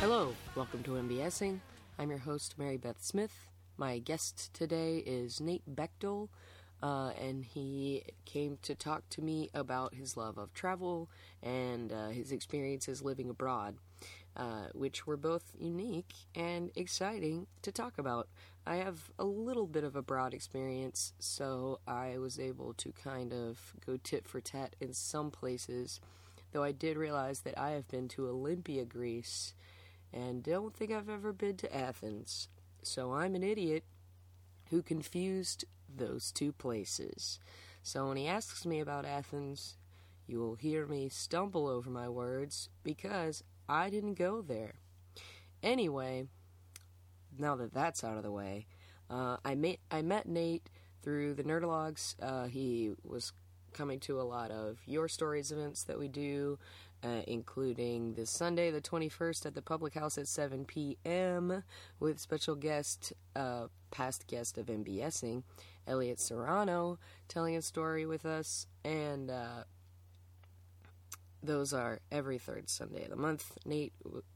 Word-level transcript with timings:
Hello, 0.00 0.34
welcome 0.56 0.82
to 0.82 0.92
MBSing. 0.92 1.60
I'm 1.98 2.10
your 2.10 2.18
host, 2.18 2.54
Mary 2.58 2.76
Beth 2.76 3.00
Smith. 3.00 3.48
My 3.76 3.98
guest 3.98 4.52
today 4.52 4.98
is 4.98 5.40
Nate 5.40 5.62
Bechtel, 5.74 6.28
uh, 6.82 7.12
and 7.20 7.44
he 7.44 8.02
came 8.24 8.58
to 8.62 8.74
talk 8.74 9.08
to 9.10 9.22
me 9.22 9.48
about 9.54 9.94
his 9.94 10.16
love 10.16 10.38
of 10.38 10.52
travel 10.52 11.08
and 11.42 11.92
uh, 11.92 12.08
his 12.08 12.32
experiences 12.32 13.02
living 13.02 13.30
abroad, 13.30 13.76
uh, 14.36 14.66
which 14.74 15.06
were 15.06 15.16
both 15.16 15.52
unique 15.58 16.12
and 16.34 16.70
exciting 16.74 17.46
to 17.62 17.70
talk 17.70 17.98
about. 17.98 18.28
I 18.66 18.76
have 18.76 19.10
a 19.18 19.24
little 19.24 19.66
bit 19.66 19.84
of 19.84 19.96
a 19.96 20.02
broad 20.02 20.34
experience, 20.34 21.12
so 21.18 21.80
I 21.86 22.18
was 22.18 22.38
able 22.38 22.74
to 22.74 22.92
kind 22.92 23.32
of 23.32 23.74
go 23.84 23.98
tit 24.02 24.28
for 24.28 24.40
tat 24.40 24.76
in 24.80 24.92
some 24.92 25.30
places, 25.30 26.00
though 26.52 26.62
I 26.62 26.72
did 26.72 26.96
realize 26.96 27.40
that 27.40 27.58
I 27.58 27.70
have 27.70 27.88
been 27.88 28.08
to 28.08 28.28
Olympia, 28.28 28.84
Greece 28.84 29.54
and 30.12 30.42
don't 30.42 30.74
think 30.74 30.92
I've 30.92 31.08
ever 31.08 31.32
been 31.32 31.56
to 31.58 31.74
Athens. 31.74 32.48
So 32.82 33.12
I'm 33.12 33.34
an 33.34 33.42
idiot 33.42 33.84
who 34.70 34.82
confused 34.82 35.64
those 35.96 36.32
two 36.32 36.52
places. 36.52 37.38
So 37.82 38.08
when 38.08 38.16
he 38.16 38.26
asks 38.26 38.64
me 38.64 38.80
about 38.80 39.04
Athens, 39.04 39.76
you 40.26 40.38
will 40.38 40.54
hear 40.54 40.86
me 40.86 41.08
stumble 41.08 41.66
over 41.66 41.90
my 41.90 42.08
words 42.08 42.68
because 42.84 43.42
I 43.68 43.90
didn't 43.90 44.14
go 44.14 44.40
there. 44.40 44.74
Anyway, 45.62 46.26
now 47.38 47.56
that 47.56 47.74
that's 47.74 48.04
out 48.04 48.16
of 48.16 48.22
the 48.22 48.30
way, 48.30 48.66
uh, 49.10 49.36
I 49.44 49.54
met 49.54 49.78
I 49.90 50.02
met 50.02 50.26
Nate 50.26 50.70
through 51.02 51.34
the 51.34 51.44
Nerdologues. 51.44 52.14
Uh, 52.20 52.46
he 52.46 52.92
was 53.04 53.32
coming 53.72 54.00
to 54.00 54.20
a 54.20 54.22
lot 54.22 54.50
of 54.50 54.78
Your 54.86 55.08
Stories 55.08 55.50
events 55.50 55.84
that 55.84 55.98
we 55.98 56.08
do, 56.08 56.58
uh, 57.02 57.22
including 57.26 58.14
this 58.14 58.30
Sunday, 58.30 58.70
the 58.70 58.80
21st, 58.80 59.46
at 59.46 59.54
the 59.54 59.62
Public 59.62 59.94
House 59.94 60.18
at 60.18 60.28
7 60.28 60.64
p.m. 60.64 61.64
with 61.98 62.20
special 62.20 62.54
guest, 62.54 63.12
uh, 63.34 63.66
past 63.90 64.26
guest 64.26 64.58
of 64.58 64.66
MBSing, 64.66 65.42
Elliot 65.86 66.20
Serrano, 66.20 66.98
telling 67.28 67.56
a 67.56 67.62
story 67.62 68.06
with 68.06 68.24
us. 68.24 68.66
And 68.84 69.30
uh, 69.30 69.64
those 71.42 71.72
are 71.72 72.00
every 72.10 72.38
third 72.38 72.68
Sunday 72.68 73.04
of 73.04 73.10
the 73.10 73.16
month. 73.16 73.58
Nate 73.64 73.92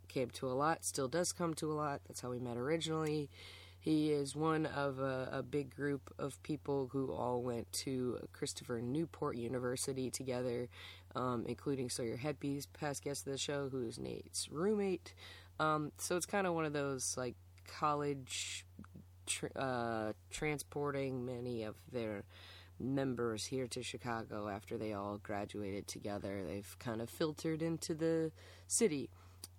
came 0.08 0.30
to 0.30 0.48
a 0.48 0.54
lot, 0.54 0.84
still 0.84 1.08
does 1.08 1.32
come 1.32 1.54
to 1.54 1.70
a 1.70 1.74
lot. 1.74 2.00
That's 2.06 2.20
how 2.20 2.30
we 2.30 2.38
met 2.38 2.56
originally. 2.56 3.30
He 3.78 4.10
is 4.10 4.34
one 4.34 4.66
of 4.66 4.98
a, 4.98 5.28
a, 5.30 5.42
big 5.44 5.72
group 5.72 6.12
of 6.18 6.42
people 6.42 6.88
who 6.90 7.12
all 7.12 7.40
went 7.40 7.72
to 7.84 8.18
Christopher 8.32 8.80
Newport 8.80 9.36
University 9.36 10.10
together, 10.10 10.68
um, 11.14 11.44
including 11.46 11.88
Sawyer 11.88 12.16
Hedby's 12.16 12.66
past 12.66 13.04
guest 13.04 13.28
of 13.28 13.32
the 13.32 13.38
show, 13.38 13.68
who 13.68 13.82
is 13.82 13.96
Nate's 13.96 14.48
roommate. 14.50 15.14
Um, 15.60 15.92
so 15.98 16.16
it's 16.16 16.26
kind 16.26 16.48
of 16.48 16.54
one 16.54 16.64
of 16.64 16.72
those 16.72 17.14
like 17.16 17.36
college 17.68 18.64
tr- 19.26 19.46
uh, 19.56 20.12
transporting 20.30 21.24
many 21.24 21.62
of 21.62 21.76
their 21.92 22.24
members 22.78 23.46
here 23.46 23.66
to 23.68 23.82
Chicago 23.82 24.48
after 24.48 24.76
they 24.76 24.92
all 24.92 25.18
graduated 25.18 25.86
together. 25.88 26.42
They've 26.46 26.76
kind 26.78 27.00
of 27.00 27.08
filtered 27.08 27.62
into 27.62 27.94
the 27.94 28.32
city. 28.66 29.10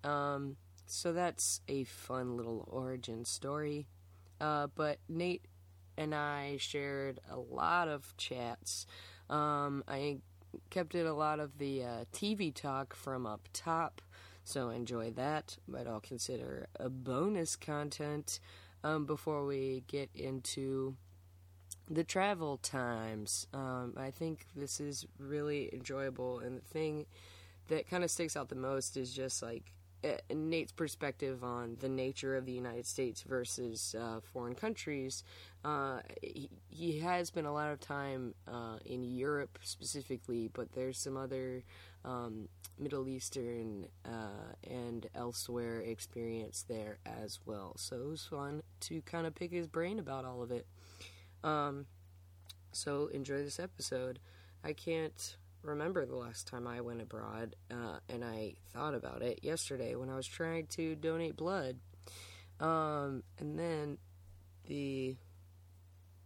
Um, 0.04 0.56
so 0.86 1.12
that's 1.12 1.60
a 1.68 1.84
fun 1.84 2.36
little 2.36 2.66
origin 2.70 3.24
story. 3.24 3.86
Uh, 4.40 4.68
but 4.74 4.98
Nate 5.08 5.46
and 5.96 6.14
I 6.14 6.56
shared 6.58 7.20
a 7.30 7.38
lot 7.38 7.88
of 7.88 8.16
chats. 8.16 8.86
Um, 9.28 9.82
I 9.88 10.18
kept 10.70 10.94
it 10.94 11.06
a 11.06 11.12
lot 11.12 11.40
of 11.40 11.58
the 11.58 11.84
uh, 11.84 12.04
TV 12.12 12.54
talk 12.54 12.94
from 12.94 13.26
up 13.26 13.48
top, 13.52 14.00
so 14.44 14.70
enjoy 14.70 15.10
that. 15.12 15.56
But 15.66 15.86
I'll 15.86 16.00
consider 16.00 16.68
a 16.76 16.88
bonus 16.88 17.56
content 17.56 18.38
um, 18.84 19.06
before 19.06 19.44
we 19.44 19.84
get 19.86 20.10
into 20.14 20.96
the 21.90 22.04
travel 22.04 22.58
times. 22.58 23.46
Um, 23.52 23.94
I 23.96 24.10
think 24.10 24.46
this 24.54 24.80
is 24.80 25.06
really 25.18 25.70
enjoyable, 25.72 26.40
and 26.40 26.58
the 26.58 26.64
thing 26.64 27.06
that 27.68 27.88
kind 27.88 28.04
of 28.04 28.10
sticks 28.10 28.36
out 28.36 28.48
the 28.48 28.54
most 28.54 28.96
is 28.96 29.12
just 29.12 29.42
like 29.42 29.72
uh, 30.04 30.10
Nate's 30.32 30.70
perspective 30.70 31.42
on 31.42 31.76
the 31.80 31.88
nature 31.88 32.36
of 32.36 32.46
the 32.46 32.52
United 32.52 32.86
States 32.86 33.22
versus 33.22 33.96
uh, 33.98 34.20
foreign 34.32 34.54
countries. 34.54 35.24
Uh, 35.64 35.98
he, 36.22 36.48
he, 36.68 37.00
has 37.00 37.28
spent 37.28 37.48
a 37.48 37.50
lot 37.50 37.72
of 37.72 37.80
time 37.80 38.32
uh, 38.46 38.78
in 38.84 39.02
Europe 39.02 39.58
specifically, 39.62 40.48
but 40.52 40.70
there's 40.72 40.98
some 40.98 41.16
other 41.16 41.64
um, 42.04 42.48
Middle 42.78 43.08
Eastern 43.08 43.86
uh, 44.04 44.37
elsewhere 45.28 45.80
experience 45.80 46.64
there 46.68 46.98
as 47.04 47.38
well. 47.44 47.74
So 47.76 47.96
it 47.96 48.08
was 48.08 48.24
fun 48.24 48.62
to 48.80 49.02
kind 49.02 49.26
of 49.26 49.34
pick 49.34 49.52
his 49.52 49.66
brain 49.66 49.98
about 49.98 50.24
all 50.24 50.42
of 50.42 50.50
it. 50.50 50.66
Um, 51.44 51.84
so 52.72 53.08
enjoy 53.08 53.42
this 53.44 53.60
episode. 53.60 54.20
I 54.64 54.72
can't 54.72 55.36
remember 55.62 56.06
the 56.06 56.16
last 56.16 56.46
time 56.46 56.66
I 56.66 56.80
went 56.80 57.02
abroad, 57.02 57.56
uh, 57.70 57.98
and 58.08 58.24
I 58.24 58.54
thought 58.72 58.94
about 58.94 59.20
it 59.20 59.40
yesterday 59.42 59.94
when 59.96 60.08
I 60.08 60.16
was 60.16 60.26
trying 60.26 60.66
to 60.68 60.94
donate 60.94 61.36
blood. 61.36 61.76
Um, 62.58 63.22
and 63.38 63.58
then 63.58 63.98
the 64.66 65.16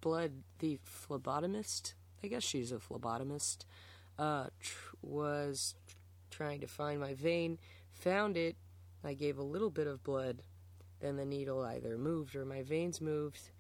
blood, 0.01 0.31
the 0.61 0.79
phlebotomist, 0.87 1.95
I 2.23 2.29
guess 2.29 2.45
she's 2.45 2.71
a 2.71 2.77
phlebotomist, 2.77 3.65
uh, 4.17 4.47
tr- 4.61 4.95
was 5.03 5.75
trying 6.31 6.61
to 6.61 6.69
find 6.69 7.01
my 7.01 7.15
vein, 7.15 7.59
found 7.91 8.37
it. 8.37 8.55
I 9.05 9.15
gave 9.15 9.39
a 9.39 9.43
little 9.43 9.71
bit 9.71 9.87
of 9.87 10.05
blood. 10.05 10.43
Then 11.01 11.17
the 11.17 11.25
needle 11.25 11.63
either 11.63 11.99
moved 11.99 12.37
or 12.37 12.45
my 12.45 12.63
veins 12.63 13.01
moved, 13.01 13.51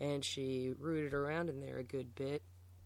and 0.00 0.24
she 0.24 0.72
rooted 0.78 1.14
around 1.14 1.48
in 1.48 1.60
there 1.60 1.78
a 1.78 1.84
good 1.84 2.14
bit 2.14 2.42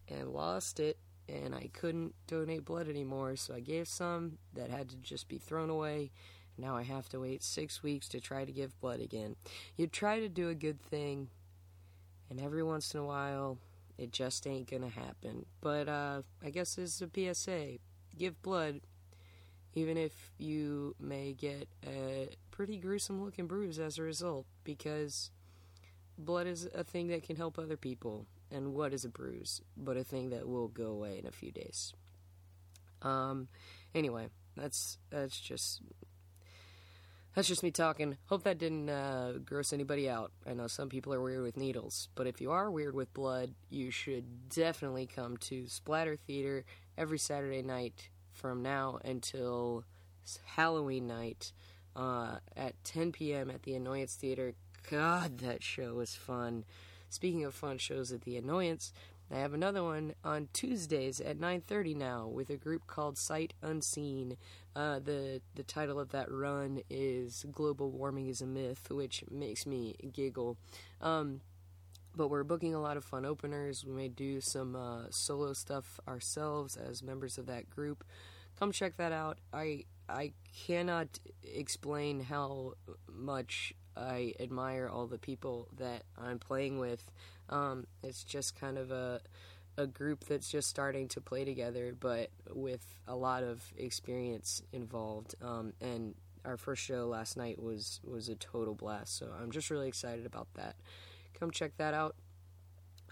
and 0.07 0.29
lost 0.29 0.79
it 0.79 0.97
and 1.29 1.55
I 1.55 1.69
couldn't 1.73 2.13
donate 2.27 2.65
blood 2.65 2.89
anymore, 2.89 3.35
so 3.35 3.53
I 3.53 3.59
gave 3.59 3.87
some 3.87 4.37
that 4.53 4.69
had 4.69 4.89
to 4.89 4.95
just 4.97 5.27
be 5.27 5.37
thrown 5.37 5.69
away. 5.69 6.11
Now 6.57 6.75
I 6.75 6.83
have 6.83 7.09
to 7.09 7.21
wait 7.21 7.43
six 7.43 7.81
weeks 7.81 8.07
to 8.09 8.19
try 8.19 8.45
to 8.45 8.51
give 8.51 8.79
blood 8.79 8.99
again. 8.99 9.35
You 9.77 9.87
try 9.87 10.19
to 10.19 10.29
do 10.29 10.49
a 10.49 10.55
good 10.55 10.81
thing, 10.81 11.29
and 12.29 12.39
every 12.39 12.63
once 12.63 12.93
in 12.93 12.99
a 12.99 13.05
while, 13.05 13.57
it 13.97 14.11
just 14.11 14.45
ain't 14.45 14.69
gonna 14.69 14.89
happen. 14.89 15.45
But 15.61 15.87
uh, 15.87 16.21
I 16.43 16.49
guess 16.49 16.75
this 16.75 17.01
is 17.01 17.01
a 17.01 17.33
PSA. 17.33 17.77
Give 18.17 18.39
blood, 18.41 18.81
even 19.75 19.97
if 19.97 20.31
you 20.37 20.95
may 20.99 21.33
get 21.33 21.67
a 21.85 22.29
pretty 22.51 22.77
gruesome 22.77 23.23
looking 23.23 23.47
bruise 23.47 23.79
as 23.79 23.97
a 23.97 24.03
result, 24.03 24.45
because 24.63 25.31
blood 26.17 26.47
is 26.47 26.67
a 26.73 26.83
thing 26.83 27.07
that 27.07 27.23
can 27.23 27.35
help 27.35 27.57
other 27.57 27.77
people 27.77 28.25
and 28.51 28.73
what 28.73 28.93
is 28.93 29.03
a 29.03 29.09
bruise 29.09 29.61
but 29.75 29.97
a 29.97 30.03
thing 30.03 30.29
that 30.29 30.47
will 30.47 30.67
go 30.67 30.85
away 30.85 31.17
in 31.17 31.25
a 31.25 31.31
few 31.31 31.51
days. 31.51 31.93
Um, 33.01 33.47
anyway, 33.93 34.29
that's 34.55 34.97
that's 35.09 35.39
just 35.39 35.81
that's 37.35 37.47
just 37.47 37.63
me 37.63 37.71
talking. 37.71 38.17
Hope 38.27 38.43
that 38.43 38.59
didn't 38.59 38.89
uh, 38.89 39.33
gross 39.43 39.73
anybody 39.73 40.07
out. 40.07 40.31
I 40.47 40.53
know 40.53 40.67
some 40.67 40.87
people 40.87 41.13
are 41.13 41.21
weird 41.21 41.41
with 41.41 41.57
needles, 41.57 42.09
but 42.13 42.27
if 42.27 42.39
you 42.39 42.51
are 42.51 42.69
weird 42.69 42.93
with 42.93 43.13
blood, 43.13 43.55
you 43.69 43.89
should 43.89 44.49
definitely 44.49 45.07
come 45.07 45.37
to 45.37 45.67
Splatter 45.67 46.15
Theater 46.15 46.63
every 46.95 47.17
Saturday 47.17 47.63
night 47.63 48.09
from 48.33 48.61
now 48.61 48.99
until 49.05 49.85
Halloween 50.45 51.07
night 51.07 51.51
uh, 51.95 52.37
at 52.55 52.81
10 52.83 53.11
p.m. 53.11 53.49
at 53.49 53.63
the 53.63 53.75
Annoyance 53.75 54.15
Theater. 54.15 54.53
God, 54.89 55.39
that 55.39 55.63
show 55.63 55.95
was 55.95 56.15
fun. 56.15 56.65
Speaking 57.09 57.45
of 57.45 57.53
fun 57.53 57.77
shows 57.77 58.11
at 58.11 58.21
the 58.21 58.37
Annoyance, 58.37 58.91
I 59.31 59.37
have 59.37 59.53
another 59.53 59.83
one 59.83 60.13
on 60.23 60.49
Tuesdays 60.53 61.19
at 61.19 61.39
9:30 61.39 61.95
now 61.95 62.27
with 62.27 62.49
a 62.49 62.57
group 62.57 62.85
called 62.87 63.17
Sight 63.17 63.53
Unseen. 63.61 64.37
Uh, 64.75 64.99
the 64.99 65.41
the 65.55 65.63
title 65.63 65.99
of 65.99 66.09
that 66.09 66.31
run 66.31 66.81
is 66.89 67.45
"Global 67.51 67.89
Warming 67.89 68.27
is 68.27 68.41
a 68.41 68.45
Myth," 68.45 68.91
which 68.91 69.23
makes 69.31 69.65
me 69.65 69.95
giggle. 70.11 70.57
Um, 71.01 71.41
but 72.15 72.29
we're 72.29 72.43
booking 72.43 72.75
a 72.75 72.81
lot 72.81 72.97
of 72.97 73.03
fun 73.03 73.25
openers. 73.25 73.85
We 73.85 73.93
may 73.93 74.07
do 74.07 74.41
some 74.41 74.75
uh, 74.75 75.05
solo 75.09 75.53
stuff 75.53 75.99
ourselves 76.07 76.77
as 76.77 77.01
members 77.03 77.37
of 77.37 77.45
that 77.47 77.69
group. 77.69 78.03
Come 78.59 78.71
check 78.71 78.97
that 78.97 79.11
out. 79.11 79.39
I 79.51 79.85
I 80.07 80.33
cannot 80.67 81.19
explain 81.43 82.21
how 82.21 82.73
much 83.11 83.73
I 83.95 84.33
admire 84.39 84.87
all 84.87 85.07
the 85.07 85.17
people 85.17 85.69
that 85.77 86.03
I'm 86.17 86.39
playing 86.39 86.79
with. 86.79 87.11
Um, 87.49 87.85
it's 88.03 88.23
just 88.23 88.59
kind 88.59 88.77
of 88.77 88.91
a 88.91 89.21
a 89.77 89.87
group 89.87 90.25
that's 90.25 90.49
just 90.49 90.69
starting 90.69 91.07
to 91.09 91.21
play 91.21 91.45
together, 91.45 91.95
but 91.99 92.29
with 92.53 92.99
a 93.07 93.15
lot 93.15 93.43
of 93.43 93.63
experience 93.75 94.61
involved. 94.71 95.33
Um, 95.41 95.73
and 95.81 96.13
our 96.45 96.57
first 96.57 96.83
show 96.83 97.07
last 97.07 97.37
night 97.37 97.61
was 97.61 97.99
was 98.03 98.29
a 98.29 98.35
total 98.35 98.75
blast. 98.75 99.17
So 99.17 99.29
I'm 99.41 99.51
just 99.51 99.69
really 99.69 99.87
excited 99.87 100.25
about 100.25 100.47
that. 100.55 100.75
Come 101.39 101.51
check 101.51 101.77
that 101.77 101.93
out. 101.93 102.15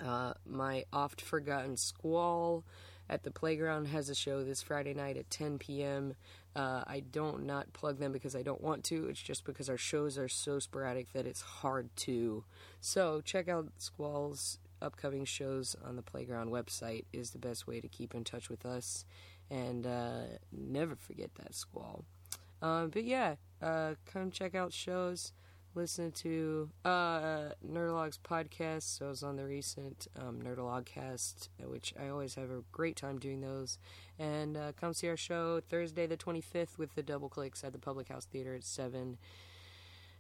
Uh, 0.04 0.34
my 0.46 0.86
oft 0.92 1.22
forgotten 1.22 1.78
squall 1.78 2.64
at 3.10 3.24
the 3.24 3.32
playground 3.32 3.86
has 3.86 4.10
a 4.10 4.16
show 4.16 4.44
this 4.44 4.62
Friday 4.62 4.94
night 4.94 5.18
at 5.18 5.30
10 5.30 5.60
p.m. 5.60 6.16
Uh, 6.56 6.84
I 6.88 7.02
don't 7.12 7.46
not 7.46 7.72
plug 7.74 8.00
them 8.00 8.12
because 8.12 8.36
I 8.36 8.42
don't 8.42 8.62
want 8.62 8.84
to. 8.86 9.08
It's 9.08 9.22
just 9.22 9.44
because 9.44 9.70
our 9.70 9.78
shows 9.78 10.18
are 10.18 10.30
so 10.30 10.60
sporadic 10.60 11.12
that 11.14 11.28
it's 11.28 11.42
hard 11.42 11.90
to. 11.98 12.44
So 12.80 13.22
check 13.22 13.48
out 13.48 13.68
Squall's 13.78 14.60
upcoming 14.82 15.26
shows 15.26 15.76
on 15.86 15.96
the 15.96 16.02
playground 16.02 16.50
website 16.52 17.06
is 17.14 17.32
the 17.32 17.38
best 17.38 17.68
way 17.68 17.80
to 17.82 17.88
keep 17.88 18.16
in 18.16 18.24
touch 18.24 18.50
with 18.50 18.66
us, 18.66 19.06
and 19.50 19.86
uh, 19.86 20.24
never 20.52 20.96
forget 20.96 21.30
that 21.36 21.54
Squall. 21.54 22.06
Um, 22.62 22.90
but 22.90 23.04
yeah, 23.04 23.36
uh, 23.62 23.96
come 24.06 24.32
check 24.32 24.56
out 24.56 24.74
shows 24.74 25.34
listen 25.76 26.12
to 26.12 26.70
uh, 26.86 27.50
podcast. 28.24 28.98
So 28.98 29.06
I 29.06 29.10
was 29.10 29.24
on 29.24 29.36
the 29.36 29.46
recent 29.46 30.08
um, 30.20 30.42
Nerdologcast, 30.42 31.50
which 31.66 31.94
I 32.00 32.10
always 32.10 32.36
have 32.36 32.50
a 32.50 32.64
great 32.72 32.96
time 32.96 33.20
doing 33.20 33.42
those. 33.42 33.78
And 34.20 34.58
uh, 34.58 34.72
come 34.80 34.94
see 34.94 35.08
our 35.10 35.18
show 35.18 35.62
Thursday 35.62 36.08
the 36.08 36.18
25th 36.18 36.78
with 36.78 36.94
the 36.96 37.04
Double 37.04 37.30
Clicks 37.30 37.64
at 37.64 37.74
the 37.74 37.80
Public 37.80 38.10
House 38.10 38.26
Theater 38.26 38.56
at 38.56 38.64
7. 38.64 39.18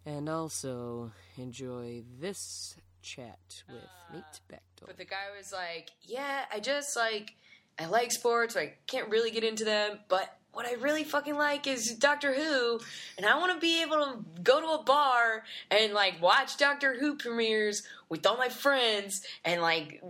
And 0.05 0.29
also 0.29 1.11
enjoy 1.37 2.03
this 2.19 2.75
chat 3.01 3.63
with 3.67 3.83
uh, 3.83 4.13
Nate 4.13 4.23
Bechtel. 4.51 4.87
But 4.87 4.97
the 4.97 5.05
guy 5.05 5.27
was 5.37 5.51
like, 5.53 5.89
yeah, 6.01 6.45
I 6.51 6.59
just 6.59 6.95
like, 6.95 7.35
I 7.77 7.85
like 7.85 8.11
sports, 8.11 8.55
I 8.55 8.73
can't 8.87 9.09
really 9.09 9.31
get 9.31 9.43
into 9.43 9.63
them, 9.63 9.99
but 10.07 10.35
what 10.53 10.65
I 10.65 10.73
really 10.73 11.03
fucking 11.03 11.35
like 11.35 11.67
is 11.67 11.95
Doctor 11.95 12.33
Who, 12.33 12.79
and 13.17 13.25
I 13.25 13.37
want 13.37 13.53
to 13.53 13.59
be 13.59 13.81
able 13.81 13.95
to 13.97 14.41
go 14.43 14.59
to 14.59 14.81
a 14.81 14.83
bar 14.83 15.43
and 15.69 15.93
like 15.93 16.21
watch 16.21 16.57
Doctor 16.57 16.95
Who 16.99 17.15
premieres 17.15 17.83
with 18.09 18.25
all 18.25 18.37
my 18.37 18.49
friends 18.49 19.23
and 19.45 19.61
like 19.61 20.03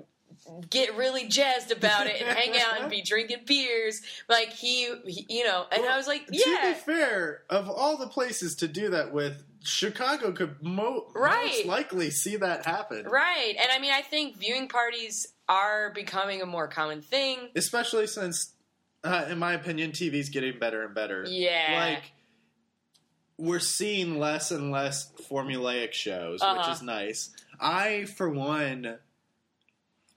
get 0.69 0.95
really 0.97 1.27
jazzed 1.27 1.71
about 1.71 2.07
it 2.07 2.19
and 2.21 2.35
hang 2.35 2.59
out 2.59 2.81
and 2.81 2.89
be 2.89 3.01
drinking 3.05 3.41
beers. 3.45 4.01
Like 4.27 4.49
he, 4.49 4.91
he 5.05 5.25
you 5.29 5.43
know 5.45 5.65
and 5.71 5.83
well, 5.83 5.93
i 5.93 5.97
was 5.97 6.07
like 6.07 6.27
yeah 6.31 6.43
to 6.43 6.73
be 6.73 6.93
fair 6.93 7.43
of 7.49 7.69
all 7.69 7.97
the 7.97 8.07
places 8.07 8.55
to 8.55 8.67
do 8.67 8.89
that 8.89 9.13
with 9.13 9.43
chicago 9.63 10.31
could 10.31 10.55
mo- 10.63 11.05
right. 11.13 11.45
most 11.45 11.65
likely 11.67 12.09
see 12.09 12.35
that 12.37 12.65
happen. 12.65 13.05
Right 13.05 13.55
and 13.59 13.69
i 13.71 13.79
mean 13.79 13.91
i 13.91 14.01
think 14.01 14.37
viewing 14.37 14.67
parties 14.67 15.27
are 15.51 15.91
becoming 15.93 16.41
a 16.41 16.45
more 16.45 16.67
common 16.67 17.01
thing. 17.01 17.49
Especially 17.55 18.07
since 18.07 18.53
uh, 19.03 19.25
in 19.29 19.39
my 19.39 19.53
opinion, 19.53 19.91
TV's 19.91 20.29
getting 20.29 20.59
better 20.59 20.83
and 20.83 20.93
better. 20.93 21.25
Yeah. 21.27 21.93
Like, 21.93 22.11
we're 23.37 23.59
seeing 23.59 24.19
less 24.19 24.51
and 24.51 24.71
less 24.71 25.11
formulaic 25.29 25.93
shows, 25.93 26.41
uh-huh. 26.41 26.57
which 26.57 26.75
is 26.75 26.81
nice. 26.81 27.29
I, 27.59 28.05
for 28.05 28.29
one, 28.29 28.97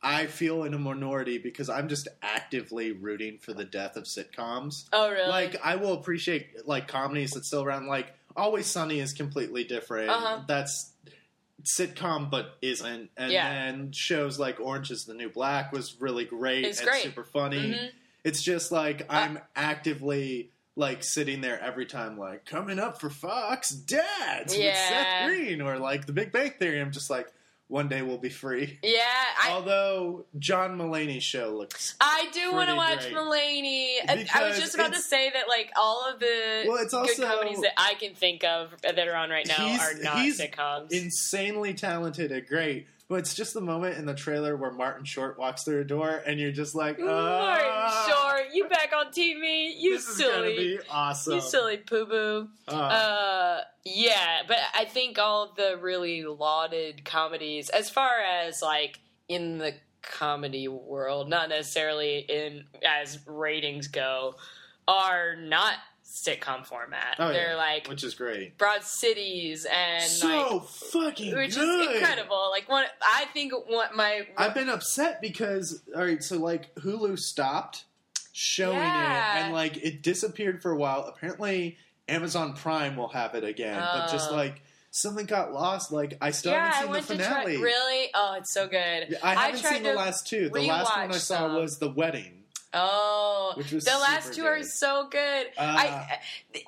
I 0.02 0.26
feel 0.26 0.64
in 0.64 0.75
a 0.75 0.78
minority 0.78 1.38
because 1.38 1.70
I'm 1.70 1.88
just 1.88 2.08
actively 2.22 2.92
rooting 2.92 3.38
for 3.38 3.54
the 3.54 3.64
death 3.64 3.96
of 3.96 4.04
sitcoms. 4.04 4.84
Oh, 4.92 5.10
really? 5.10 5.28
Like, 5.28 5.56
I 5.64 5.76
will 5.76 5.94
appreciate 5.94 6.66
like 6.66 6.88
comedies 6.88 7.32
that's 7.32 7.46
still 7.46 7.64
around. 7.64 7.87
Like, 7.87 8.12
Always 8.37 8.66
Sunny 8.66 9.00
is 9.00 9.12
completely 9.12 9.64
different. 9.64 10.10
Uh-huh. 10.10 10.40
That's 10.46 10.92
sitcom, 11.62 12.30
but 12.30 12.56
isn't. 12.62 13.10
And 13.16 13.32
yeah. 13.32 13.66
then 13.66 13.92
shows 13.92 14.38
like 14.38 14.60
Orange 14.60 14.90
Is 14.90 15.04
the 15.04 15.14
New 15.14 15.30
Black 15.30 15.72
was 15.72 16.00
really 16.00 16.25
great 16.25 16.64
it's 16.64 16.80
and 16.80 16.88
great. 16.88 17.02
super 17.02 17.25
funny. 17.25 17.58
Mm-hmm. 17.58 17.87
It's 18.25 18.43
just 18.43 18.73
like 18.73 19.06
I'm 19.09 19.38
actively 19.55 20.50
like 20.76 21.05
sitting 21.05 21.41
there 21.41 21.61
every 21.61 21.87
time, 21.87 22.19
like 22.19 22.44
coming 22.44 22.79
up 22.79 23.00
for 23.00 23.11
Fox 23.11 23.71
Dads 23.71 24.56
yeah. 24.56 24.67
with 24.67 24.76
Seth 24.76 25.29
Green 25.29 25.61
or 25.61 25.79
like 25.79 26.06
The 26.06 26.12
Big 26.12 26.32
Bang 26.32 26.53
Theory. 26.59 26.81
I'm 26.81 26.91
just 26.91 27.11
like, 27.11 27.32
one 27.69 27.88
day 27.88 28.03
we'll 28.03 28.19
be 28.19 28.29
free. 28.29 28.79
Yeah. 28.82 29.00
I, 29.43 29.50
Although 29.50 30.26
John 30.38 30.79
Mulaney's 30.79 31.25
show 31.25 31.56
looks. 31.56 31.94
I 32.00 32.29
do 32.32 32.53
want 32.53 32.69
to 32.69 32.76
watch 32.76 33.00
great. 33.00 33.15
Mulaney. 33.15 33.97
I, 34.09 34.49
was 34.49 34.59
just 34.59 34.75
about 34.75 34.93
to 34.93 35.00
say 35.00 35.31
that 35.31 35.49
like 35.49 35.71
all 35.76 36.09
of 36.12 36.21
the 36.21 36.65
well, 36.69 36.82
it's 36.82 36.93
also, 36.93 37.15
good 37.15 37.26
comedies 37.26 37.61
that 37.61 37.73
I 37.76 37.94
can 37.94 38.15
think 38.15 38.44
of 38.44 38.75
that 38.82 38.99
are 38.99 39.17
on 39.17 39.31
right 39.31 39.47
now 39.47 39.79
are 39.81 39.94
not 39.94 40.19
he's 40.19 40.41
sitcoms. 40.41 40.93
Insanely 40.93 41.75
talented 41.75 42.32
and 42.32 42.47
great. 42.47 42.87
But 43.06 43.16
it's 43.16 43.34
just 43.34 43.52
the 43.52 43.60
moment 43.60 43.98
in 43.98 44.06
the 44.06 44.14
trailer 44.14 44.56
where 44.56 44.70
Martin 44.70 45.04
Short 45.04 45.38
walks 45.38 45.64
through 45.64 45.82
a 45.82 45.84
door, 45.84 46.22
and 46.26 46.40
you're 46.40 46.52
just 46.52 46.74
like, 46.74 46.98
oh, 46.98 47.04
Martin 47.04 48.08
Short, 48.08 48.54
you 48.54 48.66
back 48.66 48.92
on 48.96 49.12
TV? 49.12 49.74
You 49.76 49.96
this 49.96 50.16
silly, 50.16 50.54
is 50.54 50.82
be 50.82 50.88
awesome. 50.90 51.34
You 51.34 51.40
silly 51.42 51.76
poo 51.76 52.06
poo. 52.06 52.48
Uh, 52.66 52.70
uh, 52.70 53.60
yeah, 53.84 54.38
but 54.48 54.56
I 54.74 54.86
think 54.86 55.18
all 55.18 55.50
of 55.50 55.56
the 55.56 55.76
really 55.80 56.24
lauded 56.24 57.04
comedies, 57.04 57.68
as 57.68 57.90
far 57.90 58.20
as 58.20 58.62
like 58.62 59.00
in 59.28 59.58
the 59.58 59.74
comedy 60.00 60.68
world, 60.68 61.28
not 61.28 61.50
necessarily 61.50 62.20
in 62.20 62.64
as 62.86 63.18
ratings 63.26 63.88
go, 63.88 64.36
are 64.88 65.36
not 65.36 65.74
sitcom 66.04 66.64
format. 66.64 67.16
Oh, 67.18 67.28
They're 67.28 67.50
yeah. 67.50 67.56
like 67.56 67.88
which 67.88 68.04
is 68.04 68.14
great. 68.14 68.56
Broad 68.58 68.82
cities 68.82 69.66
and 69.70 70.02
so 70.02 70.58
like, 70.58 70.68
fucking 70.68 71.34
which 71.34 71.54
good. 71.54 71.88
is 71.88 71.96
incredible. 71.96 72.48
Like 72.50 72.68
one, 72.68 72.84
I 73.02 73.24
think 73.32 73.52
what 73.66 73.96
my 73.96 74.26
I've 74.36 74.54
been 74.54 74.68
upset 74.68 75.20
because 75.20 75.82
all 75.94 76.04
right, 76.04 76.22
so 76.22 76.38
like 76.38 76.74
Hulu 76.76 77.18
stopped 77.18 77.84
showing 78.32 78.76
yeah. 78.76 79.38
it 79.38 79.42
and 79.44 79.54
like 79.54 79.76
it 79.78 80.02
disappeared 80.02 80.62
for 80.62 80.70
a 80.70 80.76
while. 80.76 81.04
Apparently, 81.04 81.78
Amazon 82.08 82.54
Prime 82.54 82.96
will 82.96 83.08
have 83.08 83.34
it 83.34 83.44
again, 83.44 83.80
but 83.80 84.10
just 84.10 84.30
oh. 84.30 84.36
like 84.36 84.62
something 84.90 85.26
got 85.26 85.52
lost. 85.52 85.90
Like 85.90 86.16
I 86.20 86.30
still 86.30 86.52
yeah, 86.52 86.72
haven't 86.72 87.02
seen 87.04 87.18
the 87.18 87.24
finale. 87.24 87.56
Try, 87.56 87.62
really? 87.62 88.10
Oh, 88.14 88.34
it's 88.38 88.52
so 88.52 88.68
good. 88.68 89.16
I 89.22 89.34
haven't 89.34 89.64
I 89.64 89.72
seen 89.72 89.82
the 89.82 89.94
last 89.94 90.26
two. 90.26 90.48
The 90.48 90.60
last 90.62 90.96
one 90.96 91.10
I 91.10 91.12
saw 91.14 91.48
some. 91.48 91.54
was 91.56 91.78
the 91.78 91.90
wedding. 91.90 92.44
Oh, 92.75 93.53
which 93.56 93.71
was 93.71 93.85
the 93.85 93.93
last 93.93 94.35
two 94.35 94.43
good. 94.43 94.49
are 94.49 94.62
so 94.65 95.09
good. 95.09 95.47
Uh, 95.56 95.61
I, 95.61 96.19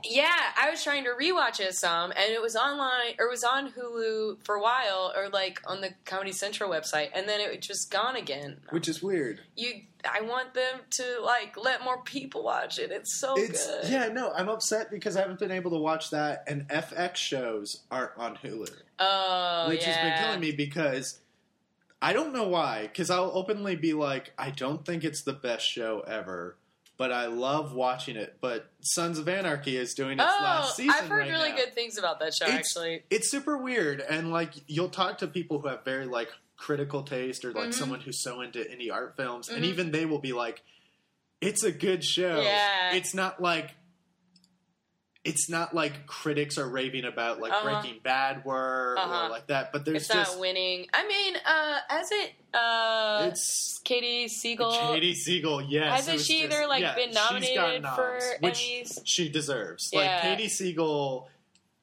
yeah, 0.05 0.37
I 0.61 0.70
was 0.70 0.82
trying 0.85 1.05
to 1.05 1.11
rewatch 1.11 1.58
it 1.58 1.75
some, 1.75 2.12
and 2.12 2.32
it 2.32 2.41
was 2.41 2.55
online 2.55 3.14
or 3.19 3.26
it 3.26 3.31
was 3.31 3.43
on 3.43 3.73
Hulu 3.73 4.44
for 4.44 4.55
a 4.55 4.62
while, 4.62 5.12
or 5.17 5.29
like 5.29 5.61
on 5.67 5.81
the 5.81 5.91
Comedy 6.05 6.32
Central 6.32 6.70
website, 6.70 7.08
and 7.12 7.29
then 7.29 7.41
it 7.41 7.55
was 7.55 7.67
just 7.67 7.91
gone 7.91 8.14
again. 8.14 8.58
Which 8.70 8.88
is 8.88 9.03
weird. 9.03 9.41
You, 9.56 9.82
I 10.08 10.20
want 10.20 10.55
them 10.55 10.81
to 10.91 11.05
like 11.25 11.56
let 11.56 11.82
more 11.82 12.03
people 12.03 12.44
watch 12.44 12.79
it. 12.79 12.93
It's 12.93 13.13
so 13.13 13.34
it's, 13.36 13.67
good. 13.67 13.91
Yeah, 13.91 14.08
no, 14.08 14.32
I'm 14.32 14.48
upset 14.48 14.91
because 14.91 15.17
I 15.17 15.22
haven't 15.22 15.41
been 15.41 15.51
able 15.51 15.72
to 15.72 15.79
watch 15.79 16.10
that, 16.10 16.44
and 16.46 16.69
FX 16.69 17.17
shows 17.17 17.82
aren't 17.91 18.17
on 18.17 18.36
Hulu. 18.36 18.70
Oh, 18.98 19.67
which 19.69 19.82
yeah. 19.82 19.93
has 19.93 19.96
been 19.96 20.25
killing 20.25 20.41
me 20.41 20.53
because 20.53 21.19
I 22.06 22.13
don't 22.13 22.32
know 22.32 22.46
why, 22.46 22.82
because 22.82 23.10
I'll 23.10 23.32
openly 23.34 23.75
be 23.75 23.93
like, 23.93 24.32
I 24.39 24.51
don't 24.51 24.86
think 24.86 25.03
it's 25.03 25.22
the 25.25 25.32
best 25.32 25.67
show 25.67 26.05
ever, 26.06 26.56
but 26.96 27.10
I 27.10 27.27
love 27.27 27.75
watching 27.75 28.15
it. 28.15 28.36
But 28.41 28.70
Sons 28.81 29.19
of 29.19 29.29
Anarchy 29.29 29.77
is 29.77 29.93
doing 29.93 30.20
its 30.20 30.22
oh, 30.25 30.41
last 30.41 30.77
season. 30.77 30.94
I've 30.96 31.08
heard 31.08 31.22
right 31.22 31.31
really 31.31 31.51
now. 31.51 31.56
good 31.56 31.75
things 31.75 31.98
about 31.98 32.20
that 32.20 32.32
show. 32.32 32.44
It's, 32.44 32.55
actually, 32.55 33.03
it's 33.10 33.29
super 33.29 33.58
weird, 33.58 34.01
and 34.01 34.31
like 34.31 34.53
you'll 34.69 34.89
talk 34.89 35.19
to 35.19 35.27
people 35.27 35.58
who 35.58 35.67
have 35.67 35.84
very 35.84 36.06
like 36.06 36.29
critical 36.56 37.03
taste, 37.03 37.44
or 37.44 37.51
like 37.51 37.65
mm-hmm. 37.65 37.72
someone 37.72 37.98
who's 37.98 38.22
so 38.22 38.41
into 38.41 38.60
indie 38.60 38.93
art 38.93 39.17
films, 39.17 39.48
mm-hmm. 39.48 39.56
and 39.56 39.65
even 39.65 39.91
they 39.91 40.06
will 40.06 40.20
be 40.20 40.32
like, 40.32 40.63
"It's 41.41 41.65
a 41.65 41.72
good 41.72 42.05
show. 42.05 42.41
Yeah. 42.41 42.94
It's 42.94 43.15
not 43.15 43.43
like." 43.43 43.75
It's 45.26 45.48
not 45.48 45.74
like 45.74 46.06
critics 46.06 46.56
are 46.58 46.68
raving 46.68 47.04
about 47.04 47.40
like 47.40 47.52
uh-huh. 47.52 47.80
Breaking 47.80 48.00
Bad 48.02 48.44
were 48.44 48.96
uh-huh. 48.98 49.26
or 49.26 49.30
like 49.30 49.48
that, 49.48 49.72
but 49.72 49.84
there's 49.84 50.02
it's 50.02 50.08
just 50.08 50.34
not 50.34 50.40
winning. 50.40 50.86
I 50.94 51.06
mean, 51.06 51.36
uh, 51.44 51.78
as 51.90 52.10
it 52.12 52.32
uh, 52.54 53.26
it's 53.28 53.80
Katey 53.84 54.26
Sagal. 54.26 54.72
Katey 54.72 55.12
Sagal, 55.12 55.66
yes. 55.68 56.06
Hasn't 56.06 56.20
she 56.20 56.44
either 56.44 56.66
like 56.66 56.82
yeah, 56.82 56.94
been 56.94 57.12
nominated 57.12 57.84
for 57.94 58.18
which 58.40 58.60
Emmys? 58.60 59.00
She 59.04 59.28
deserves. 59.28 59.90
Yeah. 59.92 60.00
Like 60.00 60.38
Katey 60.38 60.46
Sagal 60.46 61.26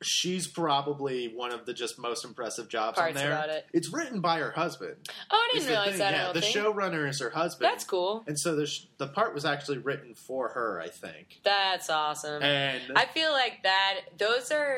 she's 0.04 0.48
probably 0.48 1.28
one 1.28 1.52
of 1.52 1.66
the 1.66 1.74
just 1.74 1.98
most 1.98 2.26
impressive 2.26 2.68
jobs 2.68 2.98
Parts 2.98 3.16
on 3.16 3.22
there. 3.22 3.32
About 3.32 3.50
it. 3.50 3.66
It's 3.74 3.92
written 3.92 4.22
by 4.22 4.40
her 4.40 4.52
husband. 4.52 4.96
Oh, 5.32 5.36
I 5.36 5.54
didn't 5.54 5.70
realize 5.70 5.98
that. 5.98 6.14
Yeah, 6.14 6.32
the 6.32 6.42
think. 6.42 6.56
showrunner 6.56 7.08
is 7.08 7.20
her 7.20 7.30
husband. 7.30 7.70
That's 7.70 7.84
cool. 7.84 8.24
And 8.28 8.40
so 8.40 8.56
the 8.56 8.66
sh- 8.68 8.86
the 8.98 9.08
part 9.08 9.34
was 9.34 9.46
actually 9.46 9.80
written 9.80 10.14
for 10.14 10.50
her, 10.50 10.80
I 10.82 10.90
think. 10.90 11.40
That's 11.44 11.90
awesome. 11.90 12.44
And 12.44 12.82
I 12.96 13.06
feel 13.06 13.32
like 13.32 13.64
that. 13.64 14.02
Those 14.18 14.52
are 14.52 14.78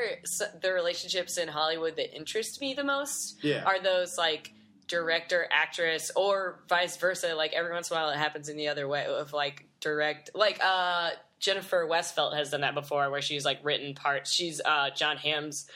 the 0.60 0.72
relationships 0.72 1.38
in 1.38 1.48
Hollywood 1.48 1.96
that 1.96 2.14
interest 2.14 2.60
me 2.60 2.74
the 2.74 2.84
most. 2.84 3.42
Yeah. 3.42 3.64
Are 3.64 3.80
those 3.80 4.16
like 4.16 4.52
director 4.88 5.48
actress 5.50 6.12
or 6.14 6.60
vice 6.68 6.96
versa 6.96 7.34
like 7.34 7.52
every 7.52 7.72
once 7.72 7.90
in 7.90 7.96
a 7.96 8.00
while 8.00 8.10
it 8.10 8.16
happens 8.16 8.48
in 8.48 8.56
the 8.56 8.68
other 8.68 8.86
way 8.86 9.04
of 9.06 9.32
like 9.32 9.64
direct 9.80 10.30
like 10.32 10.60
uh 10.62 11.10
Jennifer 11.38 11.86
Westfeldt 11.88 12.34
has 12.36 12.50
done 12.50 12.62
that 12.62 12.74
before, 12.74 13.10
where 13.10 13.22
she's 13.22 13.44
like 13.44 13.60
written 13.62 13.94
parts. 13.94 14.32
She's 14.32 14.60
uh, 14.64 14.90
Jon 14.90 15.16
Hamm's 15.16 15.66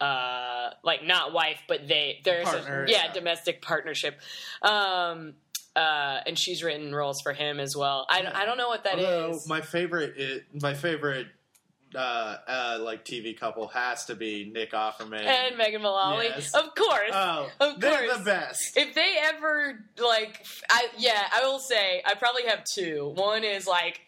uh, 0.00 0.70
like 0.82 1.04
not 1.04 1.32
wife, 1.32 1.62
but 1.68 1.86
they 1.86 2.20
there's 2.24 2.48
Partner, 2.48 2.84
a 2.84 2.90
yeah, 2.90 3.04
yeah. 3.06 3.12
domestic 3.12 3.60
partnership. 3.62 4.18
Um, 4.62 5.34
uh, 5.76 6.20
and 6.26 6.38
she's 6.38 6.62
written 6.64 6.94
roles 6.94 7.20
for 7.20 7.32
him 7.32 7.60
as 7.60 7.76
well. 7.76 8.06
I, 8.10 8.26
I 8.34 8.44
don't 8.44 8.58
know 8.58 8.68
what 8.68 8.84
that 8.84 8.98
is. 8.98 9.04
Although 9.06 9.38
my 9.46 9.60
favorite, 9.60 10.14
is, 10.16 10.42
my 10.60 10.74
favorite, 10.74 11.28
uh, 11.94 11.98
uh, 12.48 12.78
like 12.80 13.04
TV 13.04 13.38
couple 13.38 13.68
has 13.68 14.06
to 14.06 14.14
be 14.16 14.50
Nick 14.52 14.72
Offerman 14.72 15.22
and 15.24 15.56
Megan 15.56 15.82
Mullally, 15.82 16.26
Yes. 16.26 16.54
of 16.54 16.74
course, 16.74 17.10
Oh, 17.12 17.48
of 17.60 17.80
they're 17.80 18.06
course. 18.06 18.18
the 18.18 18.24
best. 18.24 18.76
If 18.76 18.94
they 18.94 19.14
ever 19.22 19.84
like, 20.02 20.44
I 20.70 20.88
yeah, 20.98 21.22
I 21.32 21.44
will 21.44 21.58
say 21.60 22.02
I 22.06 22.14
probably 22.14 22.46
have 22.46 22.64
two. 22.64 23.12
One 23.16 23.44
is 23.44 23.66
like 23.66 24.00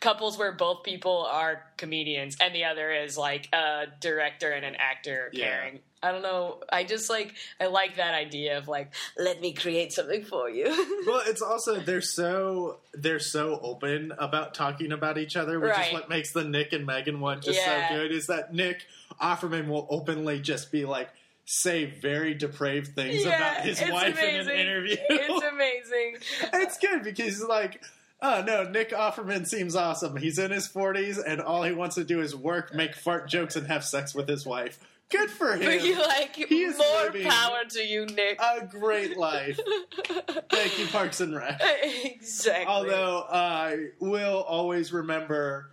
couples 0.00 0.38
where 0.38 0.52
both 0.52 0.82
people 0.82 1.26
are 1.30 1.62
comedians, 1.76 2.36
and 2.40 2.54
the 2.54 2.64
other 2.64 2.92
is 2.92 3.16
like 3.18 3.48
a 3.52 3.86
director 4.00 4.50
and 4.52 4.64
an 4.64 4.76
actor 4.76 5.30
Yeah. 5.32 5.70
I 6.00 6.12
don't 6.12 6.22
know. 6.22 6.60
I 6.70 6.84
just 6.84 7.10
like 7.10 7.34
I 7.60 7.66
like 7.66 7.96
that 7.96 8.14
idea 8.14 8.56
of 8.58 8.68
like 8.68 8.94
let 9.16 9.40
me 9.40 9.52
create 9.52 9.92
something 9.92 10.24
for 10.24 10.48
you. 10.48 10.66
Well, 11.06 11.22
it's 11.26 11.42
also 11.42 11.80
they're 11.80 12.00
so 12.00 12.78
they're 12.94 13.18
so 13.18 13.58
open 13.60 14.12
about 14.18 14.54
talking 14.54 14.92
about 14.92 15.18
each 15.18 15.36
other, 15.36 15.58
which 15.58 15.72
Right. 15.72 15.88
is 15.88 15.92
what 15.92 16.08
makes 16.08 16.32
the 16.32 16.44
Nick 16.44 16.72
and 16.72 16.86
Megan 16.86 17.18
one 17.20 17.40
just 17.40 17.58
Yeah. 17.58 17.88
so 17.88 17.94
good. 17.96 18.12
Is 18.12 18.28
that 18.28 18.54
Nick 18.54 18.86
Offerman 19.20 19.66
will 19.66 19.88
openly 19.90 20.38
just 20.38 20.70
be 20.70 20.84
like 20.84 21.08
say 21.46 21.86
very 21.86 22.34
depraved 22.34 22.94
things 22.94 23.24
Yeah, 23.24 23.34
about 23.54 23.64
his 23.64 23.80
wife 23.90 24.22
in 24.22 24.36
an 24.40 24.50
interview. 24.50 24.96
it's 25.08 25.44
amazing. 25.46 26.16
it's 26.62 26.78
good 26.78 27.02
because 27.02 27.42
like, 27.42 27.82
oh 28.22 28.42
no, 28.46 28.64
Nick 28.64 28.90
Offerman 28.90 29.46
seems 29.46 29.74
awesome. 29.76 30.16
He's 30.16 30.38
in 30.38 30.50
his 30.50 30.66
forties 30.66 31.18
and 31.18 31.40
all 31.40 31.62
he 31.62 31.72
wants 31.72 31.94
to 31.96 32.04
do 32.04 32.20
is 32.20 32.34
work, 32.34 32.74
make 32.74 32.94
fart 32.94 33.28
jokes, 33.28 33.56
and 33.56 33.66
have 33.66 33.84
sex 33.84 34.14
with 34.14 34.28
his 34.28 34.44
wife. 34.46 34.78
Good 35.10 35.30
for 35.30 35.52
him. 35.56 35.64
But 35.64 35.84
you 35.84 35.96
like 35.98 36.36
He 36.36 36.62
is 36.64 36.76
more 36.76 37.10
power 37.30 37.64
to 37.70 37.82
you, 37.82 38.04
Nick. 38.06 38.38
a 38.40 38.66
great 38.66 39.16
life. 39.16 39.58
Thank 40.50 40.78
you, 40.78 40.86
Parks 40.88 41.20
and 41.20 41.34
Rec. 41.34 41.60
exactly. 42.04 42.66
Although 42.66 43.24
I 43.30 43.86
will 44.00 44.42
always 44.42 44.92
remember. 44.92 45.70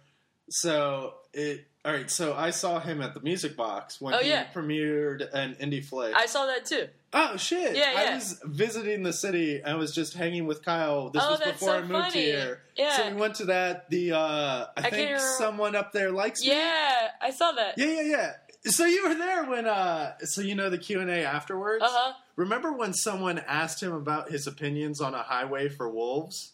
So 0.49 1.15
it. 1.33 1.67
All 1.85 1.93
right. 1.93 2.09
So 2.09 2.33
I 2.33 2.49
saw 2.49 2.79
him 2.79 2.99
at 3.01 3.13
the 3.13 3.19
Music 3.19 3.55
Box 3.55 4.01
when 4.01 4.15
Oh, 4.15 4.17
he 4.19 4.29
yeah. 4.29 4.47
premiered 4.53 5.31
an 5.33 5.55
indie 5.61 5.85
flick. 5.85 6.15
I 6.15 6.25
saw 6.25 6.47
that 6.47 6.65
too. 6.65 6.87
oh 7.13 7.37
shit! 7.37 7.75
Yeah, 7.77 7.93
yeah. 7.93 8.11
I 8.11 8.15
was 8.15 8.41
visiting 8.43 9.03
the 9.03 9.13
city. 9.13 9.63
I 9.63 9.75
was 9.75 9.93
just 9.93 10.15
hanging 10.15 10.47
with 10.47 10.65
Kyle. 10.65 11.11
This 11.11 11.21
Oh, 11.23 11.31
was 11.31 11.39
before 11.41 11.69
so 11.69 11.75
I 11.77 11.81
moved 11.81 11.91
funny. 11.91 12.21
here. 12.23 12.63
Yeah. 12.75 12.97
So 12.97 13.09
we 13.11 13.13
went 13.21 13.35
to 13.35 13.45
that. 13.45 13.89
The 13.91 14.13
uh 14.13 14.17
I, 14.75 14.81
I 14.87 14.89
think 14.89 15.19
someone 15.19 15.75
up 15.75 15.91
there 15.93 16.11
likes 16.11 16.41
me. 16.41 16.47
Yeah, 16.49 17.09
I 17.21 17.29
saw 17.29 17.51
that. 17.51 17.77
Yeah, 17.77 17.85
yeah, 17.85 18.01
yeah. 18.01 18.31
So 18.71 18.85
you 18.85 19.07
were 19.07 19.13
there 19.13 19.43
when 19.45 19.67
uh 19.67 20.17
so 20.23 20.41
you 20.41 20.55
know 20.55 20.71
the 20.71 20.79
Q&A 20.79 21.23
afterwards? 21.23 21.83
Uh 21.83 21.87
huh. 21.89 22.13
Remember 22.35 22.73
when 22.73 22.93
someone 22.95 23.37
asked 23.47 23.81
him 23.83 23.93
about 23.93 24.31
his 24.31 24.47
opinions 24.47 24.99
on 25.01 25.13
a 25.13 25.21
highway 25.21 25.69
for 25.69 25.87
wolves? 25.87 26.53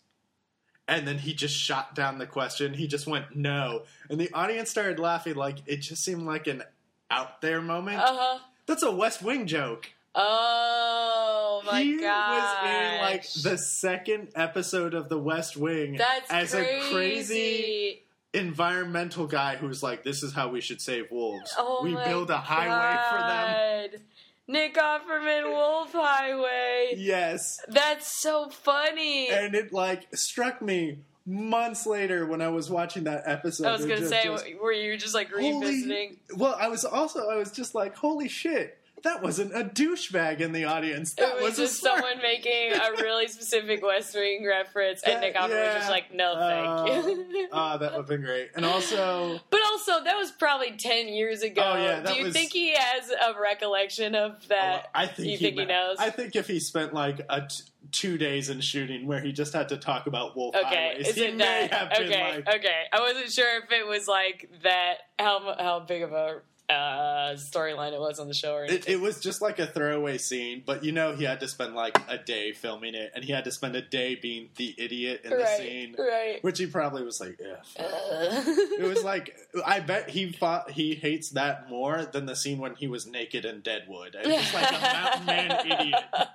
And 0.91 1.07
then 1.07 1.17
he 1.19 1.33
just 1.33 1.55
shot 1.55 1.95
down 1.95 2.17
the 2.17 2.27
question. 2.27 2.73
He 2.73 2.85
just 2.85 3.07
went 3.07 3.33
no. 3.33 3.83
And 4.09 4.19
the 4.19 4.29
audience 4.33 4.69
started 4.69 4.99
laughing 4.99 5.35
like 5.35 5.59
it 5.65 5.77
just 5.77 6.03
seemed 6.03 6.23
like 6.23 6.47
an 6.47 6.63
out 7.09 7.41
there 7.41 7.61
moment. 7.61 7.97
Uh 7.97 8.13
huh. 8.13 8.39
That's 8.65 8.83
a 8.83 8.91
West 8.91 9.21
Wing 9.21 9.47
joke. 9.47 9.89
Oh 10.13 11.61
my 11.65 11.71
god! 11.71 11.81
he 11.81 11.97
god! 11.97 12.63
was 12.63 12.69
in 12.69 13.01
like 13.01 13.23
the 13.43 13.57
second 13.57 14.27
episode 14.35 14.93
of 14.93 15.07
the 15.07 15.17
West 15.17 15.55
Wing 15.55 15.95
That's 15.95 16.29
as 16.29 16.51
crazy. 16.51 16.67
a 16.67 16.91
crazy 16.91 18.03
environmental 18.33 19.27
guy 19.27 19.55
who's 19.55 19.81
like, 19.81 20.03
this 20.03 20.23
is 20.23 20.33
how 20.33 20.49
we 20.49 20.59
should 20.59 20.81
save 20.81 21.09
wolves. 21.09 21.53
Oh 21.57 21.81
we 21.83 21.95
build 21.95 22.29
a 22.29 22.37
highway 22.37 22.99
for 23.09 23.91
them. 23.93 24.01
Nick 24.47 24.75
Offerman 24.75 25.45
Wolf 25.51 25.91
Highway. 25.93 26.95
Yes. 26.97 27.57
That's 27.67 28.21
so 28.21 28.49
funny. 28.49 29.29
And 29.29 29.55
it 29.55 29.71
like 29.71 30.07
struck 30.15 30.61
me 30.61 30.99
months 31.25 31.85
later 31.85 32.25
when 32.25 32.41
I 32.41 32.49
was 32.49 32.69
watching 32.69 33.03
that 33.05 33.23
episode. 33.25 33.67
I 33.67 33.71
was 33.71 33.81
gonna 33.85 33.97
just- 33.97 34.09
say, 34.09 34.23
just- 34.23 34.45
were 34.61 34.71
you 34.73 34.97
just 34.97 35.13
like 35.13 35.29
holy- 35.31 35.53
revisiting? 35.53 36.17
Well, 36.35 36.55
I 36.59 36.67
was 36.67 36.83
also 36.83 37.29
I 37.29 37.35
was 37.35 37.51
just 37.51 37.75
like, 37.75 37.95
holy 37.95 38.27
shit, 38.27 38.77
that 39.03 39.21
wasn't 39.23 39.53
a 39.55 39.63
douchebag 39.63 40.39
in 40.39 40.51
the 40.51 40.65
audience. 40.65 41.13
That 41.15 41.37
It 41.37 41.41
was 41.43 41.57
a 41.59 41.63
just 41.63 41.81
someone 41.81 42.17
making 42.21 42.73
a 42.73 42.91
really 43.01 43.27
specific 43.27 43.83
West 43.83 44.13
Wing 44.15 44.45
reference, 44.47 45.01
and 45.03 45.21
Nick 45.21 45.35
Offerman 45.35 45.65
was 45.65 45.75
just 45.75 45.89
like, 45.89 46.13
"No, 46.13 46.35
thank 46.37 47.33
you." 47.33 47.47
Ah, 47.51 47.77
that 47.77 47.91
would 47.91 47.97
have 47.97 48.07
been 48.07 48.21
great. 48.21 48.51
And 48.55 48.65
also, 48.65 49.39
But 49.49 49.61
also, 49.71 50.03
that 50.03 50.15
was 50.17 50.31
probably 50.31 50.71
ten 50.77 51.07
years 51.07 51.41
ago. 51.41 51.61
Oh, 51.63 51.77
yeah, 51.77 52.01
Do 52.01 52.13
you 52.13 52.25
was- 52.25 52.33
think 52.33 52.51
he 52.53 52.73
has 52.75 53.09
a 53.09 53.33
recollection 53.41 54.15
of 54.15 54.47
that? 54.47 54.89
I 54.95 55.07
think 55.07 55.27
you 55.29 55.37
he, 55.37 55.45
think 55.45 55.59
he 55.59 55.65
knows? 55.65 55.97
I 55.99 56.09
think 56.09 56.35
if 56.35 56.47
he 56.47 56.59
spent 56.59 56.93
like 56.93 57.21
a 57.29 57.41
t- 57.47 57.63
two 57.91 58.17
days 58.17 58.49
in 58.49 58.61
shooting 58.61 59.05
where 59.07 59.19
he 59.19 59.31
just 59.31 59.51
had 59.53 59.67
to 59.69 59.77
talk 59.77 60.07
about 60.07 60.35
wolf 60.37 60.55
Okay, 60.55 60.91
highways, 60.93 61.07
is 61.09 61.15
he 61.15 61.23
it 61.25 61.35
may 61.35 61.67
that? 61.67 61.73
have 61.73 61.89
been 61.89 62.03
Okay, 62.07 62.35
like, 62.35 62.55
okay. 62.55 62.83
I 62.93 62.99
wasn't 63.01 63.29
sure 63.31 63.57
if 63.63 63.71
it 63.71 63.85
was 63.87 64.07
like 64.07 64.49
that. 64.63 64.95
How 65.19 65.55
how 65.59 65.79
big 65.81 66.01
of 66.03 66.13
a 66.13 66.41
uh, 66.71 67.33
storyline 67.35 67.93
it 67.93 67.99
was 67.99 68.19
on 68.19 68.27
the 68.27 68.33
show 68.33 68.55
or 68.55 68.65
It, 68.65 68.87
it 68.87 68.99
was 68.99 69.19
just 69.19 69.41
like 69.41 69.59
a 69.59 69.67
throwaway 69.67 70.17
scene, 70.17 70.63
but 70.65 70.83
you 70.83 70.91
know 70.91 71.15
he 71.15 71.23
had 71.23 71.39
to 71.41 71.47
spend 71.47 71.75
like 71.75 71.97
a 72.07 72.17
day 72.17 72.51
filming 72.53 72.95
it, 72.95 73.11
and 73.15 73.23
he 73.23 73.31
had 73.31 73.43
to 73.45 73.51
spend 73.51 73.75
a 73.75 73.81
day 73.81 74.15
being 74.15 74.49
the 74.55 74.73
idiot 74.77 75.21
in 75.23 75.31
the 75.31 75.45
scene, 75.57 75.95
right. 75.97 76.39
which 76.43 76.57
he 76.57 76.65
probably 76.65 77.03
was 77.03 77.19
like, 77.19 77.39
yeah. 77.39 77.83
Uh, 77.83 78.43
It 78.79 78.83
was 78.87 79.03
like 79.11 79.35
I 79.65 79.79
bet 79.79 80.09
he 80.09 80.31
thought 80.31 80.71
he 80.71 80.95
hates 80.95 81.29
that 81.31 81.69
more 81.69 82.05
than 82.05 82.25
the 82.25 82.35
scene 82.35 82.59
when 82.59 82.75
he 82.75 82.87
was 82.87 83.05
naked 83.05 83.45
in 83.45 83.61
Deadwood 83.61 84.15
and 84.15 84.25
just 84.25 84.53
like 84.53 84.69
a 84.69 84.79
mountain 84.79 85.25
man 85.25 85.51
idiot. 85.65 86.03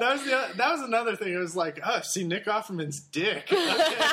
That 0.00 0.14
was 0.14 0.24
the, 0.24 0.48
that 0.56 0.72
was 0.72 0.80
another 0.80 1.14
thing. 1.14 1.32
It 1.32 1.36
was 1.36 1.54
like, 1.54 1.78
oh, 1.84 2.00
see 2.00 2.24
Nick 2.24 2.46
Offerman's 2.46 2.98
dick. 3.00 3.44
Okay. 3.52 4.08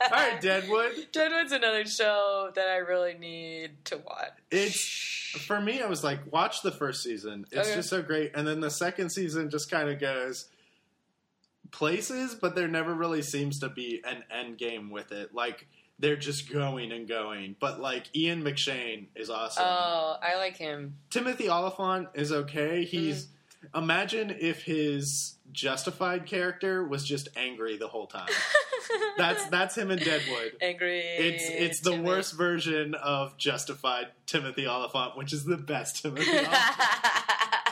All 0.02 0.08
right, 0.10 0.40
Deadwood. 0.40 1.08
Deadwood's 1.12 1.52
another 1.52 1.84
show 1.84 2.50
that 2.54 2.68
I 2.68 2.76
really 2.76 3.14
need 3.14 3.84
to 3.86 3.98
watch. 3.98 4.32
It's 4.50 4.78
for 5.46 5.60
me. 5.60 5.82
I 5.82 5.86
was 5.86 6.02
like, 6.04 6.32
watch 6.32 6.62
the 6.62 6.70
first 6.72 7.02
season. 7.02 7.46
It's 7.50 7.68
Okay. 7.68 7.76
just 7.76 7.88
so 7.88 8.02
great, 8.02 8.32
and 8.34 8.46
then 8.46 8.60
the 8.60 8.70
second 8.70 9.10
season 9.10 9.50
just 9.50 9.70
kind 9.70 9.88
of 9.88 9.98
goes 9.98 10.48
places, 11.72 12.34
but 12.34 12.54
there 12.54 12.68
never 12.68 12.94
really 12.94 13.22
seems 13.22 13.58
to 13.60 13.68
be 13.68 14.00
an 14.06 14.22
end 14.30 14.58
game 14.58 14.90
with 14.90 15.12
it. 15.12 15.34
Like 15.34 15.66
they're 15.98 16.16
just 16.16 16.50
going 16.52 16.92
and 16.92 17.08
going. 17.08 17.56
But 17.58 17.80
like 17.80 18.14
Ian 18.14 18.42
McShane 18.42 19.06
is 19.14 19.30
awesome. 19.30 19.64
Oh, 19.66 20.16
I 20.22 20.36
like 20.36 20.56
him. 20.56 20.96
Timothy 21.10 21.48
Olyphant 21.48 22.08
is 22.14 22.32
okay. 22.32 22.84
He's 22.84 23.28
Mm-hmm. 23.64 23.78
imagine 23.78 24.36
if 24.38 24.62
his 24.62 25.35
Justified 25.56 26.26
character 26.26 26.84
was 26.84 27.02
just 27.02 27.28
angry 27.34 27.78
the 27.78 27.88
whole 27.88 28.06
time. 28.06 28.28
that's 29.18 29.46
that's 29.46 29.74
him 29.76 29.90
in 29.90 29.98
Deadwood. 29.98 30.52
angry. 30.60 31.00
It's 31.00 31.44
it's 31.48 31.80
the 31.80 31.92
Timmy. 31.92 32.04
worst 32.04 32.34
version 32.36 32.94
of 32.94 33.36
Justified 33.38 34.08
Timothy 34.26 34.66
Olyphant, 34.68 35.16
which 35.16 35.32
is 35.32 35.44
the 35.44 35.56
best 35.56 36.02
Timothy 36.02 36.30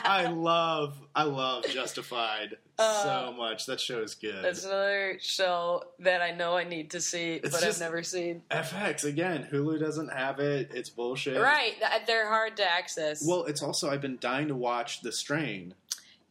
I 0.07 0.27
love 0.31 0.97
I 1.15 1.23
love 1.23 1.65
Justified 1.67 2.57
Uh, 2.77 3.03
so 3.03 3.33
much. 3.33 3.65
That 3.67 3.79
show 3.79 4.01
is 4.01 4.13
good. 4.15 4.43
That's 4.43 4.63
another 4.65 5.17
show 5.21 5.83
that 5.99 6.21
I 6.21 6.31
know 6.31 6.55
I 6.57 6.63
need 6.63 6.91
to 6.91 7.01
see, 7.01 7.35
It's 7.35 7.49
but 7.51 7.63
I've 7.63 7.79
never 7.79 8.03
seen. 8.03 8.41
FX 8.51 9.03
again. 9.05 9.47
Hulu 9.51 9.79
doesn't 9.79 10.09
have 10.11 10.39
it. 10.39 10.71
It's 10.73 10.89
bullshit. 10.89 11.39
Right, 11.41 11.73
they're 12.05 12.27
hard 12.27 12.57
to 12.57 12.63
access. 12.69 13.25
Well, 13.27 13.45
it's 13.45 13.63
also 13.63 13.89
I've 13.89 14.01
been 14.01 14.17
dying 14.19 14.49
to 14.49 14.55
watch 14.55 15.01
The 15.01 15.11
Strain, 15.11 15.73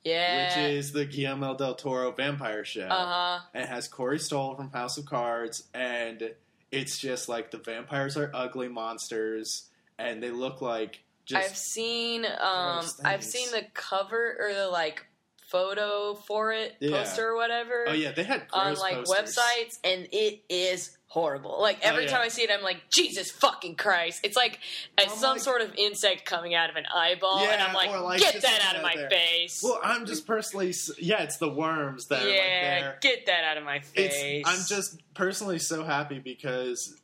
yeah. 0.04 0.49
which 0.62 0.70
is 0.75 0.92
the 0.92 1.04
Guillermo 1.04 1.56
del 1.56 1.75
Toro 1.75 2.12
vampire 2.12 2.64
show. 2.64 2.87
uh 2.88 3.06
huh. 3.06 3.40
And 3.54 3.64
it 3.64 3.68
has 3.68 3.88
Corey 3.88 4.18
Stoll 4.18 4.54
from 4.54 4.70
House 4.70 4.99
of 4.99 5.06
Cards, 5.06 5.64
and 5.75 6.32
it's 6.70 6.99
just 6.99 7.28
like 7.28 7.50
the 7.50 7.58
vampires 7.58 8.16
are 8.16 8.30
ugly 8.34 8.68
monsters, 8.68 9.68
and 9.99 10.23
they 10.23 10.30
look 10.30 10.61
like 10.61 11.00
just 11.25 11.42
I've 11.50 11.56
seen 11.56 12.25
um 12.26 12.84
I've 13.04 13.25
seen 13.25 13.50
the 13.50 13.64
cover 13.73 14.37
or 14.38 14.52
the 14.52 14.68
like 14.68 15.06
photo 15.46 16.14
for 16.14 16.52
it, 16.52 16.75
Yeah. 16.80 16.99
poster 16.99 17.28
or 17.28 17.37
whatever. 17.37 17.84
oh 17.88 17.92
yeah, 17.92 18.12
they 18.12 18.25
had 18.25 18.42
on 18.52 18.75
like 18.75 18.96
posters. 19.04 19.37
websites 19.38 19.78
and 19.84 20.08
it 20.11 20.42
is 20.49 20.96
horrible. 21.14 21.61
Like 21.62 21.78
Oh, 21.85 21.88
every 21.88 22.04
yeah. 22.04 22.11
time 22.11 22.21
I 22.23 22.28
see 22.28 22.42
it 22.42 22.50
I'm 22.52 22.62
like 22.62 22.83
Jesus 22.92 23.30
fucking 23.30 23.76
Christ. 23.76 24.21
It's 24.25 24.37
like 24.37 24.59
uh, 24.99 25.02
I'm 25.02 25.09
some 25.11 25.33
like- 25.35 25.40
sort 25.40 25.61
of 25.62 25.73
insect 25.76 26.25
coming 26.26 26.54
out 26.54 26.68
of 26.71 26.76
an 26.76 26.85
eyeball 26.94 27.38
and 27.38 27.62
I'm 27.62 27.73
like, 27.73 27.90
like, 28.02 28.21
get 28.21 28.42
that 28.42 28.61
out 28.68 28.76
of 28.76 28.83
my 28.83 28.97
there. 28.97 29.09
face. 29.09 29.61
Well, 29.62 29.80
I'm 29.83 30.04
just 30.06 30.26
personally, 30.26 30.75
yeah, 30.99 31.23
it's 31.23 31.38
the 31.38 31.49
worms 31.49 32.06
that 32.09 32.23
are 32.23 32.26
like 32.26 32.35
yeah, 32.35 32.80
there. 32.80 32.99
get 33.00 33.26
that 33.26 33.44
out 33.44 33.56
of 33.56 33.64
my 33.64 33.78
face. 33.80 34.12
It's, 34.16 34.49
I'm 34.49 34.66
just 34.68 35.00
personally 35.14 35.61
so 35.61 35.85
happy 35.85 36.18
because 36.18 37.00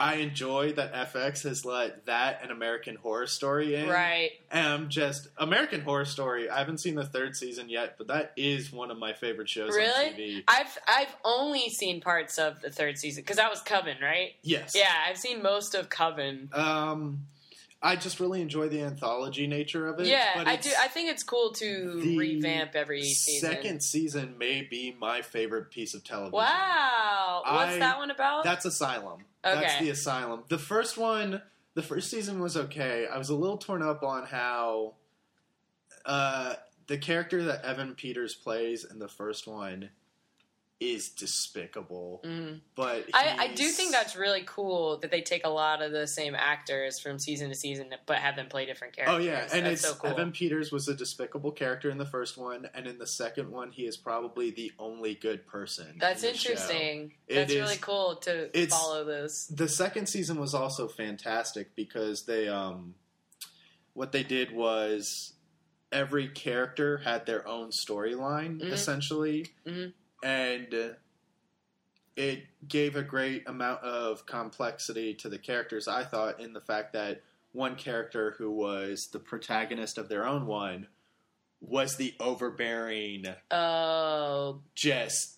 I 0.00 0.14
enjoy 0.16 0.72
that 0.72 0.92
FX 0.92 1.44
has 1.44 1.64
let 1.64 2.06
that 2.06 2.40
and 2.42 2.50
American 2.50 2.96
Horror 2.96 3.28
Story 3.28 3.76
in. 3.76 3.88
right. 3.88 4.30
And 4.50 4.66
I'm 4.66 4.88
just 4.88 5.28
American 5.38 5.82
Horror 5.82 6.04
Story. 6.04 6.50
I 6.50 6.58
haven't 6.58 6.78
seen 6.78 6.96
the 6.96 7.04
third 7.06 7.36
season 7.36 7.68
yet, 7.68 7.94
but 7.96 8.08
that 8.08 8.32
is 8.36 8.72
one 8.72 8.90
of 8.90 8.98
my 8.98 9.12
favorite 9.12 9.48
shows 9.48 9.70
on 9.70 9.76
Really? 9.76 10.10
TV. 10.10 10.44
I've 10.48 10.76
I've 10.88 11.14
only 11.24 11.68
seen 11.70 12.00
parts 12.00 12.38
of 12.38 12.60
the 12.60 12.70
third 12.70 12.98
season 12.98 13.22
because 13.22 13.36
that 13.36 13.50
was 13.50 13.60
Coven, 13.62 13.96
right? 14.02 14.32
Yes. 14.42 14.74
Yeah, 14.74 14.90
I've 15.08 15.16
seen 15.18 15.42
most 15.42 15.74
of 15.76 15.88
Coven. 15.90 16.48
Um, 16.52 17.20
I 17.84 17.96
just 17.96 18.18
really 18.18 18.40
enjoy 18.40 18.68
the 18.68 18.80
anthology 18.80 19.46
nature 19.46 19.86
of 19.86 20.00
it. 20.00 20.06
Yeah, 20.06 20.42
I 20.46 20.56
do. 20.56 20.70
I 20.80 20.88
think 20.88 21.10
it's 21.10 21.22
cool 21.22 21.50
to 21.52 22.16
revamp 22.16 22.74
every 22.74 23.02
season. 23.02 23.50
Second 23.50 23.82
season 23.82 24.38
may 24.38 24.62
be 24.62 24.96
my 24.98 25.20
favorite 25.20 25.70
piece 25.70 25.92
of 25.92 26.02
television. 26.02 26.32
Wow, 26.32 27.42
what's 27.44 27.74
I, 27.74 27.78
that 27.80 27.98
one 27.98 28.10
about? 28.10 28.42
That's 28.42 28.64
Asylum. 28.64 29.26
Okay. 29.44 29.60
That's 29.60 29.78
the 29.80 29.90
Asylum. 29.90 30.44
The 30.48 30.58
first 30.58 30.96
one, 30.96 31.42
the 31.74 31.82
first 31.82 32.10
season 32.10 32.40
was 32.40 32.56
okay. 32.56 33.06
I 33.06 33.18
was 33.18 33.28
a 33.28 33.36
little 33.36 33.58
torn 33.58 33.82
up 33.82 34.02
on 34.02 34.24
how 34.24 34.94
uh, 36.06 36.54
the 36.86 36.96
character 36.96 37.44
that 37.44 37.66
Evan 37.66 37.94
Peters 37.94 38.34
plays 38.34 38.84
in 38.84 38.98
the 38.98 39.08
first 39.08 39.46
one 39.46 39.90
is 40.80 41.10
despicable. 41.10 42.20
Mm. 42.24 42.60
But 42.74 43.06
I, 43.14 43.36
I, 43.38 43.54
do 43.54 43.68
think 43.68 43.92
that's 43.92 44.16
really 44.16 44.42
cool 44.44 44.98
that 44.98 45.10
they 45.10 45.20
take 45.20 45.46
a 45.46 45.48
lot 45.48 45.82
of 45.82 45.92
the 45.92 46.06
same 46.06 46.34
actors 46.34 46.98
from 46.98 47.18
season 47.18 47.48
to 47.50 47.54
season, 47.54 47.94
but 48.06 48.16
have 48.16 48.36
them 48.36 48.48
play 48.48 48.66
different 48.66 48.94
characters. 48.94 49.16
Oh 49.16 49.18
yeah, 49.18 49.46
and 49.52 49.66
that's 49.66 49.84
it's 49.84 49.88
so 49.88 49.94
cool. 49.94 50.10
Evan 50.10 50.32
Peters 50.32 50.72
was 50.72 50.88
a 50.88 50.94
despicable 50.94 51.52
character 51.52 51.90
in 51.90 51.98
the 51.98 52.06
first 52.06 52.36
one, 52.36 52.68
and 52.74 52.86
in 52.86 52.98
the 52.98 53.06
second 53.06 53.50
one, 53.50 53.70
he 53.70 53.82
is 53.82 53.96
probably 53.96 54.50
the 54.50 54.72
only 54.78 55.14
good 55.14 55.46
person. 55.46 55.96
That's 55.98 56.24
in 56.24 56.30
interesting. 56.30 57.12
Show. 57.28 57.34
That's 57.36 57.54
really 57.54 57.76
cool 57.76 58.16
to 58.16 58.66
follow 58.66 59.04
this. 59.04 59.46
The 59.46 59.68
second 59.68 60.08
season 60.08 60.40
was 60.40 60.54
also 60.54 60.88
fantastic 60.88 61.74
because 61.76 62.24
they 62.26 62.48
um, 62.48 62.94
what 63.92 64.10
they 64.10 64.24
did 64.24 64.52
was 64.52 65.34
every 65.92 66.26
character 66.28 66.98
had 66.98 67.24
their 67.26 67.46
own 67.46 67.70
storyline 67.70 68.58
mm-hmm. 68.58 68.72
essentially. 68.72 69.46
Mm-hmm 69.66 69.90
and 70.24 70.96
it 72.16 72.44
gave 72.66 72.96
a 72.96 73.02
great 73.02 73.46
amount 73.48 73.82
of 73.82 74.24
complexity 74.26 75.14
to 75.14 75.28
the 75.28 75.38
characters. 75.38 75.86
I 75.86 76.02
thought 76.04 76.40
in 76.40 76.52
the 76.52 76.60
fact 76.60 76.94
that 76.94 77.22
one 77.52 77.76
character 77.76 78.34
who 78.38 78.50
was 78.50 79.08
the 79.12 79.18
protagonist 79.20 79.98
of 79.98 80.08
their 80.08 80.26
own 80.26 80.46
one 80.46 80.88
was 81.60 81.96
the 81.96 82.14
overbearing, 82.20 83.26
oh, 83.50 84.60
just 84.74 85.33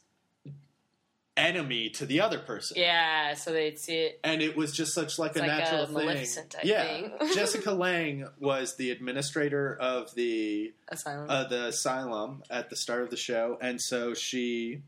enemy 1.36 1.90
to 1.90 2.06
the 2.06 2.20
other 2.20 2.38
person. 2.38 2.76
Yeah, 2.78 3.34
so 3.34 3.52
they'd 3.52 3.78
see 3.78 3.96
it, 3.96 4.20
and 4.24 4.42
it 4.42 4.56
was 4.56 4.72
just 4.72 4.94
such 4.94 5.18
like 5.18 5.36
a 5.36 5.40
like 5.40 5.48
natural 5.48 5.82
a 5.96 6.14
thing. 6.14 6.48
yeah, 6.64 7.08
Jessica 7.34 7.72
Lange 7.72 8.26
was 8.38 8.76
the 8.76 8.90
administrator 8.90 9.76
of 9.76 10.14
the 10.14 10.72
asylum, 10.88 11.26
uh, 11.28 11.44
the 11.44 11.66
asylum 11.66 12.42
at 12.50 12.70
the 12.70 12.76
start 12.76 13.02
of 13.02 13.10
the 13.10 13.16
show, 13.16 13.58
and 13.60 13.80
so 13.80 14.14
she 14.14 14.82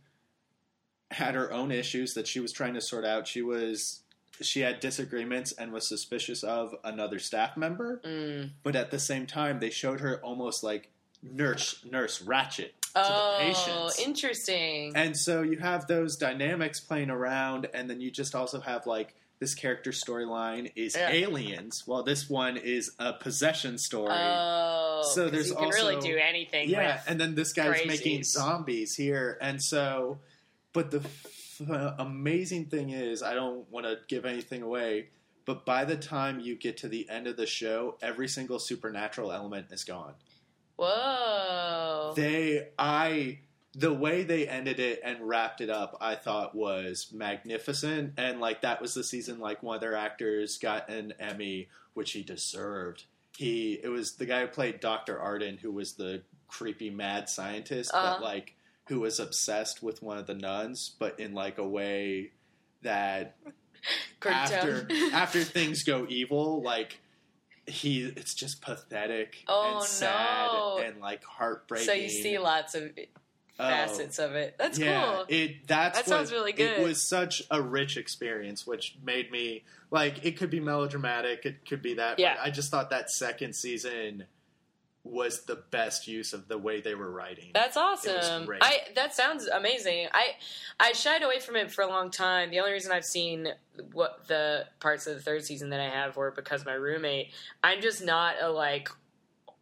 had 1.11 1.35
her 1.35 1.52
own 1.52 1.71
issues 1.73 2.14
that 2.14 2.26
she 2.26 2.40
was 2.40 2.52
trying 2.52 2.75
to 2.75 2.81
sort 2.81 3.05
out. 3.05 3.26
She 3.26 3.43
was 3.43 4.00
she 4.40 4.61
had 4.61 4.81
disagreements 4.81 5.52
and 5.52 5.73
was 5.73 5.88
suspicious 5.88 6.43
of 6.43 6.75
another 6.85 7.19
staff 7.19 7.57
member, 7.57 8.00
mm. 8.05 8.50
but 8.62 8.76
at 8.76 8.90
the 8.90 8.99
same 8.99 9.26
time, 9.26 9.61
they 9.61 9.71
showed 9.71 10.00
her 10.00 10.21
almost 10.23 10.62
like 10.62 10.90
nurse 11.23 11.85
nurse 11.90 12.23
Ratched 12.23 12.71
oh, 13.07 13.37
patients. 13.40 13.99
interesting. 13.99 14.93
And 14.95 15.17
so 15.17 15.43
you 15.43 15.59
have 15.59 15.87
those 15.87 16.17
dynamics 16.17 16.81
playing 16.81 17.11
around, 17.11 17.69
and 17.75 17.88
then 17.88 18.00
you 18.00 18.11
just 18.11 18.35
also 18.35 18.61
have 18.61 18.87
like 18.87 19.14
this 19.38 19.55
character 19.55 19.90
storyline 19.90 20.73
is 20.75 20.97
yeah. 20.97 21.11
aliens, 21.11 21.85
while 21.87 22.02
this 22.02 22.28
one 22.28 22.57
is 22.57 22.93
a 22.99 23.12
possession 23.12 23.78
story. 23.78 24.12
Oh, 24.12 25.02
so 25.14 25.28
there's 25.28 25.49
you 25.49 25.55
can 25.55 25.67
also, 25.67 25.78
really 25.78 26.00
do 26.00 26.17
anything. 26.17 26.69
Yeah, 26.69 27.00
and 27.07 27.21
then 27.21 27.35
this 27.35 27.52
guy's 27.52 27.81
crazies. 27.81 27.87
making 27.87 28.25
zombies 28.25 28.95
here, 28.95 29.38
and 29.40 29.62
so, 29.62 30.19
but 30.73 30.90
the 30.90 30.99
f- 30.99 31.95
amazing 31.99 32.67
thing 32.67 32.90
is, 32.90 33.23
I 33.23 33.35
don't 33.35 33.71
want 33.71 33.87
to 33.87 33.99
give 34.09 34.25
anything 34.25 34.62
away. 34.62 35.09
But 35.45 35.64
by 35.64 35.87
the 35.87 35.97
time 35.97 36.40
you 36.40 36.57
get 36.57 36.76
to 36.78 36.88
the 36.88 37.09
end 37.09 37.26
of 37.26 37.38
the 37.38 37.47
show, 37.47 37.97
every 38.02 38.28
single 38.28 38.59
supernatural 38.59 39.33
element 39.33 39.69
is 39.71 39.83
gone. 39.83 40.12
Whoa. 40.78 42.12
They, 42.14 42.68
I, 42.78 43.40
the 43.75 43.92
way 43.92 44.23
they 44.23 44.49
ended 44.49 44.80
it 44.80 45.00
and 45.04 45.28
wrapped 45.28 45.61
it 45.61 45.70
up, 45.70 45.97
I 46.00 46.14
thought 46.14 46.54
was 46.54 47.08
magnificent. 47.12 48.14
And 48.17 48.41
like 48.41 48.62
that 48.62 48.80
was 48.80 48.95
the 48.95 49.04
season, 49.04 49.41
like 49.41 49.62
one 49.62 49.75
of 49.75 49.80
their 49.80 49.97
actors 49.97 50.56
got 50.56 50.88
an 50.88 51.14
Emmy, 51.19 51.69
which 51.95 52.12
he 52.12 52.23
deserved. 52.23 53.04
He, 53.36 53.75
it 53.82 53.88
was 53.88 54.14
the 54.17 54.26
guy 54.26 54.43
who 54.43 54.47
played 54.47 54.80
Dr. 54.80 55.21
Arden, 55.21 55.58
who 55.58 55.73
was 55.73 55.95
the 55.95 56.23
creepy 56.49 56.91
mad 56.91 57.28
scientist, 57.28 57.91
uh-huh. 57.93 58.14
but 58.14 58.23
like 58.23 58.54
who 58.86 59.00
was 59.00 59.21
obsessed 59.21 59.82
with 59.82 60.02
one 60.02 60.19
of 60.19 60.26
the 60.26 60.34
nuns, 60.34 60.95
but 60.99 61.21
in 61.21 61.34
like 61.34 61.58
a 61.58 61.67
way 61.67 62.30
that 62.82 63.36
after 64.25 64.88
after 65.12 65.45
things 65.45 65.82
go 65.82 66.06
evil, 66.08 66.62
like 66.62 67.00
he 67.69 68.04
it's 68.17 68.35
just 68.35 68.61
pathetic 68.63 69.45
oh, 69.49 69.76
and 69.76 69.85
sad 69.85 70.52
no. 70.52 70.78
and 70.85 71.00
like 71.00 71.25
heartbreaking. 71.25 71.87
So 71.87 71.93
you 71.93 72.09
see 72.09 72.39
lots 72.39 72.75
of 72.75 72.91
oh. 72.97 73.02
facets 73.57 74.19
oh, 74.19 74.26
of 74.26 74.35
it. 74.35 74.57
That's 74.59 74.78
yeah, 74.78 75.04
cool. 75.04 75.25
It 75.28 75.67
that's 75.67 75.99
that 75.99 76.09
sounds 76.09 76.33
really 76.33 76.52
good. 76.52 76.81
It 76.81 76.83
was 76.83 77.02
such 77.02 77.43
a 77.50 77.61
rich 77.61 77.97
experience, 77.97 78.67
which 78.67 78.97
made 79.04 79.31
me 79.31 79.65
like 79.91 80.25
it 80.25 80.37
could 80.37 80.50
be 80.50 80.61
melodramatic, 80.61 81.45
it 81.47 81.67
could 81.67 81.83
be 81.83 81.95
that. 81.95 82.19
Yeah. 82.19 82.37
I 82.43 82.50
just 82.50 82.71
thought 82.71 82.91
that 82.91 83.11
second 83.11 83.54
season 83.54 84.25
was 85.04 85.45
the 85.45 85.56
best 85.71 86.06
use 86.06 86.32
of 86.32 86.49
the 86.49 86.58
way 86.58 86.80
they 86.80 86.95
were 86.95 87.11
writing. 87.11 87.50
That's 87.54 87.76
awesome. 87.76 88.49
I 88.61 88.80
that 88.95 89.15
sounds 89.15 89.47
amazing. 89.47 90.08
I 90.13 90.32
I 90.78 90.93
shied 90.93 91.23
away 91.23 91.41
from 91.41 91.56
it 91.56 91.71
for 91.71 91.82
a 91.82 91.89
long 91.89 92.11
time. 92.11 92.50
The 92.50 92.61
only 92.61 92.73
reason 92.73 92.93
I've 92.93 93.04
seen 93.04 93.49
what 93.93 94.26
the 94.28 94.67
parts 94.80 95.06
of 95.06 95.15
the 95.15 95.23
third 95.23 95.45
season 95.45 95.71
that 95.71 95.80
I 95.80 95.89
have 95.89 96.17
were 96.17 96.30
because 96.30 96.65
my 96.65 96.75
roommate. 96.75 97.30
I'm 97.63 97.80
just 97.80 98.04
not 98.04 98.37
a 98.41 98.50
like 98.50 98.89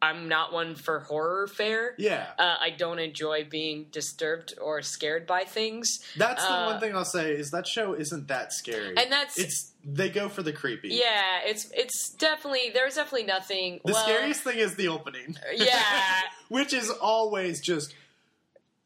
I'm 0.03 0.29
not 0.29 0.53
one 0.53 0.75
for 0.75 1.01
horror 1.01 1.47
fare. 1.47 1.95
Yeah. 1.97 2.27
Uh, 2.39 2.57
I 2.61 2.71
don't 2.71 2.99
enjoy 2.99 3.47
being 3.49 3.87
disturbed 3.91 4.55
or 4.61 4.83
scared 4.83 5.27
by 5.27 5.45
things. 5.45 6.01
That's 6.17 6.45
the 6.45 6.53
uh, 6.53 6.67
one 6.67 6.81
thing 6.81 6.95
I'll 6.95 7.05
say 7.05 7.33
is 7.33 7.51
that 7.53 7.67
show 7.67 7.95
isn't 7.95 8.29
that 8.29 8.53
scary. 8.53 8.95
And 8.97 9.11
that's 9.11 9.39
it's 9.39 9.73
they 9.85 10.11
go 10.11 10.29
for 10.29 10.43
the 10.43 10.53
creepy. 10.53 10.89
Yeah, 10.89 11.41
it's 11.45 11.71
it's 11.75 12.11
definitely 12.11 12.71
there's 12.75 12.97
definitely 12.97 13.27
nothing. 13.27 13.81
The 13.85 13.93
well, 13.93 14.03
scariest 14.03 14.43
thing 14.43 14.59
is 14.59 14.75
the 14.77 14.89
opening. 14.89 15.37
Yeah. 15.55 16.21
Which 16.49 16.75
is 16.75 16.91
always 16.91 17.61
just 17.61 17.95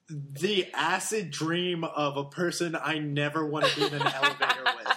the 0.08 0.68
acid 0.74 1.30
dream 1.30 1.82
of 1.84 2.16
a 2.16 2.24
person 2.24 2.76
I 2.80 2.98
never 2.98 3.44
want 3.44 3.66
to 3.66 3.76
be 3.76 3.86
in 3.86 3.94
an 3.94 4.06
elevator 4.06 4.64
with. 4.64 4.96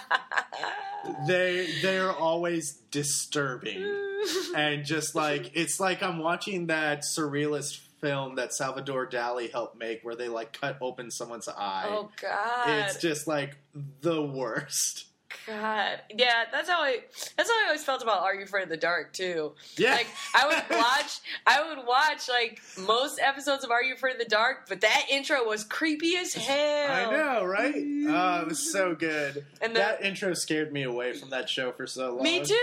They 1.26 1.68
they're 1.82 2.12
always 2.12 2.72
disturbing. 2.90 3.82
and 4.56 4.84
just 4.84 5.14
like 5.14 5.50
it's 5.54 5.80
like 5.80 6.02
I'm 6.02 6.18
watching 6.18 6.66
that 6.68 7.02
surrealist 7.02 7.80
film 8.00 8.34
that 8.36 8.52
Salvador 8.52 9.08
Dali 9.08 9.50
helped 9.50 9.78
make 9.78 10.00
where 10.02 10.14
they 10.14 10.28
like 10.28 10.58
cut 10.58 10.76
open 10.80 11.10
someone's 11.10 11.48
eye. 11.48 11.86
Oh 11.88 12.10
god. 12.20 12.68
It's 12.68 12.98
just 12.98 13.26
like 13.26 13.56
the 14.00 14.22
worst. 14.22 15.06
God, 15.46 16.00
yeah, 16.16 16.44
that's 16.50 16.68
how 16.68 16.80
I. 16.80 17.00
That's 17.36 17.50
how 17.50 17.54
I 17.54 17.64
always 17.66 17.84
felt 17.84 18.02
about 18.02 18.22
Are 18.22 18.34
You 18.34 18.44
Afraid 18.44 18.64
of 18.64 18.68
the 18.68 18.76
Dark 18.76 19.12
too. 19.12 19.52
Yeah, 19.76 19.94
like 19.94 20.06
I 20.34 20.46
would 20.46 20.62
watch, 20.78 21.20
I 21.46 21.68
would 21.68 21.86
watch 21.86 22.28
like 22.28 22.60
most 22.78 23.20
episodes 23.20 23.64
of 23.64 23.70
Are 23.70 23.82
You 23.82 23.94
Afraid 23.94 24.12
of 24.12 24.18
the 24.18 24.24
Dark, 24.24 24.68
but 24.68 24.80
that 24.80 25.06
intro 25.10 25.44
was 25.44 25.64
creepy 25.64 26.16
as 26.16 26.34
hell. 26.34 26.90
I 26.90 27.10
know, 27.10 27.44
right? 27.44 27.74
Oh, 27.76 28.42
it 28.42 28.48
was 28.48 28.72
so 28.72 28.94
good. 28.98 29.44
And 29.60 29.74
the, 29.74 29.80
that 29.80 30.04
intro 30.04 30.34
scared 30.34 30.72
me 30.72 30.82
away 30.82 31.12
from 31.12 31.30
that 31.30 31.48
show 31.48 31.72
for 31.72 31.86
so 31.86 32.14
long. 32.14 32.22
Me 32.22 32.42
too. 32.42 32.54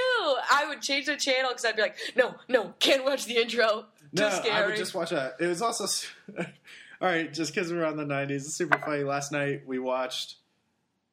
I 0.52 0.66
would 0.68 0.82
change 0.82 1.06
the 1.06 1.18
channel 1.18 1.52
because 1.52 1.66
I'd 1.66 1.76
be 1.76 1.82
like, 1.84 1.98
no, 2.16 2.36
no, 2.48 2.74
can't 2.80 3.06
watch 3.06 3.26
the 3.26 3.38
intro. 3.38 3.86
Too 4.16 4.24
no, 4.24 4.30
scary. 4.30 4.52
I 4.52 4.66
would 4.66 4.76
just 4.76 4.94
watch 4.94 5.12
that. 5.12 5.36
It 5.40 5.48
was 5.48 5.62
also. 5.62 5.86
All 6.38 7.08
right, 7.08 7.34
just 7.34 7.54
because 7.54 7.72
we're 7.72 7.86
on 7.86 7.98
the 7.98 8.06
'90s, 8.06 8.32
it's 8.32 8.54
super 8.54 8.78
funny. 8.78 9.04
Last 9.04 9.32
night 9.32 9.64
we 9.66 9.80
watched 9.80 10.36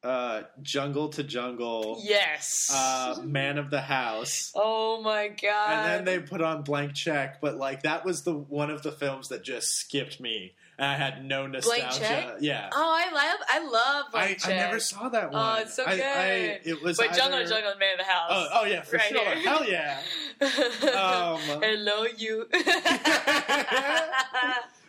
uh, 0.03 0.43
Jungle 0.61 1.09
to 1.09 1.23
Jungle. 1.23 1.99
Yes. 2.03 2.71
Uh, 2.73 3.21
Man 3.23 3.57
of 3.57 3.69
the 3.69 3.81
House. 3.81 4.51
Oh 4.55 5.01
my 5.01 5.27
god. 5.27 5.71
And 5.71 5.85
then 5.85 6.05
they 6.05 6.19
put 6.19 6.41
on 6.41 6.63
Blank 6.63 6.93
Check, 6.93 7.41
but 7.41 7.57
like 7.57 7.83
that 7.83 8.05
was 8.05 8.23
the 8.23 8.33
one 8.33 8.69
of 8.69 8.81
the 8.81 8.91
films 8.91 9.29
that 9.29 9.43
just 9.43 9.75
skipped 9.75 10.19
me. 10.19 10.53
And 10.77 10.87
I 10.87 10.95
had 10.95 11.25
no 11.25 11.45
nostalgia. 11.45 11.81
Blank 11.81 11.93
Check? 11.99 12.35
Yeah. 12.39 12.69
Oh, 12.71 12.97
I 12.97 13.11
love 13.13 13.39
I 13.49 13.59
love 13.69 14.11
Blank 14.13 14.31
I, 14.31 14.33
Check. 14.35 14.53
I 14.53 14.55
never 14.55 14.79
saw 14.79 15.09
that 15.09 15.33
one. 15.33 15.57
Oh, 15.57 15.61
it's 15.61 15.75
so 15.75 15.83
good. 15.85 15.99
I, 15.99 16.61
it 16.63 16.81
was 16.81 16.95
But 16.95 17.09
either... 17.09 17.17
Jungle 17.17 17.39
to 17.39 17.49
Jungle 17.49 17.73
Man 17.77 17.93
of 17.93 17.97
the 17.99 18.05
House. 18.05 18.29
Oh, 18.29 18.47
oh 18.53 18.65
yeah, 18.65 18.81
for 18.83 18.95
right 18.95 19.09
sure. 19.09 19.35
Here. 19.35 19.49
Hell 19.49 19.65
yeah. 19.69 19.99
um, 20.41 21.61
Hello 21.61 22.05
you. 22.17 22.47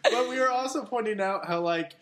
but 0.05 0.29
we 0.29 0.39
were 0.39 0.51
also 0.51 0.85
pointing 0.85 1.21
out 1.21 1.47
how 1.47 1.61
like 1.61 1.97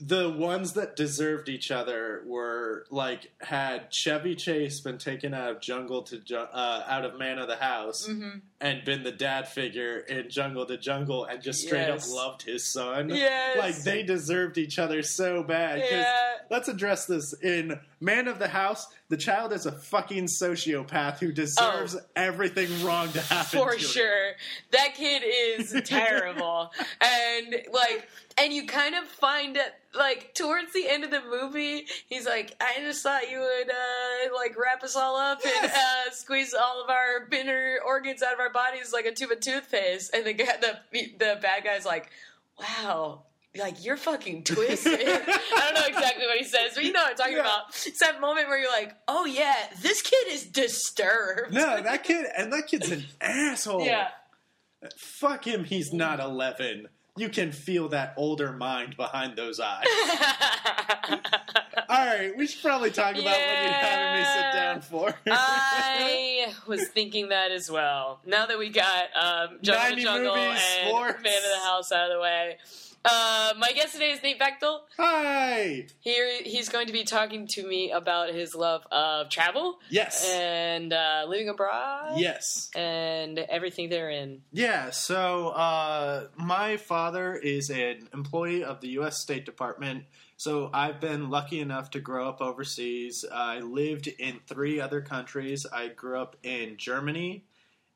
the 0.00 0.30
ones 0.30 0.72
that 0.72 0.96
deserved 0.96 1.48
each 1.48 1.70
other 1.70 2.22
were 2.26 2.86
like 2.90 3.32
had 3.40 3.92
Chevy 3.92 4.34
Chase 4.34 4.80
been 4.80 4.98
taken 4.98 5.32
out 5.32 5.50
of 5.50 5.60
Jungle 5.60 6.02
to 6.02 6.20
uh, 6.38 6.84
out 6.86 7.04
of 7.04 7.18
Man 7.18 7.38
of 7.38 7.48
the 7.48 7.56
House 7.56 8.08
mm-hmm. 8.08 8.38
and 8.60 8.84
been 8.84 9.02
the 9.02 9.12
dad 9.12 9.48
figure 9.48 9.98
in 9.98 10.28
Jungle 10.28 10.66
to 10.66 10.76
Jungle 10.76 11.24
and 11.24 11.42
just 11.42 11.66
straight 11.66 11.88
yes. 11.88 12.10
up 12.10 12.16
loved 12.16 12.42
his 12.42 12.64
son. 12.64 13.10
Yes. 13.10 13.58
like 13.58 13.76
they 13.76 14.02
deserved 14.02 14.58
each 14.58 14.78
other 14.78 15.02
so 15.02 15.42
bad. 15.42 15.82
Yeah. 15.90 16.14
let's 16.50 16.68
address 16.68 17.06
this 17.06 17.32
in 17.34 17.78
Man 18.00 18.28
of 18.28 18.38
the 18.38 18.48
House. 18.48 18.88
The 19.08 19.16
child 19.16 19.52
is 19.52 19.66
a 19.66 19.72
fucking 19.72 20.24
sociopath 20.24 21.20
who 21.20 21.30
deserves 21.30 21.94
oh, 21.94 22.00
everything 22.16 22.84
wrong 22.84 23.12
to 23.12 23.20
happen. 23.20 23.60
For 23.60 23.74
to 23.74 23.78
sure, 23.78 24.32
that 24.72 24.94
kid 24.96 25.22
is 25.24 25.80
terrible, 25.84 26.72
and 27.00 27.54
like, 27.72 28.08
and 28.36 28.52
you 28.52 28.66
kind 28.66 28.96
of 28.96 29.04
find 29.04 29.56
it 29.56 29.74
like 29.94 30.34
towards 30.34 30.72
the 30.72 30.88
end 30.88 31.04
of 31.04 31.12
the 31.12 31.22
movie, 31.22 31.86
he's 32.08 32.26
like, 32.26 32.56
"I 32.60 32.80
just 32.80 33.02
thought 33.04 33.30
you 33.30 33.38
would 33.38 33.70
uh, 33.70 34.34
like 34.34 34.56
wrap 34.58 34.82
us 34.82 34.96
all 34.96 35.16
up 35.16 35.38
yes. 35.44 35.62
and 35.62 35.72
uh, 35.72 36.12
squeeze 36.12 36.52
all 36.52 36.82
of 36.82 36.90
our 36.90 37.28
inner 37.32 37.78
organs 37.86 38.24
out 38.24 38.34
of 38.34 38.40
our 38.40 38.52
bodies 38.52 38.92
like 38.92 39.06
a 39.06 39.12
tube 39.12 39.30
of 39.30 39.38
toothpaste." 39.38 40.12
And 40.14 40.26
the 40.26 40.34
the 40.34 40.78
the 41.16 41.38
bad 41.40 41.62
guy's 41.62 41.86
like, 41.86 42.10
"Wow." 42.58 43.22
Like 43.58 43.84
you're 43.84 43.96
fucking 43.96 44.44
twisted. 44.44 45.00
I 45.00 45.38
don't 45.60 45.74
know 45.74 45.86
exactly 45.86 46.26
what 46.26 46.38
he 46.38 46.44
says, 46.44 46.72
but 46.74 46.84
you 46.84 46.92
know 46.92 47.02
what 47.02 47.12
I'm 47.12 47.16
talking 47.16 47.34
yeah. 47.34 47.40
about. 47.40 47.68
It's 47.86 48.00
that 48.00 48.20
moment 48.20 48.48
where 48.48 48.58
you're 48.58 48.70
like, 48.70 48.94
"Oh 49.08 49.24
yeah, 49.24 49.54
this 49.80 50.02
kid 50.02 50.28
is 50.28 50.44
disturbed." 50.44 51.52
No, 51.52 51.82
that 51.82 52.04
kid 52.04 52.26
and 52.36 52.52
that 52.52 52.66
kid's 52.66 52.90
an 52.90 53.04
asshole. 53.20 53.84
Yeah. 53.84 54.08
Fuck 54.96 55.46
him. 55.46 55.64
He's 55.64 55.92
not 55.92 56.20
11 56.20 56.88
you 57.16 57.28
can 57.30 57.50
feel 57.50 57.88
that 57.88 58.14
older 58.16 58.52
mind 58.52 58.96
behind 58.96 59.36
those 59.36 59.58
eyes. 59.58 59.86
All 61.88 62.06
right, 62.06 62.32
we 62.36 62.46
should 62.46 62.62
probably 62.62 62.90
talk 62.90 63.12
about 63.12 63.24
yeah. 63.24 63.30
what 63.30 63.62
you're 63.62 63.72
having 63.72 64.20
me 64.20 64.26
sit 64.34 64.52
down 64.52 64.80
for. 64.82 65.14
I 65.30 66.52
was 66.66 66.88
thinking 66.88 67.30
that 67.30 67.52
as 67.52 67.70
well. 67.70 68.20
Now 68.26 68.46
that 68.46 68.58
we 68.58 68.68
got 68.68 69.08
um, 69.14 69.58
Jungle 69.62 70.02
Jungle 70.02 70.36
movies, 70.36 70.62
and 70.78 70.88
sports. 70.88 71.22
Man 71.22 71.36
of 71.36 71.50
the 71.58 71.64
House 71.64 71.92
out 71.92 72.10
of 72.10 72.16
the 72.16 72.20
way, 72.20 72.58
uh, 73.06 73.54
my 73.58 73.72
guest 73.72 73.92
today 73.92 74.10
is 74.10 74.22
Nate 74.22 74.38
Bechtel. 74.38 74.80
Hi. 74.98 75.86
Here, 76.00 76.42
he's 76.42 76.68
going 76.68 76.86
to 76.88 76.92
be 76.92 77.04
talking 77.04 77.46
to 77.48 77.66
me 77.66 77.92
about 77.92 78.34
his 78.34 78.54
love 78.54 78.82
of 78.90 79.28
travel. 79.28 79.78
Yes. 79.90 80.28
And 80.30 80.92
uh, 80.92 81.24
living 81.28 81.48
abroad. 81.48 82.18
Yes. 82.18 82.70
And 82.74 83.38
everything 83.38 83.88
therein. 83.88 84.42
Yeah. 84.52 84.90
So, 84.90 85.48
uh, 85.48 86.28
my 86.36 86.76
father 86.76 87.34
is 87.34 87.70
an 87.70 88.08
employee 88.12 88.64
of 88.64 88.80
the 88.80 88.88
U.S. 88.88 89.18
State 89.18 89.44
Department. 89.46 90.04
So 90.38 90.68
I've 90.72 91.00
been 91.00 91.30
lucky 91.30 91.60
enough 91.60 91.90
to 91.92 92.00
grow 92.00 92.28
up 92.28 92.42
overseas. 92.42 93.24
I 93.32 93.60
lived 93.60 94.06
in 94.06 94.40
three 94.46 94.80
other 94.80 95.00
countries. 95.00 95.64
I 95.72 95.88
grew 95.88 96.20
up 96.20 96.36
in 96.42 96.76
Germany, 96.76 97.45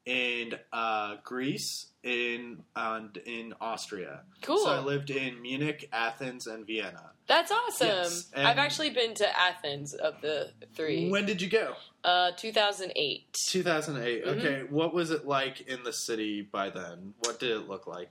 in 0.07 0.55
uh, 0.73 1.17
Greece, 1.25 1.87
in 2.03 2.63
and 2.75 3.17
in 3.19 3.55
Austria. 3.61 4.21
Cool. 4.43 4.65
So 4.65 4.71
I 4.71 4.81
lived 4.81 5.11
in 5.11 5.41
Munich, 5.43 5.89
Athens, 5.93 6.47
and 6.47 6.67
Vienna. 6.67 7.11
That's 7.27 7.53
awesome. 7.53 7.87
Yes. 7.87 8.31
I've 8.35 8.59
actually 8.59 8.91
been 8.91 9.15
to 9.15 9.41
Athens 9.41 9.95
of 9.95 10.21
the 10.21 10.51
three. 10.75 11.09
When 11.11 11.27
did 11.27 11.41
you 11.41 11.49
go? 11.49 11.75
Uh, 12.03 12.33
2008. 12.37 13.33
2008. 13.47 14.25
Mm-hmm. 14.25 14.39
Okay. 14.39 14.63
What 14.69 14.93
was 14.93 15.11
it 15.11 15.27
like 15.27 15.61
in 15.63 15.83
the 15.85 15.93
city 15.93 16.43
by 16.43 16.71
then? 16.71 17.15
What 17.21 17.39
did 17.39 17.51
it 17.51 17.69
look 17.69 17.87
like? 17.87 18.11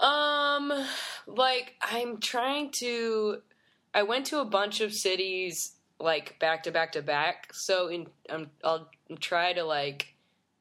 Um, 0.00 0.72
like 1.26 1.74
I'm 1.82 2.20
trying 2.20 2.70
to. 2.80 3.42
I 3.92 4.02
went 4.02 4.26
to 4.26 4.40
a 4.40 4.44
bunch 4.44 4.80
of 4.80 4.92
cities 4.92 5.72
like 6.00 6.38
back 6.38 6.62
to 6.64 6.70
back 6.70 6.92
to 6.92 7.02
back. 7.02 7.52
So 7.52 7.88
in, 7.88 8.06
um, 8.30 8.50
I'll 8.62 8.88
try 9.20 9.52
to 9.52 9.64
like 9.64 10.13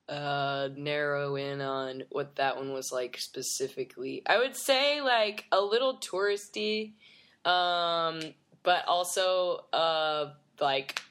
uh, 0.09 0.69
narrow 0.75 1.35
in 1.35 1.61
on 1.61 2.03
what 2.09 2.35
that 2.35 2.57
one 2.57 2.73
was 2.73 2.91
like 2.91 3.17
specifically. 3.17 4.21
I 4.25 4.37
would 4.37 4.55
say 4.55 5.01
like 5.01 5.45
a 5.51 5.61
little 5.61 5.97
touristy, 5.97 6.93
um, 7.45 8.21
but 8.63 8.85
also 8.87 9.65
uh, 9.71 10.31
like 10.59 11.01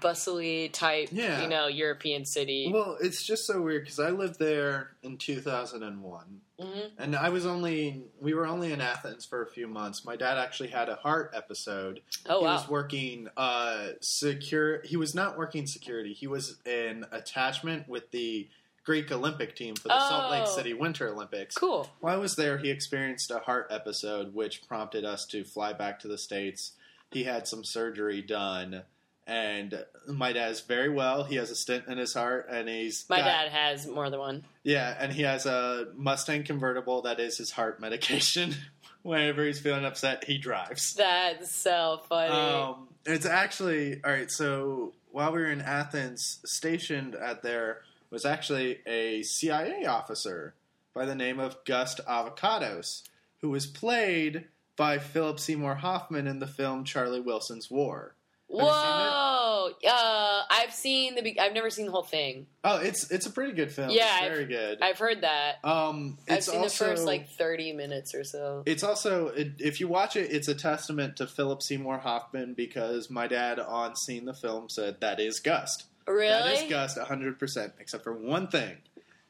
bustly 0.00 0.68
type, 0.68 1.08
yeah. 1.12 1.42
you 1.42 1.48
know, 1.48 1.68
European 1.68 2.24
city. 2.24 2.70
Well, 2.72 2.98
it's 3.00 3.22
just 3.22 3.46
so 3.46 3.60
weird 3.62 3.84
because 3.84 4.00
I 4.00 4.10
lived 4.10 4.38
there 4.38 4.90
in 5.02 5.16
2001. 5.16 6.40
Mm-hmm. 6.62 7.02
And 7.02 7.16
I 7.16 7.28
was 7.28 7.46
only, 7.46 8.04
we 8.20 8.34
were 8.34 8.46
only 8.46 8.72
in 8.72 8.80
Athens 8.80 9.24
for 9.24 9.42
a 9.42 9.46
few 9.46 9.66
months. 9.66 10.04
My 10.04 10.16
dad 10.16 10.38
actually 10.38 10.70
had 10.70 10.88
a 10.88 10.96
heart 10.96 11.32
episode. 11.34 12.00
Oh, 12.28 12.40
he 12.40 12.44
wow. 12.44 12.54
was 12.54 12.68
working 12.68 13.28
uh, 13.36 13.88
secure, 14.00 14.82
he 14.82 14.96
was 14.96 15.14
not 15.14 15.36
working 15.36 15.66
security. 15.66 16.12
He 16.12 16.26
was 16.26 16.58
in 16.64 17.04
attachment 17.12 17.88
with 17.88 18.10
the 18.10 18.48
Greek 18.84 19.12
Olympic 19.12 19.54
team 19.54 19.76
for 19.76 19.88
the 19.88 19.96
oh, 19.96 20.08
Salt 20.08 20.30
Lake 20.30 20.44
oh. 20.46 20.56
City 20.56 20.74
Winter 20.74 21.08
Olympics. 21.08 21.54
Cool. 21.54 21.88
While 22.00 22.16
I 22.16 22.18
was 22.18 22.34
there, 22.34 22.58
he 22.58 22.70
experienced 22.70 23.30
a 23.30 23.38
heart 23.38 23.68
episode, 23.70 24.34
which 24.34 24.66
prompted 24.66 25.04
us 25.04 25.24
to 25.26 25.44
fly 25.44 25.72
back 25.72 26.00
to 26.00 26.08
the 26.08 26.18
States. 26.18 26.72
He 27.10 27.24
had 27.24 27.46
some 27.46 27.62
surgery 27.62 28.22
done 28.22 28.82
and 29.26 29.84
my 30.06 30.32
dad's 30.32 30.60
very 30.60 30.88
well. 30.88 31.24
He 31.24 31.36
has 31.36 31.50
a 31.50 31.56
stent 31.56 31.86
in 31.88 31.98
his 31.98 32.14
heart, 32.14 32.46
and 32.50 32.68
he's 32.68 33.04
my 33.08 33.18
got, 33.18 33.24
dad 33.24 33.48
has 33.50 33.86
more 33.86 34.10
than 34.10 34.20
one. 34.20 34.44
Yeah, 34.62 34.94
and 34.98 35.12
he 35.12 35.22
has 35.22 35.46
a 35.46 35.88
Mustang 35.96 36.44
convertible 36.44 37.02
that 37.02 37.20
is 37.20 37.38
his 37.38 37.50
heart 37.50 37.80
medication. 37.80 38.54
Whenever 39.02 39.44
he's 39.44 39.58
feeling 39.58 39.84
upset, 39.84 40.24
he 40.24 40.38
drives. 40.38 40.94
That's 40.94 41.52
so 41.52 42.02
funny. 42.08 42.32
Um, 42.32 42.88
it's 43.04 43.26
actually 43.26 44.00
all 44.04 44.12
right. 44.12 44.30
So 44.30 44.92
while 45.10 45.32
we 45.32 45.40
were 45.40 45.50
in 45.50 45.60
Athens, 45.60 46.38
stationed 46.44 47.16
at 47.16 47.42
there 47.42 47.80
was 48.10 48.24
actually 48.24 48.78
a 48.86 49.22
CIA 49.22 49.86
officer 49.86 50.54
by 50.94 51.04
the 51.04 51.14
name 51.14 51.40
of 51.40 51.64
Gust 51.64 52.00
Avocados, 52.06 53.02
who 53.40 53.50
was 53.50 53.66
played 53.66 54.46
by 54.76 54.98
Philip 54.98 55.40
Seymour 55.40 55.76
Hoffman 55.76 56.26
in 56.26 56.38
the 56.38 56.46
film 56.46 56.84
Charlie 56.84 57.20
Wilson's 57.20 57.70
War. 57.70 58.14
Whoa! 58.52 59.70
Uh, 59.88 60.42
I've 60.50 60.74
seen 60.74 61.14
the. 61.14 61.40
I've 61.40 61.54
never 61.54 61.70
seen 61.70 61.86
the 61.86 61.92
whole 61.92 62.02
thing. 62.02 62.46
Oh, 62.62 62.76
it's 62.76 63.10
it's 63.10 63.24
a 63.24 63.30
pretty 63.30 63.52
good 63.52 63.72
film. 63.72 63.90
Yeah, 63.90 64.24
it's 64.24 64.28
very 64.28 64.42
I've, 64.42 64.48
good. 64.48 64.82
I've 64.82 64.98
heard 64.98 65.22
that. 65.22 65.64
Um, 65.64 66.18
I've 66.28 66.44
seen 66.44 66.60
also, 66.60 66.84
the 66.84 66.90
first 66.90 67.06
like 67.06 67.30
thirty 67.30 67.72
minutes 67.72 68.14
or 68.14 68.24
so. 68.24 68.62
It's 68.66 68.82
also 68.82 69.28
it, 69.28 69.52
if 69.58 69.80
you 69.80 69.88
watch 69.88 70.16
it, 70.16 70.30
it's 70.30 70.48
a 70.48 70.54
testament 70.54 71.16
to 71.16 71.26
Philip 71.26 71.62
Seymour 71.62 71.98
Hoffman 71.98 72.52
because 72.52 73.08
my 73.08 73.26
dad 73.26 73.58
on 73.58 73.96
seeing 73.96 74.26
the 74.26 74.34
film 74.34 74.68
said 74.68 75.00
that 75.00 75.18
is 75.18 75.40
Gust. 75.40 75.86
Really, 76.06 76.28
that 76.28 76.64
is 76.64 76.70
Gust, 76.70 76.98
hundred 76.98 77.38
percent, 77.38 77.72
except 77.80 78.04
for 78.04 78.12
one 78.12 78.48
thing. 78.48 78.76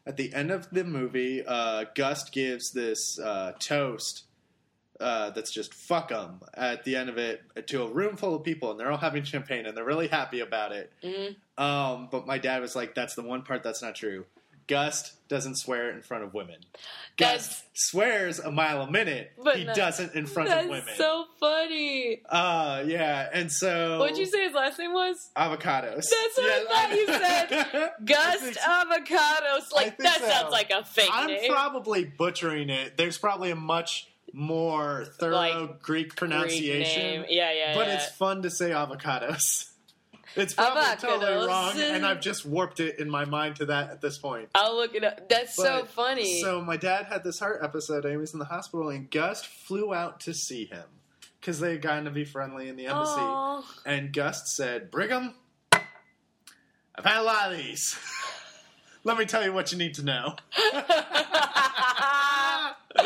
At 0.05 0.17
the 0.17 0.35
end 0.35 0.51
of 0.51 0.69
the 0.71 0.83
movie, 0.83 1.45
uh, 1.47 1.85
Gust 1.95 2.33
gives 2.33 2.73
this 2.73 3.21
uh, 3.21 3.53
toast 3.61 4.25
uh, 5.03 5.31
that's 5.31 5.51
just 5.51 5.75
fuck 5.75 6.09
them 6.09 6.41
at 6.55 6.85
the 6.85 6.97
end 6.97 7.09
of 7.09 7.19
it 7.19 7.43
to 7.67 7.83
a 7.83 7.89
room 7.89 8.17
full 8.17 8.35
of 8.35 8.45
people 8.45 8.71
and 8.71 8.79
they're 8.79 8.91
all 8.91 8.99
having 8.99 9.25
champagne 9.25 9.67
and 9.67 9.77
they're 9.77 9.85
really 9.85 10.09
happy 10.09 10.41
about 10.41 10.73
it. 10.73 10.93
Mm-hmm. 11.03 11.63
Um, 11.63 12.09
but 12.11 12.27
my 12.27 12.39
dad 12.39 12.63
was 12.63 12.77
like, 12.77 12.95
that's 12.95 13.15
the 13.15 13.23
one 13.23 13.43
part 13.43 13.63
that's 13.63 13.83
not 13.83 13.95
true. 13.95 14.25
Gust 14.69 15.29
doesn't 15.29 15.57
swear 15.57 15.91
in 15.91 16.03
front 16.03 16.25
of 16.25 16.35
women. 16.35 16.57
Gust 17.17 17.65
swears 17.75 18.39
a 18.39 18.51
mile 18.51 18.83
a 18.83 18.91
minute. 18.91 19.33
But 19.43 19.57
he 19.57 19.65
doesn't 19.65 20.15
in 20.15 20.25
front 20.27 20.51
of 20.51 20.67
women. 20.67 20.95
so 20.97 21.27
funny. 21.41 22.23
Uh, 22.29 22.85
yeah. 22.87 23.29
And 23.33 23.51
so. 23.51 23.99
What'd 23.99 24.17
you 24.19 24.27
say 24.27 24.45
his 24.45 24.55
last 24.55 24.79
name 24.79 24.93
was? 24.93 25.31
Avocados. 25.37 26.05
That's 26.09 26.37
what 26.37 26.47
I 26.47 26.65
thought 26.69 26.93
you 26.93 27.07
said. 27.07 27.91
Gust 28.05 28.59
Avocados. 28.61 29.73
Like, 29.75 29.99
that 29.99 30.21
so. 30.21 30.29
sounds 30.29 30.53
like 30.53 30.71
a 30.71 30.85
fake 30.85 31.11
name. 31.11 31.13
I'm 31.13 31.27
name. 31.27 31.53
probably 31.53 32.05
butchering 32.05 32.71
it. 32.71 32.97
There's 32.97 33.19
probably 33.19 33.51
a 33.51 33.57
much 33.57 34.12
more 34.33 35.05
thorough 35.19 35.35
like, 35.35 35.83
Greek 35.83 36.17
pronunciation. 36.17 37.21
Greek 37.23 37.31
yeah, 37.31 37.53
yeah. 37.53 37.75
But 37.75 37.89
yeah. 37.89 37.95
it's 37.95 38.07
fun 38.07 38.43
to 38.43 38.51
say 38.51 38.71
avocados. 38.71 39.69
It's 40.35 40.55
probably 40.55 40.83
avocados. 40.83 41.01
totally 41.01 41.47
wrong, 41.47 41.79
and 41.79 42.07
I've 42.07 42.23
just 42.23 42.47
warped 42.47 42.81
it 42.81 42.99
in 42.99 43.11
my 43.11 43.27
mind 43.27 43.57
to 43.57 43.67
that 43.67 43.91
at 43.91 44.01
this 44.01 44.17
point. 44.17 44.49
I'll 44.55 44.77
look 44.77 44.95
it 44.95 45.05
up. 45.05 45.29
That's 45.29 45.55
but, 45.57 45.63
so 45.63 45.85
funny. 45.85 46.41
So 46.41 46.63
my 46.63 46.79
dad 46.79 47.05
had 47.05 47.23
this 47.23 47.39
heart 47.39 47.61
episode. 47.63 48.07
and 48.07 48.13
He 48.13 48.17
was 48.17 48.33
in 48.33 48.39
the 48.39 48.47
hospital, 48.47 48.89
and 48.89 49.11
Gust 49.11 49.47
flew 49.47 49.93
out 49.93 50.21
to 50.21 50.33
see 50.33 50.65
him 50.65 50.85
because 51.39 51.61
they 51.61 51.73
had 51.73 51.83
gotten 51.83 52.07
to 52.07 52.11
be 52.11 52.25
friendly 52.25 52.71
in 52.71 52.77
the 52.77 52.87
embassy. 52.87 53.21
Aww. 53.21 53.63
And 53.85 54.11
Gust 54.11 54.47
said, 54.47 54.91
"Brigham, 54.91 55.35
I've 55.71 57.05
had 57.05 57.21
a 57.21 57.25
lot 57.25 57.53
of 57.53 57.59
these. 57.59 57.99
Let 59.05 59.19
me 59.19 59.27
tell 59.27 59.45
you 59.45 59.53
what 59.53 59.71
you 59.71 59.77
need 59.77 59.95
to 59.97 60.03
know." 60.03 60.37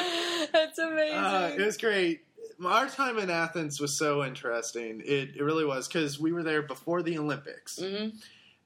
That's 0.57 0.79
amazing. 0.79 1.19
Uh, 1.19 1.55
it 1.59 1.65
was 1.65 1.77
great. 1.77 2.25
Our 2.65 2.89
time 2.89 3.19
in 3.19 3.29
Athens 3.29 3.81
was 3.81 3.97
so 3.97 4.25
interesting. 4.25 5.03
It, 5.05 5.37
it 5.37 5.43
really 5.43 5.67
was 5.67 5.87
because 5.87 6.19
we 6.19 6.33
were 6.33 6.43
there 6.43 6.63
before 6.63 7.03
the 7.03 7.19
Olympics. 7.19 7.79
Mm-hmm. 7.79 8.17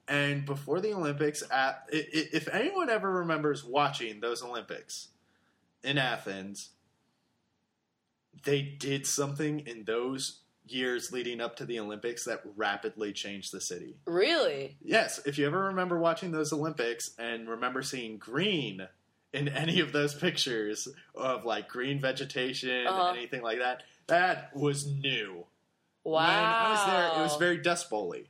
And 0.06 0.44
before 0.44 0.80
the 0.80 0.92
Olympics, 0.92 1.42
at, 1.50 1.84
if 1.90 2.48
anyone 2.48 2.90
ever 2.90 3.10
remembers 3.10 3.64
watching 3.64 4.20
those 4.20 4.42
Olympics 4.42 5.08
in 5.84 5.98
Athens, 5.98 6.70
they 8.44 8.62
did 8.62 9.06
something 9.06 9.60
in 9.60 9.84
those 9.84 10.40
years 10.66 11.12
leading 11.12 11.40
up 11.40 11.56
to 11.56 11.64
the 11.64 11.78
Olympics 11.80 12.24
that 12.24 12.42
rapidly 12.56 13.12
changed 13.12 13.52
the 13.52 13.60
city. 13.60 13.96
Really? 14.06 14.76
Yes. 14.82 15.20
If 15.26 15.38
you 15.38 15.46
ever 15.46 15.64
remember 15.64 15.98
watching 15.98 16.30
those 16.30 16.52
Olympics 16.52 17.10
and 17.18 17.48
remember 17.48 17.82
seeing 17.82 18.18
green 18.18 18.86
in 19.32 19.48
any 19.48 19.80
of 19.80 19.92
those 19.92 20.14
pictures 20.14 20.88
of 21.14 21.44
like 21.44 21.68
green 21.68 22.00
vegetation, 22.00 22.86
uh-huh. 22.86 23.12
anything 23.16 23.42
like 23.42 23.58
that. 23.58 23.82
That 24.08 24.54
was 24.56 24.86
new. 24.86 25.44
Wow. 26.02 26.26
When 26.26 26.26
I 26.26 26.70
was 26.70 26.86
there, 26.86 27.20
it 27.20 27.22
was 27.22 27.36
very 27.36 27.58
Dust 27.58 27.90
Bowly. 27.90 28.28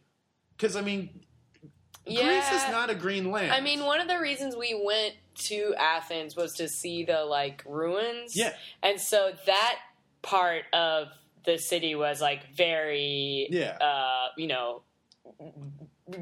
Because 0.56 0.76
I 0.76 0.82
mean, 0.82 1.24
yeah. 2.06 2.26
Greece 2.26 2.62
is 2.62 2.70
not 2.70 2.90
a 2.90 2.94
green 2.94 3.30
land. 3.30 3.52
I 3.52 3.60
mean, 3.60 3.84
one 3.84 4.00
of 4.00 4.08
the 4.08 4.18
reasons 4.18 4.56
we 4.56 4.80
went 4.84 5.14
to 5.34 5.74
Athens 5.78 6.36
was 6.36 6.54
to 6.54 6.68
see 6.68 7.04
the 7.04 7.24
like 7.24 7.62
ruins. 7.66 8.36
Yeah. 8.36 8.52
And 8.82 9.00
so 9.00 9.32
that 9.46 9.78
part 10.22 10.64
of 10.72 11.08
the 11.44 11.56
city 11.56 11.94
was 11.94 12.20
like 12.20 12.54
very 12.54 13.48
yeah. 13.50 13.78
uh, 13.80 14.28
you 14.36 14.48
know, 14.48 14.82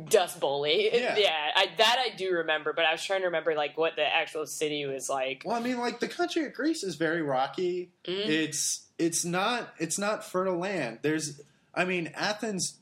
Dust 0.08 0.40
Bowly. 0.40 0.90
Yeah, 0.92 1.16
yeah 1.18 1.50
I, 1.54 1.68
that 1.76 1.96
I 1.98 2.16
do 2.16 2.32
remember, 2.32 2.72
but 2.72 2.84
I 2.84 2.92
was 2.92 3.04
trying 3.04 3.20
to 3.20 3.26
remember 3.26 3.54
like 3.54 3.76
what 3.76 3.96
the 3.96 4.04
actual 4.04 4.46
city 4.46 4.84
was 4.86 5.08
like. 5.08 5.42
Well, 5.44 5.56
I 5.56 5.60
mean, 5.60 5.78
like 5.78 6.00
the 6.00 6.08
country 6.08 6.46
of 6.46 6.52
Greece 6.52 6.82
is 6.82 6.96
very 6.96 7.22
rocky. 7.22 7.90
Mm-hmm. 8.04 8.30
It's 8.30 8.86
it's 8.98 9.24
not 9.24 9.74
it's 9.78 9.98
not 9.98 10.24
fertile 10.24 10.58
land. 10.58 11.00
There's, 11.02 11.40
I 11.74 11.84
mean, 11.84 12.10
Athens' 12.14 12.78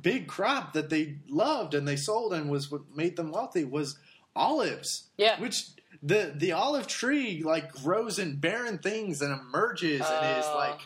big 0.00 0.26
crop 0.26 0.72
that 0.72 0.90
they 0.90 1.18
loved 1.28 1.74
and 1.74 1.86
they 1.86 1.96
sold 1.96 2.32
and 2.32 2.50
was 2.50 2.70
what 2.70 2.82
made 2.94 3.16
them 3.16 3.30
wealthy 3.30 3.64
was 3.64 3.98
olives. 4.34 5.04
Yeah, 5.16 5.40
which 5.40 5.66
the 6.02 6.32
the 6.36 6.52
olive 6.52 6.86
tree 6.86 7.42
like 7.44 7.72
grows 7.72 8.18
in 8.18 8.36
barren 8.36 8.78
things 8.78 9.22
and 9.22 9.32
emerges 9.32 10.02
uh, 10.02 10.20
and 10.22 10.38
is 10.38 10.46
oh. 10.48 10.56
like 10.56 10.80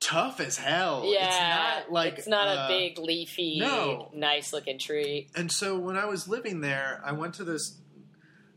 tough 0.00 0.40
as 0.40 0.56
hell. 0.56 1.02
Yeah, 1.06 1.26
it's 1.26 1.38
not 1.38 1.92
like 1.92 2.18
it's 2.18 2.28
not 2.28 2.48
uh, 2.48 2.60
a 2.62 2.68
big 2.68 2.98
leafy, 2.98 3.58
no. 3.60 4.10
nice 4.14 4.52
looking 4.52 4.78
tree. 4.78 5.28
And 5.34 5.50
so 5.50 5.78
when 5.78 5.96
I 5.96 6.06
was 6.06 6.28
living 6.28 6.60
there, 6.60 7.00
I 7.04 7.12
went 7.12 7.34
to 7.34 7.44
this. 7.44 7.78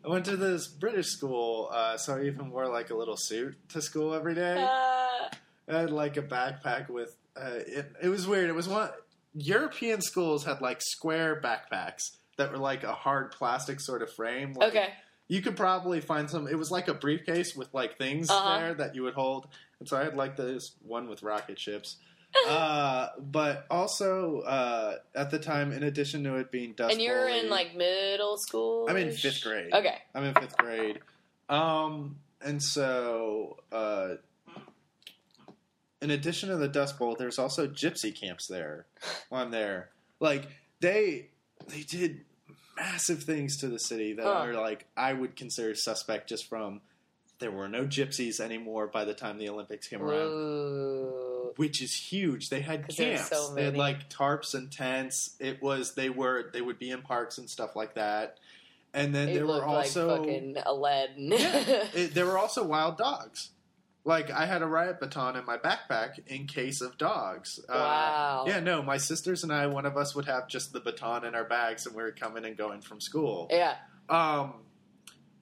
I 0.04 0.08
went 0.08 0.26
to 0.26 0.38
this 0.38 0.68
British 0.68 1.08
school, 1.08 1.70
uh, 1.74 1.98
so 1.98 2.18
I 2.18 2.24
even 2.24 2.52
wore 2.52 2.68
like 2.68 2.90
a 2.90 2.96
little 2.96 3.18
suit 3.18 3.58
to 3.70 3.82
school 3.82 4.14
every 4.14 4.34
day. 4.34 4.56
Uh, 4.58 5.76
I 5.76 5.80
had 5.82 5.92
like 5.92 6.18
a 6.18 6.22
backpack 6.22 6.90
with. 6.90 7.16
Uh, 7.36 7.60
it, 7.68 7.94
it 8.04 8.10
was 8.10 8.28
weird. 8.28 8.50
It 8.50 8.56
was 8.56 8.68
one 8.68 8.90
European 9.34 10.02
schools 10.02 10.46
had 10.46 10.62
like 10.62 10.82
square 10.82 11.40
backpacks 11.42 12.12
that 12.38 12.52
were 12.52 12.58
like 12.58 12.84
a 12.84 12.94
hard 12.94 13.32
plastic 13.32 13.80
sort 13.80 14.02
of 14.02 14.12
frame. 14.12 14.54
Like, 14.54 14.70
okay. 14.70 14.90
You 15.30 15.42
could 15.42 15.56
probably 15.56 16.02
find 16.02 16.30
some. 16.30 16.48
It 16.48 16.58
was 16.58 16.72
like 16.72 16.90
a 16.90 16.94
briefcase 16.94 17.56
with 17.56 17.74
like 17.74 17.98
things 17.98 18.30
uh-huh. 18.30 18.60
there 18.60 18.74
that 18.74 18.96
you 18.96 19.04
would 19.04 19.14
hold, 19.14 19.48
and 19.80 19.88
so 19.88 19.96
I 19.96 20.04
had 20.04 20.18
like 20.18 20.36
this 20.36 20.74
one 20.82 21.08
with 21.08 21.24
rocket 21.24 21.58
ships. 21.58 21.98
uh, 22.48 23.08
but 23.18 23.66
also 23.72 24.42
uh, 24.42 24.96
at 25.16 25.32
the 25.32 25.40
time, 25.40 25.72
in 25.72 25.84
addition 25.84 26.24
to 26.26 26.36
it 26.36 26.52
being 26.52 26.74
dust, 26.74 26.94
and 26.94 27.02
you're 27.02 27.30
in 27.30 27.50
like 27.50 27.76
middle 27.76 28.38
school. 28.38 28.88
I'm 28.90 28.98
in 28.98 29.12
fifth 29.12 29.44
grade. 29.44 29.74
Okay, 29.74 29.98
I'm 30.14 30.24
in 30.24 30.34
fifth 30.36 30.58
grade. 30.58 31.00
Um, 31.48 32.18
and 32.42 32.62
so 32.62 33.58
uh, 33.72 34.16
in 36.02 36.12
addition 36.12 36.50
to 36.50 36.58
the 36.58 36.68
Dust 36.68 36.98
Bowl, 36.98 37.16
there's 37.16 37.40
also 37.40 37.68
gypsy 37.68 38.16
camps 38.16 38.48
there. 38.48 38.86
While 39.30 39.44
I'm 39.44 39.52
there, 39.52 39.90
like 40.20 40.48
they 40.80 41.30
they 41.68 41.82
did 41.82 42.26
massive 42.80 43.24
things 43.24 43.58
to 43.58 43.68
the 43.68 43.80
city 43.80 44.14
that 44.14 44.26
huh. 44.26 44.32
are 44.32 44.54
like 44.54 44.86
I 44.96 45.14
would 45.14 45.36
consider 45.36 45.76
suspect 45.76 46.30
just 46.30 46.48
from 46.48 46.82
there 47.40 47.52
were 47.52 47.70
no 47.70 47.86
gypsies 47.86 48.40
anymore 48.40 48.88
by 48.88 49.06
the 49.06 49.14
time 49.14 49.38
the 49.38 49.50
Olympics 49.50 49.88
came 49.88 50.02
around. 50.02 50.28
Ooh. 50.28 51.54
Which 51.56 51.82
is 51.82 51.94
huge. 51.94 52.50
They 52.50 52.62
had 52.62 52.88
camps. 52.88 53.30
So 53.30 53.54
they 53.54 53.66
had 53.66 53.78
like 53.78 54.10
tarps 54.10 54.54
and 54.54 54.72
tents. 54.72 55.36
It 55.40 55.62
was 55.62 55.96
they 55.96 56.10
were 56.10 56.50
they 56.54 56.62
would 56.62 56.80
be 56.80 56.92
in 56.92 57.02
parks 57.02 57.38
and 57.38 57.50
stuff 57.50 57.76
like 57.76 57.96
that. 57.96 58.38
And 58.94 59.14
then 59.14 59.30
it 59.30 59.36
there 59.36 59.48
were 59.48 59.64
also 59.64 60.08
like 60.08 60.20
fucking 60.20 60.58
Aladdin. 60.66 61.32
yeah, 61.32 61.86
it, 61.94 62.14
there 62.14 62.26
were 62.26 62.38
also 62.38 62.64
wild 62.64 62.98
dogs. 62.98 63.50
Like 64.10 64.32
I 64.32 64.48
had 64.48 64.64
a 64.64 64.66
riot 64.66 65.00
baton 65.00 65.36
in 65.36 65.46
my 65.46 65.58
backpack 65.58 66.18
in 66.26 66.48
case 66.48 66.82
of 66.82 66.98
dogs. 66.98 67.60
Uh, 67.70 67.74
wow. 67.76 68.44
Uh, 68.44 68.50
yeah, 68.50 68.60
no, 68.60 68.82
my 68.82 68.98
sisters 68.98 69.44
and 69.44 69.54
I, 69.54 69.68
one 69.68 69.86
of 69.86 69.98
us 69.98 70.16
would 70.16 70.26
have 70.26 70.48
just 70.48 70.74
the 70.74 70.80
baton 70.80 71.26
in 71.26 71.36
our 71.36 71.44
bags, 71.44 71.86
and 71.86 71.96
we 71.96 72.02
were 72.02 72.12
coming 72.12 72.44
and 72.44 72.58
going 72.58 72.82
from 72.82 73.00
school. 73.00 73.48
Yeah. 73.52 73.76
Um, 74.10 74.56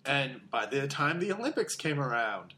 and 0.05 0.41
by 0.51 0.65
the 0.65 0.85
time 0.85 1.21
the 1.21 1.31
Olympics 1.31 1.77
came 1.77 1.97
around, 1.97 2.55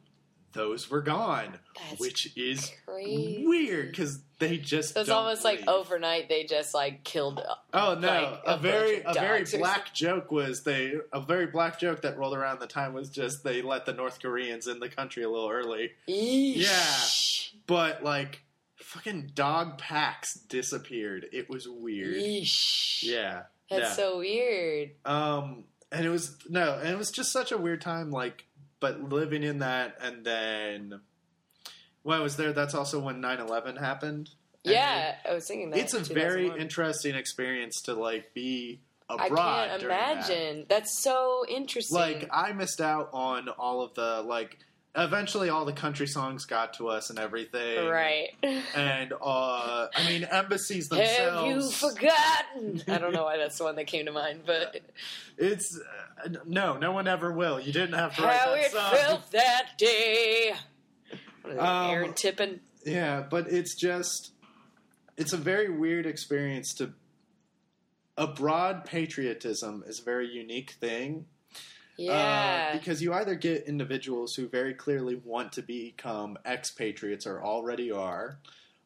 those 0.54 0.90
were 0.90 1.02
gone, 1.02 1.60
That's 1.76 2.00
which 2.00 2.38
is 2.38 2.72
crazy. 2.86 3.46
weird 3.46 3.92
because 3.92 4.20
they 4.40 4.58
just. 4.58 4.98
It's 4.98 5.10
almost 5.10 5.46
leave. 5.46 5.60
like 5.60 5.68
overnight 5.68 6.30
they 6.30 6.44
just 6.44 6.74
like 6.74 7.04
killed. 7.04 7.42
Oh 7.74 7.96
no! 8.00 8.08
Like, 8.08 8.42
a, 8.46 8.54
a 8.54 8.58
very 8.58 9.02
a 9.06 9.14
very 9.14 9.46
black 9.58 9.94
joke 9.94 10.32
was 10.32 10.64
they 10.64 10.94
a 11.14 11.22
very 11.22 11.48
black 11.48 11.80
joke 11.80 12.02
that 12.02 12.18
rolled 12.18 12.36
around 12.36 12.60
the 12.60 12.68
time 12.68 12.94
was 12.94 13.10
just 13.10 13.44
they 13.44 13.62
let 13.62 13.86
the 13.86 13.94
North 13.94 14.22
Koreans 14.22 14.68
in 14.68 14.80
the 14.80 14.90
country 14.90 15.24
a 15.24 15.30
little 15.30 15.50
early. 15.50 15.92
Eesh. 16.08 16.56
Yeah, 16.58 17.60
but 17.68 18.04
like 18.04 18.42
fucking 18.78 19.32
dog 19.36 19.78
packs 19.78 20.34
disappeared. 20.34 21.28
It 21.32 21.50
was 21.50 21.68
weird. 21.68 22.16
Eesh. 22.16 23.04
Yeah, 23.04 23.44
that's 23.70 23.82
yeah. 23.82 23.92
so 23.94 24.18
weird. 24.20 24.92
Um, 25.06 25.66
and 25.92 26.06
it 26.06 26.10
was 26.10 26.38
no, 26.50 26.78
and 26.80 26.90
it 26.90 26.98
was 26.98 27.12
just 27.12 27.32
such 27.32 27.52
a 27.52 27.58
weird 27.58 27.82
time. 27.82 28.12
Like, 28.12 28.46
but 28.80 29.10
living 29.10 29.44
in 29.44 29.60
that, 29.60 29.98
and 30.02 30.26
then 30.26 31.02
when 32.04 32.20
I 32.20 32.22
was 32.22 32.38
there, 32.38 32.54
that's 32.54 32.74
also 32.74 33.00
when 33.00 33.22
9-11 33.22 33.80
happened. 33.80 34.30
Yeah, 34.64 35.16
I 35.28 35.34
was 35.34 35.48
thinking 35.48 35.70
that. 35.70 35.80
It's 35.80 35.94
a 35.94 36.00
very 36.00 36.48
interesting 36.48 37.16
experience 37.16 37.82
to 37.84 37.94
like 37.94 38.34
be 38.34 38.82
abroad. 39.10 39.32
I 39.32 39.68
can't 39.70 39.84
imagine. 39.84 40.58
That. 40.60 40.70
That's 40.70 41.00
so 41.00 41.46
interesting. 41.48 41.98
Like 41.98 42.30
I 42.32 42.52
missed 42.52 42.82
out 42.82 43.10
on 43.14 43.50
all 43.50 43.82
of 43.82 43.94
the 43.96 44.22
like 44.22 44.58
eventually 44.96 45.50
all 45.50 45.66
the 45.66 45.74
country 45.74 46.08
songs 46.08 46.46
got 46.46 46.74
to 46.76 46.88
us 46.90 47.10
and 47.10 47.20
everything. 47.20 47.88
Right. 47.88 48.30
And 48.76 49.14
uh 49.14 49.88
I 49.96 50.08
mean 50.08 50.24
embassies 50.24 50.90
themselves. 50.90 51.48
Have 51.48 51.56
you 51.56 51.70
forgotten? 51.72 52.84
I 52.88 52.98
don't 52.98 53.14
know 53.14 53.24
why 53.26 53.38
that's 53.38 53.58
the 53.58 53.64
one 53.66 53.76
that 53.76 53.88
came 53.88 54.06
to 54.06 54.12
mind, 54.12 54.42
but 54.46 54.82
it's 55.38 55.80
uh, 56.26 56.30
no, 56.46 56.78
no 56.78 56.92
one 56.92 57.08
ever 57.08 57.32
will. 57.32 57.60
You 57.60 57.72
didn't 57.72 57.94
have 57.96 58.16
to 58.16 58.24
write 58.24 58.38
How 58.38 58.52
that 58.56 58.66
it 58.66 58.72
song. 58.72 58.92
felt 58.92 59.32
that 59.32 59.66
day. 59.78 60.54
Um, 61.46 61.58
Aaron 61.90 62.14
Tippin. 62.14 62.60
Yeah, 62.86 63.22
but 63.30 63.52
it's 63.52 63.76
just 63.76 64.32
it's 65.18 65.34
a 65.34 65.38
very 65.38 65.70
weird 65.70 66.06
experience 66.06 66.74
to 66.76 66.94
abroad 68.18 68.86
patriotism 68.86 69.84
is 69.88 70.00
a 70.00 70.04
very 70.04 70.28
unique 70.28 70.72
thing 70.72 71.26
yeah. 72.00 72.72
Uh, 72.72 72.78
because 72.78 73.02
you 73.02 73.14
either 73.14 73.36
get 73.36 73.66
individuals 73.66 74.36
who 74.36 74.48
very 74.48 74.74
clearly 74.74 75.22
want 75.24 75.54
to 75.54 75.62
become 75.62 76.38
expatriates 76.46 77.28
or 77.28 77.44
already 77.44 77.92
are, 77.92 78.40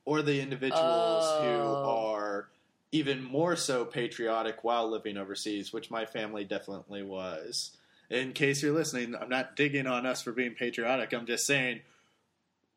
or 0.05 0.21
the 0.21 0.41
individuals 0.41 1.23
oh. 1.25 1.41
who 1.41 1.89
are 1.89 2.49
even 2.91 3.23
more 3.23 3.55
so 3.55 3.85
patriotic 3.85 4.63
while 4.63 4.89
living 4.89 5.17
overseas, 5.17 5.73
which 5.73 5.89
my 5.89 6.05
family 6.05 6.43
definitely 6.43 7.03
was. 7.03 7.71
In 8.09 8.33
case 8.33 8.61
you're 8.61 8.73
listening, 8.73 9.15
I'm 9.15 9.29
not 9.29 9.55
digging 9.55 9.87
on 9.87 10.05
us 10.05 10.21
for 10.21 10.31
being 10.31 10.53
patriotic. 10.53 11.13
I'm 11.13 11.25
just 11.25 11.47
saying 11.47 11.81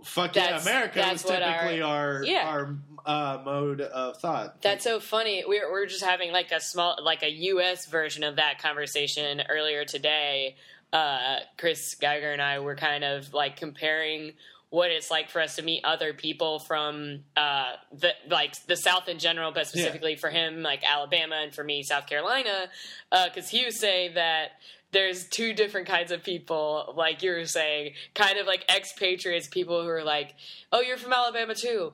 fuck 0.04 0.32
that's, 0.32 0.64
yeah, 0.64 0.70
America 0.70 1.08
was 1.10 1.22
typically 1.22 1.82
our 1.82 2.16
our, 2.16 2.24
yeah. 2.24 2.46
our 2.46 2.76
uh, 3.06 3.42
mode 3.44 3.80
of 3.80 4.18
thought. 4.18 4.60
That's 4.62 4.84
so 4.84 5.00
funny. 5.00 5.44
We're 5.46 5.70
we're 5.70 5.86
just 5.86 6.04
having 6.04 6.32
like 6.32 6.50
a 6.52 6.60
small 6.60 6.98
like 7.02 7.22
a 7.22 7.30
U.S. 7.30 7.86
version 7.86 8.24
of 8.24 8.36
that 8.36 8.60
conversation 8.60 9.42
earlier 9.48 9.84
today. 9.84 10.56
Uh, 10.92 11.38
Chris 11.58 11.94
Geiger 11.94 12.32
and 12.32 12.42
I 12.42 12.60
were 12.60 12.76
kind 12.76 13.04
of 13.04 13.32
like 13.34 13.56
comparing 13.56 14.32
what 14.70 14.90
it's 14.90 15.10
like 15.10 15.30
for 15.30 15.40
us 15.40 15.56
to 15.56 15.62
meet 15.62 15.84
other 15.84 16.12
people 16.12 16.58
from 16.58 17.20
uh, 17.36 17.72
the 17.92 18.10
like 18.28 18.54
the 18.66 18.76
South 18.76 19.08
in 19.08 19.18
general, 19.18 19.52
but 19.52 19.66
specifically 19.66 20.12
yeah. 20.12 20.18
for 20.18 20.30
him, 20.30 20.62
like 20.62 20.82
Alabama, 20.84 21.36
and 21.36 21.54
for 21.54 21.62
me, 21.62 21.82
South 21.82 22.06
Carolina, 22.06 22.66
because 23.10 23.44
uh, 23.44 23.56
he 23.56 23.64
was 23.64 23.78
saying 23.78 24.14
that 24.14 24.52
there's 24.92 25.28
two 25.28 25.52
different 25.52 25.86
kinds 25.86 26.10
of 26.10 26.22
people, 26.22 26.94
like 26.96 27.22
you 27.22 27.32
were 27.32 27.44
saying, 27.46 27.92
kind 28.14 28.38
of 28.38 28.46
like 28.46 28.64
expatriates, 28.74 29.48
people 29.48 29.82
who 29.82 29.88
are 29.88 30.04
like, 30.04 30.34
"Oh, 30.72 30.80
you're 30.80 30.96
from 30.96 31.12
Alabama 31.12 31.54
too," 31.54 31.92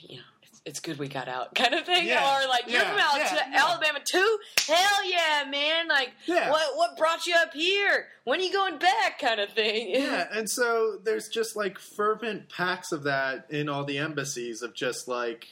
you 0.00 0.16
know. 0.16 0.22
It's, 0.64 0.80
good 0.80 0.98
we 0.98 1.08
got 1.08 1.28
out, 1.28 1.54
kind 1.54 1.72
of 1.72 1.86
thing, 1.86 2.06
yeah. 2.06 2.42
or 2.42 2.46
like 2.46 2.64
you're 2.66 2.82
yeah. 2.82 2.90
from 2.90 3.00
Al- 3.00 3.18
yeah. 3.18 3.52
Alabama 3.54 4.00
too. 4.04 4.38
Hell 4.66 5.10
yeah, 5.10 5.44
man! 5.48 5.88
Like, 5.88 6.10
what 6.26 6.76
what 6.76 6.98
brought 6.98 7.26
you 7.26 7.34
up 7.36 7.54
here? 7.54 8.08
When 8.24 8.38
are 8.38 8.42
you 8.42 8.52
going 8.52 8.78
back? 8.78 9.18
Kind 9.18 9.40
of 9.40 9.50
thing. 9.50 9.90
yeah, 9.94 10.26
and 10.30 10.50
so 10.50 10.98
there's 11.02 11.28
just 11.28 11.56
like 11.56 11.78
fervent 11.78 12.50
packs 12.50 12.92
of 12.92 13.04
that 13.04 13.46
in 13.48 13.70
all 13.70 13.84
the 13.84 13.96
embassies 13.96 14.60
of 14.60 14.74
just 14.74 15.08
like 15.08 15.48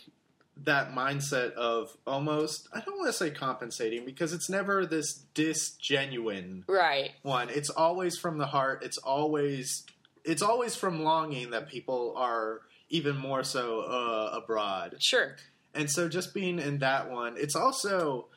that 0.64 0.92
mindset 0.92 1.53
of 1.53 1.97
almost 2.07 2.69
I 2.73 2.81
don't 2.81 2.97
want 2.97 3.09
to 3.09 3.12
say 3.12 3.31
compensating 3.31 4.05
because 4.05 4.33
it's 4.33 4.49
never 4.49 4.87
this 4.87 5.25
disgenuine 5.35 6.62
right 6.69 7.11
one. 7.23 7.51
It's 7.51 7.71
always 7.71 8.19
from 8.19 8.38
the 8.38 8.47
heart. 8.47 8.83
It's 8.83 8.99
always 8.99 9.85
it's 10.25 10.42
always 10.42 10.75
from 10.75 11.03
longing 11.03 11.51
that 11.51 11.69
people 11.69 12.14
are 12.16 12.62
even 12.88 13.16
more 13.16 13.45
so 13.45 13.81
uh, 13.81 14.38
abroad. 14.42 14.97
Sure. 15.01 15.37
And 15.75 15.90
so 15.90 16.09
just 16.09 16.33
being 16.33 16.59
in 16.59 16.79
that 16.79 17.11
one, 17.11 17.35
it's 17.37 17.55
also 17.55 18.29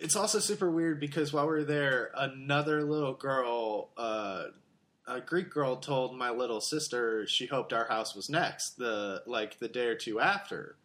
it's 0.00 0.16
also 0.16 0.40
super 0.40 0.70
weird 0.70 0.98
because 0.98 1.32
while 1.32 1.48
we 1.48 1.58
are 1.58 1.64
there, 1.64 2.10
another 2.16 2.82
little 2.82 3.14
girl 3.14 3.90
uh, 3.96 4.44
a 5.06 5.20
Greek 5.20 5.50
girl 5.50 5.76
told 5.76 6.16
my 6.16 6.30
little 6.30 6.60
sister 6.60 7.26
she 7.26 7.46
hoped 7.46 7.72
our 7.72 7.86
house 7.86 8.14
was 8.14 8.30
next 8.30 8.76
the 8.78 9.22
like 9.26 9.58
the 9.58 9.68
day 9.68 9.86
or 9.86 9.94
two 9.94 10.20
after. 10.20 10.76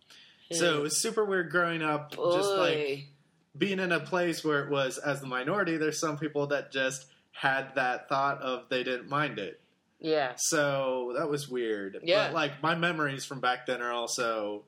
So 0.51 0.77
it 0.77 0.81
was 0.81 1.01
super 1.01 1.23
weird 1.25 1.51
growing 1.51 1.81
up, 1.81 2.15
Boy. 2.15 2.35
just 2.38 2.49
like 2.51 3.05
being 3.57 3.79
in 3.79 3.91
a 3.91 3.99
place 3.99 4.43
where 4.43 4.63
it 4.63 4.69
was 4.69 4.97
as 4.97 5.21
the 5.21 5.27
minority. 5.27 5.77
There's 5.77 5.99
some 5.99 6.17
people 6.17 6.47
that 6.47 6.71
just 6.71 7.05
had 7.31 7.75
that 7.75 8.09
thought 8.09 8.41
of 8.41 8.67
they 8.69 8.83
didn't 8.83 9.07
mind 9.09 9.38
it. 9.39 9.59
yeah. 9.99 10.33
So 10.38 11.13
that 11.17 11.29
was 11.29 11.47
weird. 11.47 11.99
Yeah. 12.03 12.27
But 12.27 12.33
like 12.33 12.63
my 12.63 12.75
memories 12.75 13.25
from 13.25 13.39
back 13.39 13.65
then 13.67 13.81
are 13.81 13.91
also 13.91 14.63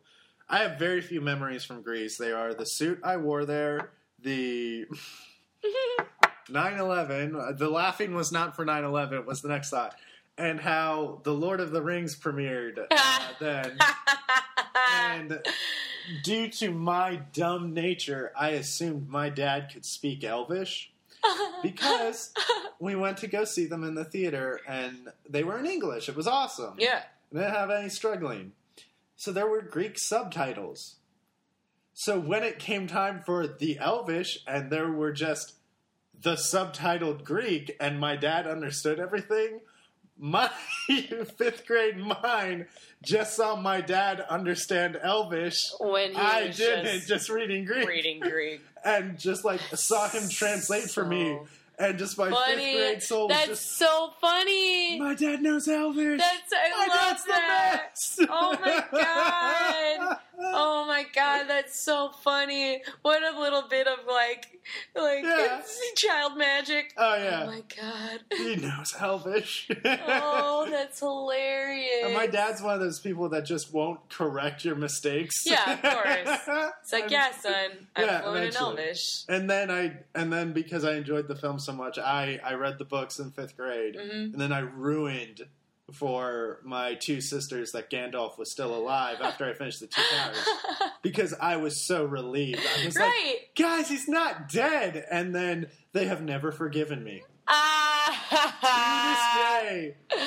I 0.48 0.60
have 0.60 0.78
very 0.78 1.02
few 1.02 1.22
memories 1.22 1.64
from 1.64 1.82
Greece. 1.82 2.18
They 2.18 2.32
are 2.32 2.54
the 2.54 2.66
suit 2.66 3.00
I 3.04 3.18
wore 3.18 3.46
there, 3.46 3.92
the 4.20 4.86
9/11, 6.50 7.58
the 7.58 7.70
laughing 7.70 8.14
was 8.14 8.32
not 8.32 8.56
for 8.56 8.66
9/11, 8.66 9.14
it 9.14 9.26
was 9.26 9.42
the 9.42 9.50
next 9.50 9.70
thought. 9.70 9.96
And 10.38 10.60
how 10.60 11.22
the 11.24 11.34
Lord 11.34 11.60
of 11.60 11.72
the 11.72 11.82
Rings 11.82 12.18
premiered 12.18 12.80
uh, 12.90 13.20
then. 13.40 13.78
And 14.76 15.40
due 16.24 16.50
to 16.50 16.72
my 16.72 17.18
dumb 17.34 17.74
nature, 17.74 18.32
I 18.38 18.50
assumed 18.52 19.10
my 19.10 19.30
dad 19.30 19.70
could 19.72 19.86
speak 19.86 20.24
Elvish 20.24 20.92
because 21.64 22.34
we 22.80 22.96
went 22.96 23.18
to 23.18 23.28
go 23.28 23.44
see 23.44 23.66
them 23.66 23.84
in 23.84 23.96
the 23.96 24.06
theater 24.06 24.60
and 24.68 25.10
they 25.30 25.44
were 25.44 25.60
in 25.60 25.66
English. 25.66 26.10
It 26.10 26.16
was 26.16 26.28
awesome. 26.28 26.76
yeah. 26.78 27.04
I 27.34 27.38
didn't 27.38 27.54
have 27.54 27.70
any 27.70 27.90
struggling. 27.90 28.52
So 29.16 29.32
there 29.32 29.48
were 29.48 29.62
Greek 29.62 29.98
subtitles. 29.98 30.96
So 31.94 32.20
when 32.20 32.44
it 32.44 32.60
came 32.60 32.88
time 32.88 33.22
for 33.26 33.48
the 33.48 33.78
Elvish 33.80 34.40
and 34.48 34.72
there 34.72 34.92
were 34.92 35.12
just 35.12 35.54
the 36.20 36.34
subtitled 36.34 37.24
Greek 37.24 37.76
and 37.80 38.00
my 38.00 38.16
dad 38.16 38.48
understood 38.48 39.00
everything, 39.00 39.62
my 40.22 40.50
fifth 40.88 41.66
grade 41.66 41.98
mind 41.98 42.68
just 43.02 43.36
saw 43.36 43.56
my 43.56 43.82
dad 43.82 44.22
understand 44.30 44.98
Elvish. 45.02 45.72
When 45.80 46.12
he 46.12 46.16
I 46.18 46.48
was 46.48 46.58
didn't, 46.58 46.86
just, 46.86 47.08
just, 47.08 47.30
reading 47.30 47.66
Greek. 47.66 47.88
reading 47.88 48.20
Greek. 48.20 48.62
And 48.84 49.20
just 49.20 49.46
like 49.46 49.62
saw 49.76 50.10
him 50.10 50.28
translate 50.30 50.90
for 50.90 51.06
me. 51.06 51.38
And 51.78 52.00
just 52.00 52.18
my 52.18 52.30
fifth 52.30 52.56
grade 52.56 53.04
soul 53.04 53.28
was 53.28 53.38
That's 53.38 53.50
just, 53.50 53.78
so 53.78 54.10
funny. 54.20 55.00
my 55.00 55.14
dad 55.14 55.42
knows 55.44 55.68
Elvish. 55.68 56.20
That's 56.20 56.52
I 56.52 56.70
my 56.70 56.88
love 56.88 57.08
dad's 57.10 57.24
that. 57.26 57.92
the 58.18 58.26
best. 58.26 58.32
Oh 58.32 58.58
my 58.60 58.84
God. 58.92 60.18
Oh 60.44 60.86
my 60.88 61.06
god, 61.14 61.46
that's 61.48 61.84
so 61.84 62.10
funny! 62.24 62.82
What 63.02 63.22
a 63.24 63.40
little 63.40 63.64
bit 63.70 63.88
of 63.88 64.00
like, 64.08 64.60
like 64.96 65.24
Yeah. 65.24 65.62
child 65.96 66.38
magic. 66.38 66.94
Oh 66.98 67.16
yeah, 67.16 67.44
Oh 67.44 67.46
my 67.48 67.64
god! 67.80 68.20
he 68.36 68.56
knows 68.56 68.94
Elvish. 69.00 69.70
Oh, 69.86 70.68
that's 70.72 71.00
hilarious! 71.00 72.04
And 72.06 72.14
my 72.14 72.28
dad's 72.28 72.62
one 72.62 72.74
of 72.74 72.80
those 72.80 73.00
people 73.00 73.30
that 73.30 73.46
just 73.46 73.74
won't 73.74 74.10
correct 74.10 74.66
your 74.66 74.76
mistakes. 74.76 75.36
Yeah, 75.46 75.74
of 75.74 75.82
course. 75.82 76.40
It's 76.84 76.92
like, 76.94 77.12
yeah, 77.12 77.32
son, 77.32 77.88
I'm 77.96 78.06
Yeah, 78.06 78.22
fluent 78.22 78.46
in. 78.56 78.56
Elvish. 78.58 79.24
And 79.30 79.50
then 79.50 79.70
I, 79.72 79.98
and 80.16 80.32
then 80.34 80.52
because 80.54 80.84
I 80.84 80.94
enjoyed 80.94 81.28
the 81.28 81.36
film 81.36 81.60
so 81.60 81.72
much, 81.74 81.98
I 82.00 82.40
I 82.44 82.54
read 82.54 82.78
the 82.80 82.86
books 82.86 83.20
in 83.20 83.32
fifth 83.32 83.56
grade, 83.56 83.96
Mhm. 83.96 84.34
and 84.34 84.40
then 84.42 84.52
I 84.52 84.60
ruined 84.60 85.42
for 85.92 86.60
my 86.64 86.96
two 86.96 87.22
sisters 87.22 87.72
that 87.74 87.90
Gandalf 87.90 88.38
was 88.38 88.52
still 88.52 88.76
alive 88.76 89.18
after 89.22 89.46
I 89.46 89.54
finished 89.54 89.80
the 89.80 89.88
two 89.88 90.02
towers 90.12 90.50
because 91.02 91.34
I 91.40 91.58
was 91.58 91.80
so 91.80 92.04
relieved. 92.06 92.60
I 92.60 92.86
was 92.86 92.96
like, 92.96 93.06
right? 93.10 93.38
guys, 93.56 93.90
he's 93.90 94.08
not 94.08 94.50
dead, 94.50 95.06
and 95.12 95.34
then 95.36 95.68
they 95.94 96.06
have 96.06 96.22
never 96.22 96.52
forgiven 96.52 97.04
me. 97.04 97.24
Ah! 97.48 98.18
to 98.30 99.70
this 100.10 100.22
day. 100.22 100.26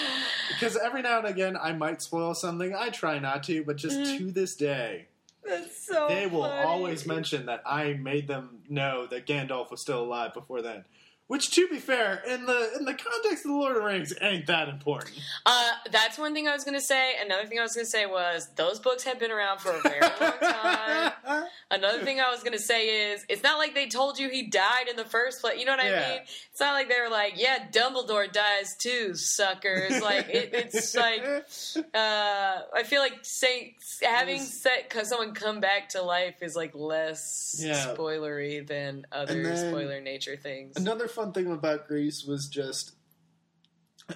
Because 0.50 0.76
every 0.76 1.02
now 1.02 1.18
and 1.18 1.26
again 1.26 1.56
I 1.56 1.72
might 1.72 2.02
spoil 2.02 2.34
something. 2.34 2.74
I 2.74 2.90
try 2.90 3.18
not 3.18 3.42
to, 3.44 3.64
but 3.64 3.76
just 3.76 3.96
Mhm. 3.98 4.18
to 4.18 4.30
this 4.32 4.54
day, 4.56 5.06
That's 5.46 5.86
so. 5.86 6.06
they 6.08 6.26
will 6.26 6.42
funny. 6.42 6.62
always 6.66 7.06
mention 7.06 7.46
that 7.46 7.62
I 7.66 7.94
made 7.94 8.28
them 8.28 8.62
know 8.68 9.06
that 9.06 9.26
Gandalf 9.26 9.70
was 9.70 9.80
still 9.80 10.02
alive 10.02 10.34
before 10.34 10.60
then. 10.62 10.84
Which, 11.26 11.50
to 11.52 11.66
be 11.68 11.78
fair, 11.78 12.22
in 12.28 12.44
the 12.44 12.72
in 12.78 12.84
the 12.84 12.92
context 12.92 13.44
of 13.46 13.50
the 13.50 13.56
Lord 13.56 13.76
of 13.76 13.82
the 13.82 13.88
Rings, 13.88 14.12
ain't 14.20 14.46
that 14.46 14.68
important. 14.68 15.14
Uh, 15.46 15.70
that's 15.90 16.18
one 16.18 16.34
thing 16.34 16.46
I 16.48 16.52
was 16.52 16.64
going 16.64 16.74
to 16.74 16.82
say. 16.84 17.12
Another 17.24 17.46
thing 17.46 17.58
I 17.58 17.62
was 17.62 17.74
going 17.74 17.86
to 17.86 17.90
say 17.90 18.04
was 18.04 18.48
those 18.56 18.78
books 18.78 19.04
have 19.04 19.18
been 19.18 19.30
around 19.30 19.60
for 19.60 19.70
a 19.70 19.80
very 19.80 20.02
long 20.02 20.32
time. 20.42 21.12
Another 21.70 22.04
thing 22.04 22.20
I 22.20 22.30
was 22.30 22.42
gonna 22.42 22.58
say 22.58 23.12
is, 23.12 23.24
it's 23.28 23.42
not 23.42 23.58
like 23.58 23.74
they 23.74 23.88
told 23.88 24.18
you 24.18 24.28
he 24.28 24.46
died 24.48 24.86
in 24.88 24.96
the 24.96 25.04
first 25.04 25.40
place. 25.40 25.58
You 25.58 25.64
know 25.64 25.72
what 25.72 25.80
I 25.80 25.88
Yeah. 25.90 26.08
mean? 26.12 26.20
It's 26.50 26.60
not 26.60 26.72
like 26.74 26.88
they 26.88 27.00
were 27.00 27.10
like, 27.10 27.34
"Yeah, 27.36 27.66
Dumbledore 27.72 28.30
dies 28.30 28.76
too, 28.76 29.14
suckers." 29.14 30.00
Like 30.00 30.28
it, 30.28 30.50
it's 30.52 30.94
like, 30.94 31.20
uh, 31.94 32.58
I 32.74 32.82
feel 32.84 33.00
like 33.00 33.14
saying 33.22 33.74
having 34.02 34.38
said 34.40 34.88
cause 34.90 35.08
someone 35.08 35.34
come 35.34 35.60
back 35.60 35.88
to 35.90 36.02
life 36.02 36.42
is 36.42 36.54
like 36.54 36.74
less 36.74 37.56
Yeah. 37.58 37.94
spoilery 37.96 38.64
than 38.66 39.06
other 39.10 39.56
spoiler 39.56 40.00
nature 40.00 40.36
things. 40.36 40.76
Another 40.76 41.08
fun 41.14 41.32
thing 41.32 41.50
about 41.50 41.86
Greece 41.88 42.24
was 42.26 42.48
just 42.48 42.92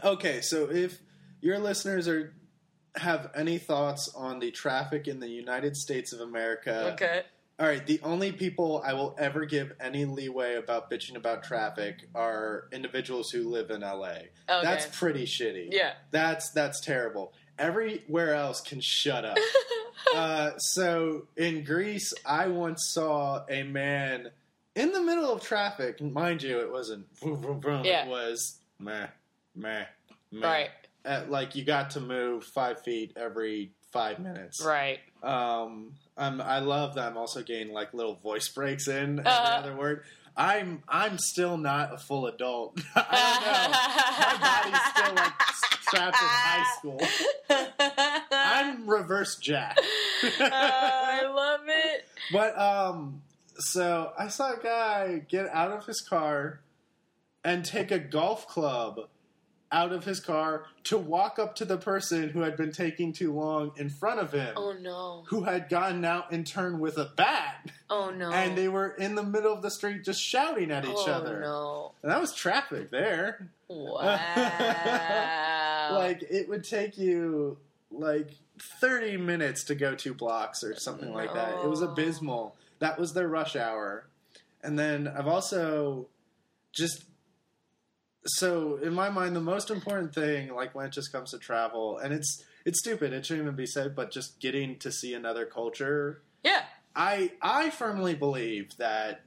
okay. 0.05 0.41
So 0.41 0.71
if 0.71 0.99
your 1.41 1.59
listeners 1.59 2.09
are 2.09 2.35
have 2.97 3.31
any 3.35 3.59
thoughts 3.59 4.09
on 4.15 4.41
the 4.41 4.51
traffic 4.51 5.07
in 5.07 5.21
the 5.21 5.29
United 5.29 5.77
States 5.77 6.13
of 6.13 6.21
America, 6.21 6.93
okay, 6.95 7.23
All 7.61 7.67
right, 7.67 7.85
the 7.87 8.01
only 8.03 8.33
people 8.33 8.83
I 8.85 8.93
will 8.95 9.15
ever 9.19 9.45
give 9.45 9.73
any 9.81 10.05
leeway 10.05 10.57
about 10.57 10.91
bitching 10.91 11.15
about 11.17 11.45
traffic 11.45 12.09
are 12.15 12.69
individuals 12.73 13.31
who 13.31 13.49
live 13.49 13.71
in 13.71 13.83
LA. 13.83 14.07
okay, 14.07 14.27
That's 14.63 14.87
pretty 14.99 15.27
shitty. 15.27 15.69
yeah. 15.71 15.93
That's 16.11 16.51
that's 16.51 16.81
terrible. 16.81 17.33
Everywhere 17.59 18.35
else 18.35 18.61
can 18.61 18.81
shut 18.81 19.25
up. 19.25 19.37
uh, 20.15 20.57
so 20.59 21.27
in 21.37 21.65
Greece, 21.65 22.13
I 22.25 22.49
once 22.49 22.91
saw 22.93 23.45
a 23.49 23.63
man 23.65 24.31
in 24.79 24.93
the 24.93 25.01
middle 25.01 25.31
of 25.33 25.43
traffic. 25.43 26.01
Mind 26.01 26.43
you, 26.43 26.61
it 26.61 26.71
wasn't 26.71 27.07
vroom, 27.19 27.43
vroom, 27.43 27.61
vroom. 27.61 27.85
Yeah. 27.85 28.05
It 28.05 28.09
was 28.09 28.59
meh, 28.79 29.07
meh, 29.55 29.85
meh. 30.33 30.47
right, 30.47 30.71
Uh, 31.05 31.23
like 31.29 31.55
you 31.57 31.65
got 31.65 31.91
to 31.91 32.01
move 32.01 32.45
five 32.45 32.83
feet 32.83 33.13
every 33.17 33.73
five 33.93 34.19
minutes. 34.19 34.63
right. 34.65 35.01
Um, 35.23 35.95
um, 36.17 36.41
I 36.41 36.61
love 36.61 36.95
that 36.95 37.07
I'm 37.11 37.17
also 37.17 37.43
getting 37.43 37.73
like 37.73 37.93
little 37.95 38.15
voice 38.15 38.49
breaks 38.49 38.87
in 38.89 39.19
Uh-huh. 39.21 39.59
other 39.59 39.75
word. 39.77 40.05
I'm 40.37 40.85
I'm 40.89 41.19
still 41.19 41.57
not 41.57 41.93
a 41.93 41.99
full 41.99 42.27
adult. 42.27 42.79
I 42.95 43.41
don't 43.43 43.73
know. 43.73 44.29
My 44.29 44.63
body's 44.63 44.83
still 44.93 45.15
like 45.17 45.39
trapped 45.91 46.23
in 46.23 46.29
high 46.29 46.67
school. 46.79 47.01
I'm 48.31 48.89
reverse 48.89 49.37
Jack. 49.37 49.77
Uh, 50.23 50.49
I 50.51 51.27
love 51.27 51.61
it. 51.67 52.07
but 52.33 52.57
um, 52.57 53.23
so 53.59 54.13
I 54.19 54.29
saw 54.29 54.53
a 54.53 54.59
guy 54.63 55.23
get 55.29 55.49
out 55.49 55.73
of 55.73 55.87
his 55.87 56.01
car 56.01 56.61
and 57.45 57.65
take 57.65 57.91
a 57.91 57.99
golf 57.99 58.47
club 58.49 59.01
out 59.71 59.93
of 59.93 60.05
his 60.05 60.19
car 60.19 60.65
to 60.83 60.97
walk 60.97 61.39
up 61.39 61.55
to 61.57 61.65
the 61.65 61.77
person 61.77 62.31
who 62.31 62.41
had 62.41 62.57
been 62.57 62.73
taking 62.73 63.13
too 63.13 63.33
long 63.35 63.71
in 63.77 63.91
front 63.91 64.19
of 64.19 64.33
him. 64.33 64.55
Oh 64.57 64.73
no! 64.73 65.25
who 65.29 65.43
had 65.43 65.69
gotten 65.69 66.05
out 66.07 66.33
in 66.33 66.45
turn 66.45 66.79
with 66.79 66.97
a 66.97 67.11
bat, 67.17 67.71
Oh 67.91 68.11
no! 68.11 68.31
and 68.33 68.57
they 68.57 68.69
were 68.69 68.89
in 68.89 69.15
the 69.15 69.23
middle 69.23 69.53
of 69.53 69.61
the 69.61 69.71
street 69.71 70.05
just 70.05 70.23
shouting 70.23 70.71
at 70.71 70.85
each 70.87 71.07
other. 71.07 71.09
oh, 71.09 71.13
other. 71.13 71.41
no! 71.41 71.93
And 72.03 72.11
that 72.11 72.21
was 72.21 72.35
traffic 72.35 72.91
there. 72.91 73.51
Wow! 73.69 75.45
Like 75.91 76.23
it 76.31 76.49
would 76.51 76.65
take 76.65 76.99
you 76.99 77.57
like 77.91 78.29
30 78.81 79.17
minutes 79.17 79.65
to 79.65 79.75
go 79.75 79.95
two 79.95 80.13
blocks 80.13 80.63
or 80.63 80.75
something 80.77 81.15
like 81.15 81.33
that. 81.33 81.65
It 81.65 81.69
was 81.69 81.81
abysmal. 81.81 82.55
That 82.81 82.99
was 82.99 83.13
their 83.13 83.29
rush 83.29 83.57
hour. 83.57 84.09
And 84.63 84.79
then 84.79 85.09
I've 85.09 85.27
also 85.27 86.09
just 86.75 87.05
so 88.27 88.77
in 88.83 88.93
my 88.93 89.09
mind 89.09 89.35
the 89.35 89.41
most 89.41 89.71
important 89.71 90.15
thing 90.15 90.55
like 90.55 90.75
when 90.75 90.85
it 90.85 90.93
just 90.93 91.11
comes 91.11 91.31
to 91.31 91.39
travel 91.39 91.97
and 91.99 92.13
it's 92.13 92.45
it's 92.67 92.79
stupid 92.81 93.13
it 93.13 93.25
shouldn't 93.25 93.45
even 93.47 93.57
be 93.57 93.65
said 93.65 93.97
but 93.97 94.13
just 94.13 94.39
getting 94.39 94.77
to 94.79 94.93
see 94.93 95.15
another 95.15 95.47
culture 95.47 96.21
yeah, 96.45 96.63
I 96.95 97.33
I 97.43 97.71
firmly 97.71 98.15
believe 98.15 98.77
that 98.79 99.23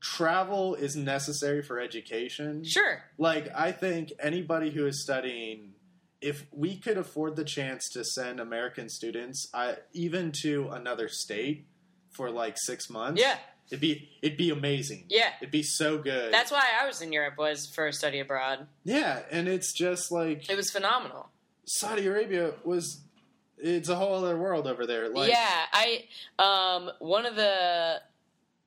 travel 0.00 0.74
is 0.74 0.96
necessary 0.96 1.62
for 1.62 1.78
education. 1.78 2.64
sure. 2.64 3.02
Like 3.18 3.48
I 3.54 3.72
think 3.72 4.12
anybody 4.20 4.70
who 4.70 4.86
is 4.86 5.02
studying 5.02 5.74
if 6.20 6.46
we 6.52 6.76
could 6.76 6.98
afford 6.98 7.34
the 7.34 7.44
chance 7.44 7.88
to 7.90 8.04
send 8.04 8.38
American 8.38 8.88
students 8.88 9.48
I, 9.52 9.76
even 9.92 10.32
to 10.42 10.68
another 10.70 11.08
state 11.08 11.66
for 12.12 12.30
like 12.30 12.56
6 12.58 12.88
months, 12.90 13.20
Yeah, 13.20 13.36
it'd 13.68 13.80
be 13.80 14.08
it'd 14.22 14.38
be 14.38 14.50
amazing. 14.50 15.04
yeah. 15.08 15.30
It'd 15.40 15.50
be 15.50 15.62
so 15.62 15.98
good. 15.98 16.32
That's 16.32 16.50
why 16.52 16.64
I 16.80 16.86
was 16.86 17.00
in 17.02 17.12
Europe 17.12 17.38
was 17.38 17.66
for 17.66 17.86
a 17.86 17.92
study 17.92 18.20
abroad. 18.20 18.66
yeah, 18.84 19.22
and 19.30 19.48
it's 19.48 19.72
just 19.72 20.12
like 20.12 20.48
It 20.50 20.56
was 20.56 20.70
phenomenal. 20.70 21.28
Saudi 21.64 22.06
Arabia 22.06 22.52
was 22.64 23.00
it's 23.58 23.88
a 23.88 23.94
whole 23.94 24.14
other 24.14 24.36
world 24.36 24.66
over 24.66 24.86
there. 24.86 25.08
Like 25.08 25.30
yeah, 25.30 25.66
I 25.72 26.04
um 26.38 26.90
one 26.98 27.24
of 27.26 27.36
the 27.36 28.00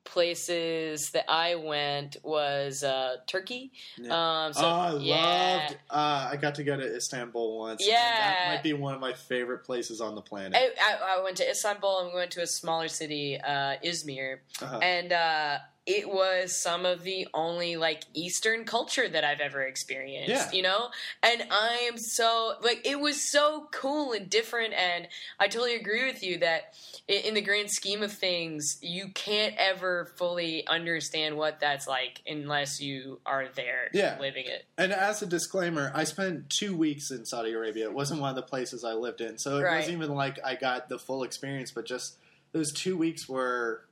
places 0.06 1.10
that 1.10 1.24
I 1.28 1.56
went 1.56 2.16
was 2.22 2.82
uh, 2.82 3.16
Turkey. 3.26 3.72
Yeah. 3.98 4.44
Um, 4.46 4.52
so, 4.52 4.64
oh, 4.64 4.70
I 4.70 4.96
yeah. 4.98 5.60
loved. 5.60 5.76
Uh, 5.90 6.30
I 6.32 6.36
got 6.36 6.54
to 6.56 6.64
go 6.64 6.76
to 6.76 6.96
Istanbul 6.96 7.58
once. 7.58 7.86
Yeah, 7.86 7.94
that 7.94 8.54
might 8.54 8.62
be 8.62 8.72
one 8.72 8.94
of 8.94 9.00
my 9.00 9.12
favorite 9.12 9.64
places 9.64 10.00
on 10.00 10.14
the 10.14 10.22
planet. 10.22 10.56
I, 10.56 10.70
I, 10.80 11.18
I 11.18 11.22
went 11.22 11.36
to 11.38 11.50
Istanbul 11.50 12.00
and 12.00 12.08
we 12.08 12.14
went 12.14 12.30
to 12.32 12.42
a 12.42 12.46
smaller 12.46 12.88
city, 12.88 13.38
uh, 13.38 13.76
Izmir, 13.84 14.38
uh-huh. 14.62 14.78
and 14.78 15.12
uh, 15.12 15.58
it 15.86 16.08
was 16.08 16.52
some 16.52 16.84
of 16.84 17.04
the 17.04 17.28
only 17.32 17.76
like 17.76 18.02
Eastern 18.12 18.64
culture 18.64 19.08
that 19.08 19.22
I've 19.22 19.38
ever 19.38 19.62
experienced, 19.62 20.28
yeah. 20.28 20.50
you 20.52 20.62
know? 20.62 20.88
And 21.22 21.44
I 21.48 21.88
am 21.88 21.96
so, 21.96 22.54
like, 22.60 22.84
it 22.84 22.98
was 22.98 23.22
so 23.22 23.68
cool 23.70 24.12
and 24.12 24.28
different. 24.28 24.74
And 24.74 25.06
I 25.38 25.46
totally 25.46 25.76
agree 25.76 26.04
with 26.04 26.24
you 26.24 26.38
that 26.38 26.74
in 27.06 27.34
the 27.34 27.40
grand 27.40 27.70
scheme 27.70 28.02
of 28.02 28.12
things, 28.12 28.78
you 28.82 29.10
can't 29.14 29.54
ever 29.58 30.06
fully 30.16 30.66
understand 30.66 31.36
what 31.36 31.60
that's 31.60 31.86
like 31.86 32.20
unless 32.26 32.80
you 32.80 33.20
are 33.24 33.46
there 33.54 33.88
yeah. 33.94 34.18
living 34.20 34.46
it. 34.46 34.66
And 34.76 34.92
as 34.92 35.22
a 35.22 35.26
disclaimer, 35.26 35.92
I 35.94 36.02
spent 36.02 36.50
two 36.50 36.76
weeks 36.76 37.12
in 37.12 37.24
Saudi 37.24 37.52
Arabia. 37.52 37.84
It 37.84 37.94
wasn't 37.94 38.20
one 38.20 38.30
of 38.30 38.36
the 38.36 38.42
places 38.42 38.82
I 38.82 38.94
lived 38.94 39.20
in. 39.20 39.38
So 39.38 39.58
it 39.58 39.62
right. 39.62 39.76
wasn't 39.76 39.98
even 39.98 40.16
like 40.16 40.40
I 40.44 40.56
got 40.56 40.88
the 40.88 40.98
full 40.98 41.22
experience, 41.22 41.70
but 41.70 41.86
just 41.86 42.16
those 42.50 42.72
two 42.72 42.96
weeks 42.96 43.28
were. 43.28 43.82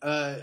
Uh, 0.00 0.36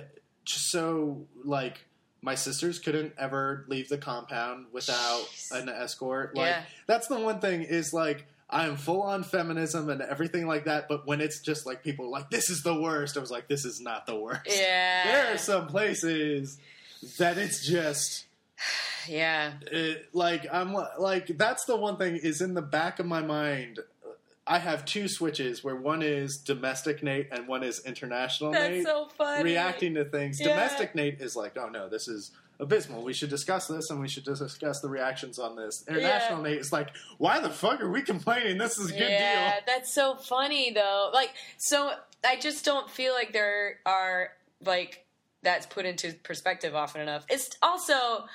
just 0.45 0.71
so 0.71 1.25
like 1.43 1.85
my 2.21 2.35
sisters 2.35 2.79
couldn't 2.79 3.13
ever 3.19 3.65
leave 3.67 3.87
the 3.87 3.97
compound 3.97 4.65
without 4.71 5.21
Jeez. 5.31 5.51
an 5.51 5.69
escort. 5.69 6.35
Like 6.35 6.47
yeah. 6.47 6.61
that's 6.87 7.07
the 7.07 7.19
one 7.19 7.39
thing 7.39 7.61
is 7.61 7.93
like 7.93 8.25
I 8.49 8.65
am 8.65 8.77
full 8.77 9.03
on 9.03 9.23
feminism 9.23 9.89
and 9.89 10.01
everything 10.01 10.47
like 10.47 10.65
that, 10.65 10.87
but 10.87 11.05
when 11.05 11.21
it's 11.21 11.39
just 11.39 11.65
like 11.65 11.83
people 11.83 12.09
like 12.09 12.29
this 12.29 12.49
is 12.49 12.63
the 12.63 12.79
worst, 12.79 13.17
I 13.17 13.19
was 13.19 13.31
like 13.31 13.47
this 13.47 13.65
is 13.65 13.79
not 13.79 14.05
the 14.05 14.15
worst. 14.15 14.41
Yeah. 14.47 15.03
There 15.03 15.33
are 15.33 15.37
some 15.37 15.67
places 15.67 16.57
that 17.19 17.37
it's 17.37 17.65
just 17.65 18.25
yeah. 19.07 19.53
It, 19.71 20.09
like 20.13 20.47
I'm 20.51 20.73
like 20.97 21.37
that's 21.37 21.65
the 21.65 21.75
one 21.75 21.97
thing 21.97 22.15
is 22.15 22.41
in 22.41 22.55
the 22.55 22.61
back 22.61 22.99
of 22.99 23.05
my 23.05 23.21
mind 23.21 23.79
I 24.47 24.59
have 24.59 24.85
two 24.85 25.07
switches 25.07 25.63
where 25.63 25.75
one 25.75 26.03
is 26.03 26.37
domestic 26.37 27.01
Nate 27.01 27.29
and 27.31 27.47
one 27.47 27.63
is 27.63 27.79
international 27.85 28.51
That's 28.51 28.69
Nate. 28.69 28.85
so 28.85 29.07
funny. 29.17 29.43
Reacting 29.43 29.95
to 29.95 30.05
things. 30.05 30.39
Yeah. 30.39 30.49
Domestic 30.49 30.93
Nate 30.93 31.19
is 31.19 31.35
like, 31.35 31.57
oh 31.57 31.67
no, 31.67 31.89
this 31.89 32.07
is 32.07 32.31
abysmal. 32.59 33.03
We 33.03 33.13
should 33.13 33.31
discuss 33.31 33.67
this 33.67 33.89
and 33.89 33.99
we 33.99 34.07
should 34.07 34.23
discuss 34.23 34.81
the 34.81 34.89
reactions 34.89 35.39
on 35.39 35.55
this. 35.55 35.83
International 35.87 36.43
yeah. 36.43 36.51
Nate 36.51 36.59
is 36.59 36.71
like, 36.71 36.89
why 37.17 37.39
the 37.39 37.49
fuck 37.49 37.81
are 37.81 37.89
we 37.89 38.03
complaining? 38.03 38.59
This 38.59 38.77
is 38.77 38.89
a 38.89 38.93
good 38.93 38.99
deal. 38.99 39.09
yeah, 39.09 39.55
deal. 39.55 39.63
That's 39.65 39.93
so 39.93 40.15
funny 40.15 40.71
though. 40.71 41.09
Like, 41.11 41.33
so 41.57 41.93
I 42.23 42.37
just 42.39 42.63
don't 42.63 42.89
feel 42.89 43.13
like 43.13 43.33
there 43.33 43.79
are 43.85 44.29
like 44.63 45.05
that's 45.41 45.65
put 45.65 45.85
into 45.85 46.13
perspective 46.23 46.75
often 46.75 47.01
enough. 47.01 47.25
It's 47.29 47.49
also 47.61 48.25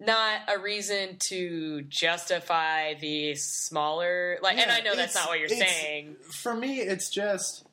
not 0.00 0.40
a 0.48 0.58
reason 0.58 1.16
to 1.18 1.82
justify 1.82 2.94
the 2.94 3.34
smaller 3.34 4.38
like 4.42 4.56
yeah, 4.56 4.64
and 4.64 4.72
I 4.72 4.80
know 4.80 4.94
that's 4.94 5.14
not 5.14 5.28
what 5.28 5.38
you're 5.40 5.48
saying. 5.48 6.16
For 6.30 6.54
me 6.54 6.80
it's 6.80 7.10
just 7.10 7.64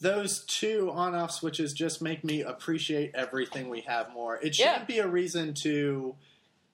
those 0.00 0.44
two 0.46 0.90
on 0.92 1.14
off 1.14 1.30
switches 1.30 1.74
just 1.74 2.00
make 2.00 2.24
me 2.24 2.42
appreciate 2.42 3.12
everything 3.14 3.68
we 3.68 3.82
have 3.82 4.10
more. 4.12 4.36
It 4.36 4.54
shouldn't 4.54 4.80
yeah. 4.80 4.84
be 4.84 4.98
a 4.98 5.06
reason 5.06 5.54
to 5.62 6.14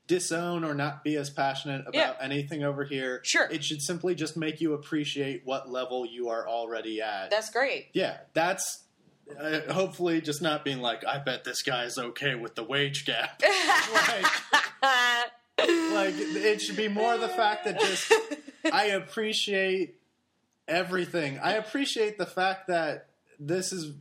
disown 0.07 0.65
or 0.65 0.75
not 0.75 1.03
be 1.03 1.17
as 1.17 1.31
passionate 1.31 1.83
about 1.83 1.95
yeah. 1.95 2.15
anything 2.21 2.63
over 2.63 2.85
here. 2.85 3.21
Sure. 3.25 3.49
It 3.51 3.65
should 3.65 3.83
simply 3.83 4.15
just 4.15 4.37
make 4.37 4.61
you 4.61 4.75
appreciate 4.75 5.43
what 5.45 5.69
level 5.69 6.07
you 6.07 6.29
are 6.29 6.49
already 6.49 7.03
at. 7.03 7.31
That's 7.31 7.51
great. 7.51 7.89
Yeah, 7.93 8.19
that's 8.33 8.85
uh, 9.39 9.73
hopefully 9.73 10.21
just 10.21 10.43
not 10.43 10.65
being 10.65 10.81
like, 10.81 11.05
I 11.05 11.19
bet 11.19 11.45
this 11.45 11.63
guy's 11.63 11.99
okay 11.99 12.35
with 12.35 12.55
the 12.55 12.63
wage 12.63 13.05
gap. 13.07 13.43
like, 13.93 14.27
like, 15.63 16.15
it 16.17 16.61
should 16.61 16.77
be 16.77 16.89
more 16.89 17.17
the 17.19 17.29
fact 17.29 17.65
that 17.65 17.81
just 17.81 18.13
I 18.73 18.87
appreciate 18.87 20.01
everything. 20.69 21.39
I 21.39 21.55
appreciate 21.55 22.19
the 22.19 22.27
fact 22.27 22.69
that 22.69 23.09
this 23.39 23.73
is. 23.73 23.93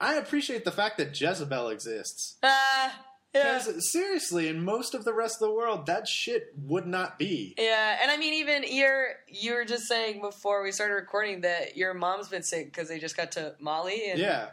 I 0.00 0.14
appreciate 0.14 0.64
the 0.64 0.72
fact 0.72 0.98
that 0.98 1.18
Jezebel 1.18 1.68
exists. 1.68 2.36
Uh, 2.42 2.90
yeah. 3.34 3.60
seriously, 3.78 4.48
in 4.48 4.64
most 4.64 4.94
of 4.94 5.04
the 5.04 5.14
rest 5.14 5.36
of 5.36 5.48
the 5.48 5.54
world, 5.54 5.86
that 5.86 6.06
shit 6.06 6.52
would 6.66 6.86
not 6.86 7.18
be. 7.18 7.54
Yeah, 7.58 7.98
and 8.02 8.10
I 8.10 8.16
mean, 8.16 8.34
even 8.34 8.64
you're 8.68 9.14
you 9.26 9.54
were 9.54 9.64
just 9.64 9.84
saying 9.84 10.20
before 10.20 10.62
we 10.62 10.72
started 10.72 10.94
recording 10.94 11.40
that 11.42 11.76
your 11.76 11.94
mom's 11.94 12.28
been 12.28 12.42
sick 12.42 12.66
because 12.66 12.88
they 12.88 12.98
just 12.98 13.16
got 13.16 13.32
to 13.32 13.54
Mali. 13.58 14.10
And 14.10 14.18
yeah. 14.18 14.48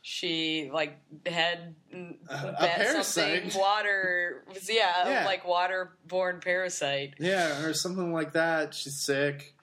She 0.00 0.70
like 0.72 0.98
had 1.26 1.74
uh, 2.30 3.02
something 3.02 3.50
water, 3.56 4.44
yeah, 4.66 5.08
yeah, 5.08 5.26
like 5.26 5.44
waterborne 5.44 6.42
parasite. 6.42 7.14
Yeah, 7.18 7.62
or 7.64 7.74
something 7.74 8.12
like 8.12 8.32
that. 8.32 8.72
She's 8.74 9.02
sick, 9.02 9.54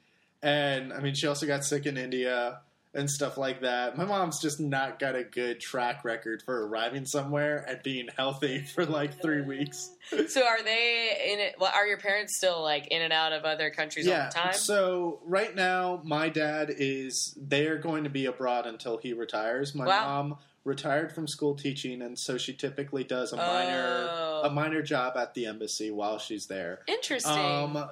and 0.43 0.93
I 0.93 0.99
mean, 0.99 1.15
she 1.15 1.25
also 1.25 1.47
got 1.47 1.63
sick 1.63 1.87
in 1.87 1.97
India 1.97 2.59
and 2.95 3.09
stuff 3.09 3.37
like 3.37 3.61
that. 3.61 3.97
My 3.97 4.05
mom's 4.05 4.41
just 4.41 4.59
not 4.59 4.99
got 4.99 5.15
a 5.15 5.23
good 5.23 5.59
track 5.59 6.05
record 6.05 6.41
for 6.43 6.65
arriving 6.67 7.05
somewhere 7.05 7.65
and 7.67 7.83
being 7.83 8.07
healthy 8.15 8.59
for 8.75 8.85
like 8.85 9.21
three 9.21 9.41
weeks. 9.41 9.91
so 10.27 10.45
are 10.45 10.63
they 10.63 11.31
in 11.33 11.39
it? 11.39 11.55
Well, 11.59 11.71
are 11.75 11.85
your 11.85 11.97
parents 11.97 12.37
still 12.37 12.63
like 12.63 12.87
in 12.87 13.01
and 13.01 13.11
out 13.11 13.33
of 13.33 13.43
other 13.43 13.69
countries 13.69 14.07
yeah, 14.07 14.19
all 14.19 14.25
the 14.27 14.39
time? 14.39 14.53
So 14.53 15.19
right 15.25 15.53
now, 15.53 16.01
my 16.03 16.29
dad 16.29 16.73
is. 16.75 17.37
They 17.37 17.67
are 17.67 17.77
going 17.77 18.05
to 18.05 18.09
be 18.09 18.25
abroad 18.25 18.65
until 18.65 18.97
he 18.97 19.13
retires. 19.13 19.75
My 19.75 19.85
wow. 19.85 20.05
mom 20.05 20.37
retired 20.63 21.11
from 21.11 21.27
school 21.27 21.55
teaching, 21.55 22.01
and 22.01 22.17
so 22.17 22.37
she 22.37 22.53
typically 22.53 23.03
does 23.03 23.33
a 23.33 23.37
minor 23.37 24.07
oh. 24.09 24.41
a 24.45 24.49
minor 24.49 24.81
job 24.81 25.17
at 25.17 25.33
the 25.33 25.45
embassy 25.45 25.91
while 25.91 26.17
she's 26.17 26.47
there. 26.47 26.79
Interesting. 26.87 27.33
Um, 27.33 27.89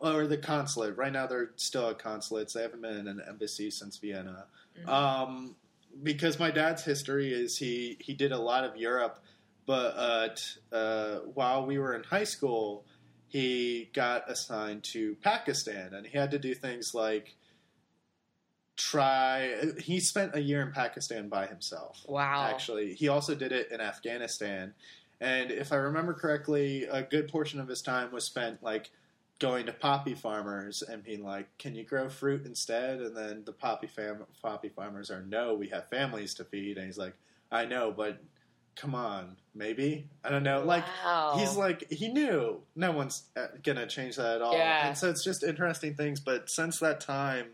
or 0.00 0.26
the 0.26 0.38
consulate. 0.38 0.96
Right 0.96 1.12
now, 1.12 1.26
they're 1.26 1.50
still 1.56 1.88
at 1.88 1.98
consulates. 1.98 2.52
They 2.52 2.62
haven't 2.62 2.82
been 2.82 2.96
in 2.96 3.08
an 3.08 3.22
embassy 3.26 3.70
since 3.70 3.96
Vienna. 3.96 4.46
Mm-hmm. 4.78 4.88
Um, 4.88 5.56
because 6.02 6.38
my 6.38 6.50
dad's 6.50 6.84
history 6.84 7.32
is 7.32 7.56
he 7.56 7.96
he 8.00 8.14
did 8.14 8.32
a 8.32 8.38
lot 8.38 8.64
of 8.64 8.76
Europe, 8.76 9.18
but 9.66 10.42
uh, 10.72 11.16
while 11.34 11.66
we 11.66 11.78
were 11.78 11.94
in 11.94 12.04
high 12.04 12.24
school, 12.24 12.84
he 13.28 13.90
got 13.92 14.30
assigned 14.30 14.84
to 14.84 15.16
Pakistan, 15.16 15.94
and 15.94 16.06
he 16.06 16.16
had 16.16 16.30
to 16.30 16.38
do 16.38 16.54
things 16.54 16.92
like 16.94 17.36
try. 18.76 19.54
He 19.78 20.00
spent 20.00 20.34
a 20.34 20.40
year 20.40 20.62
in 20.62 20.72
Pakistan 20.72 21.28
by 21.28 21.46
himself. 21.46 22.04
Wow! 22.08 22.48
Actually, 22.48 22.94
he 22.94 23.08
also 23.08 23.34
did 23.34 23.52
it 23.52 23.72
in 23.72 23.80
Afghanistan. 23.80 24.74
And 25.20 25.50
if 25.50 25.72
I 25.72 25.76
remember 25.76 26.14
correctly, 26.14 26.84
a 26.84 27.02
good 27.02 27.28
portion 27.28 27.58
of 27.58 27.66
his 27.66 27.82
time 27.82 28.12
was 28.12 28.24
spent 28.24 28.62
like 28.62 28.90
going 29.38 29.66
to 29.66 29.72
poppy 29.72 30.14
farmers 30.14 30.82
and 30.82 31.02
being 31.04 31.24
like, 31.24 31.46
"Can 31.58 31.74
you 31.74 31.84
grow 31.84 32.08
fruit 32.08 32.44
instead?" 32.44 33.00
And 33.00 33.16
then 33.16 33.44
the 33.44 33.52
poppy 33.52 33.86
fam- 33.86 34.26
poppy 34.42 34.68
farmers 34.68 35.10
are, 35.10 35.22
"No, 35.22 35.54
we 35.54 35.68
have 35.68 35.88
families 35.88 36.34
to 36.34 36.44
feed." 36.44 36.76
And 36.76 36.86
he's 36.86 36.98
like, 36.98 37.14
"I 37.50 37.64
know, 37.64 37.92
but 37.92 38.20
come 38.74 38.94
on, 38.94 39.36
maybe 39.54 40.08
I 40.24 40.30
don't 40.30 40.42
know." 40.42 40.64
Like 40.64 40.84
wow. 41.04 41.36
he's 41.38 41.56
like 41.56 41.90
he 41.90 42.08
knew 42.08 42.62
no 42.74 42.92
one's 42.92 43.24
uh, 43.36 43.46
gonna 43.62 43.86
change 43.86 44.16
that 44.16 44.36
at 44.36 44.42
all, 44.42 44.54
yeah. 44.54 44.88
and 44.88 44.98
so 44.98 45.08
it's 45.08 45.24
just 45.24 45.44
interesting 45.44 45.94
things. 45.94 46.20
But 46.20 46.50
since 46.50 46.80
that 46.80 47.00
time, 47.00 47.50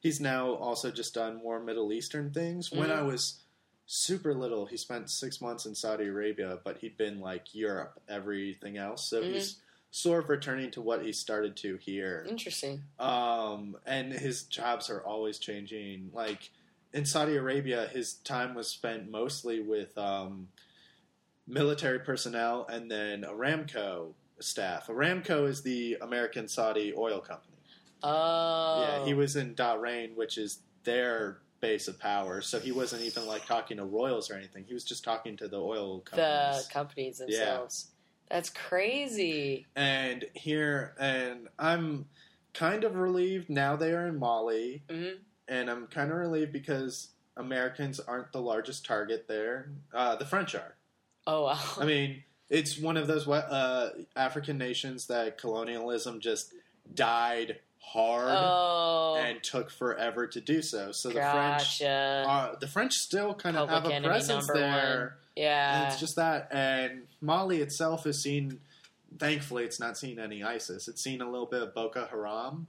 he's 0.00 0.20
now 0.20 0.52
also 0.54 0.90
just 0.90 1.14
done 1.14 1.36
more 1.36 1.60
Middle 1.60 1.92
Eastern 1.92 2.32
things. 2.32 2.68
Mm-hmm. 2.68 2.80
When 2.80 2.90
I 2.90 3.02
was 3.02 3.40
super 3.86 4.34
little, 4.34 4.66
he 4.66 4.76
spent 4.76 5.10
six 5.10 5.40
months 5.40 5.66
in 5.66 5.74
Saudi 5.74 6.06
Arabia, 6.06 6.58
but 6.64 6.78
he'd 6.78 6.96
been 6.96 7.20
like 7.20 7.54
Europe, 7.54 8.00
everything 8.08 8.76
else. 8.76 9.08
So 9.08 9.22
mm-hmm. 9.22 9.34
he's 9.34 9.60
sort 9.94 10.24
of 10.24 10.28
returning 10.28 10.72
to 10.72 10.80
what 10.80 11.04
he 11.04 11.12
started 11.12 11.54
to 11.54 11.76
here. 11.76 12.26
Interesting. 12.28 12.82
Um, 12.98 13.76
and 13.86 14.12
his 14.12 14.42
jobs 14.42 14.90
are 14.90 14.98
always 15.00 15.38
changing. 15.38 16.10
Like 16.12 16.50
in 16.92 17.04
Saudi 17.04 17.36
Arabia, 17.36 17.88
his 17.92 18.14
time 18.14 18.56
was 18.56 18.66
spent 18.66 19.08
mostly 19.08 19.60
with 19.60 19.96
um, 19.96 20.48
military 21.46 22.00
personnel 22.00 22.66
and 22.68 22.90
then 22.90 23.22
Aramco 23.22 24.14
staff. 24.40 24.88
Aramco 24.88 25.48
is 25.48 25.62
the 25.62 25.96
American 26.02 26.48
Saudi 26.48 26.92
oil 26.96 27.20
company. 27.20 27.58
Oh. 28.02 28.80
Yeah, 28.82 29.04
he 29.04 29.14
was 29.14 29.36
in 29.36 29.54
Dhahran, 29.54 30.16
which 30.16 30.38
is 30.38 30.58
their 30.82 31.38
base 31.60 31.86
of 31.86 32.00
power. 32.00 32.40
So 32.40 32.58
he 32.58 32.72
wasn't 32.72 33.02
even 33.02 33.28
like 33.28 33.46
talking 33.46 33.76
to 33.76 33.84
royals 33.84 34.28
or 34.28 34.34
anything. 34.34 34.64
He 34.66 34.74
was 34.74 34.82
just 34.82 35.04
talking 35.04 35.36
to 35.36 35.46
the 35.46 35.60
oil 35.60 36.00
companies. 36.00 36.66
The 36.66 36.72
companies 36.72 37.18
themselves. 37.18 37.86
Yeah. 37.86 37.93
That's 38.34 38.50
crazy. 38.50 39.64
And 39.76 40.24
here, 40.34 40.96
and 40.98 41.46
I'm 41.56 42.06
kind 42.52 42.82
of 42.82 42.96
relieved 42.96 43.48
now 43.48 43.76
they 43.76 43.92
are 43.92 44.08
in 44.08 44.18
Mali, 44.18 44.82
mm-hmm. 44.88 45.18
and 45.46 45.70
I'm 45.70 45.86
kind 45.86 46.10
of 46.10 46.16
relieved 46.16 46.52
because 46.52 47.10
Americans 47.36 48.00
aren't 48.00 48.32
the 48.32 48.40
largest 48.40 48.84
target 48.84 49.26
there. 49.28 49.70
Uh, 49.92 50.16
the 50.16 50.26
French 50.26 50.56
are. 50.56 50.74
Oh 51.28 51.44
wow! 51.44 51.60
I 51.78 51.84
mean, 51.84 52.24
it's 52.50 52.76
one 52.76 52.96
of 52.96 53.06
those 53.06 53.28
uh, 53.28 53.90
African 54.16 54.58
nations 54.58 55.06
that 55.06 55.38
colonialism 55.38 56.18
just 56.18 56.52
died 56.92 57.60
hard 57.78 58.36
Oh, 58.36 59.16
and 59.24 59.44
took 59.44 59.70
forever 59.70 60.26
to 60.26 60.40
do 60.40 60.60
so. 60.60 60.90
So 60.90 61.10
the 61.10 61.20
French, 61.20 61.78
gotcha. 61.78 62.24
uh, 62.28 62.54
the 62.58 62.66
French 62.66 62.94
still 62.94 63.32
kind 63.32 63.56
of 63.56 63.68
Public 63.68 63.94
have 63.94 64.02
a 64.02 64.08
presence 64.08 64.48
there. 64.52 65.00
one. 65.00 65.23
Yeah. 65.36 65.82
And 65.82 65.92
it's 65.92 66.00
just 66.00 66.16
that, 66.16 66.48
and 66.52 67.02
Mali 67.20 67.60
itself 67.60 68.04
has 68.04 68.20
seen. 68.20 68.60
Thankfully, 69.16 69.62
it's 69.62 69.78
not 69.78 69.96
seen 69.96 70.18
any 70.18 70.42
ISIS. 70.42 70.88
It's 70.88 71.00
seen 71.00 71.20
a 71.20 71.30
little 71.30 71.46
bit 71.46 71.62
of 71.62 71.72
Boko 71.72 72.04
Haram, 72.04 72.66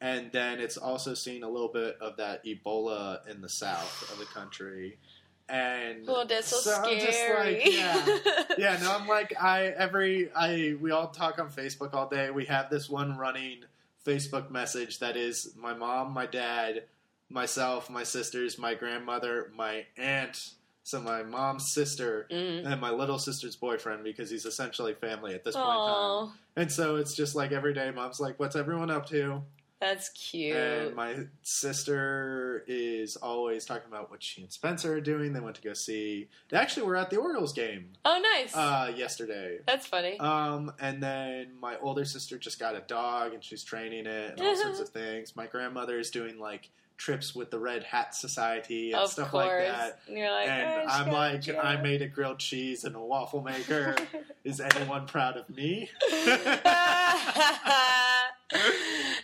and 0.00 0.32
then 0.32 0.58
it's 0.58 0.78
also 0.78 1.12
seen 1.12 1.42
a 1.42 1.48
little 1.48 1.68
bit 1.68 1.98
of 2.00 2.16
that 2.16 2.42
Ebola 2.44 3.26
in 3.28 3.42
the 3.42 3.50
south 3.50 4.10
of 4.10 4.18
the 4.18 4.24
country. 4.24 4.98
And 5.46 6.08
oh, 6.08 6.24
that's 6.24 6.48
so, 6.48 6.74
I'm 6.74 6.98
just 6.98 7.18
scary. 7.18 7.54
like, 7.54 7.74
yeah, 7.74 8.18
yeah. 8.58 8.78
No, 8.80 8.96
I'm 8.96 9.06
like, 9.06 9.34
I 9.38 9.66
every 9.66 10.32
I 10.32 10.76
we 10.80 10.90
all 10.90 11.08
talk 11.08 11.38
on 11.38 11.50
Facebook 11.50 11.92
all 11.92 12.08
day. 12.08 12.30
We 12.30 12.46
have 12.46 12.70
this 12.70 12.88
one 12.88 13.18
running 13.18 13.64
Facebook 14.06 14.50
message 14.50 15.00
that 15.00 15.16
is 15.16 15.54
my 15.56 15.74
mom, 15.74 16.12
my 16.12 16.24
dad, 16.26 16.84
myself, 17.28 17.90
my 17.90 18.04
sisters, 18.04 18.58
my 18.58 18.74
grandmother, 18.74 19.50
my 19.54 19.84
aunt. 19.98 20.50
So 20.84 21.00
my 21.00 21.22
mom's 21.22 21.72
sister 21.72 22.26
Mm. 22.30 22.66
and 22.70 22.80
my 22.80 22.90
little 22.90 23.18
sister's 23.18 23.56
boyfriend 23.56 24.04
because 24.04 24.30
he's 24.30 24.44
essentially 24.44 24.94
family 24.94 25.34
at 25.34 25.42
this 25.42 25.56
point 25.56 25.66
in 25.66 25.72
time. 25.72 26.32
And 26.56 26.70
so 26.70 26.96
it's 26.96 27.16
just 27.16 27.34
like 27.34 27.52
every 27.52 27.72
day, 27.74 27.90
mom's 27.90 28.20
like, 28.20 28.38
"What's 28.38 28.54
everyone 28.54 28.90
up 28.90 29.06
to?" 29.08 29.42
that's 29.80 30.08
cute. 30.10 30.56
And 30.56 30.94
my 30.94 31.26
sister 31.74 32.64
is 32.66 33.16
always 33.16 33.64
talking 33.66 33.88
about 33.88 34.10
what 34.10 34.22
she 34.22 34.42
and 34.42 34.50
Spencer 34.52 34.94
are 34.94 35.00
doing. 35.00 35.32
They 35.32 35.40
went 35.40 35.56
to 35.56 35.62
go 35.62 35.74
see. 35.74 36.28
They 36.48 36.56
actually 36.56 36.86
were 36.86 36.96
at 36.96 37.10
the 37.10 37.16
Orioles 37.18 37.52
game 37.52 37.90
oh, 38.04 38.18
nice. 38.22 38.54
uh, 38.56 38.92
yesterday. 38.96 39.58
that's 39.66 39.86
funny. 39.86 40.18
Um, 40.20 40.72
and 40.80 41.02
then 41.02 41.48
my 41.60 41.76
older 41.82 42.04
sister 42.04 42.38
just 42.38 42.58
got 42.58 42.74
a 42.76 42.80
dog 42.80 43.34
and 43.34 43.42
she's 43.44 43.62
training 43.64 44.06
it 44.06 44.30
and 44.38 44.40
all 44.40 44.56
sorts 44.62 44.80
of 44.80 44.88
things. 44.90 45.36
My 45.36 45.46
grandmother 45.46 45.98
is 45.98 46.10
doing 46.10 46.38
like 46.38 46.70
trips 46.96 47.34
with 47.34 47.50
the 47.50 47.58
Red 47.58 47.82
Hat 47.84 48.14
Society 48.14 48.92
and 48.92 49.00
of 49.02 49.10
stuff 49.10 49.30
course. 49.30 49.44
like 49.46 49.58
that. 49.68 49.98
And 50.08 50.16
you're 50.18 50.30
like, 50.30 50.48
And 50.48 50.82
"Oh, 50.88 50.92
I'm 50.92 51.10
like, 51.10 51.46
yeah." 51.46 51.60
I 51.60 51.80
made 51.80 52.02
a 52.02 52.08
grilled 52.08 52.38
cheese 52.38 52.84
and 52.84 52.94
a 52.94 53.00
waffle 53.00 53.42
maker. 53.42 53.96
is 54.44 54.60
anyone 54.60 55.06
proud 55.06 55.36
of 55.36 55.48
me? 55.50 55.90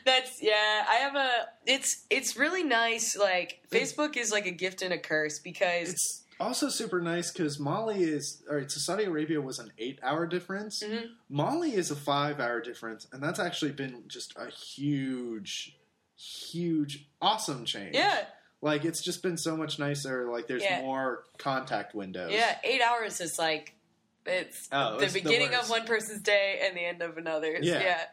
That's 0.05 0.43
yeah. 0.43 0.85
I 0.89 0.95
have 1.03 1.14
a. 1.14 1.31
It's 1.66 2.05
it's 2.11 2.37
really 2.37 2.64
nice. 2.64 3.16
Like 3.16 3.61
Facebook 3.71 4.16
is 4.16 4.33
like 4.33 4.47
a 4.47 4.51
gift 4.51 4.83
and 4.83 4.93
a 4.93 4.99
curse 4.99 5.39
because 5.39 5.91
It's 5.91 6.25
also 6.41 6.68
super 6.71 7.01
nice 7.03 7.31
because 7.31 7.61
Mali 7.61 8.03
is, 8.03 8.43
all 8.51 8.57
right, 8.57 8.71
so 8.71 8.81
Saudi 8.81 9.05
Arabia 9.05 9.41
was 9.43 9.59
an 9.59 9.71
eight 9.79 9.99
hour 10.03 10.27
difference. 10.27 10.83
Mhm. 10.83 11.09
Mali 11.29 11.75
is 11.75 11.91
a 11.91 11.97
five 11.97 12.41
hour 12.41 12.61
difference, 12.62 13.07
and 13.12 13.23
that's 13.23 13.39
actually 13.39 13.73
been 13.73 14.05
just 14.09 14.33
a 14.37 14.47
huge, 14.51 15.77
huge, 16.21 17.07
awesome 17.23 17.64
change. 17.64 17.95
yeah, 17.97 18.25
Like, 18.62 18.85
it's 18.85 19.03
just 19.03 19.23
been 19.23 19.39
so 19.39 19.57
much 19.57 19.79
nicer. 19.79 20.31
Like, 20.31 20.47
there's 20.47 20.62
Yeah. 20.62 20.83
more 20.83 21.25
contact 21.39 21.95
windows. 21.95 22.31
yeah. 22.33 22.59
Eight 22.62 22.83
hours 22.83 23.21
is 23.21 23.39
like 23.39 23.75
it's 24.27 24.68
Oh, 24.71 24.99
the 24.99 25.05
it's 25.05 25.14
the 25.14 25.23
beginning 25.23 25.55
of 25.55 25.71
one 25.71 25.87
person's 25.87 26.21
day 26.21 26.61
and 26.62 26.77
the 26.77 26.85
end 26.85 27.01
of 27.01 27.16
another's. 27.16 27.64
Yeah. 27.66 27.81
Yeah. 27.83 28.05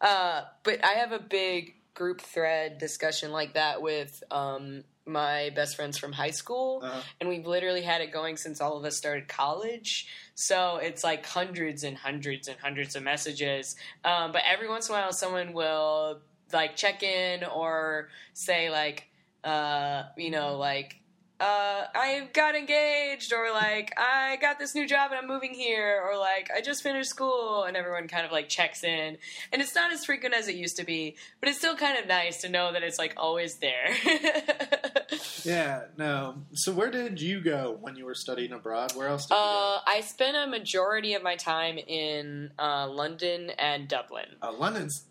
Uh, 0.00 0.44
but 0.62 0.84
I 0.84 0.92
have 0.92 1.10
a 1.10 1.18
big 1.18 1.74
group 1.94 2.20
thread 2.20 2.78
discussion 2.78 3.32
like 3.32 3.54
that 3.54 3.82
with 3.82 4.22
um, 4.30 4.84
my 5.04 5.50
best 5.56 5.74
friends 5.74 5.98
from 5.98 6.12
high 6.12 6.30
school. 6.30 6.80
Uh, 6.84 7.02
and 7.20 7.28
we've 7.28 7.44
literally 7.44 7.82
had 7.82 8.00
it 8.02 8.12
going 8.12 8.36
since 8.36 8.60
all 8.60 8.76
of 8.76 8.84
us 8.84 8.96
started 8.96 9.26
college. 9.26 10.06
So 10.36 10.76
it's 10.76 11.02
like 11.02 11.26
hundreds 11.26 11.82
and 11.82 11.96
hundreds 11.98 12.46
and 12.46 12.56
hundreds 12.60 12.94
of 12.94 13.02
messages. 13.02 13.74
Um, 14.04 14.30
but 14.30 14.42
every 14.48 14.68
once 14.68 14.88
in 14.88 14.94
a 14.94 14.98
while, 14.98 15.12
someone 15.12 15.52
will 15.54 16.20
like 16.52 16.76
check 16.76 17.02
in 17.02 17.44
or 17.44 18.08
say 18.32 18.70
like, 18.70 19.08
uh, 19.44 20.04
you 20.16 20.30
know, 20.30 20.56
like. 20.56 20.94
Uh, 21.40 21.86
I 21.94 22.28
got 22.32 22.56
engaged, 22.56 23.32
or 23.32 23.52
like 23.52 23.92
I 23.96 24.38
got 24.40 24.58
this 24.58 24.74
new 24.74 24.88
job 24.88 25.12
and 25.12 25.20
I'm 25.20 25.28
moving 25.28 25.54
here, 25.54 26.02
or 26.04 26.18
like 26.18 26.50
I 26.52 26.60
just 26.60 26.82
finished 26.82 27.10
school, 27.10 27.62
and 27.62 27.76
everyone 27.76 28.08
kind 28.08 28.26
of 28.26 28.32
like 28.32 28.48
checks 28.48 28.82
in. 28.82 29.16
And 29.52 29.62
it's 29.62 29.72
not 29.72 29.92
as 29.92 30.04
frequent 30.04 30.34
as 30.34 30.48
it 30.48 30.56
used 30.56 30.76
to 30.78 30.84
be, 30.84 31.14
but 31.38 31.48
it's 31.48 31.58
still 31.58 31.76
kind 31.76 31.96
of 31.96 32.08
nice 32.08 32.40
to 32.40 32.48
know 32.48 32.72
that 32.72 32.82
it's 32.82 32.98
like 32.98 33.14
always 33.16 33.58
there. 33.58 33.86
yeah, 35.44 35.84
no. 35.96 36.42
So, 36.54 36.72
where 36.72 36.90
did 36.90 37.20
you 37.20 37.40
go 37.40 37.78
when 37.80 37.94
you 37.94 38.04
were 38.04 38.16
studying 38.16 38.52
abroad? 38.52 38.96
Where 38.96 39.06
else 39.06 39.26
did 39.26 39.34
you 39.34 39.40
Uh, 39.40 39.80
I 39.86 40.00
spent 40.00 40.36
a 40.36 40.48
majority 40.48 41.14
of 41.14 41.22
my 41.22 41.36
time 41.36 41.78
in 41.78 42.50
uh, 42.58 42.88
London 42.88 43.50
and 43.50 43.86
Dublin. 43.88 44.26
go? 44.42 44.48
Uh, 44.48 44.52
London's. 44.52 45.04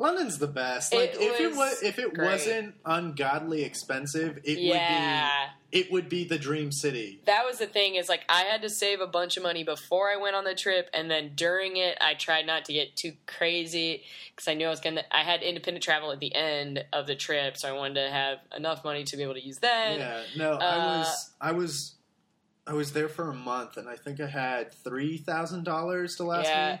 London's 0.00 0.38
the 0.38 0.46
best. 0.46 0.94
Like 0.94 1.14
It 1.14 1.20
if 1.20 1.40
it 1.40 1.56
was 1.56 1.82
if 1.82 1.98
it 1.98 2.14
great. 2.14 2.24
wasn't 2.26 2.74
ungodly 2.84 3.62
expensive, 3.64 4.38
it 4.44 4.58
yeah, 4.58 4.70
would 4.72 5.72
be 5.72 5.78
it 5.80 5.92
would 5.92 6.08
be 6.08 6.24
the 6.24 6.38
dream 6.38 6.70
city. 6.70 7.20
that 7.26 7.44
was 7.44 7.58
the 7.58 7.66
thing. 7.66 7.96
Is 7.96 8.08
like 8.08 8.22
I 8.28 8.42
had 8.42 8.62
to 8.62 8.70
save 8.70 9.00
a 9.00 9.08
bunch 9.08 9.36
of 9.36 9.42
money 9.42 9.64
before 9.64 10.08
I 10.10 10.16
went 10.16 10.36
on 10.36 10.44
the 10.44 10.54
trip, 10.54 10.88
and 10.94 11.10
then 11.10 11.32
during 11.34 11.76
it, 11.76 11.98
I 12.00 12.14
tried 12.14 12.46
not 12.46 12.64
to 12.66 12.72
get 12.72 12.94
too 12.96 13.14
crazy 13.26 14.04
because 14.34 14.46
I 14.48 14.54
knew 14.54 14.66
I 14.66 14.70
was 14.70 14.80
gonna. 14.80 15.02
I 15.10 15.24
had 15.24 15.42
independent 15.42 15.82
travel 15.82 16.12
at 16.12 16.20
the 16.20 16.32
end 16.34 16.84
of 16.92 17.06
the 17.08 17.16
trip, 17.16 17.56
so 17.56 17.68
I 17.68 17.72
wanted 17.72 17.94
to 18.06 18.10
have 18.10 18.38
enough 18.56 18.84
money 18.84 19.02
to 19.02 19.16
be 19.16 19.24
able 19.24 19.34
to 19.34 19.44
use 19.44 19.58
that. 19.58 19.98
Yeah, 19.98 20.22
no, 20.36 20.52
I 20.52 20.76
uh, 20.76 20.98
was, 20.98 21.30
I 21.40 21.52
was, 21.52 21.94
I 22.68 22.72
was 22.72 22.92
there 22.92 23.08
for 23.08 23.28
a 23.30 23.34
month, 23.34 23.76
and 23.76 23.88
I 23.88 23.96
think 23.96 24.20
I 24.20 24.26
had 24.28 24.72
three 24.72 25.18
thousand 25.18 25.64
dollars 25.64 26.14
to 26.16 26.22
last 26.24 26.46
Yeah. 26.46 26.72
me. 26.74 26.80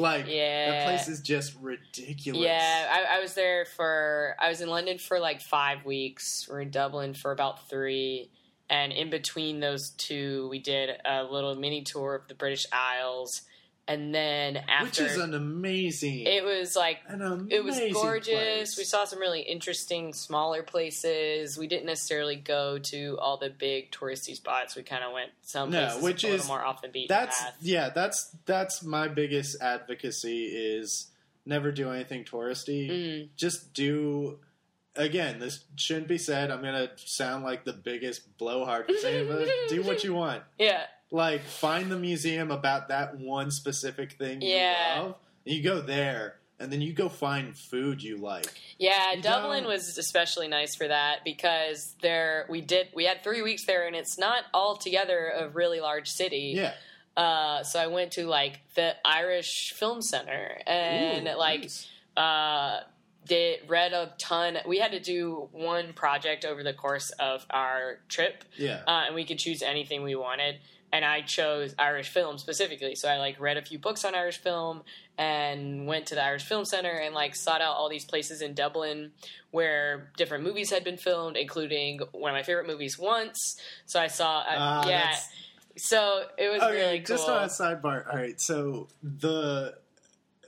Like, 0.00 0.26
Yeah. 0.28 0.70
that 0.70 0.86
place 0.86 1.08
is 1.08 1.20
just 1.20 1.54
ridiculous. 1.60 2.42
Yeah, 2.42 2.86
I, 2.90 3.18
I 3.18 3.20
was 3.20 3.34
there 3.34 3.64
for. 3.64 4.34
I 4.38 4.48
was 4.48 4.60
in 4.60 4.68
London 4.68 4.98
for 4.98 5.18
like 5.20 5.40
five 5.40 5.84
weeks. 5.84 6.48
We're 6.50 6.60
in 6.62 6.70
Dublin 6.70 7.14
for 7.14 7.32
about 7.32 7.68
three, 7.68 8.30
and 8.68 8.92
in 8.92 9.10
between 9.10 9.60
those 9.60 9.90
two, 9.90 10.48
we 10.50 10.58
did 10.58 10.90
a 11.04 11.24
little 11.24 11.54
mini 11.54 11.82
tour 11.82 12.14
of 12.14 12.28
the 12.28 12.34
British 12.34 12.66
Isles, 12.72 13.42
and 13.92 14.14
then 14.14 14.56
after 14.56 14.84
which 14.84 15.00
is 15.00 15.16
an 15.18 15.34
amazing. 15.34 16.20
it 16.26 16.44
was 16.44 16.76
like 16.76 16.98
an 17.08 17.22
amazing 17.22 17.48
it 17.50 17.64
was 17.64 17.78
gorgeous. 17.92 18.28
place. 18.34 18.78
We 18.78 18.84
saw 18.84 19.04
some 19.04 19.18
really 19.18 19.40
interesting 19.40 20.12
smaller 20.12 20.62
places. 20.62 21.58
We 21.58 21.66
didn't 21.66 21.86
necessarily 21.86 22.36
go 22.36 22.78
to 22.78 23.18
all 23.20 23.36
the 23.36 23.50
big 23.50 23.90
touristy 23.90 24.34
spots. 24.34 24.76
We 24.76 24.82
kind 24.82 25.02
of 25.04 25.12
went 25.12 25.30
some 25.42 25.70
No, 25.70 25.86
places 25.86 26.02
which 26.02 26.24
a 26.24 26.26
little 26.28 26.40
is- 26.40 26.48
more 26.48 26.62
off 26.64 26.82
the 26.82 26.88
beaten 26.88 27.08
That's 27.14 27.40
path. 27.42 27.56
yeah. 27.60 27.90
That's 27.90 28.34
that's 28.46 28.82
my 28.82 29.08
biggest 29.08 29.60
advocacy 29.60 30.44
is 30.46 31.08
never 31.46 31.72
do 31.72 31.90
anything 31.90 32.24
touristy. 32.24 32.90
Mm. 32.90 33.28
Just 33.36 33.72
do. 33.74 34.38
Again, 34.96 35.38
this 35.38 35.64
shouldn't 35.76 36.08
be 36.08 36.18
said. 36.18 36.50
I'm 36.50 36.62
gonna 36.62 36.90
sound 36.96 37.44
like 37.44 37.64
the 37.64 37.72
biggest 37.72 38.36
blowhard 38.38 38.86
for 38.86 38.96
saying, 38.98 39.28
but 39.28 39.48
do 39.68 39.82
what 39.82 40.02
you 40.04 40.14
want. 40.14 40.42
Yeah, 40.58 40.82
like 41.10 41.42
find 41.42 41.90
the 41.90 41.98
museum 41.98 42.50
about 42.50 42.88
that 42.88 43.16
one 43.18 43.50
specific 43.50 44.12
thing 44.12 44.40
you 44.42 44.48
Yeah. 44.54 44.96
love. 45.02 45.14
And 45.46 45.54
you 45.54 45.62
go 45.62 45.80
there, 45.80 46.36
and 46.58 46.70
then 46.70 46.80
you 46.82 46.92
go 46.92 47.08
find 47.08 47.56
food 47.56 48.02
you 48.02 48.18
like. 48.18 48.46
Yeah, 48.78 49.14
You 49.14 49.22
Dublin 49.22 49.62
don't- 49.64 49.72
was 49.72 49.96
especially 49.98 50.46
nice 50.48 50.76
for 50.76 50.86
that 50.88 51.24
because 51.24 51.94
there 52.02 52.46
we 52.50 52.60
did 52.60 52.88
we 52.94 53.04
had 53.06 53.22
three 53.24 53.40
weeks 53.42 53.64
there 53.64 53.86
and 53.86 53.96
it's 53.96 54.18
not 54.18 54.44
altogether 54.52 55.32
a 55.36 55.48
really 55.48 55.80
large 55.80 56.08
city. 56.08 56.52
Yeah, 56.56 56.74
Uh, 57.16 57.64
so 57.64 57.80
I 57.80 57.86
went 57.88 58.12
to 58.12 58.26
like 58.26 58.60
the 58.74 58.94
Irish 59.04 59.72
Film 59.72 60.00
Center 60.02 60.60
and 60.66 61.26
Ooh, 61.28 61.36
like 61.36 61.60
nice. 61.62 61.88
uh, 62.16 62.80
did 63.26 63.60
read 63.68 63.92
a 63.92 64.12
ton. 64.18 64.58
We 64.66 64.78
had 64.78 64.92
to 64.92 65.00
do 65.00 65.48
one 65.52 65.92
project 65.92 66.44
over 66.44 66.62
the 66.62 66.72
course 66.72 67.10
of 67.18 67.44
our 67.50 68.00
trip, 68.08 68.44
yeah, 68.56 68.82
uh, 68.86 69.04
and 69.06 69.14
we 69.14 69.24
could 69.24 69.38
choose 69.38 69.62
anything 69.62 70.02
we 70.02 70.14
wanted. 70.14 70.60
And 70.92 71.04
I 71.04 71.20
chose 71.22 71.74
Irish 71.78 72.08
film 72.08 72.36
specifically, 72.38 72.96
so 72.96 73.08
I 73.08 73.18
like 73.18 73.38
read 73.38 73.56
a 73.56 73.62
few 73.62 73.78
books 73.78 74.04
on 74.04 74.14
Irish 74.16 74.38
film 74.38 74.82
and 75.16 75.86
went 75.86 76.06
to 76.06 76.14
the 76.16 76.24
Irish 76.24 76.42
Film 76.44 76.64
Center 76.64 76.90
and 76.90 77.14
like 77.14 77.36
sought 77.36 77.60
out 77.60 77.76
all 77.76 77.88
these 77.88 78.04
places 78.04 78.40
in 78.42 78.54
Dublin 78.54 79.12
where 79.52 80.10
different 80.16 80.42
movies 80.42 80.70
had 80.70 80.82
been 80.82 80.96
filmed, 80.96 81.36
including 81.36 82.00
one 82.12 82.32
of 82.32 82.34
my 82.34 82.42
favorite 82.42 82.66
movies, 82.66 82.98
Once. 82.98 83.60
So 83.86 84.00
I 84.00 84.08
saw, 84.08 84.38
uh, 84.40 84.44
Ah, 84.48 84.88
yeah. 84.88 84.98
that's- 85.02 85.28
So 85.76 86.26
it 86.36 86.48
was 86.48 86.60
okay. 86.62 86.72
really 86.76 87.00
cool. 87.00 87.16
Just 87.16 87.28
on 87.28 87.44
a 87.44 87.46
sidebar. 87.46 88.06
All 88.10 88.16
right, 88.18 88.40
so 88.40 88.88
the 89.02 89.76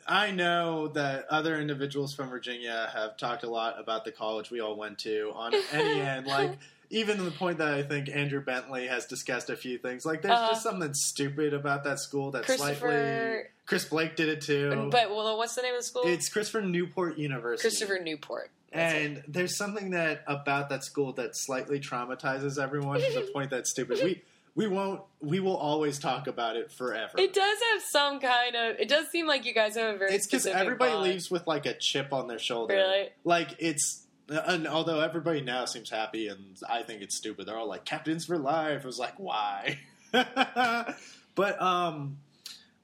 I 0.09 0.33
know 0.33 0.89
that 0.89 1.27
other 1.31 1.61
individuals 1.61 2.13
from 2.13 2.29
Virginia 2.29 2.91
have 2.93 3.17
talked 3.17 3.45
a 3.45 3.49
lot 3.49 3.79
about 3.79 4.05
the 4.05 4.11
college 4.11 4.51
we 4.51 4.59
all 4.61 4.75
went 4.77 4.99
to 5.01 5.31
on 5.37 5.55
any 5.73 6.01
end, 6.01 6.27
like. 6.27 6.59
Even 6.93 7.17
to 7.17 7.23
the 7.23 7.31
point 7.31 7.59
that 7.59 7.73
I 7.73 7.83
think 7.83 8.09
Andrew 8.11 8.41
Bentley 8.43 8.87
has 8.87 9.07
discussed 9.07 9.49
a 9.49 9.57
few 9.57 9.79
things. 9.79 10.05
Like, 10.05 10.21
there's 10.21 10.39
Uh, 10.39 10.51
just 10.51 10.63
something 10.63 10.93
stupid 10.93 11.55
about 11.55 11.85
that 11.85 11.99
school 11.99 12.31
that 12.33 12.45
slightly. 12.45 13.45
Chris 13.67 13.87
Blake 13.87 14.15
did 14.15 14.29
it 14.29 14.43
too. 14.43 14.89
But 14.91 15.11
well, 15.11 15.39
what's 15.39 15.55
the 15.55 15.63
name 15.63 15.75
of 15.75 15.81
the 15.81 15.85
school? 15.87 16.03
it's 16.05 16.29
Christopher 16.29 16.61
Newport 16.63 17.17
University. 17.17 17.69
Christopher 17.69 17.99
Newport. 17.99 18.51
That's 18.73 18.95
it. 18.95 19.05
And 19.05 19.23
there's 19.27 19.57
something 19.57 19.91
that 19.91 20.23
about 20.27 20.69
that 20.69 20.85
school 20.85 21.13
that 21.15 21.37
slightly 21.37 21.81
traumatizes 21.81 22.63
everyone 22.63 23.01
to 23.01 23.13
the 23.13 23.31
point 23.33 23.51
that's 23.51 23.71
stupid. 23.71 24.01
We 24.03 24.23
we 24.55 24.67
won't. 24.67 25.01
We 25.21 25.41
will 25.41 25.57
always 25.57 25.99
talk 25.99 26.27
about 26.27 26.57
it 26.57 26.71
forever. 26.71 27.13
It 27.19 27.33
does 27.33 27.59
have 27.73 27.83
some 27.91 28.21
kind 28.21 28.55
of. 28.55 28.79
It 28.79 28.89
does 28.89 29.09
seem 29.09 29.27
like 29.27 29.47
you 29.47 29.55
guys 29.55 29.77
have 29.77 29.95
a 29.95 29.99
very. 29.99 30.13
It's 30.13 30.27
because 30.27 30.47
everybody 30.47 30.93
bond. 30.93 31.05
leaves 31.05 31.31
with 31.31 31.47
like 31.47 31.65
a 31.65 31.73
chip 31.73 32.13
on 32.13 32.29
their 32.29 32.39
shoulder. 32.39 32.75
Really? 32.75 33.09
Like 33.25 33.57
it's. 33.59 34.02
And 34.37 34.67
although 34.67 35.01
everybody 35.01 35.41
now 35.41 35.65
seems 35.65 35.91
happy, 35.91 36.29
and 36.29 36.57
I 36.69 36.83
think 36.83 37.03
it's 37.03 37.17
stupid, 37.17 37.47
they're 37.47 37.57
all 37.57 37.69
like 37.69 37.85
captains 37.85 38.27
for 38.27 38.39
life. 38.39 38.83
I 38.83 38.87
was 38.87 38.99
like, 38.99 39.19
why? 39.19 39.79
but 40.13 41.63
um, 41.63 42.19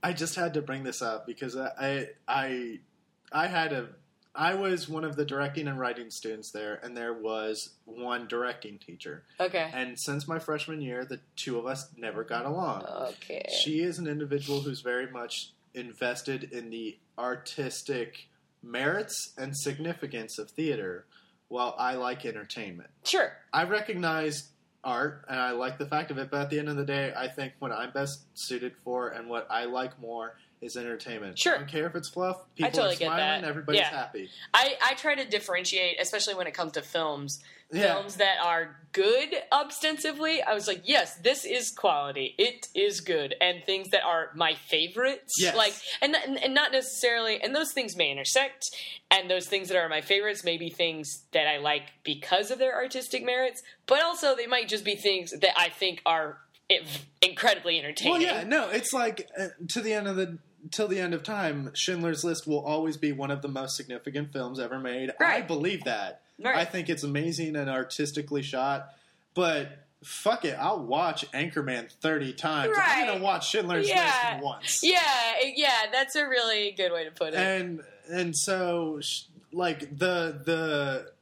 I 0.03 0.13
just 0.13 0.35
had 0.35 0.55
to 0.55 0.63
bring 0.63 0.85
this 0.85 1.03
up 1.03 1.27
because 1.27 1.57
I 1.57 2.09
I 2.27 2.81
I 3.33 3.47
had 3.47 3.73
a 3.73 3.89
I 4.35 4.55
was 4.55 4.89
one 4.89 5.05
of 5.05 5.17
the 5.17 5.25
directing 5.25 5.67
and 5.67 5.81
writing 5.81 6.11
students 6.11 6.53
there, 6.53 6.79
and 6.85 6.97
there 6.97 7.13
was 7.13 7.71
one 7.85 8.29
directing 8.29 8.79
teacher. 8.79 9.25
Okay. 9.41 9.69
And 9.75 9.99
since 9.99 10.29
my 10.29 10.39
freshman 10.39 10.81
year, 10.81 11.05
the 11.05 11.19
two 11.35 11.59
of 11.59 11.67
us 11.67 11.89
never 11.97 12.23
got 12.23 12.47
along. 12.47 12.85
Okay. 12.85 13.45
She 13.63 13.81
is 13.81 13.99
an 13.99 14.07
individual 14.07 14.61
who's 14.61 14.81
very 14.81 15.11
much 15.11 15.51
invested 15.75 16.53
in 16.53 16.71
the 16.71 16.99
artistic 17.19 18.29
merits 18.63 19.33
and 19.37 19.57
significance 19.57 20.39
of 20.39 20.51
theater, 20.51 21.07
while 21.49 21.75
I 21.79 21.95
like 21.95 22.25
entertainment. 22.25 22.91
Sure. 23.05 23.33
I 23.53 23.65
recognize 23.65 24.51
art 24.85 25.25
and 25.29 25.39
I 25.39 25.51
like 25.53 25.79
the 25.79 25.87
fact 25.87 26.11
of 26.11 26.19
it, 26.19 26.31
but 26.31 26.41
at 26.41 26.51
the 26.51 26.59
end 26.59 26.69
of 26.69 26.77
the 26.77 26.85
day, 26.85 27.13
I 27.17 27.29
think 27.29 27.55
what 27.59 27.73
I'm 27.73 27.91
best 27.91 28.25
suited 28.35 28.77
for 28.85 29.09
and 29.09 29.29
what 29.29 29.47
I 29.51 29.65
like 29.65 29.99
more 30.01 30.37
is 30.61 30.77
entertainment. 30.77 31.39
Sure. 31.39 31.55
I 31.55 31.59
don't 31.59 31.69
care 31.69 31.87
if 31.87 31.95
it's 31.95 32.09
fluff. 32.09 32.39
People 32.57 32.73
totally 32.73 32.95
are 32.95 32.99
smiling. 32.99 33.45
Everybody's 33.45 33.81
yeah. 33.81 33.91
happy. 33.91 34.29
I, 34.53 34.77
I 34.83 34.95
try 34.95 35.15
to 35.15 35.25
differentiate, 35.25 36.01
especially 36.01 36.35
when 36.35 36.47
it 36.47 36.55
comes 36.55 36.73
to 36.73 36.83
films. 36.83 37.41
Yeah. 37.71 37.95
Films 37.95 38.17
that 38.17 38.39
are 38.43 38.77
good 38.93 39.29
ostensibly. 39.53 40.43
I 40.43 40.55
was 40.55 40.67
like, 40.67 40.83
yes, 40.87 41.17
this 41.17 41.45
is 41.45 41.71
quality. 41.71 42.35
It 42.39 42.67
is 42.75 43.03
good. 43.03 43.35
And 43.43 43.63
things 43.63 43.91
that 43.91 44.03
are 44.05 44.31
my 44.35 44.55
favorites, 44.55 45.35
yes. 45.39 45.55
like, 45.55 45.75
and, 46.01 46.17
and 46.17 46.55
not 46.55 46.73
necessarily, 46.73 47.43
and 47.43 47.55
those 47.55 47.73
things 47.73 47.95
may 47.95 48.11
intersect. 48.11 48.65
And 49.11 49.31
those 49.31 49.47
things 49.47 49.69
that 49.69 49.77
are 49.77 49.89
my 49.89 50.01
favorites 50.01 50.45
may 50.45 50.57
be 50.57 50.71
things 50.71 51.25
that 51.33 51.47
I 51.47 51.59
like 51.59 51.83
because 52.05 52.51
of 52.51 52.59
their 52.59 52.75
artistic 52.75 53.23
merits, 53.23 53.63
but 53.87 54.03
also 54.03 54.35
they 54.35 54.47
might 54.47 54.69
just 54.69 54.85
be 54.85 54.97
things 54.97 55.33
that 55.39 55.53
I 55.57 55.69
think 55.69 56.01
are 56.07 56.39
incredibly 57.23 57.79
entertaining. 57.79 58.13
Well, 58.13 58.23
yeah, 58.23 58.45
no, 58.45 58.69
it's 58.71 58.93
like 58.93 59.27
uh, 59.39 59.49
to 59.69 59.81
the 59.81 59.93
end 59.93 60.07
of 60.07 60.17
the 60.17 60.39
till 60.71 60.89
the 60.89 61.01
end 61.01 61.15
of 61.15 61.23
time, 61.23 61.71
Schindler's 61.75 62.25
List 62.25 62.47
will 62.47 62.65
always 62.65 62.97
be 62.97 63.13
one 63.13 63.31
of 63.31 63.43
the 63.43 63.49
most 63.49 63.77
significant 63.77 64.33
films 64.33 64.59
ever 64.59 64.79
made. 64.79 65.13
Right. 65.21 65.43
I 65.43 65.47
believe 65.47 65.85
that. 65.85 66.23
Right. 66.43 66.57
I 66.57 66.65
think 66.65 66.89
it's 66.89 67.03
amazing 67.03 67.57
and 67.57 67.69
artistically 67.69 68.43
shot, 68.43 68.95
but 69.35 69.87
fuck 70.05 70.45
it, 70.45 70.57
I'll 70.59 70.81
watch 70.81 71.31
Anchorman 71.33 71.91
30 72.01 72.33
times. 72.35 72.77
Right. 72.77 72.89
I'm 72.89 73.07
going 73.07 73.19
to 73.19 73.25
watch 73.25 73.51
Schindler's 73.51 73.89
yeah. 73.89 74.33
List 74.35 74.45
once. 74.45 74.81
Yeah, 74.83 75.01
yeah, 75.57 75.87
that's 75.93 76.15
a 76.15 76.29
really 76.29 76.73
good 76.73 76.93
way 76.93 77.05
to 77.05 77.11
put 77.11 77.35
it. 77.35 77.37
And 77.37 77.81
and 78.09 78.37
so 78.37 79.01
like 79.53 79.81
the 79.81 80.41
the 80.45 81.13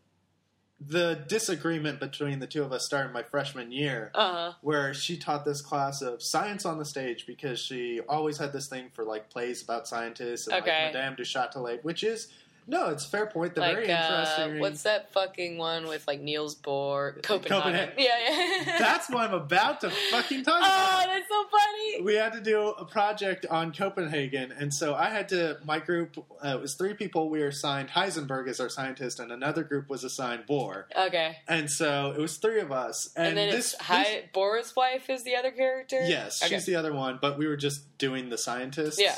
the 0.78 1.24
disagreement 1.26 2.00
between 2.00 2.38
the 2.38 2.46
two 2.46 2.62
of 2.62 2.72
us 2.72 2.84
started 2.84 3.12
my 3.12 3.22
freshman 3.22 3.72
year, 3.72 4.10
uh-huh. 4.14 4.52
where 4.60 4.92
she 4.92 5.16
taught 5.16 5.44
this 5.44 5.62
class 5.62 6.02
of 6.02 6.22
science 6.22 6.66
on 6.66 6.78
the 6.78 6.84
stage 6.84 7.26
because 7.26 7.58
she 7.58 8.00
always 8.08 8.36
had 8.36 8.52
this 8.52 8.68
thing 8.68 8.90
for 8.92 9.04
like 9.04 9.30
plays 9.30 9.62
about 9.62 9.88
scientists 9.88 10.46
and 10.46 10.56
okay. 10.56 10.84
like 10.84 10.94
Madame 10.94 11.14
du 11.14 11.22
Châtelet, 11.22 11.82
which 11.82 12.04
is 12.04 12.28
no, 12.66 12.88
it's 12.88 13.04
fair 13.04 13.26
point. 13.26 13.54
They're 13.54 13.62
like, 13.62 13.76
very 13.76 13.88
interesting. 13.88 14.56
Uh, 14.56 14.60
what's 14.60 14.82
that 14.82 15.12
fucking 15.12 15.56
one 15.56 15.86
with 15.86 16.06
like 16.06 16.20
Niels 16.20 16.54
Bohr? 16.54 17.22
Copenhagen. 17.22 17.62
Copenhagen. 17.62 17.94
Yeah, 17.98 18.64
yeah. 18.66 18.78
that's 18.78 19.08
what 19.08 19.28
I'm 19.28 19.34
about 19.34 19.80
to 19.82 19.90
fucking 19.90 20.44
talk 20.44 20.54
oh, 20.54 20.58
about. 20.58 21.04
Oh, 21.04 21.12
that's 21.12 21.28
so 21.28 21.44
funny. 21.50 22.02
We 22.02 22.14
had 22.14 22.32
to 22.32 22.40
do 22.40 22.68
a 22.68 22.84
project 22.84 23.46
on 23.46 23.72
Copenhagen, 23.72 24.52
and 24.52 24.72
so 24.72 24.94
I 24.94 25.10
had 25.10 25.28
to. 25.30 25.58
My 25.64 25.78
group 25.78 26.16
uh, 26.44 26.56
it 26.56 26.60
was 26.60 26.74
three 26.74 26.94
people. 26.94 27.30
We 27.30 27.40
were 27.40 27.48
assigned 27.48 27.90
Heisenberg 27.90 28.48
as 28.48 28.60
our 28.60 28.68
scientist, 28.68 29.20
and 29.20 29.32
another 29.32 29.62
group 29.62 29.88
was 29.88 30.04
assigned 30.04 30.46
Bohr. 30.46 30.84
Okay. 30.96 31.38
And 31.48 31.70
so 31.70 32.12
it 32.16 32.20
was 32.20 32.36
three 32.36 32.60
of 32.60 32.72
us. 32.72 33.10
And, 33.16 33.28
and 33.28 33.36
then 33.36 33.50
this, 33.50 33.74
Hi- 33.80 34.24
Bohr's 34.34 34.74
wife 34.76 35.08
is 35.08 35.22
the 35.24 35.36
other 35.36 35.50
character. 35.50 36.04
Yes, 36.04 36.42
okay. 36.42 36.54
she's 36.54 36.66
the 36.66 36.76
other 36.76 36.92
one. 36.92 37.18
But 37.20 37.38
we 37.38 37.46
were 37.46 37.56
just 37.56 37.96
doing 37.98 38.28
the 38.28 38.38
scientists. 38.38 39.00
Yeah. 39.00 39.16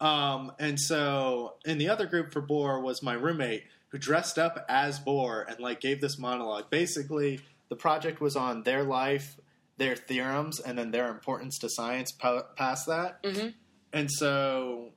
Um, 0.00 0.52
and 0.58 0.78
so 0.78 1.54
in 1.64 1.78
the 1.78 1.88
other 1.88 2.06
group 2.06 2.32
for 2.32 2.40
Bohr 2.40 2.82
was 2.82 3.02
my 3.02 3.14
roommate 3.14 3.64
who 3.88 3.98
dressed 3.98 4.38
up 4.38 4.64
as 4.68 5.00
Bohr 5.00 5.46
and 5.48 5.58
like 5.60 5.80
gave 5.80 6.00
this 6.00 6.18
monologue. 6.18 6.70
Basically, 6.70 7.40
the 7.68 7.76
project 7.76 8.20
was 8.20 8.36
on 8.36 8.62
their 8.62 8.84
life, 8.84 9.36
their 9.76 9.96
theorems, 9.96 10.60
and 10.60 10.78
then 10.78 10.90
their 10.90 11.08
importance 11.08 11.58
to 11.58 11.68
science 11.68 12.12
po- 12.12 12.46
past 12.56 12.86
that. 12.86 13.22
Mm-hmm. 13.22 13.48
And 13.92 14.10
so 14.10 14.90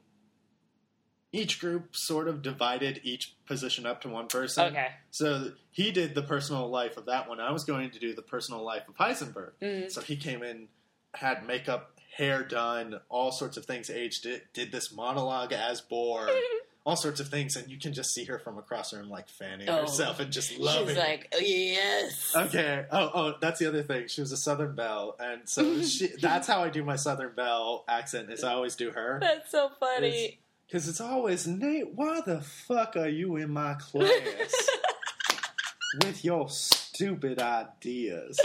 each 1.32 1.60
group 1.60 1.95
sort 1.95 2.28
of 2.28 2.41
divided 2.41 2.99
each 3.04 3.36
position 3.45 3.86
up 3.86 4.02
to 4.02 4.10
one 4.10 4.28
person. 4.28 4.66
Okay. 4.68 4.89
So 5.12 5.54
he 5.72 5.91
did 5.91 6.14
the 6.14 6.22
personal 6.22 6.70
life 6.70 6.97
of 6.97 7.06
that 7.06 7.30
one. 7.30 7.39
I 7.39 7.52
was 7.52 7.64
going 7.64 7.91
to 7.91 7.99
do 7.99 8.14
the 8.14 8.22
personal 8.22 8.64
life 8.64 8.84
of 8.89 8.97
Heisenberg. 8.97 9.52
Mm-hmm. 9.62 9.89
So 9.89 10.02
he 10.02 10.18
came 10.18 10.43
in, 10.43 10.68
had 11.14 11.47
makeup 11.47 11.97
hair 12.22 12.43
done, 12.43 12.99
all 13.09 13.32
sorts 13.32 13.57
of 13.57 13.65
things. 13.65 13.89
Aged 13.89 14.28
it, 14.28 14.53
did 14.53 14.72
this 14.72 14.93
monologue 14.93 15.53
as 15.53 15.82
Bohr, 15.82 16.30
all 16.86 16.95
sorts 16.95 17.19
of 17.19 17.30
things, 17.30 17.55
and 17.55 17.67
you 17.67 17.80
can 17.80 17.93
just 17.93 18.13
see 18.13 18.26
her 18.26 18.38
from 18.38 18.59
across 18.59 18.91
the 18.91 18.97
room, 18.97 19.09
like 19.09 19.28
fanning 19.28 19.67
oh, 19.67 19.82
herself 19.82 20.19
and 20.19 20.32
just 20.32 20.57
loving. 20.59 20.89
She's 20.89 20.97
like, 20.97 21.34
oh, 21.36 21.39
yes. 21.39 22.34
Okay. 22.36 22.86
Oh, 22.91 23.11
oh, 23.13 23.34
that's 23.41 23.59
the 23.59 23.67
other 23.67 23.82
thing. 23.82 24.07
She 24.07 24.22
was 24.22 24.32
a 24.32 24.38
Southern 24.38 24.76
Belle, 24.76 25.15
and 25.19 25.41
so 25.49 25.82
she, 25.84 26.09
that's 26.22 26.47
how 26.47 26.63
I 26.63 26.69
do 26.69 26.84
my 26.84 26.95
Southern 26.95 27.34
Belle 27.36 27.84
accent. 27.88 28.32
Is 28.32 28.43
I 28.43 28.53
always 28.53 28.76
do 28.76 28.91
her. 28.91 29.17
That's 29.19 29.49
so 29.49 29.72
funny. 29.80 30.39
Because 30.67 30.88
it's, 30.88 30.99
it's 30.99 31.01
always 31.01 31.47
Nate. 31.47 31.95
Why 31.95 32.22
the 32.24 32.41
fuck 32.41 32.95
are 32.95 33.09
you 33.09 33.36
in 33.38 33.49
my 33.49 33.74
class? 33.74 34.69
with 36.05 36.24
your 36.24 36.49
stupid 36.49 37.39
ideas. 37.39 38.39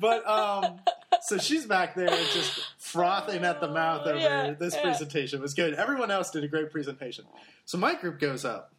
but 0.00 0.28
um 0.28 0.78
so 1.22 1.38
she's 1.38 1.66
back 1.66 1.94
there 1.94 2.08
just 2.08 2.66
frothing 2.78 3.44
at 3.44 3.60
the 3.60 3.68
mouth 3.68 4.06
over 4.06 4.18
yeah, 4.18 4.54
this 4.58 4.74
yeah. 4.74 4.82
presentation. 4.82 5.38
It 5.38 5.42
was 5.42 5.54
good. 5.54 5.74
Everyone 5.74 6.10
else 6.10 6.30
did 6.30 6.44
a 6.44 6.48
great 6.48 6.70
presentation. 6.70 7.24
So 7.64 7.78
my 7.78 7.94
group 7.94 8.18
goes 8.18 8.44
up, 8.44 8.72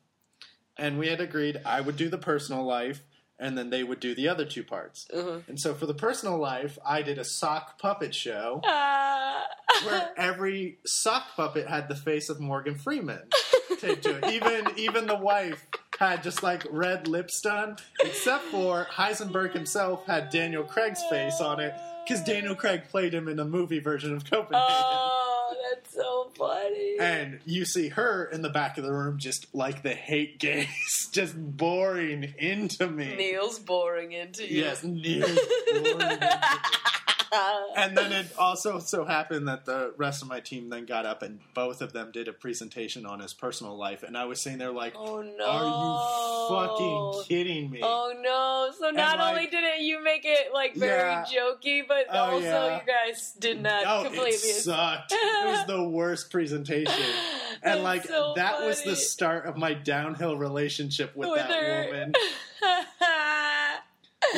and 0.78 0.98
we 0.98 1.08
had 1.08 1.22
agreed 1.22 1.62
I 1.66 1.82
would 1.82 1.98
do 1.98 2.10
the 2.10 2.18
personal 2.18 2.64
life, 2.64 3.02
and 3.40 3.58
then 3.58 3.70
they 3.70 3.84
would 3.84 4.00
do 4.00 4.14
the 4.14 4.28
other 4.28 4.46
two 4.46 4.64
parts. 4.64 5.08
Uh-huh. 5.14 5.40
And 5.48 5.60
so 5.60 5.74
for 5.74 5.86
the 5.86 5.94
personal 5.94 6.38
life, 6.38 6.78
I 6.86 7.02
did 7.02 7.18
a 7.18 7.26
sock 7.26 7.80
puppet 7.80 8.14
show 8.14 8.62
uh. 8.64 9.42
where 9.84 10.10
every 10.18 10.78
sock 10.86 11.36
puppet 11.36 11.68
had 11.68 11.88
the 11.90 11.96
face 11.96 12.30
of 12.30 12.40
Morgan 12.40 12.76
Freeman 12.76 13.24
taped 13.80 14.04
to 14.04 14.18
it. 14.18 14.32
Even 14.32 14.68
even 14.78 15.08
the 15.08 15.18
wife 15.18 15.66
had 15.98 16.24
just 16.24 16.42
like 16.42 16.66
red 16.72 17.08
lips 17.08 17.42
done, 17.42 17.78
except 18.04 18.46
for 18.46 18.88
Heisenberg 18.92 19.54
himself 19.54 20.06
had 20.08 20.30
Daniel 20.32 20.64
Craig's 20.64 21.04
face 21.10 21.40
on 21.40 21.60
it 21.60 21.74
because 22.06 22.24
Daniel 22.24 22.56
Craig 22.56 22.84
played 22.90 23.14
him 23.14 23.28
in 23.28 23.40
a 23.40 23.46
movie 23.46 23.80
version 23.80 24.14
of 24.14 24.24
Copenhagen. 24.30 24.68
Oh, 24.70 25.56
that's 25.72 25.94
so 25.94 26.32
funny. 26.38 26.98
And 27.00 27.40
you 27.46 27.66
see 27.66 27.90
her 27.90 28.26
in 28.26 28.42
the 28.42 28.50
back 28.50 28.78
of 28.78 28.84
the 28.84 28.92
room, 28.92 29.18
just 29.18 29.54
like 29.54 29.84
the 29.84 29.94
hate 29.94 30.40
gaze, 30.40 31.10
just 31.12 31.36
boring 31.38 32.34
into 32.38 32.88
me. 32.88 33.16
Neil's 33.16 33.60
boring 33.60 34.12
into 34.12 34.44
you. 34.44 34.64
Yes, 34.64 34.84
Neil's 34.84 35.40
boring 35.72 36.02
into. 36.02 36.40
and 37.78 37.98
then 37.98 38.12
it 38.12 38.28
also 38.38 38.80
so 38.80 39.06
happened 39.06 39.48
that 39.48 39.66
the 39.66 39.94
rest 39.98 40.22
of 40.22 40.28
my 40.28 40.40
team 40.40 40.70
then 40.70 40.86
got 40.86 41.06
up 41.06 41.22
and 41.22 41.40
both 41.54 41.82
of 41.82 41.94
them 41.94 42.12
did 42.12 42.28
a 42.28 42.34
presentation 42.34 43.06
on 43.06 43.20
his 43.20 43.34
personal 43.34 43.78
life, 43.78 44.04
and 44.04 44.18
I 44.18 44.26
was 44.26 44.42
sitting 44.42 44.60
there 44.60 44.72
like, 44.72 44.94
"Oh 44.98 45.22
no, 45.22 45.46
are 45.46 46.60
you 46.60 46.68
fucking 46.68 47.24
kidding 47.28 47.70
me?" 47.70 47.80
Oh 47.82 48.14
no! 48.22 48.72
So 48.78 48.90
not 48.90 49.20
like, 49.20 49.30
only 49.30 49.48
did 49.48 49.64
it 49.64 49.82
you 49.82 50.04
make 50.04 50.26
it 50.26 50.54
like 50.54 50.76
very 50.76 51.00
yeah. 51.00 51.26
jokey, 51.26 51.84
but 51.88 52.06
oh, 52.10 52.18
also 52.18 52.42
yeah. 52.42 52.76
you 52.76 52.82
guys 52.86 53.34
did 53.40 53.62
not 53.62 53.84
oh, 53.86 54.04
completely. 54.04 54.32
It 54.32 54.64
sucked. 54.64 55.14
it 55.14 55.46
was 55.46 55.66
the 55.68 55.84
worst 55.84 56.32
presentation, 56.32 56.94
and 57.64 57.84
like 57.84 58.06
so 58.06 58.34
that 58.36 58.56
funny. 58.56 58.68
was 58.68 58.84
the 58.84 58.96
start 58.96 59.46
of 59.46 59.56
my 59.58 59.74
downhill 59.74 60.36
relationship 60.36 61.16
with, 61.16 61.30
With 61.30 61.38
that 61.38 61.52
her. 61.52 61.86
woman. 61.86 62.14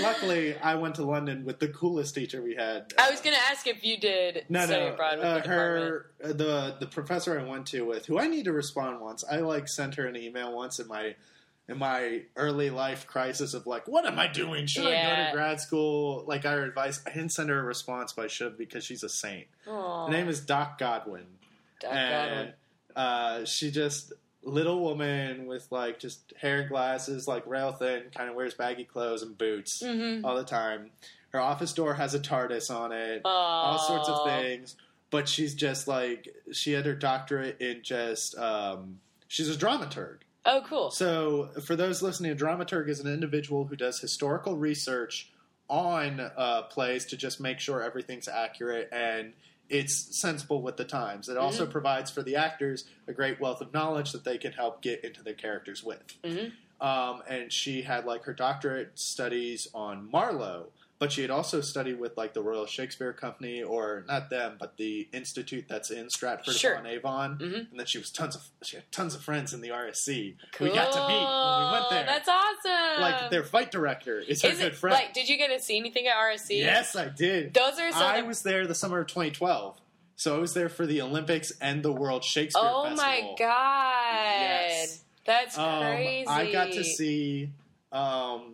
Luckily, 0.01 0.57
I 0.57 0.75
went 0.75 0.95
to 0.95 1.03
London 1.03 1.45
with 1.45 1.59
the 1.59 1.67
coolest 1.67 2.15
teacher 2.15 2.41
we 2.41 2.55
had. 2.55 2.93
I 2.97 3.09
was 3.11 3.21
going 3.21 3.35
to 3.35 3.41
ask 3.41 3.67
if 3.67 3.83
you 3.83 3.97
did 3.97 4.45
No, 4.49 4.65
study 4.65 4.85
no. 4.85 4.93
abroad 4.93 5.17
with 5.17 5.25
uh, 5.25 5.39
the 5.39 5.47
her, 5.49 6.05
uh, 6.23 6.27
the 6.33 6.75
the 6.79 6.87
professor 6.87 7.39
I 7.39 7.43
went 7.43 7.67
to 7.67 7.81
with, 7.85 8.05
who 8.05 8.19
I 8.19 8.27
need 8.27 8.45
to 8.45 8.53
respond 8.53 8.99
once. 9.01 9.23
I 9.29 9.37
like 9.37 9.67
sent 9.67 9.95
her 9.95 10.05
an 10.07 10.15
email 10.15 10.55
once 10.55 10.79
in 10.79 10.87
my 10.87 11.15
in 11.69 11.77
my 11.77 12.23
early 12.35 12.69
life 12.69 13.07
crisis 13.07 13.53
of 13.53 13.65
like, 13.65 13.87
what 13.87 14.05
am 14.05 14.19
I 14.19 14.27
doing? 14.27 14.65
Should 14.67 14.85
I 14.85 14.89
go 15.01 15.25
to 15.25 15.29
grad 15.33 15.61
school? 15.61 16.25
Like 16.27 16.45
our 16.45 16.61
advice. 16.63 17.01
I 17.07 17.11
didn't 17.11 17.31
send 17.31 17.49
her 17.49 17.59
a 17.59 17.63
response, 17.63 18.11
but 18.13 18.25
I 18.25 18.27
should 18.27 18.57
because 18.57 18.83
she's 18.83 19.03
a 19.03 19.09
saint. 19.09 19.47
Aww. 19.67 20.07
Her 20.07 20.11
name 20.11 20.27
is 20.27 20.41
Doc 20.41 20.77
Godwin, 20.77 21.25
Doc 21.79 21.93
and 21.93 22.29
Godwin. 22.29 22.53
uh, 22.95 23.45
she 23.45 23.71
just 23.71 24.11
little 24.43 24.81
woman 24.81 25.45
with 25.47 25.67
like 25.71 25.99
just 25.99 26.33
hair 26.39 26.59
and 26.61 26.69
glasses, 26.69 27.27
like 27.27 27.45
rail 27.47 27.71
thin, 27.71 28.03
kind 28.15 28.29
of 28.29 28.35
wears 28.35 28.53
baggy 28.53 28.83
clothes 28.83 29.21
and 29.21 29.37
boots 29.37 29.81
Mhm. 29.83 30.23
all 30.23 30.35
the 30.35 30.43
time. 30.43 30.91
her 31.31 31.39
office 31.39 31.73
door 31.73 31.95
has 31.95 32.13
a 32.13 32.19
TARDIS 32.19 32.69
on 32.69 32.91
it, 32.91 33.21
all 33.25 33.79
sorts 33.79 34.07
of 34.07 34.21
things. 34.23 34.75
But 35.09 35.27
she's 35.27 35.55
just 35.55 35.87
like 35.87 36.27
she 36.51 36.73
had 36.73 36.85
her 36.85 36.93
doctorate 36.93 37.59
in 37.59 37.81
just 37.81 38.37
um, 38.37 38.99
she's 39.27 39.49
a 39.49 39.57
dramaturg. 39.57 40.17
Oh, 40.45 40.63
cool. 40.67 40.91
So, 40.91 41.49
for 41.65 41.75
those 41.75 42.01
listening, 42.03 42.31
a 42.31 42.35
dramaturg 42.35 42.87
is 42.89 42.99
an 42.99 43.11
individual 43.11 43.65
who 43.65 43.75
does 43.75 43.99
historical 43.99 44.57
research 44.57 45.31
on 45.69 46.19
uh, 46.19 46.63
plays 46.63 47.05
to 47.05 47.17
just 47.17 47.39
make 47.39 47.59
sure 47.59 47.81
everything's 47.81 48.27
accurate 48.27 48.89
and 48.91 49.33
it's 49.73 50.15
sensible 50.15 50.61
with 50.61 50.77
the 50.77 50.85
times. 50.85 51.27
It 51.27 51.37
also 51.37 51.63
mm-hmm. 51.63 51.71
provides 51.71 52.11
for 52.11 52.21
the 52.21 52.35
actors 52.35 52.85
a 53.07 53.13
great 53.13 53.41
wealth 53.41 53.59
of 53.59 53.73
knowledge 53.73 54.11
that 54.11 54.23
they 54.23 54.37
can 54.37 54.51
help 54.51 54.83
get 54.83 55.03
into 55.03 55.23
their 55.23 55.33
characters 55.33 55.83
with. 55.83 56.03
Mm-hmm. 56.23 56.85
Um, 56.85 57.23
and 57.27 57.51
she 57.51 57.81
had 57.81 58.05
like 58.05 58.23
her 58.25 58.33
doctorate 58.33 58.91
studies 58.99 59.67
on 59.73 60.09
Marlowe, 60.11 60.67
but 61.03 61.11
she 61.11 61.21
had 61.21 61.31
also 61.31 61.59
studied 61.59 61.99
with 61.99 62.15
like 62.15 62.33
the 62.33 62.41
Royal 62.41 62.65
Shakespeare 62.65 63.11
Company, 63.11 63.61
or 63.61 64.05
not 64.07 64.29
them, 64.29 64.55
but 64.57 64.77
the 64.77 65.09
institute 65.11 65.65
that's 65.67 65.91
in 65.91 66.09
Stratford 66.09 66.55
sure. 66.55 66.75
upon 66.75 66.87
Avon. 66.87 67.37
Mm-hmm. 67.39 67.55
And 67.71 67.77
then 67.77 67.85
she 67.85 67.97
was 67.97 68.09
tons 68.09 68.37
of 68.37 68.47
she 68.61 68.77
had 68.77 68.89
tons 68.89 69.13
of 69.13 69.21
friends 69.21 69.53
in 69.53 69.59
the 69.59 69.67
RSC. 69.67 70.35
Cool. 70.53 70.69
We 70.69 70.73
got 70.73 70.93
to 70.93 70.99
meet 70.99 71.19
when 71.19 71.65
we 71.65 71.71
went 71.73 71.89
there. 71.89 72.05
That's 72.05 72.29
awesome. 72.29 73.01
Like 73.01 73.31
their 73.31 73.43
fight 73.43 73.69
director 73.69 74.17
is 74.17 74.43
her 74.43 74.47
is 74.47 74.59
good 74.59 74.67
it, 74.67 74.75
friend. 74.77 74.93
Like, 74.93 75.13
did 75.13 75.27
you 75.27 75.35
get 75.35 75.49
to 75.49 75.59
see 75.59 75.77
anything 75.77 76.07
at 76.07 76.15
RSC? 76.15 76.51
Yes, 76.51 76.95
I 76.95 77.09
did. 77.09 77.53
Those 77.53 77.77
are. 77.79 77.89
I 77.93 78.21
was 78.21 78.41
there 78.43 78.65
the 78.65 78.73
summer 78.73 79.01
of 79.01 79.07
2012. 79.07 79.75
So 80.15 80.37
I 80.37 80.39
was 80.39 80.53
there 80.53 80.69
for 80.69 80.85
the 80.85 81.01
Olympics 81.01 81.51
and 81.59 81.83
the 81.83 81.91
World 81.91 82.23
Shakespeare 82.23 82.63
oh 82.63 82.85
Festival. 82.85 83.11
my 83.11 83.35
god! 83.37 84.39
Yes, 84.39 85.03
that's 85.25 85.55
crazy. 85.57 86.27
Um, 86.27 86.33
I 86.33 86.49
got 86.49 86.71
to 86.71 86.83
see 86.85 87.49
um, 87.91 88.53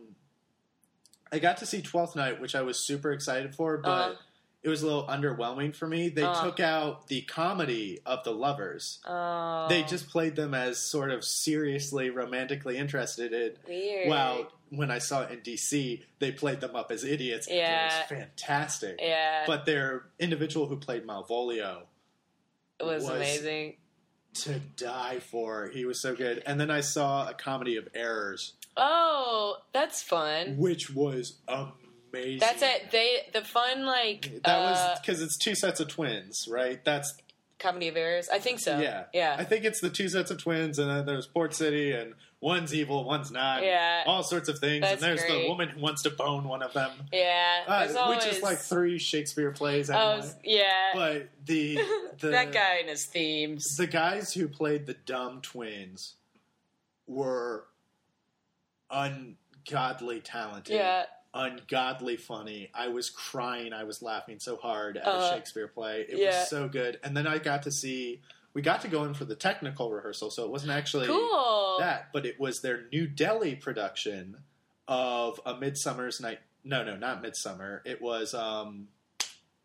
I 1.32 1.40
got 1.40 1.58
to 1.58 1.66
see 1.66 1.82
Twelfth 1.82 2.16
Night, 2.16 2.42
which 2.42 2.56
I 2.56 2.62
was 2.62 2.78
super 2.80 3.12
excited 3.12 3.56
for, 3.56 3.78
but 3.78 3.90
uh, 3.90 4.16
it 4.64 4.70
was 4.70 4.82
a 4.82 4.86
little 4.86 5.06
underwhelming 5.06 5.76
for 5.76 5.88
me. 5.88 6.10
They 6.10 6.24
uh, 6.24 6.44
took 6.44 6.60
out 6.60 7.08
the 7.08 7.22
comedy 7.22 8.00
of 8.06 8.24
the 8.24 8.32
lovers. 8.32 9.00
Uh, 9.06 9.68
they 9.68 9.84
just 9.84 10.10
played 10.10 10.36
them 10.36 10.54
as 10.54 10.78
sort 10.80 11.12
of 11.12 11.24
seriously 11.24 12.10
romantically 12.10 12.78
interested 12.78 13.32
in. 13.32 13.54
Weird. 13.68 14.10
Well, 14.10 14.52
when 14.70 14.92
I 14.92 15.00
saw 15.00 15.24
it 15.24 15.32
in 15.32 15.40
DC, 15.40 16.04
they 16.20 16.32
played 16.32 16.62
them 16.62 16.76
up 16.76 16.92
as 16.92 17.04
idiots. 17.04 17.48
Yeah, 17.50 17.86
it 17.86 18.12
was 18.12 18.20
fantastic. 18.20 19.00
Yeah, 19.02 19.44
but 19.48 19.66
their 19.66 20.06
individual 20.20 20.68
who 20.68 20.78
played 20.78 21.06
Malvolio 21.08 21.84
was, 22.82 23.04
was 23.04 23.12
amazing 23.12 23.76
to 24.34 24.60
die 24.78 25.20
for. 25.20 25.70
He 25.74 25.86
was 25.86 26.00
so 26.00 26.16
good. 26.16 26.44
And 26.46 26.60
then 26.60 26.70
I 26.70 26.82
saw 26.82 27.28
a 27.28 27.34
comedy 27.34 27.78
of 27.78 27.88
errors 27.94 28.54
Oh, 28.78 29.58
that's 29.74 30.02
fun. 30.02 30.58
Which 30.58 30.90
was 30.94 31.38
amazing. 31.48 32.40
That's 32.40 32.62
it. 32.62 32.92
They 32.92 33.28
the 33.34 33.42
fun 33.42 33.86
like 33.86 34.42
that 34.44 34.56
uh, 34.56 34.72
was 34.72 35.00
because 35.00 35.22
it's 35.22 35.38
two 35.38 35.56
sets 35.56 35.80
of 35.80 35.88
twins, 35.88 36.48
right? 36.50 36.84
That's 36.84 37.14
comedy 37.60 37.90
of 37.90 37.98
errors. 37.98 38.30
I 38.30 38.40
think 38.40 38.60
so. 38.60 38.80
Yeah, 38.80 39.06
yeah. 39.14 39.36
I 39.38 39.44
think 39.44 39.66
it's 39.66 39.82
the 39.82 39.90
two 39.90 40.10
sets 40.10 40.32
of 40.32 40.42
twins, 40.42 40.80
and 40.80 40.90
then 40.90 41.06
there's 41.06 41.28
Port 41.28 41.54
City, 41.54 41.92
and 41.92 42.14
one's 42.42 42.74
evil, 42.74 43.04
one's 43.04 43.32
not. 43.32 43.64
Yeah, 43.64 44.04
all 44.06 44.24
sorts 44.24 44.50
of 44.50 44.60
things. 44.60 44.82
That's 44.82 44.94
and 44.94 45.02
there's 45.02 45.24
great. 45.24 45.44
the 45.44 45.50
woman 45.50 45.70
who 45.70 45.82
wants 45.82 46.04
to 46.04 46.10
bone 46.10 46.48
one 46.48 46.64
of 46.64 46.74
them. 46.74 46.92
Yeah, 47.12 47.64
uh, 47.68 48.10
which 48.10 48.26
is 48.26 48.42
like 48.42 48.58
three 48.58 48.98
Shakespeare 48.98 49.52
plays. 49.52 49.90
Anyway. 49.90 50.22
Oh, 50.24 50.32
yeah. 50.44 50.66
But 50.94 51.30
the, 51.46 51.80
the 52.20 52.30
that 52.30 52.52
guy 52.52 52.78
and 52.80 52.90
his 52.90 53.06
themes. 53.06 53.76
The 53.76 53.88
guys 53.88 54.34
who 54.34 54.48
played 54.48 54.86
the 54.86 54.96
dumb 55.06 55.42
twins 55.42 56.16
were 57.08 57.66
ungodly 58.92 60.22
talented. 60.22 60.76
Yeah. 60.76 61.04
Ungodly 61.34 62.18
funny. 62.18 62.72
I 62.74 62.88
was 62.88 63.10
crying. 63.10 63.72
I 63.72 63.84
was 63.84 64.02
laughing 64.02 64.40
so 64.40 64.58
hard 64.58 64.98
at 64.98 65.08
uh, 65.08 65.12
a 65.12 65.14
uh-huh. 65.14 65.36
Shakespeare 65.36 65.68
play. 65.68 66.06
It 66.10 66.18
yeah. 66.18 66.40
was 66.40 66.50
so 66.50 66.68
good. 66.68 67.00
And 67.04 67.16
then 67.16 67.28
I 67.28 67.38
got 67.38 67.64
to 67.64 67.72
see. 67.72 68.22
We 68.56 68.64
got 68.64 68.82
to 68.82 68.88
go 68.88 69.04
in 69.04 69.14
for 69.14 69.26
the 69.26 69.36
technical 69.36 69.92
rehearsal, 69.92 70.32
so 70.32 70.44
it 70.44 70.50
wasn't 70.50 70.72
actually 70.72 71.06
cool. 71.06 71.78
that, 71.80 72.08
but 72.12 72.26
it 72.26 72.40
was 72.40 72.62
their 72.62 72.86
New 72.92 73.08
Delhi 73.08 73.56
production 73.56 74.38
of 74.88 75.40
A 75.46 75.56
Midsummer's 75.56 76.20
Night. 76.20 76.40
No, 76.64 76.84
no, 76.84 76.98
not 76.98 77.22
Midsummer. 77.22 77.84
It 77.86 78.02
was 78.02 78.34
um, 78.34 78.88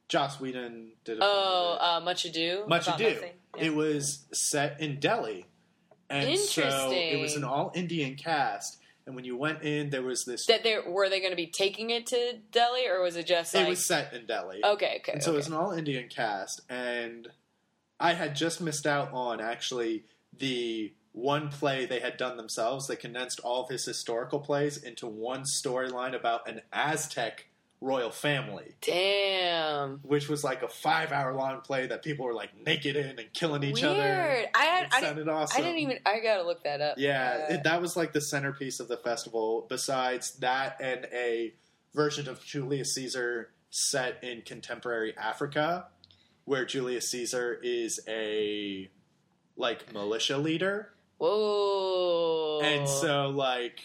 Joss 0.09 0.39
Whedon 0.39 0.93
did. 1.05 1.19
A 1.19 1.21
oh, 1.23 1.79
uh, 1.81 2.01
Much 2.05 2.27
Ado. 2.27 2.65
Much 2.69 2.87
Ado. 2.87 3.17
Yeah. 3.57 3.65
It 3.65 3.75
was 3.75 4.27
set 4.33 4.83
in 4.83 5.01
Delhi, 5.01 5.47
and 6.11 6.39
so 6.39 6.91
it 6.93 7.19
was 7.19 7.37
an 7.37 7.45
all 7.45 7.73
Indian 7.75 8.17
cast 8.17 8.81
and 9.07 9.15
when 9.15 9.25
you 9.25 9.37
went 9.37 9.63
in, 9.63 9.91
there 9.91 10.03
was 10.03 10.25
this. 10.25 10.47
That 10.47 10.63
they 10.63 10.79
were 10.87 11.09
they 11.09 11.21
going 11.21 11.33
to 11.33 11.37
be 11.37 11.47
taking 11.47 11.91
it 11.91 12.07
to 12.07 12.39
Delhi, 12.51 12.89
or 12.89 13.03
was 13.03 13.17
it 13.17 13.27
just? 13.27 13.55
Like... 13.55 13.67
It 13.67 13.69
was 13.69 13.87
set 13.87 14.13
in 14.13 14.27
Delhi. 14.27 14.65
Okay, 14.65 14.99
okay. 15.01 15.13
And 15.13 15.23
so 15.23 15.31
okay. 15.31 15.37
it 15.37 15.39
was 15.39 15.47
an 15.49 15.55
all 15.55 15.73
Indian 15.73 16.09
cast, 16.09 16.63
and 16.69 17.29
I 18.01 18.15
had 18.15 18.35
just 18.35 18.61
missed 18.61 18.87
out 18.87 19.13
on 19.13 19.41
actually 19.41 20.05
the 20.37 20.93
one 21.13 21.49
play 21.49 21.87
they 21.87 22.01
had 22.01 22.17
done 22.17 22.37
themselves. 22.37 22.87
They 22.87 22.97
condensed 22.97 23.41
all 23.41 23.65
of 23.65 23.71
his 23.71 23.85
historical 23.85 24.41
plays 24.41 24.77
into 24.77 25.07
one 25.07 25.43
storyline 25.43 26.15
about 26.15 26.49
an 26.49 26.63
Aztec 26.73 27.47
royal 27.85 28.11
family. 28.11 28.75
Damn. 28.81 29.99
Which 29.99 30.29
was 30.29 30.43
like 30.43 30.63
a 30.63 30.69
five 30.69 31.13
hour 31.13 31.35
long 31.35 31.61
play 31.61 31.87
that 31.87 32.03
people 32.03 32.25
were 32.25 32.35
like 32.35 32.51
naked 32.65 32.97
in 32.97 33.19
and 33.19 33.33
killing 33.33 33.63
each 33.63 33.83
Weird. 33.83 33.85
other. 33.85 34.47
I 34.55 34.65
had, 34.65 34.85
it 34.87 34.95
I 34.95 35.01
sounded 35.03 35.29
awesome. 35.29 35.61
I 35.61 35.65
didn't 35.65 35.81
even. 35.81 35.99
I 36.07 36.21
gotta 36.21 36.43
look 36.43 36.65
that 36.65 36.81
up. 36.81 36.97
Yeah, 36.99 37.47
uh, 37.49 37.55
it, 37.55 37.65
that 37.65 37.81
was 37.81 37.97
like 37.97 38.13
the 38.13 38.23
centerpiece 38.23 38.81
of 38.81 38.89
the 38.89 38.97
festival. 38.97 39.67
Besides 39.69 40.33
that, 40.39 40.81
and 40.81 41.07
a 41.13 41.55
version 41.95 42.29
of 42.29 42.43
Julius 42.45 42.95
Caesar 42.95 43.51
set 43.71 44.25
in 44.25 44.43
contemporary 44.43 45.17
Africa, 45.17 45.87
where 46.47 46.65
Julius 46.65 47.11
Caesar 47.11 47.61
is 47.63 48.01
a 48.09 48.89
like 49.57 49.93
militia 49.93 50.39
leader. 50.39 50.91
Whoa! 51.19 52.61
And 52.63 52.89
so 52.89 53.29
like. 53.29 53.81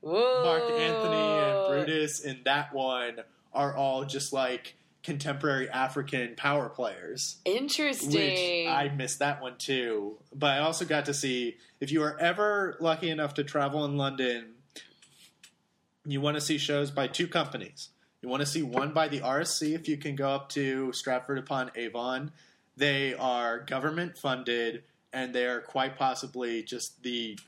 Whoa. 0.00 0.44
Mark 0.44 0.70
Antony 0.70 1.16
and 1.16 1.66
Brutus 1.66 2.20
in 2.20 2.42
that 2.44 2.74
one 2.74 3.20
are 3.54 3.74
all 3.74 4.04
just 4.04 4.32
like 4.32 4.76
contemporary 5.04 5.68
African 5.68 6.34
power 6.34 6.68
players. 6.68 7.36
Interesting. 7.44 8.10
Which 8.10 8.68
I 8.68 8.88
missed 8.88 9.18
that 9.18 9.42
one 9.42 9.56
too. 9.58 10.18
But 10.34 10.52
I 10.52 10.58
also 10.60 10.84
got 10.84 11.04
to 11.06 11.14
see 11.14 11.56
if 11.80 11.92
you 11.92 12.02
are 12.02 12.18
ever 12.18 12.76
lucky 12.80 13.10
enough 13.10 13.34
to 13.34 13.44
travel 13.44 13.84
in 13.84 13.96
London, 13.96 14.54
you 16.06 16.20
want 16.20 16.36
to 16.36 16.40
see 16.40 16.58
shows 16.58 16.90
by 16.90 17.06
two 17.06 17.28
companies. 17.28 17.90
You 18.22 18.30
want 18.30 18.40
to 18.40 18.46
see 18.46 18.62
one 18.62 18.94
by 18.94 19.08
the 19.08 19.20
RSC 19.20 19.74
if 19.74 19.86
you 19.86 19.98
can 19.98 20.16
go 20.16 20.30
up 20.30 20.48
to 20.50 20.92
Stratford 20.94 21.38
upon 21.38 21.70
Avon. 21.76 22.32
They 22.76 23.14
are 23.14 23.60
government 23.60 24.16
funded 24.16 24.84
and 25.12 25.34
they 25.34 25.44
are 25.44 25.60
quite 25.60 25.96
possibly 25.96 26.62
just 26.62 27.02
the 27.02 27.38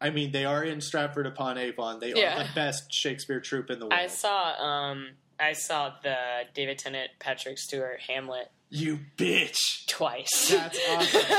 I 0.00 0.10
mean, 0.10 0.32
they 0.32 0.44
are 0.44 0.64
in 0.64 0.80
Stratford 0.80 1.26
upon 1.26 1.58
Avon. 1.58 2.00
They 2.00 2.12
yeah. 2.12 2.40
are 2.40 2.42
the 2.42 2.50
best 2.54 2.92
Shakespeare 2.92 3.38
troupe 3.40 3.70
in 3.70 3.78
the 3.78 3.86
world. 3.86 3.98
I 3.98 4.08
saw 4.08 4.60
um 4.60 5.08
I 5.42 5.54
saw 5.54 5.92
the 6.02 6.16
David 6.54 6.78
Tennant, 6.78 7.10
Patrick 7.18 7.58
Stewart, 7.58 8.00
Hamlet. 8.08 8.50
You 8.70 9.00
bitch! 9.16 9.86
Twice. 9.88 10.50
That's 10.50 10.78
awesome. 10.88 11.20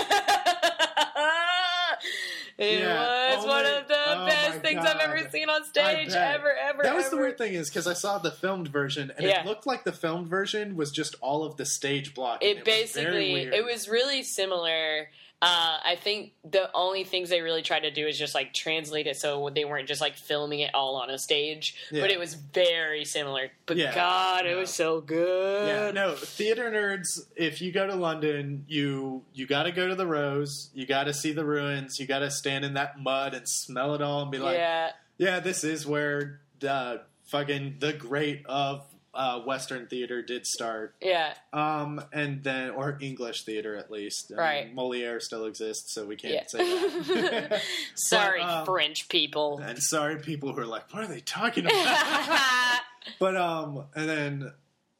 it 2.57 2.79
yeah. 2.81 3.35
was 3.35 3.45
one 3.45 3.65
of 3.65 3.87
the 3.87 3.95
oh 3.95 4.25
best 4.25 4.59
things 4.59 4.83
God. 4.83 4.97
I've 4.97 5.09
ever 5.09 5.29
seen 5.29 5.49
on 5.49 5.63
stage, 5.63 6.09
ever, 6.09 6.53
ever. 6.53 6.83
That 6.83 6.95
was 6.95 7.05
ever. 7.05 7.15
the 7.15 7.21
weird 7.21 7.37
thing 7.37 7.53
is 7.53 7.69
because 7.69 7.87
I 7.87 7.93
saw 7.93 8.17
the 8.17 8.31
filmed 8.31 8.67
version, 8.67 9.11
and 9.15 9.25
yeah. 9.25 9.39
it 9.41 9.45
looked 9.45 9.65
like 9.65 9.85
the 9.85 9.93
filmed 9.93 10.27
version 10.27 10.75
was 10.75 10.91
just 10.91 11.15
all 11.21 11.45
of 11.45 11.55
the 11.55 11.65
stage 11.65 12.13
block. 12.13 12.43
It, 12.43 12.57
it 12.57 12.65
basically, 12.65 13.43
it 13.43 13.63
was 13.63 13.87
really 13.87 14.21
similar 14.21 15.07
uh, 15.43 15.77
I 15.83 15.97
think 15.99 16.31
the 16.49 16.69
only 16.73 17.03
things 17.03 17.29
they 17.29 17.41
really 17.41 17.61
tried 17.61 17.81
to 17.81 17.91
do 17.91 18.07
is 18.07 18.17
just 18.17 18.33
like 18.33 18.53
translate 18.53 19.07
it 19.07 19.17
so 19.17 19.49
they 19.53 19.65
weren't 19.65 19.89
just 19.89 19.99
like 19.99 20.15
filming 20.15 20.61
it 20.61 20.73
all 20.73 20.95
on 20.95 21.09
a 21.09 21.17
stage, 21.17 21.75
yeah. 21.91 21.99
but 21.99 22.11
it 22.11 22.17
was 22.17 22.33
very 22.33 23.03
similar. 23.03 23.51
But 23.65 23.75
yeah. 23.75 23.93
God, 23.93 24.45
it 24.45 24.55
was 24.55 24.73
so 24.73 25.01
good. 25.01 25.67
Yeah, 25.67 25.91
no, 25.91 26.15
theater 26.15 26.71
nerds. 26.71 27.19
If 27.35 27.61
you 27.61 27.73
go 27.73 27.85
to 27.85 27.95
London, 27.95 28.63
you 28.69 29.23
you 29.33 29.45
got 29.45 29.63
to 29.63 29.73
go 29.73 29.89
to 29.89 29.95
the 29.95 30.07
Rose. 30.07 30.69
You 30.73 30.85
got 30.85 31.05
to 31.05 31.13
see 31.13 31.33
the 31.33 31.43
ruins. 31.43 31.99
You 31.99 32.07
got 32.07 32.19
to 32.19 32.31
stand 32.31 32.63
in 32.63 32.75
that 32.75 32.97
mud 32.97 33.33
and 33.33 33.45
smell 33.45 33.95
it 33.95 34.01
all 34.01 34.21
and 34.21 34.31
be 34.31 34.37
like, 34.37 34.55
yeah, 34.55 34.91
yeah, 35.17 35.41
this 35.41 35.65
is 35.65 35.85
where 35.85 36.39
the 36.61 37.01
fucking 37.25 37.75
the 37.79 37.91
great 37.91 38.45
of 38.45 38.85
uh, 39.13 39.39
Western 39.41 39.87
theater 39.87 40.21
did 40.21 40.45
start. 40.45 40.95
Yeah. 41.01 41.33
Um, 41.51 42.03
and 42.11 42.43
then 42.43 42.71
or 42.71 42.97
English 43.01 43.43
theater 43.43 43.75
at 43.75 43.91
least. 43.91 44.31
Right. 44.35 44.67
Um, 44.69 44.75
Moliere 44.75 45.19
still 45.19 45.45
exists, 45.45 45.93
so 45.93 46.05
we 46.05 46.15
can't 46.15 46.33
yeah. 46.33 46.43
say 46.47 47.21
that. 47.21 47.61
sorry, 47.95 48.41
but, 48.41 48.49
um, 48.49 48.65
French 48.65 49.07
people. 49.09 49.59
And 49.59 49.77
sorry, 49.79 50.17
people 50.17 50.53
who 50.53 50.61
are 50.61 50.65
like, 50.65 50.91
what 50.93 51.03
are 51.03 51.07
they 51.07 51.21
talking 51.21 51.65
about? 51.65 52.79
but 53.19 53.35
um, 53.37 53.85
and 53.95 54.09
then 54.09 54.51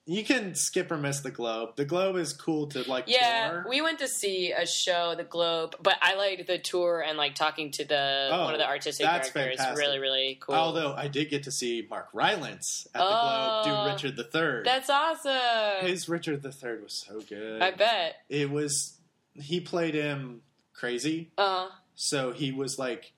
you 0.06 0.24
can 0.26 0.54
skip 0.54 0.92
or 0.92 0.98
miss 0.98 1.22
the 1.22 1.32
Globe. 1.32 1.78
The 1.78 1.86
Globe 1.86 2.18
is 2.18 2.34
cool 2.34 2.68
to 2.68 2.84
like. 2.90 3.06
Yeah, 3.08 3.50
tour. 3.52 3.66
we 3.70 3.82
went 3.82 4.00
to 4.00 4.08
see 4.08 4.52
a 4.52 4.66
show, 4.68 5.14
the 5.16 5.24
Globe, 5.24 5.76
but 5.82 5.96
I 6.02 6.16
liked 6.16 6.46
the 6.46 6.58
tour 6.58 7.02
and 7.08 7.18
like 7.18 7.36
talking 7.36 7.72
to 7.72 7.86
the 7.86 8.30
Oh, 8.32 8.44
one 8.46 8.54
of 8.54 8.60
the 8.60 8.68
artistic 8.68 9.06
that's 9.06 9.30
directors. 9.32 9.58
fantastic. 9.60 9.78
Really, 9.86 10.00
really 10.00 10.38
cool. 10.42 10.56
Although 10.56 10.94
I 10.94 11.08
did 11.08 11.30
get 11.30 11.44
to 11.44 11.52
see 11.52 11.88
Mark 11.90 12.10
Rylance 12.14 12.86
at 12.94 13.00
the 13.00 13.06
Oh, 13.06 13.62
Globe 13.64 13.86
do 13.88 13.92
Richard 13.94 14.18
the 14.18 14.26
Third. 14.26 14.66
that's 14.66 14.90
awesome. 14.90 15.88
His 15.88 16.10
Richard 16.10 16.42
the 16.44 16.52
Third 16.52 16.84
was 16.84 16.94
so 16.94 17.22
good. 17.22 17.62
I 17.62 17.72
bet. 17.72 18.16
it 18.28 18.52
was. 18.52 18.98
He 19.36 19.62
played 19.62 19.96
him 19.96 20.42
crazy, 20.74 21.32
Uh, 21.38 21.70
so 21.96 22.32
he 22.34 22.52
was 22.52 22.78
like 22.78 23.14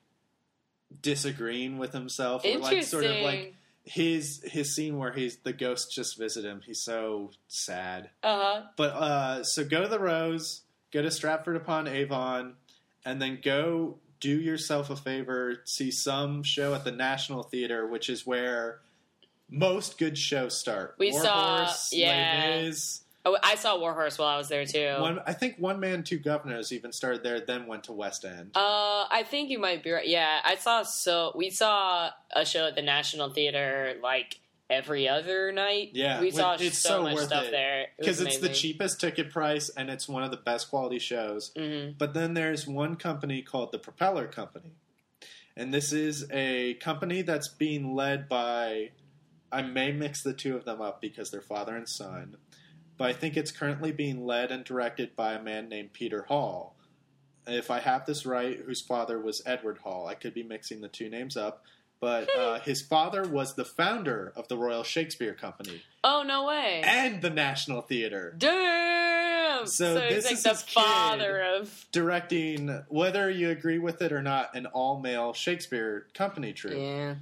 disagreeing 1.02 1.78
with 1.78 1.92
himself. 1.92 2.44
or, 2.44 2.58
like 2.58 2.82
sort 2.84 3.04
of 3.04 3.16
like 3.22 3.55
his 3.86 4.42
his 4.44 4.74
scene 4.74 4.98
where 4.98 5.12
he's 5.12 5.36
the 5.38 5.52
ghosts 5.52 5.94
just 5.94 6.18
visit 6.18 6.44
him. 6.44 6.60
He's 6.66 6.82
so 6.82 7.30
sad. 7.48 8.10
uh 8.22 8.38
huh. 8.42 8.62
But 8.76 8.92
uh, 8.94 9.44
so 9.44 9.64
go 9.64 9.80
to 9.82 9.88
the 9.88 9.98
Rose, 10.00 10.62
go 10.92 11.00
to 11.02 11.10
Stratford 11.10 11.56
upon 11.56 11.86
Avon, 11.86 12.54
and 13.04 13.22
then 13.22 13.38
go 13.42 13.98
do 14.18 14.40
yourself 14.40 14.90
a 14.90 14.96
favor, 14.96 15.62
see 15.64 15.90
some 15.90 16.42
show 16.42 16.74
at 16.74 16.84
the 16.84 16.90
National 16.92 17.42
Theater, 17.42 17.86
which 17.86 18.08
is 18.10 18.26
where 18.26 18.80
most 19.48 19.98
good 19.98 20.18
shows 20.18 20.58
start. 20.58 20.96
We 20.98 21.12
War 21.12 21.22
saw- 21.22 21.56
Horse, 21.66 21.90
yeah. 21.92 22.08
Les 22.56 22.62
Mis. 22.66 23.00
Oh, 23.26 23.36
I 23.42 23.56
saw 23.56 23.76
Warhorse 23.78 24.18
while 24.18 24.28
I 24.28 24.38
was 24.38 24.48
there 24.48 24.64
too. 24.64 24.94
One, 25.00 25.20
I 25.26 25.32
think 25.32 25.56
One 25.58 25.80
Man, 25.80 26.04
Two 26.04 26.20
Guvnors 26.20 26.70
even 26.70 26.92
started 26.92 27.24
there, 27.24 27.40
then 27.40 27.66
went 27.66 27.84
to 27.84 27.92
West 27.92 28.24
End. 28.24 28.52
Uh, 28.54 29.04
I 29.10 29.24
think 29.28 29.50
you 29.50 29.58
might 29.58 29.82
be 29.82 29.90
right. 29.90 30.06
Yeah, 30.06 30.38
I 30.44 30.54
saw 30.54 30.84
so 30.84 31.32
we 31.34 31.50
saw 31.50 32.10
a 32.34 32.46
show 32.46 32.68
at 32.68 32.76
the 32.76 32.82
National 32.82 33.28
Theater 33.28 33.96
like 34.00 34.38
every 34.70 35.08
other 35.08 35.50
night. 35.50 35.90
Yeah, 35.92 36.20
we 36.20 36.30
saw 36.30 36.54
it's 36.54 36.78
so, 36.78 36.88
so 36.88 37.02
much 37.02 37.14
worth 37.14 37.26
stuff 37.26 37.44
it. 37.46 37.50
there 37.50 37.86
Because 37.98 38.20
it's 38.20 38.38
the 38.38 38.48
cheapest 38.48 39.00
ticket 39.00 39.32
price 39.32 39.70
and 39.70 39.90
it's 39.90 40.08
one 40.08 40.22
of 40.22 40.30
the 40.30 40.36
best 40.36 40.70
quality 40.70 41.00
shows. 41.00 41.50
hmm 41.56 41.90
But 41.98 42.14
then 42.14 42.34
there's 42.34 42.66
one 42.66 42.94
company 42.94 43.42
called 43.42 43.72
the 43.72 43.78
Propeller 43.78 44.28
Company. 44.28 44.72
And 45.56 45.72
this 45.74 45.92
is 45.92 46.26
a 46.30 46.74
company 46.74 47.22
that's 47.22 47.48
being 47.48 47.94
led 47.94 48.28
by, 48.28 48.90
I 49.50 49.62
may 49.62 49.90
mix 49.90 50.22
the 50.22 50.34
two 50.34 50.54
of 50.54 50.64
them 50.64 50.80
up 50.82 51.00
because 51.00 51.30
they're 51.30 51.40
father 51.40 51.74
and 51.74 51.88
son, 51.88 52.36
but 52.98 53.08
I 53.08 53.12
think 53.12 53.36
it's 53.36 53.50
currently 53.50 53.92
being 53.92 54.24
led 54.26 54.50
and 54.50 54.64
directed 54.64 55.14
by 55.16 55.34
a 55.34 55.42
man 55.42 55.68
named 55.68 55.92
Peter 55.92 56.22
Hall. 56.22 56.74
If 57.46 57.70
I 57.70 57.80
have 57.80 58.06
this 58.06 58.26
right, 58.26 58.58
whose 58.58 58.80
father 58.80 59.18
was 59.20 59.42
Edward 59.46 59.78
Hall. 59.78 60.06
I 60.08 60.14
could 60.14 60.34
be 60.34 60.42
mixing 60.42 60.80
the 60.80 60.88
two 60.88 61.08
names 61.08 61.36
up. 61.36 61.62
But 61.98 62.28
uh, 62.36 62.60
his 62.60 62.82
father 62.82 63.22
was 63.26 63.54
the 63.54 63.64
founder 63.64 64.30
of 64.36 64.48
the 64.48 64.56
Royal 64.58 64.82
Shakespeare 64.82 65.32
Company 65.32 65.82
Oh 66.04 66.22
no 66.26 66.44
way! 66.46 66.82
and 66.84 67.22
the 67.22 67.30
National 67.30 67.80
Theater. 67.80 68.34
Damn. 68.36 69.66
So 69.66 70.00
he's 70.02 70.10
this 70.10 70.24
like 70.26 70.34
is 70.34 70.42
the 70.42 70.54
father 70.72 71.42
of. 71.42 71.86
directing, 71.92 72.82
whether 72.88 73.30
you 73.30 73.48
agree 73.48 73.78
with 73.78 74.02
it 74.02 74.12
or 74.12 74.20
not, 74.22 74.54
an 74.54 74.66
all 74.66 75.00
male 75.00 75.32
Shakespeare 75.32 76.06
company 76.12 76.52
troupe. 76.52 76.76
Yeah. 76.76 77.14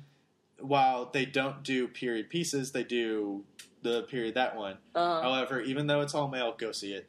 While 0.58 1.06
they 1.12 1.24
don't 1.24 1.62
do 1.62 1.86
period 1.86 2.28
pieces, 2.28 2.72
they 2.72 2.82
do 2.84 3.44
the 3.84 4.02
period 4.02 4.34
that 4.34 4.56
one. 4.56 4.78
Uh, 4.94 5.22
However, 5.22 5.60
even 5.60 5.86
though 5.86 6.00
it's 6.00 6.14
all 6.14 6.26
male, 6.26 6.54
go 6.58 6.72
see 6.72 6.92
it. 6.94 7.08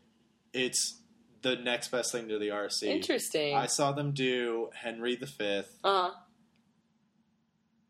It's 0.53 0.99
the 1.41 1.55
next 1.55 1.87
best 1.89 2.11
thing 2.11 2.27
to 2.29 2.37
the 2.37 2.49
RC. 2.49 2.83
interesting. 2.83 3.55
I 3.55 3.65
saw 3.65 3.91
them 3.91 4.11
do 4.11 4.69
Henry 4.75 5.15
V 5.15 5.63
uh, 5.83 6.09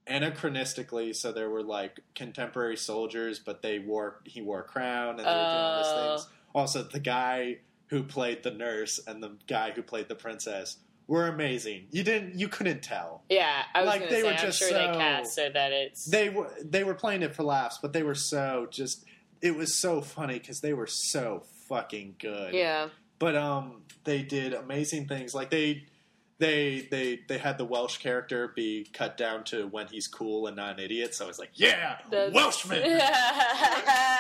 anachronistically, 0.08 1.16
so 1.16 1.32
there 1.32 1.50
were 1.50 1.64
like 1.64 2.00
contemporary 2.14 2.78
soldiers, 2.78 3.40
but 3.40 3.62
they 3.62 3.80
wore 3.80 4.22
he 4.26 4.42
wore 4.42 4.60
a 4.62 4.64
crown 4.64 5.12
and 5.12 5.20
they 5.20 5.24
were 5.24 5.30
doing 5.30 5.36
all 5.36 5.80
Oh. 5.84 6.14
these 6.14 6.24
things. 6.24 6.34
Also, 6.54 6.84
the 6.84 7.00
guy 7.00 7.58
who 7.88 8.04
played 8.04 8.44
the 8.44 8.52
nurse 8.52 9.00
and 9.08 9.22
the 9.22 9.38
guy 9.48 9.72
who 9.72 9.82
played 9.82 10.08
the 10.08 10.16
princess 10.16 10.78
were 11.08 11.28
amazing. 11.28 11.88
You 11.92 12.04
didn't, 12.04 12.40
you 12.40 12.48
couldn't 12.48 12.82
tell. 12.82 13.24
yeah, 13.30 13.64
I 13.74 13.82
was 13.82 13.88
Like, 13.88 14.10
they 14.10 14.22
say, 14.22 14.24
were 14.24 14.30
I'm 14.30 14.38
just 14.38 14.60
sure 14.60 14.70
so- 14.70 14.74
they 14.74 14.98
cast 14.98 15.36
so 15.36 15.50
that 15.54 15.72
it's. 15.72 16.06
They 16.06 16.30
were 16.30 16.52
they 16.64 16.84
were 16.84 16.96
playing 16.96 17.22
it 17.24 17.36
for 17.36 17.44
laughs, 17.44 17.80
but 17.82 17.94
they 17.94 18.04
were 18.04 18.16
so 18.16 18.68
just. 18.72 19.06
It 19.42 19.56
was 19.56 19.80
so 19.80 20.02
funny 20.02 20.40
because 20.40 20.62
they 20.62 20.74
were 20.74 20.88
so 20.88 21.44
fucking 21.70 22.16
good. 22.20 22.54
yeah. 22.54 22.90
but 23.20 23.36
um 23.36 23.82
they 24.04 24.22
did 24.22 24.54
amazing 24.54 25.08
things 25.08 25.34
like 25.34 25.50
they 25.50 25.84
they 26.38 26.88
they 26.92 27.22
they 27.28 27.38
had 27.38 27.58
the 27.58 27.66
welsh 27.66 27.98
character 27.98 28.52
be 28.56 28.86
cut 28.94 29.16
down 29.16 29.44
to 29.46 29.68
when 29.68 29.88
he's 29.88 30.08
cool 30.08 30.48
and 30.48 30.56
not 30.56 30.78
an 30.78 30.84
idiot. 30.84 31.16
So 31.16 31.26
i 31.26 31.28
was 31.28 31.40
like 31.40 31.52
yeah 31.54 31.98
That's- 32.10 32.34
welshman 32.34 32.84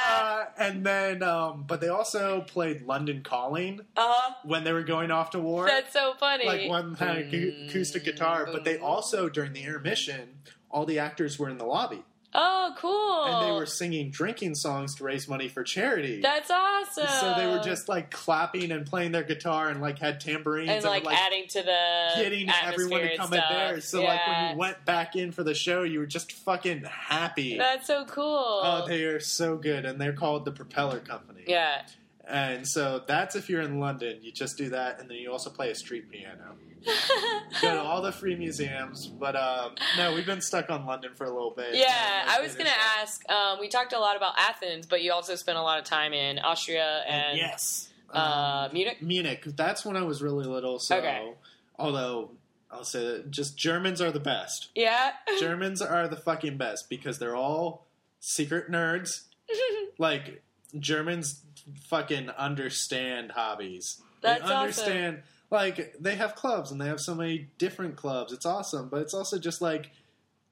uh, 0.07 0.45
and 0.57 0.86
then 0.86 1.24
um 1.24 1.66
but 1.68 1.82
they 1.82 1.89
also 1.89 2.41
played 2.41 2.84
london 2.84 3.22
calling 3.24 3.82
uh-huh. 3.97 4.34
when 4.43 4.63
they 4.63 4.72
were 4.72 4.84
going 4.84 5.11
off 5.11 5.32
to 5.32 5.39
war. 5.39 5.68
That's 5.68 5.91
so 5.91 6.13
funny. 6.20 6.45
like 6.45 6.70
one 6.70 6.95
had 6.95 7.18
an 7.18 7.32
acou- 7.32 7.70
acoustic 7.70 8.05
guitar 8.05 8.47
but 8.51 8.63
they 8.63 8.78
also 8.78 9.28
during 9.30 9.53
the 9.53 9.63
intermission 9.63 10.39
all 10.70 10.86
the 10.86 10.99
actors 10.99 11.38
were 11.38 11.49
in 11.49 11.57
the 11.57 11.66
lobby 11.66 12.03
oh, 12.36 12.74
cool. 12.78 13.26
and 13.26 13.48
they 13.48 13.52
were 13.52 13.66
singing 13.66 14.10
drinking 14.10 14.56
songs 14.56 14.96
to 14.96 15.04
raise 15.04 15.28
money 15.28 15.48
for 15.48 15.64
charity 15.64 16.22
That's 16.22 16.52
awesome. 16.52 17.08
so 17.08 17.34
they 17.38 17.48
were 17.48 17.60
just 17.64 17.88
like 17.90 18.12
clapping 18.12 18.72
and 18.72 18.86
playing 18.86 19.12
their 19.12 19.24
guitar 19.24 19.70
and 19.70 19.82
like 19.82 20.00
had 20.00 20.20
tambourines 20.20 20.70
and 20.70 20.84
were, 20.84 20.90
like, 20.90 21.06
adding 21.08 21.48
to 21.50 21.62
the 21.64 22.12
getting 22.18 22.50
everyone 22.50 23.02
to 23.02 23.18
come 23.18 23.34
in 23.34 23.42
there. 23.50 23.82
So 23.82 24.04
like 24.04 24.28
when 24.28 24.52
you 24.52 24.58
went 24.58 24.86
back 24.86 25.16
in 25.16 25.32
for 25.32 25.44
the 25.44 25.54
show, 25.54 25.84
you 25.84 26.00
were 26.00 26.06
just 26.06 26.32
fucking 26.32 26.84
happy. 26.84 27.58
That's 27.58 27.88
so 27.88 28.06
cool. 28.06 28.62
Oh, 28.64 28.86
they 28.88 29.04
are 29.06 29.20
so 29.20 29.58
good, 29.58 29.86
and 29.86 30.00
they're 30.00 30.14
called 30.14 30.46
the 30.46 30.52
Propeller 30.52 31.00
Company. 31.00 31.44
yeah. 31.48 31.82
And 32.28 32.67
so 32.67 33.01
that's 33.07 33.36
if 33.36 33.49
you're 33.49 33.61
in 33.61 33.80
London, 33.80 34.19
you 34.21 34.32
just 34.32 34.57
do 34.57 34.69
that, 34.69 34.99
and 34.99 35.09
then 35.09 35.17
you 35.17 35.32
also 35.32 35.49
play 35.49 35.69
a 35.71 35.76
street 35.76 36.09
piano. 36.11 36.55
Go 37.61 37.71
to 37.73 37.82
all 37.82 38.01
the 38.03 38.11
free 38.11 38.36
museums, 38.36 39.07
but 39.07 39.36
um, 39.36 39.71
no, 39.97 40.13
we've 40.13 40.26
been 40.26 40.41
stuck 40.41 40.69
on 40.69 40.86
London 40.86 41.11
for 41.15 41.23
a 41.26 41.32
little 41.32 41.49
bit. 41.49 41.73
Yeah, 41.73 42.26
I 42.28 42.39
was 42.41 42.53
gonna 42.55 42.69
up. 42.69 42.99
ask. 43.01 43.28
Um, 43.30 43.59
we 43.59 43.67
talked 43.69 43.93
a 43.93 43.99
lot 43.99 44.15
about 44.15 44.34
Athens, 44.38 44.86
but 44.86 45.01
you 45.01 45.11
also 45.11 45.34
spent 45.36 45.57
a 45.57 45.61
lot 45.63 45.80
of 45.80 45.86
time 45.86 46.13
in 46.13 46.38
Austria 46.39 47.03
and 47.07 47.38
yes, 47.38 47.89
uh, 48.13 48.65
Um, 48.67 48.73
Munich. 48.73 49.01
Munich. 49.01 49.43
That's 49.45 49.84
when 49.84 49.97
I 49.97 50.03
was 50.03 50.21
really 50.21 50.45
little. 50.45 50.78
So, 50.78 50.97
Okay. 50.97 51.34
although 51.80 52.32
I'll 52.69 52.84
say 52.86 53.03
that 53.03 53.32
just 53.32 53.57
Germans 53.57 53.99
are 53.99 54.11
the 54.11 54.19
best. 54.19 54.69
Yeah, 54.76 55.13
Germans 55.39 55.82
are 55.82 56.07
the 56.07 56.17
fucking 56.17 56.57
best 56.57 56.88
because 56.88 57.17
they're 57.17 57.36
all 57.36 57.86
secret 58.19 58.69
nerds. 58.71 59.21
Like 59.97 60.43
Germans 60.80 61.41
fucking 61.88 62.30
understand 62.32 63.32
hobbies. 63.32 64.01
That's 64.21 64.41
they 64.41 64.45
awesome. 64.45 64.57
understand 64.57 65.23
like 65.51 65.95
they 65.99 66.15
have 66.15 66.36
clubs 66.36 66.71
and 66.71 66.82
they 66.82 66.88
have 66.88 66.99
so 66.99 67.15
many 67.15 67.49
different 67.57 67.95
clubs. 67.95 68.34
It's 68.34 68.45
awesome, 68.45 68.89
but 68.89 69.01
it's 69.01 69.13
also 69.13 69.38
just 69.38 69.61
like 69.61 69.91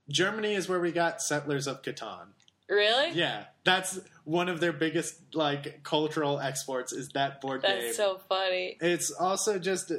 Germany 0.09 0.53
is 0.53 0.67
where 0.69 0.79
we 0.79 0.91
got 0.91 1.21
Settlers 1.21 1.67
of 1.67 1.81
Catan. 1.81 2.27
really. 2.69 3.11
Yeah, 3.11 3.45
that's 3.63 3.99
one 4.25 4.49
of 4.49 4.59
their 4.59 4.73
biggest 4.73 5.15
like 5.33 5.83
cultural 5.83 6.39
exports 6.39 6.93
is 6.93 7.09
that 7.09 7.41
board 7.41 7.61
That's 7.61 7.83
game. 7.83 7.93
so 7.93 8.19
funny. 8.29 8.77
it's 8.79 9.11
also 9.11 9.59
just 9.59 9.91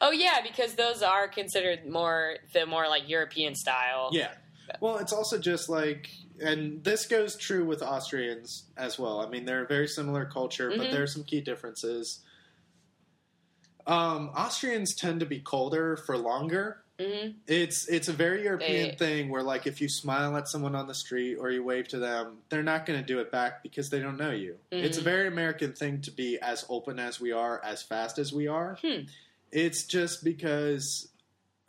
Oh 0.00 0.10
yeah, 0.10 0.40
because 0.42 0.74
those 0.74 1.02
are 1.02 1.28
considered 1.28 1.86
more 1.86 2.36
the 2.52 2.66
more 2.66 2.88
like 2.88 3.08
European 3.08 3.54
style. 3.54 4.10
Yeah. 4.12 4.30
Well, 4.80 4.98
it's 4.98 5.12
also 5.12 5.38
just 5.38 5.68
like, 5.68 6.10
and 6.40 6.82
this 6.84 7.06
goes 7.06 7.36
true 7.36 7.64
with 7.64 7.82
Austrians 7.82 8.64
as 8.76 8.98
well. 8.98 9.20
I 9.20 9.28
mean, 9.28 9.44
they're 9.44 9.64
a 9.64 9.68
very 9.68 9.88
similar 9.88 10.24
culture, 10.24 10.70
but 10.76 10.86
Mhm. 10.88 10.90
there 10.92 11.02
are 11.02 11.06
some 11.06 11.24
key 11.24 11.40
differences. 11.40 12.20
Um, 13.86 14.30
Austrians 14.34 14.94
tend 14.94 15.20
to 15.20 15.26
be 15.26 15.40
colder 15.40 15.96
for 15.96 16.16
longer. 16.16 16.80
hmm 16.98 17.30
It's 17.48 17.88
it's 17.88 18.06
a 18.08 18.12
very 18.12 18.44
European 18.44 18.90
They- 18.90 18.94
thing 18.96 19.28
where 19.28 19.42
like 19.42 19.66
if 19.66 19.80
you 19.80 19.88
smile 19.88 20.36
at 20.36 20.46
someone 20.48 20.76
on 20.76 20.86
the 20.86 20.94
street 20.94 21.34
or 21.36 21.50
you 21.50 21.64
wave 21.64 21.88
to 21.88 21.98
them, 21.98 22.38
they're 22.50 22.62
not 22.62 22.86
going 22.86 23.00
to 23.00 23.04
do 23.04 23.18
it 23.18 23.32
back 23.32 23.62
because 23.64 23.90
they 23.90 23.98
don't 24.00 24.16
know 24.16 24.30
you. 24.30 24.58
It's 24.70 24.96
a 24.96 25.02
very 25.02 25.26
American 25.26 25.72
thing 25.72 26.00
to 26.02 26.12
be 26.12 26.38
as 26.38 26.64
open 26.68 26.98
as 27.00 27.20
we 27.20 27.32
are, 27.32 27.60
as 27.64 27.82
fast 27.82 28.18
as 28.20 28.32
we 28.32 28.46
are. 28.46 28.78
Hmm. 28.80 29.02
It's 29.50 29.84
just 29.84 30.22
because 30.22 31.08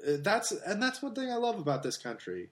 uh, 0.07 0.17
that's 0.19 0.51
and 0.51 0.81
that's 0.81 1.01
one 1.01 1.15
thing 1.15 1.31
I 1.31 1.35
love 1.37 1.57
about 1.59 1.81
this 1.83 1.97
country 1.97 2.49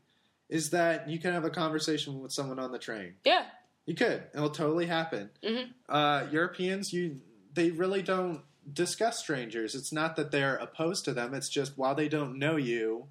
is 0.50 0.70
that 0.72 1.10
you 1.10 1.20
can 1.20 1.34
have 1.34 1.46
a 1.46 1.50
conversation 1.50 2.20
with 2.22 2.32
someone 2.32 2.60
on 2.60 2.72
the 2.72 2.80
train. 2.80 3.16
Yeah. 3.24 3.46
You 3.86 3.96
could. 3.96 4.24
It'll 4.34 4.50
totally 4.50 4.86
happen. 4.86 5.30
Mhm. 5.44 5.74
Uh, 5.90 6.28
Europeans, 6.32 6.94
you 6.94 7.22
they 7.54 7.70
really 7.72 8.02
don't 8.02 8.42
discuss 8.72 9.20
strangers. 9.20 9.76
It's 9.76 9.92
not 9.92 10.16
that 10.16 10.32
they're 10.32 10.56
opposed 10.56 11.06
to 11.06 11.14
them. 11.14 11.34
It's 11.34 11.50
just 11.50 11.78
while 11.78 11.94
they 11.96 12.08
don't 12.08 12.40
know 12.40 12.56
you, 12.56 13.08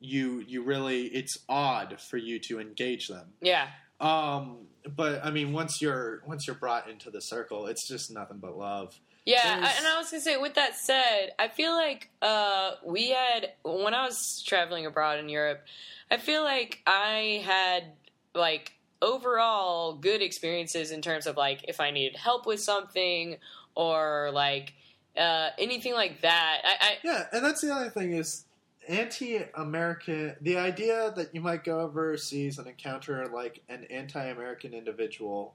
you 0.00 0.38
you 0.46 0.62
really 0.62 1.06
it's 1.06 1.38
odd 1.48 2.00
for 2.00 2.16
you 2.16 2.38
to 2.40 2.60
engage 2.60 3.08
them. 3.08 3.32
Yeah. 3.40 3.68
Um, 4.00 4.68
but 4.96 5.24
I 5.24 5.30
mean, 5.32 5.52
once 5.52 5.82
you're 5.82 6.22
once 6.26 6.46
you're 6.46 6.56
brought 6.56 6.88
into 6.88 7.10
the 7.10 7.20
circle, 7.20 7.66
it's 7.66 7.86
just 7.88 8.10
nothing 8.10 8.38
but 8.38 8.56
love. 8.56 8.98
Yeah, 9.28 9.60
I, 9.62 9.76
and 9.76 9.86
I 9.86 9.98
was 9.98 10.10
gonna 10.10 10.22
say. 10.22 10.38
With 10.38 10.54
that 10.54 10.74
said, 10.74 11.32
I 11.38 11.48
feel 11.48 11.72
like 11.72 12.08
uh, 12.22 12.72
we 12.82 13.10
had 13.10 13.52
when 13.62 13.92
I 13.92 14.06
was 14.06 14.42
traveling 14.46 14.86
abroad 14.86 15.18
in 15.18 15.28
Europe. 15.28 15.66
I 16.10 16.16
feel 16.16 16.42
like 16.42 16.80
I 16.86 17.42
had 17.44 17.92
like 18.34 18.72
overall 19.02 19.96
good 19.96 20.22
experiences 20.22 20.90
in 20.92 21.02
terms 21.02 21.26
of 21.26 21.36
like 21.36 21.66
if 21.68 21.78
I 21.78 21.90
needed 21.90 22.16
help 22.16 22.46
with 22.46 22.60
something 22.60 23.36
or 23.74 24.30
like 24.32 24.72
uh, 25.14 25.50
anything 25.58 25.92
like 25.92 26.22
that. 26.22 26.62
I, 26.64 26.76
I 26.80 26.96
yeah, 27.04 27.24
and 27.30 27.44
that's 27.44 27.60
the 27.60 27.70
other 27.70 27.90
thing 27.90 28.12
is 28.12 28.46
anti-American. 28.88 30.36
The 30.40 30.56
idea 30.56 31.12
that 31.16 31.34
you 31.34 31.42
might 31.42 31.64
go 31.64 31.80
overseas 31.80 32.58
and 32.58 32.66
encounter 32.66 33.26
like 33.26 33.62
an 33.68 33.84
anti-American 33.90 34.72
individual 34.72 35.52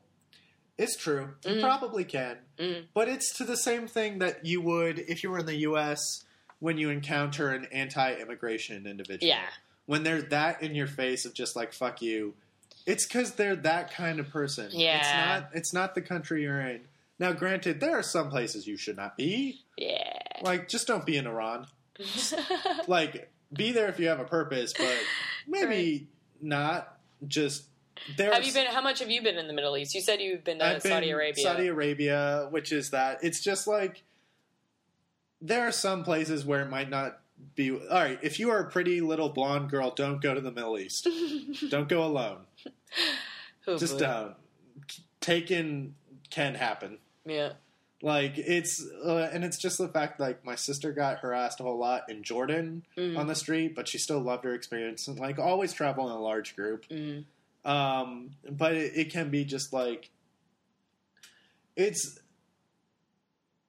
is 0.77 0.95
true. 0.95 1.35
You 1.45 1.55
Mhm. 1.55 1.61
probably 1.61 2.03
can, 2.03 2.37
Mhm. 2.57 2.85
but 2.93 3.07
it's 3.07 3.35
to 3.37 3.43
the 3.43 3.57
same 3.57 3.87
thing 3.87 4.19
that 4.19 4.45
you 4.45 4.61
would 4.61 4.99
if 4.99 5.23
you 5.23 5.29
were 5.31 5.39
in 5.39 5.45
the 5.45 5.57
U.S. 5.57 6.25
when 6.59 6.77
you 6.77 6.89
encounter 6.89 7.49
an 7.51 7.65
anti-immigration 7.71 8.87
individual. 8.87 9.27
yeah, 9.29 9.49
when 9.85 10.03
they're 10.03 10.21
that 10.21 10.61
in 10.63 10.73
your 10.75 10.87
face 10.87 11.25
of 11.25 11.33
just 11.33 11.55
like 11.55 11.73
fuck 11.73 12.01
you, 12.01 12.33
it's 12.85 13.05
because 13.05 13.33
they're 13.33 13.55
that 13.55 13.91
kind 13.91 14.19
of 14.19 14.29
person. 14.29 14.65
it's 14.67 14.75
Yeah. 14.75 15.39
not. 15.41 15.49
It's 15.53 15.73
not 15.73 15.93
the 15.95 16.01
country 16.01 16.43
you're 16.43 16.61
in. 16.61 16.87
Now, 17.19 17.31
granted, 17.33 17.79
there 17.79 17.97
are 17.97 18.03
some 18.03 18.29
places 18.29 18.65
you 18.67 18.75
should 18.77 18.97
not 18.97 19.15
be. 19.17 19.61
yeah. 19.77 20.17
Like, 20.41 20.67
just 20.67 20.87
don't 20.87 21.05
be 21.05 21.15
in 21.17 21.25
Iran. 21.27 21.67
Like, 22.87 23.29
be 23.51 23.71
there 23.71 23.87
if 23.87 23.99
you 23.99 24.07
have 24.07 24.19
a 24.19 24.25
purpose, 24.25 24.73
but 24.77 24.97
maybe 25.47 26.07
not. 26.41 26.97
Just 27.27 27.63
have 28.17 28.45
you 28.45 28.53
been? 28.53 28.67
How 28.67 28.81
much 28.81 28.99
have 28.99 29.09
you 29.09 29.21
been 29.21 29.37
in 29.37 29.47
the 29.47 29.53
Middle 29.53 29.75
East? 29.77 29.93
You 29.95 30.01
said 30.01 30.21
you've 30.21 30.43
been 30.43 30.59
to 30.59 30.65
I've 30.65 30.83
been 30.83 30.91
Saudi 30.91 31.09
Arabia. 31.11 31.43
Saudi 31.43 31.67
Arabia, 31.67 32.47
which 32.51 32.71
is 32.71 32.89
that. 32.91 33.19
It's 33.23 33.41
just 33.41 33.67
like 33.67 34.03
there 35.41 35.67
are 35.67 35.71
some 35.71 36.03
places 36.03 36.45
where 36.45 36.61
it 36.61 36.69
might 36.69 36.89
not 36.89 37.19
be. 37.55 37.71
All 37.71 37.79
right, 37.89 38.19
if 38.21 38.39
you 38.39 38.49
are 38.51 38.59
a 38.59 38.69
pretty 38.69 39.01
little 39.01 39.29
blonde 39.29 39.69
girl, 39.69 39.91
don't 39.91 40.21
go 40.21 40.33
to 40.33 40.41
the 40.41 40.51
Middle 40.51 40.77
East. 40.79 41.07
don't 41.69 41.89
go 41.89 42.03
alone. 42.03 42.39
Oh, 43.67 43.77
Just 43.77 43.97
don't. 43.99 44.35
Taken 45.21 45.95
can 46.29 46.55
happen. 46.55 46.97
yeah. 47.25 47.53
Like 48.01 48.33
it's, 48.37 48.85
uh, 49.05 49.29
and 49.31 49.45
it's 49.45 49.57
just 49.57 49.77
the 49.77 49.87
fact 49.87 50.19
like 50.19 50.43
my 50.43 50.55
sister 50.55 50.91
got 50.91 51.19
harassed 51.19 51.61
a 51.61 51.63
whole 51.63 51.77
lot 51.79 52.09
in 52.09 52.21
Jordan 52.21 52.83
Mm. 52.97 53.17
on 53.17 53.27
the 53.27 53.35
street, 53.35 53.75
but 53.75 53.87
she 53.87 53.97
still 53.97 54.19
loved 54.19 54.43
her 54.43 54.53
experience. 54.53 55.07
And 55.07 55.17
like 55.17 55.39
always 55.39 55.71
travel 55.71 56.07
in 56.09 56.11
a 56.13 56.19
large 56.19 56.53
group. 56.57 56.85
Mm. 56.89 57.23
Um, 57.65 58.31
but 58.49 58.73
it, 58.73 58.91
it 58.95 59.11
can 59.11 59.29
be 59.29 59.45
just 59.45 59.71
like 59.73 60.09
it's 61.75 62.19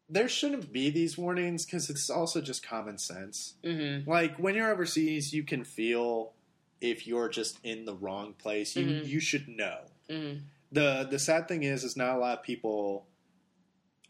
there 0.09 0.29
shouldn't 0.29 0.73
be 0.73 0.91
these 0.91 1.17
warnings 1.17 1.65
because 1.65 1.89
it's 1.89 2.11
also 2.11 2.41
just 2.41 2.67
common 2.67 2.99
sense. 2.99 3.55
Mm-hmm. 3.65 4.09
Like 4.09 4.37
when 4.37 4.55
you're 4.55 4.71
overseas, 4.71 5.33
you 5.33 5.43
can 5.43 5.65
feel 5.65 6.33
if 6.81 7.07
you're 7.07 7.29
just 7.31 7.59
in 7.65 7.85
the 7.87 7.95
wrong 7.95 8.35
place. 8.35 8.77
You 8.77 8.85
Mhm. 8.87 9.07
you 9.09 9.21
should 9.21 9.49
know. 9.49 9.79
Mm. 10.11 10.41
the 10.71 11.07
The 11.11 11.19
sad 11.19 11.49
thing 11.49 11.63
is, 11.63 11.85
is 11.85 11.97
not 11.97 12.17
a 12.17 12.19
lot 12.19 12.39
of 12.39 12.45
people 12.45 13.07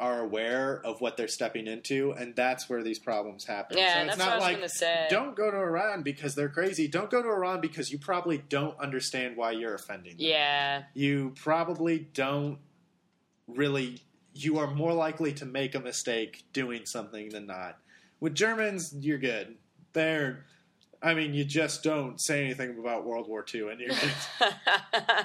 are 0.01 0.21
aware 0.21 0.81
of 0.85 1.01
what 1.01 1.17
they're 1.17 1.29
stepping 1.29 1.67
into, 1.69 2.13
and 2.13 2.35
that's 2.35 2.69
where 2.69 2.83
these 2.83 2.99
problems 2.99 3.45
happen. 3.45 3.79
Yeah, 3.79 3.95
so 3.95 4.01
it's 4.01 4.07
that's 4.09 4.19
not 4.19 4.27
what 4.27 4.33
I 4.33 4.37
was 4.37 4.43
like 4.45 4.57
gonna 4.57 4.69
say. 4.69 5.07
don't 5.09 5.37
go 5.37 5.51
to 5.51 5.57
Iran 5.57 6.03
because 6.03 6.35
they're 6.35 6.49
crazy. 6.49 6.89
Don't 6.89 7.11
go 7.11 7.23
to 7.23 7.29
Iran 7.29 7.61
because 7.61 7.93
you 7.93 7.99
probably 7.99 8.39
don't 8.39 8.77
understand 8.81 9.37
why 9.37 9.53
you're 9.53 9.75
offending. 9.75 10.17
them 10.17 10.27
Yeah. 10.27 10.83
you 10.95 11.33
probably 11.37 12.01
don't 12.13 12.59
really 13.47 14.01
you 14.33 14.59
are 14.59 14.67
more 14.75 14.93
likely 14.93 15.33
to 15.35 15.45
make 15.45 15.75
a 15.75 15.81
mistake 15.81 16.43
doing 16.53 16.87
something 16.87 17.29
than 17.29 17.47
not 17.47 17.79
with 18.21 18.35
germans 18.35 18.95
you're 18.99 19.19
good 19.19 19.55
they're 19.93 20.45
i 21.03 21.15
mean 21.15 21.35
you 21.35 21.45
just 21.45 21.83
don't 21.83 22.21
say 22.21 22.45
anything 22.45 22.79
about 22.79 23.05
world 23.05 23.29
war 23.29 23.45
ii 23.55 23.69
and 23.69 23.81
you're 23.81 23.91
good. 23.91 24.53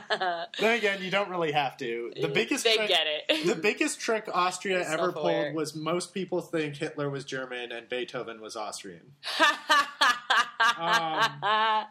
then 0.59 0.77
again 0.77 1.01
you 1.01 1.09
don't 1.11 1.29
really 1.29 1.51
have 1.51 1.77
to 1.77 2.11
the 2.19 2.27
biggest 2.27 2.63
they 2.63 2.75
trick, 2.75 2.89
get 2.89 3.05
it. 3.07 3.45
the 3.47 3.55
biggest 3.55 3.99
trick 3.99 4.29
austria 4.33 4.79
ever 4.79 5.11
Self-aware. 5.11 5.43
pulled 5.45 5.55
was 5.55 5.75
most 5.75 6.13
people 6.13 6.41
think 6.41 6.75
hitler 6.75 7.09
was 7.09 7.23
german 7.25 7.71
and 7.71 7.87
beethoven 7.89 8.41
was 8.41 8.55
austrian 8.55 9.13
Um, 10.77 11.23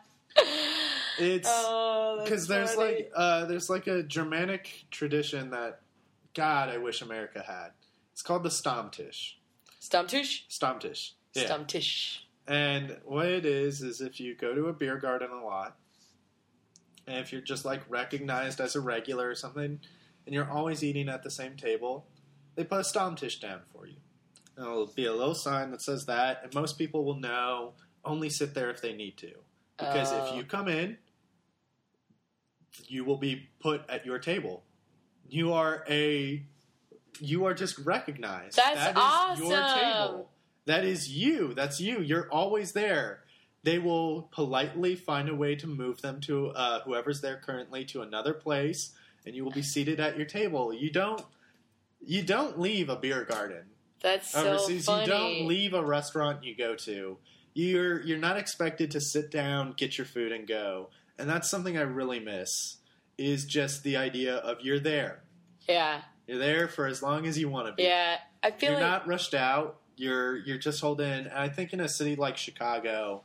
it's 1.18 1.49
oh, 1.51 2.20
because 2.22 2.47
there's 2.47 2.74
funny. 2.74 2.95
like 2.95 3.12
uh, 3.14 3.45
there's 3.47 3.68
like 3.68 3.87
a 3.87 4.03
Germanic 4.03 4.85
tradition 4.91 5.51
that 5.51 5.81
God 6.35 6.68
I 6.68 6.79
wish 6.79 7.03
America 7.03 7.43
had. 7.47 7.70
It's 8.12 8.22
called 8.22 8.43
the 8.43 8.49
Stammtisch. 8.51 9.35
Stammtisch? 9.81 10.43
Stammtisch. 10.49 11.11
Yeah. 11.35 11.45
Stammtisch. 11.45 12.18
And 12.49 12.96
what 13.05 13.26
it 13.26 13.44
is 13.44 13.82
is 13.82 14.01
if 14.01 14.18
you 14.18 14.34
go 14.34 14.55
to 14.55 14.66
a 14.68 14.72
beer 14.72 14.96
garden 14.96 15.30
a 15.30 15.44
lot, 15.44 15.76
and 17.07 17.18
if 17.18 17.30
you're 17.30 17.42
just 17.42 17.64
like 17.66 17.82
recognized 17.90 18.59
as 18.61 18.74
a 18.74 18.80
regular 18.80 19.28
or 19.28 19.34
something, 19.34 19.78
and 20.24 20.34
you're 20.34 20.51
always 20.51 20.82
eating 20.82 21.09
at 21.11 21.22
the 21.22 21.30
same 21.30 21.57
table, 21.57 22.07
they 22.55 22.64
put 22.64 22.78
a 22.78 22.82
Stammtisch 22.82 23.38
down 23.38 23.61
for 23.72 23.86
you. 23.86 23.96
And 24.57 24.66
it'll 24.66 24.86
be 24.86 25.05
a 25.05 25.12
little 25.12 25.34
sign 25.34 25.70
that 25.72 25.82
says 25.82 26.07
that, 26.07 26.40
and 26.42 26.55
most 26.55 26.78
people 26.78 27.05
will 27.05 27.20
know 27.20 27.74
only 28.05 28.30
sit 28.30 28.55
there 28.55 28.70
if 28.70 28.80
they 28.80 28.94
need 28.94 29.18
to. 29.18 29.32
Because 29.76 30.11
Oh. 30.11 30.26
if 30.26 30.34
you 30.34 30.42
come 30.44 30.68
in, 30.68 30.96
you 32.86 33.05
will 33.05 33.16
be 33.18 33.51
put 33.61 33.82
at 33.90 34.07
your 34.07 34.18
table. 34.18 34.64
You 35.28 35.53
are 35.53 35.84
a 35.88 36.44
you 37.20 37.44
are 37.46 37.53
just 37.55 37.78
recognized. 37.80 38.57
That's 38.57 38.76
That 38.76 38.90
is 38.90 39.40
your 39.40 39.59
awesome. 39.61 40.12
table. 40.12 40.30
That 40.68 40.84
is 40.84 41.08
you. 41.08 41.54
That's 41.54 41.80
you. 41.80 42.02
You're 42.02 42.28
always 42.30 42.72
there. 42.72 43.20
They 43.62 43.78
will 43.78 44.28
politely 44.32 44.96
find 44.96 45.30
a 45.30 45.34
way 45.34 45.56
to 45.56 45.66
move 45.66 46.02
them 46.02 46.20
to 46.22 46.48
uh, 46.48 46.80
whoever's 46.82 47.22
there 47.22 47.40
currently 47.42 47.86
to 47.86 48.02
another 48.02 48.34
place, 48.34 48.92
and 49.24 49.34
you 49.34 49.44
will 49.44 49.50
be 49.50 49.62
seated 49.62 49.98
at 49.98 50.18
your 50.18 50.26
table. 50.26 50.74
You 50.74 50.90
don't 50.90 51.24
you 52.04 52.22
don't 52.22 52.60
leave 52.60 52.90
a 52.90 52.96
beer 52.96 53.24
garden 53.24 53.64
That's 54.02 54.30
so 54.30 54.56
overseas. 54.56 54.84
funny. 54.84 55.04
You 55.04 55.08
don't 55.08 55.46
leave 55.46 55.72
a 55.72 55.82
restaurant 55.82 56.44
you 56.44 56.54
go 56.54 56.74
to. 56.76 57.16
You're 57.54 58.02
you're 58.02 58.18
not 58.18 58.36
expected 58.36 58.90
to 58.90 59.00
sit 59.00 59.30
down, 59.30 59.72
get 59.72 59.96
your 59.96 60.06
food, 60.06 60.32
and 60.32 60.46
go. 60.46 60.90
And 61.18 61.30
that's 61.30 61.48
something 61.48 61.78
I 61.78 61.82
really 61.82 62.20
miss. 62.20 62.76
Is 63.16 63.46
just 63.46 63.84
the 63.84 63.96
idea 63.96 64.36
of 64.36 64.60
you're 64.60 64.78
there. 64.80 65.22
Yeah. 65.66 66.02
You're 66.26 66.38
there 66.38 66.68
for 66.68 66.86
as 66.86 67.02
long 67.02 67.26
as 67.26 67.38
you 67.38 67.48
want 67.48 67.68
to 67.68 67.72
be. 67.72 67.84
Yeah. 67.84 68.18
I 68.42 68.50
feel 68.50 68.72
You're 68.72 68.80
like 68.80 68.90
not 68.90 69.08
rushed 69.08 69.32
out. 69.32 69.78
You're 69.99 70.36
you're 70.38 70.59
just 70.59 70.80
holding. 70.80 71.11
And 71.11 71.28
I 71.28 71.49
think 71.49 71.72
in 71.72 71.80
a 71.80 71.88
city 71.88 72.16
like 72.16 72.36
Chicago, 72.36 73.22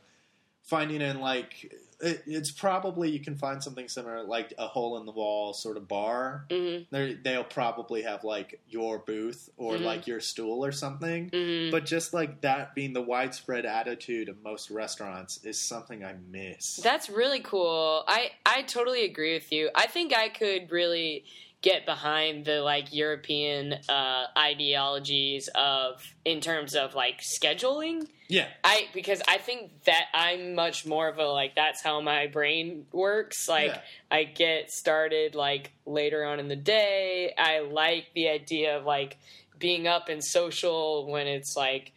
finding 0.62 1.00
in 1.00 1.20
like 1.20 1.72
it, 2.00 2.22
it's 2.26 2.50
probably 2.50 3.10
you 3.10 3.20
can 3.20 3.36
find 3.36 3.62
something 3.62 3.88
similar 3.88 4.22
like 4.24 4.52
a 4.58 4.66
hole 4.66 4.98
in 4.98 5.06
the 5.06 5.12
wall 5.12 5.52
sort 5.54 5.76
of 5.76 5.86
bar. 5.86 6.46
Mhm, 6.50 6.86
They're, 6.90 7.14
they'll 7.14 7.44
probably 7.44 8.02
have 8.02 8.24
like 8.24 8.60
your 8.68 8.98
booth 8.98 9.48
or 9.56 9.76
Mhm. 9.76 9.82
like 9.84 10.06
your 10.06 10.20
stool 10.20 10.64
or 10.64 10.72
something. 10.72 11.30
mhm. 11.30 11.70
But 11.70 11.86
just 11.86 12.12
like 12.12 12.40
that 12.40 12.74
being 12.74 12.92
the 12.94 13.02
widespread 13.02 13.64
attitude 13.64 14.28
of 14.28 14.42
most 14.42 14.70
restaurants 14.70 15.42
is 15.44 15.58
something 15.58 16.04
I 16.04 16.14
miss. 16.30 16.76
That's 16.76 17.08
really 17.08 17.40
cool. 17.40 18.04
I 18.08 18.32
I 18.44 18.62
totally 18.62 19.04
agree 19.04 19.34
with 19.34 19.52
you. 19.52 19.70
I 19.74 19.86
think 19.86 20.12
I 20.14 20.28
could 20.28 20.70
really 20.72 21.24
get 21.64 21.86
behind 21.86 22.44
the 22.44 22.60
like 22.60 22.92
European 22.92 23.72
uh, 23.88 24.26
ideologies 24.36 25.48
of 25.54 26.02
in 26.22 26.42
terms 26.42 26.74
of 26.74 26.94
like 26.94 27.22
scheduling. 27.22 28.06
yeah, 28.28 28.48
I 28.62 28.88
because 28.92 29.22
I 29.26 29.38
think 29.38 29.82
that 29.84 30.04
I'm 30.12 30.54
much 30.54 30.84
more 30.84 31.08
of 31.08 31.16
a 31.18 31.26
like 31.26 31.54
that's 31.54 31.82
how 31.82 32.02
my 32.02 32.26
brain 32.26 32.84
works. 32.92 33.48
Like 33.48 33.68
Yeah. 33.68 33.80
I 34.10 34.24
get 34.24 34.70
started 34.70 35.34
like 35.34 35.72
later 35.86 36.22
on 36.26 36.38
in 36.38 36.48
the 36.48 36.56
day. 36.56 37.32
I 37.36 37.60
like 37.60 38.08
the 38.14 38.28
idea 38.28 38.76
of 38.76 38.84
like 38.84 39.16
being 39.58 39.86
up 39.88 40.10
and 40.10 40.22
social 40.22 41.10
when 41.10 41.26
it's 41.26 41.56
like 41.56 41.92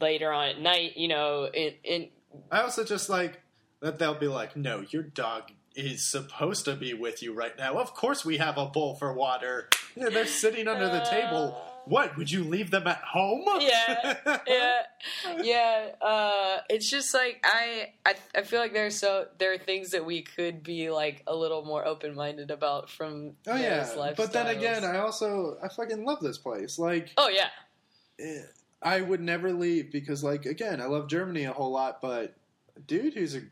later 0.00 0.32
on 0.32 0.48
at 0.48 0.60
night. 0.62 0.96
You 0.96 1.08
know, 1.08 1.44
in 1.52 1.74
in 1.84 2.08
I 2.50 2.62
also 2.62 2.84
just 2.84 3.10
like 3.10 3.42
that 3.80 3.98
they'll 3.98 4.14
be 4.14 4.28
like, 4.28 4.56
no, 4.56 4.84
your 4.90 5.02
dog 5.02 5.52
is 5.74 6.10
supposed 6.10 6.64
to 6.64 6.74
be 6.74 6.94
with 6.94 7.22
you 7.22 7.32
right 7.32 7.56
now. 7.56 7.74
Of 7.78 7.94
course, 7.94 8.24
we 8.24 8.38
have 8.38 8.58
a 8.58 8.66
bowl 8.66 8.96
for 8.96 9.12
water. 9.12 9.68
Yeah, 9.94 10.08
they're 10.08 10.26
sitting 10.26 10.66
under 10.66 10.86
the 10.86 11.00
table. 11.00 11.56
What 11.84 12.18
would 12.18 12.30
you 12.30 12.44
leave 12.44 12.70
them 12.70 12.86
at 12.86 12.98
home? 12.98 13.44
yeah, 13.60 14.16
yeah, 14.46 14.82
yeah. 15.40 15.88
Uh, 16.02 16.58
it's 16.68 16.90
just 16.90 17.14
like 17.14 17.40
I, 17.44 17.92
I, 18.04 18.14
I 18.34 18.42
feel 18.42 18.60
like 18.60 18.74
there's 18.74 18.98
so 18.98 19.26
there 19.38 19.54
are 19.54 19.58
things 19.58 19.92
that 19.92 20.04
we 20.04 20.20
could 20.20 20.62
be 20.62 20.90
like 20.90 21.22
a 21.26 21.34
little 21.34 21.64
more 21.64 21.86
open 21.86 22.14
minded 22.14 22.50
about 22.50 22.90
from. 22.90 23.32
Oh 23.46 23.56
yeah, 23.56 23.88
but 24.16 24.34
then 24.34 24.48
again, 24.48 24.84
I 24.84 24.98
also 24.98 25.56
I 25.62 25.68
fucking 25.68 26.04
love 26.04 26.20
this 26.20 26.36
place. 26.36 26.78
Like, 26.78 27.10
oh 27.16 27.30
yeah, 27.30 27.48
eh, 28.20 28.42
I 28.82 29.00
would 29.00 29.20
never 29.20 29.52
leave 29.52 29.90
because, 29.90 30.22
like, 30.22 30.44
again, 30.44 30.80
I 30.80 30.86
love 30.86 31.08
Germany 31.08 31.44
a 31.44 31.52
whole 31.52 31.72
lot, 31.72 32.02
but 32.02 32.34
dude 32.86 33.14
who's 33.14 33.34
a 33.34 33.42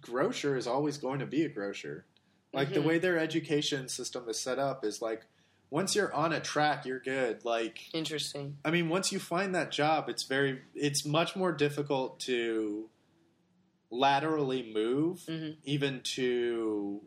grocer 0.00 0.56
is 0.56 0.66
always 0.66 0.98
going 0.98 1.18
to 1.20 1.26
be 1.26 1.44
a 1.44 1.48
grocer. 1.48 2.06
Like 2.52 2.72
the 2.72 2.80
Mhm. 2.80 2.84
way 2.86 2.98
their 2.98 3.18
education 3.18 3.88
system 3.88 4.28
is 4.28 4.40
set 4.40 4.58
up 4.58 4.84
is 4.84 5.02
like 5.02 5.26
once 5.70 5.96
you're 5.96 6.12
on 6.14 6.32
a 6.32 6.40
track, 6.40 6.86
you're 6.86 7.00
good. 7.00 7.44
Like 7.44 7.92
interesting. 7.92 8.58
I 8.64 8.70
mean, 8.70 8.88
once 8.88 9.10
you 9.10 9.18
find 9.18 9.54
that 9.54 9.72
job, 9.72 10.08
it's 10.08 10.22
very 10.24 10.62
it's 10.74 11.04
much 11.04 11.34
more 11.34 11.52
difficult 11.52 12.20
to 12.20 12.88
laterally 13.90 14.72
move, 14.72 15.20
Mhm. 15.28 15.56
even 15.64 16.00
to 16.14 17.02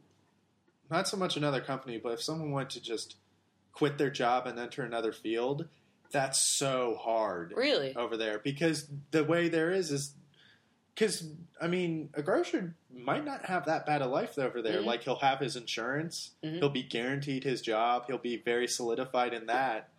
not 0.89 1.07
so 1.07 1.17
much 1.17 1.35
another 1.35 1.59
company, 1.61 1.97
but 1.97 2.13
if 2.13 2.21
someone 2.23 2.51
went 2.51 2.69
to 2.71 2.81
just 2.81 3.15
quit 3.73 3.97
their 3.97 4.09
job 4.09 4.47
and 4.47 4.57
enter 4.57 4.83
another 4.83 5.11
field, 5.11 5.67
that's 6.11 6.39
so 6.57 6.95
hard. 6.95 7.53
Really? 7.55 7.95
Over 7.95 8.15
there 8.17 8.39
because 8.39 8.89
the 9.11 9.23
way 9.23 9.49
there 9.49 9.71
is 9.71 9.91
is 9.91 10.15
because 10.97 11.27
I 11.61 11.67
mean, 11.67 12.09
a 12.15 12.23
grocer 12.23 12.75
might 12.93 13.23
not 13.23 13.45
have 13.45 13.65
that 13.65 13.85
bad 13.85 14.01
a 14.01 14.07
life 14.07 14.39
over 14.39 14.61
there. 14.61 14.77
Mm-hmm. 14.77 14.87
Like 14.87 15.03
he'll 15.03 15.17
have 15.17 15.39
his 15.39 15.55
insurance, 15.55 16.31
mm-hmm. 16.43 16.57
he'll 16.57 16.69
be 16.69 16.83
guaranteed 16.83 17.43
his 17.43 17.61
job, 17.61 18.05
he'll 18.07 18.17
be 18.17 18.37
very 18.37 18.67
solidified 18.67 19.33
in 19.33 19.45
that, 19.45 19.89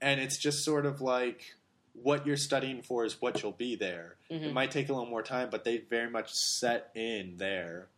and 0.00 0.20
it's 0.20 0.38
just 0.38 0.64
sort 0.64 0.86
of 0.86 1.00
like 1.00 1.54
what 1.92 2.26
you're 2.26 2.36
studying 2.36 2.80
for 2.80 3.04
is 3.04 3.20
what 3.20 3.42
you'll 3.42 3.52
be 3.52 3.76
there. 3.76 4.16
Mm-hmm. 4.30 4.44
It 4.44 4.52
might 4.54 4.70
take 4.70 4.88
a 4.88 4.92
little 4.92 5.08
more 5.08 5.22
time, 5.22 5.48
but 5.50 5.64
they 5.64 5.78
very 5.78 6.10
much 6.10 6.32
set 6.32 6.90
in 6.94 7.34
there. 7.36 7.88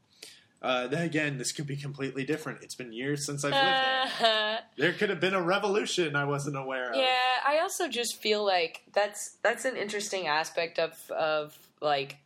Uh, 0.63 0.87
then 0.87 1.03
again, 1.03 1.39
this 1.39 1.53
could 1.53 1.67
be 1.67 1.77
completely 1.77 2.25
different. 2.25 2.63
It's 2.63 2.75
been 2.75 2.93
years 2.93 3.25
since 3.25 3.45
I've 3.45 3.53
lived 3.53 4.21
there. 4.21 4.59
there 4.77 4.93
could 4.93 5.09
have 5.09 5.21
been 5.21 5.33
a 5.35 5.41
revolution 5.41 6.17
I 6.17 6.25
wasn't 6.25 6.57
aware 6.57 6.91
of. 6.91 6.97
Yeah, 6.97 7.37
I 7.47 7.61
also 7.61 7.89
just 7.89 8.21
feel 8.21 8.45
like 8.45 8.83
that's 8.93 9.37
that's 9.43 9.65
an 9.65 9.77
interesting 9.77 10.27
aspect 10.27 10.79
of 10.79 11.11
of 11.11 11.57
like 11.81 12.19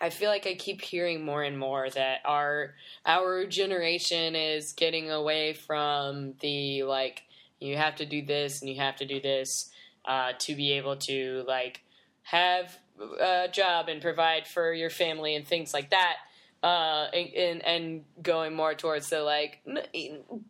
I 0.00 0.10
feel 0.10 0.28
like 0.28 0.46
I 0.46 0.54
keep 0.54 0.82
hearing 0.82 1.24
more 1.24 1.42
and 1.42 1.58
more 1.58 1.88
that 1.90 2.20
our 2.24 2.74
our 3.04 3.46
generation 3.46 4.34
is 4.34 4.72
getting 4.72 5.10
away 5.10 5.54
from 5.54 6.34
the 6.40 6.82
like 6.82 7.22
you 7.60 7.76
have 7.76 7.96
to 7.96 8.06
do 8.06 8.24
this 8.24 8.60
and 8.60 8.70
you 8.70 8.76
have 8.76 8.96
to 8.96 9.06
do 9.06 9.20
this 9.20 9.70
uh, 10.04 10.32
to 10.40 10.54
be 10.54 10.72
able 10.72 10.96
to 10.96 11.44
like 11.46 11.82
have 12.22 12.76
a 13.20 13.48
job 13.50 13.88
and 13.88 14.00
provide 14.02 14.46
for 14.46 14.72
your 14.72 14.90
family 14.90 15.34
and 15.34 15.46
things 15.46 15.72
like 15.72 15.90
that. 15.90 16.16
Uh, 16.62 17.08
and, 17.12 17.64
and 17.64 18.04
going 18.22 18.54
more 18.54 18.74
towards 18.74 19.10
the 19.10 19.20
like 19.20 19.60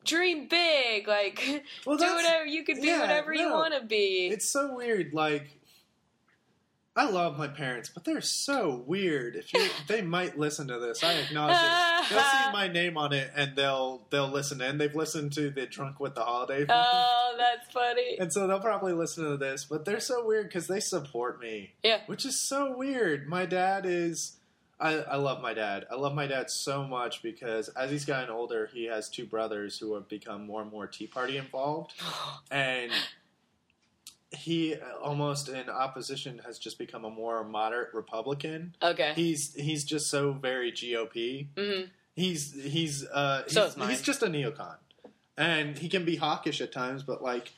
dream 0.05 0.49
big, 0.49 1.07
like 1.07 1.65
well, 1.87 1.99
do 1.99 2.15
whatever 2.15 2.47
you 2.47 2.63
could 2.63 2.81
be, 2.81 2.87
yeah, 2.87 3.01
whatever 3.01 3.35
no, 3.35 3.41
you 3.41 3.51
want 3.51 3.75
to 3.75 3.85
be. 3.85 4.29
It's 4.33 4.51
so 4.51 4.75
weird, 4.75 5.13
like 5.13 5.59
I 6.97 7.11
love 7.11 7.37
my 7.37 7.47
parents, 7.47 7.91
but 7.91 8.05
they're 8.05 8.23
so 8.23 8.83
weird. 8.87 9.37
If 9.37 9.53
you, 9.53 9.69
they 9.87 10.01
might 10.01 10.39
listen 10.39 10.69
to 10.69 10.79
this, 10.79 11.05
I 11.05 11.13
acknowledge 11.13 11.59
it. 11.59 12.11
They'll 12.11 12.23
see 12.23 12.53
my 12.53 12.69
name 12.69 12.97
on 12.97 13.13
it 13.13 13.31
and 13.37 13.55
they'll 13.55 14.07
they'll 14.11 14.31
listen. 14.31 14.63
And 14.63 14.81
they've 14.81 14.95
listened 14.95 15.33
to 15.35 15.51
the 15.51 15.67
Drunk 15.67 16.01
with 16.01 16.15
the 16.15 16.23
Holiday. 16.23 16.65
Oh, 16.69 17.35
that's 17.37 17.71
funny. 17.71 18.17
And 18.19 18.33
so 18.33 18.47
they'll 18.47 18.61
probably 18.61 18.93
listen 18.95 19.25
to 19.25 19.37
this, 19.37 19.65
but 19.65 19.85
they're 19.85 20.01
so 20.01 20.25
weird 20.25 20.49
because 20.49 20.69
they 20.69 20.81
support 20.81 21.41
me. 21.41 21.73
Yeah, 21.83 22.01
which 22.07 22.25
is 22.25 22.41
so 22.41 22.75
weird. 22.77 23.29
My 23.29 23.45
dad 23.45 23.85
is. 23.87 24.33
I, 24.79 24.93
I 24.99 25.17
love 25.17 25.41
my 25.41 25.55
dad. 25.55 25.87
I 25.91 25.95
love 25.95 26.15
my 26.15 26.27
dad 26.27 26.51
so 26.51 26.85
much 26.85 27.23
because 27.23 27.69
as 27.71 27.91
he's 27.91 28.05
gotten 28.05 28.29
older, 28.29 28.69
he 28.73 28.85
has 28.85 29.09
two 29.09 29.25
brothers 29.25 29.79
who 29.79 29.95
have 29.95 30.07
become 30.07 30.47
more 30.47 30.61
and 30.61 30.71
more 30.71 30.87
Tea 30.87 31.07
Party 31.07 31.39
involved, 31.39 31.95
and 32.51 32.93
he 34.31 34.77
almost 35.03 35.49
in 35.49 35.69
opposition 35.69 36.41
has 36.45 36.59
just 36.59 36.79
become 36.79 37.05
a 37.05 37.11
more 37.11 37.45
moderate 37.45 37.95
Republican. 37.95 38.75
Okay, 38.83 39.13
he's 39.15 39.55
he's 39.55 39.85
just 39.85 40.11
so 40.11 40.33
very 40.33 40.73
GOP. 40.73 41.49
Mm-hmm. 41.55 41.89
He's 42.15 42.53
he's 42.53 43.07
uh 43.07 43.47
so 43.47 43.71
he's, 43.71 43.89
he's 43.89 44.03
just 44.03 44.23
a 44.23 44.27
neocon, 44.27 44.77
and 45.37 45.79
he 45.79 45.89
can 45.89 46.05
be 46.05 46.17
hawkish 46.17 46.61
at 46.61 46.73
times, 46.73 47.03
but 47.03 47.23
like. 47.23 47.53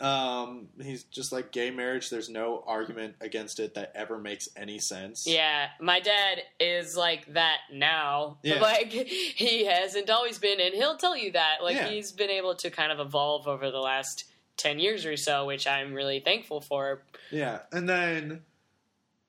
Um, 0.00 0.70
he's 0.82 1.04
just 1.04 1.30
like 1.30 1.52
gay 1.52 1.70
marriage. 1.70 2.10
There's 2.10 2.28
no 2.28 2.64
argument 2.66 3.14
against 3.20 3.60
it 3.60 3.74
that 3.74 3.92
ever 3.94 4.18
makes 4.18 4.48
any 4.56 4.80
sense. 4.80 5.24
Yeah, 5.24 5.68
my 5.80 6.00
dad 6.00 6.42
is 6.58 6.96
like 6.96 7.32
that 7.34 7.58
now. 7.72 8.38
Yeah. 8.42 8.58
Like 8.60 8.90
he 8.90 9.66
hasn't 9.66 10.10
always 10.10 10.40
been, 10.40 10.60
and 10.60 10.74
he'll 10.74 10.96
tell 10.96 11.16
you 11.16 11.30
that. 11.32 11.58
Like 11.62 11.76
yeah. 11.76 11.86
he's 11.86 12.10
been 12.10 12.28
able 12.28 12.56
to 12.56 12.70
kind 12.70 12.90
of 12.90 12.98
evolve 12.98 13.46
over 13.46 13.70
the 13.70 13.78
last 13.78 14.24
10 14.56 14.78
years 14.78 15.06
or 15.06 15.16
so, 15.16 15.46
which 15.46 15.66
I'm 15.66 15.94
really 15.94 16.20
thankful 16.20 16.60
for. 16.60 17.02
Yeah. 17.30 17.60
And 17.72 17.88
then 17.88 18.42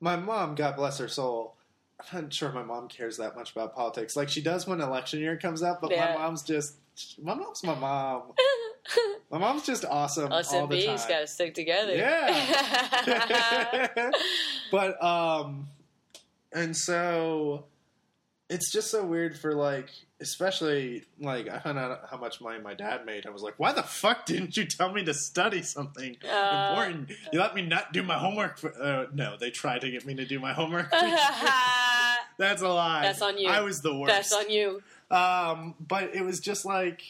my 0.00 0.16
mom, 0.16 0.54
God 0.54 0.76
bless 0.76 0.98
her 0.98 1.08
soul, 1.08 1.56
I'm 2.12 2.24
not 2.24 2.34
sure 2.34 2.52
my 2.52 2.62
mom 2.62 2.88
cares 2.88 3.16
that 3.18 3.36
much 3.36 3.52
about 3.52 3.74
politics. 3.74 4.16
Like 4.16 4.28
she 4.28 4.42
does 4.42 4.66
when 4.66 4.80
election 4.80 5.20
year 5.20 5.36
comes 5.36 5.62
up, 5.62 5.80
but 5.80 5.90
yeah. 5.90 6.14
my 6.14 6.22
mom's 6.22 6.42
just 6.42 6.76
my 7.22 7.34
mom's 7.34 7.62
my 7.62 7.74
mom. 7.74 8.22
my 9.30 9.38
mom's 9.38 9.66
just 9.66 9.84
awesome. 9.84 10.32
Us 10.32 10.52
all 10.52 10.62
and 10.62 10.72
the 10.72 10.76
B's 10.76 11.04
got 11.06 11.20
to 11.20 11.26
stick 11.26 11.54
together. 11.54 11.94
Yeah. 11.94 12.90
but 14.70 15.02
um, 15.02 15.68
and 16.52 16.76
so 16.76 17.64
it's 18.48 18.72
just 18.72 18.90
so 18.90 19.04
weird 19.04 19.38
for 19.38 19.54
like 19.54 19.90
especially 20.20 21.04
like 21.20 21.48
I 21.48 21.58
found 21.58 21.78
out 21.78 22.02
how 22.10 22.16
much 22.16 22.40
money 22.40 22.60
my 22.62 22.74
dad 22.74 23.04
made. 23.04 23.26
I 23.26 23.30
was 23.30 23.42
like, 23.42 23.54
why 23.58 23.72
the 23.72 23.82
fuck 23.82 24.24
didn't 24.26 24.56
you 24.56 24.64
tell 24.64 24.92
me 24.92 25.04
to 25.04 25.14
study 25.14 25.62
something 25.62 26.16
uh, 26.24 26.68
important? 26.70 27.10
You 27.32 27.40
let 27.40 27.54
me 27.54 27.62
not 27.62 27.92
do 27.92 28.02
my 28.02 28.18
homework. 28.18 28.58
For, 28.58 28.72
uh, 28.80 29.06
no, 29.12 29.36
they 29.38 29.50
tried 29.50 29.82
to 29.82 29.90
get 29.90 30.06
me 30.06 30.14
to 30.14 30.24
do 30.24 30.40
my 30.40 30.52
homework. 30.52 30.90
That's 32.38 32.62
a 32.62 32.68
lie. 32.68 33.02
That's 33.02 33.22
on 33.22 33.38
you. 33.38 33.48
I 33.48 33.60
was 33.60 33.80
the 33.82 33.94
worst. 33.94 34.14
That's 34.14 34.32
on 34.32 34.50
you. 34.50 34.82
Um, 35.10 35.74
but 35.80 36.14
it 36.14 36.24
was 36.24 36.40
just 36.40 36.64
like 36.64 37.02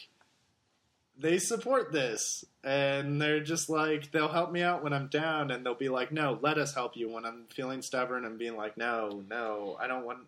they 1.19 1.39
support 1.39 1.91
this 1.91 2.45
and 2.63 3.21
they're 3.21 3.39
just 3.39 3.69
like 3.69 4.11
they'll 4.11 4.27
help 4.27 4.51
me 4.51 4.61
out 4.61 4.83
when 4.83 4.93
I'm 4.93 5.07
down 5.07 5.51
and 5.51 5.65
they'll 5.65 5.75
be 5.75 5.89
like, 5.89 6.11
no, 6.11 6.37
let 6.41 6.57
us 6.57 6.75
help 6.75 6.95
you 6.95 7.09
when 7.09 7.25
I'm 7.25 7.45
feeling 7.49 7.81
stubborn 7.81 8.25
and 8.25 8.37
being 8.37 8.55
like, 8.55 8.77
no, 8.77 9.23
no, 9.29 9.77
I 9.79 9.87
don't 9.87 10.05
want 10.05 10.19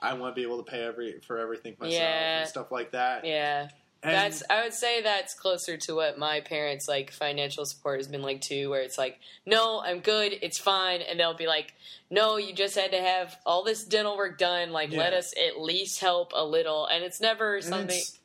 I 0.00 0.14
want 0.14 0.34
to 0.34 0.40
be 0.40 0.46
able 0.46 0.62
to 0.62 0.70
pay 0.70 0.84
every 0.84 1.20
for 1.26 1.38
everything 1.38 1.76
myself 1.78 2.00
yeah. 2.00 2.40
and 2.40 2.48
stuff 2.48 2.70
like 2.70 2.92
that. 2.92 3.24
Yeah. 3.24 3.68
And 4.00 4.14
that's 4.14 4.44
I 4.48 4.62
would 4.62 4.74
say 4.74 5.02
that's 5.02 5.34
closer 5.34 5.76
to 5.76 5.96
what 5.96 6.18
my 6.18 6.40
parents 6.40 6.86
like 6.86 7.10
financial 7.10 7.64
support 7.64 7.98
has 7.98 8.06
been 8.06 8.22
like 8.22 8.40
too, 8.40 8.70
where 8.70 8.82
it's 8.82 8.96
like, 8.96 9.18
no, 9.44 9.82
I'm 9.84 9.98
good, 9.98 10.34
it's 10.40 10.58
fine, 10.58 11.00
and 11.00 11.18
they'll 11.18 11.34
be 11.34 11.48
like, 11.48 11.74
no, 12.08 12.36
you 12.36 12.54
just 12.54 12.76
had 12.76 12.92
to 12.92 13.00
have 13.00 13.36
all 13.44 13.64
this 13.64 13.84
dental 13.84 14.16
work 14.16 14.38
done, 14.38 14.70
like 14.70 14.92
yeah. 14.92 15.00
let 15.00 15.14
us 15.14 15.34
at 15.36 15.60
least 15.60 16.00
help 16.00 16.30
a 16.32 16.44
little, 16.44 16.86
and 16.86 17.02
it's 17.02 17.20
never 17.20 17.56
and 17.56 17.64
something. 17.64 17.96
It's, 17.96 18.20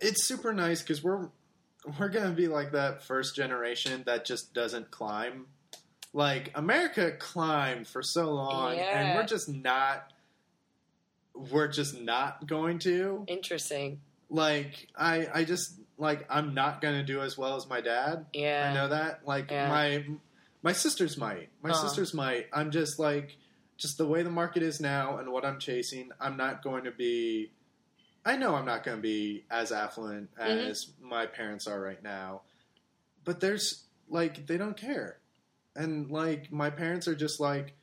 it's 0.00 0.24
super 0.24 0.52
nice 0.52 0.82
because 0.82 1.02
we're 1.02 1.28
we're 2.00 2.08
gonna 2.08 2.34
be 2.34 2.48
like 2.48 2.72
that 2.72 3.04
first 3.04 3.36
generation 3.36 4.02
that 4.06 4.24
just 4.24 4.52
doesn't 4.52 4.90
climb. 4.90 5.46
Like 6.12 6.50
America 6.56 7.12
climbed 7.12 7.86
for 7.86 8.02
so 8.02 8.32
long, 8.32 8.74
yeah. 8.74 8.98
and 8.98 9.16
we're 9.16 9.26
just 9.26 9.48
not 9.48 10.12
we're 11.36 11.68
just 11.68 12.00
not 12.00 12.46
going 12.46 12.78
to. 12.80 13.24
Interesting. 13.26 14.00
Like 14.28 14.88
I 14.96 15.28
I 15.32 15.44
just 15.44 15.78
like 15.98 16.26
I'm 16.28 16.54
not 16.54 16.80
going 16.80 16.94
to 16.94 17.04
do 17.04 17.20
as 17.20 17.38
well 17.38 17.56
as 17.56 17.68
my 17.68 17.80
dad. 17.80 18.26
Yeah. 18.32 18.70
I 18.70 18.74
know 18.74 18.88
that. 18.88 19.26
Like 19.26 19.50
yeah. 19.50 19.68
my 19.68 20.04
my 20.62 20.72
sisters 20.72 21.16
might. 21.16 21.48
My 21.62 21.70
uh-huh. 21.70 21.88
sisters 21.88 22.14
might. 22.14 22.46
I'm 22.52 22.70
just 22.70 22.98
like 22.98 23.36
just 23.76 23.98
the 23.98 24.06
way 24.06 24.22
the 24.22 24.30
market 24.30 24.62
is 24.62 24.80
now 24.80 25.18
and 25.18 25.30
what 25.30 25.44
I'm 25.44 25.58
chasing, 25.58 26.10
I'm 26.20 26.36
not 26.36 26.62
going 26.62 26.84
to 26.84 26.90
be 26.90 27.50
I 28.24 28.36
know 28.36 28.56
I'm 28.56 28.64
not 28.64 28.82
going 28.82 28.98
to 28.98 29.02
be 29.02 29.44
as 29.50 29.70
affluent 29.70 30.34
mm-hmm. 30.34 30.70
as 30.70 30.90
my 31.00 31.26
parents 31.26 31.68
are 31.68 31.80
right 31.80 32.02
now. 32.02 32.42
But 33.24 33.38
there's 33.40 33.84
like 34.08 34.46
they 34.46 34.56
don't 34.56 34.76
care. 34.76 35.18
And 35.76 36.10
like 36.10 36.50
my 36.50 36.70
parents 36.70 37.06
are 37.06 37.14
just 37.14 37.38
like 37.38 37.74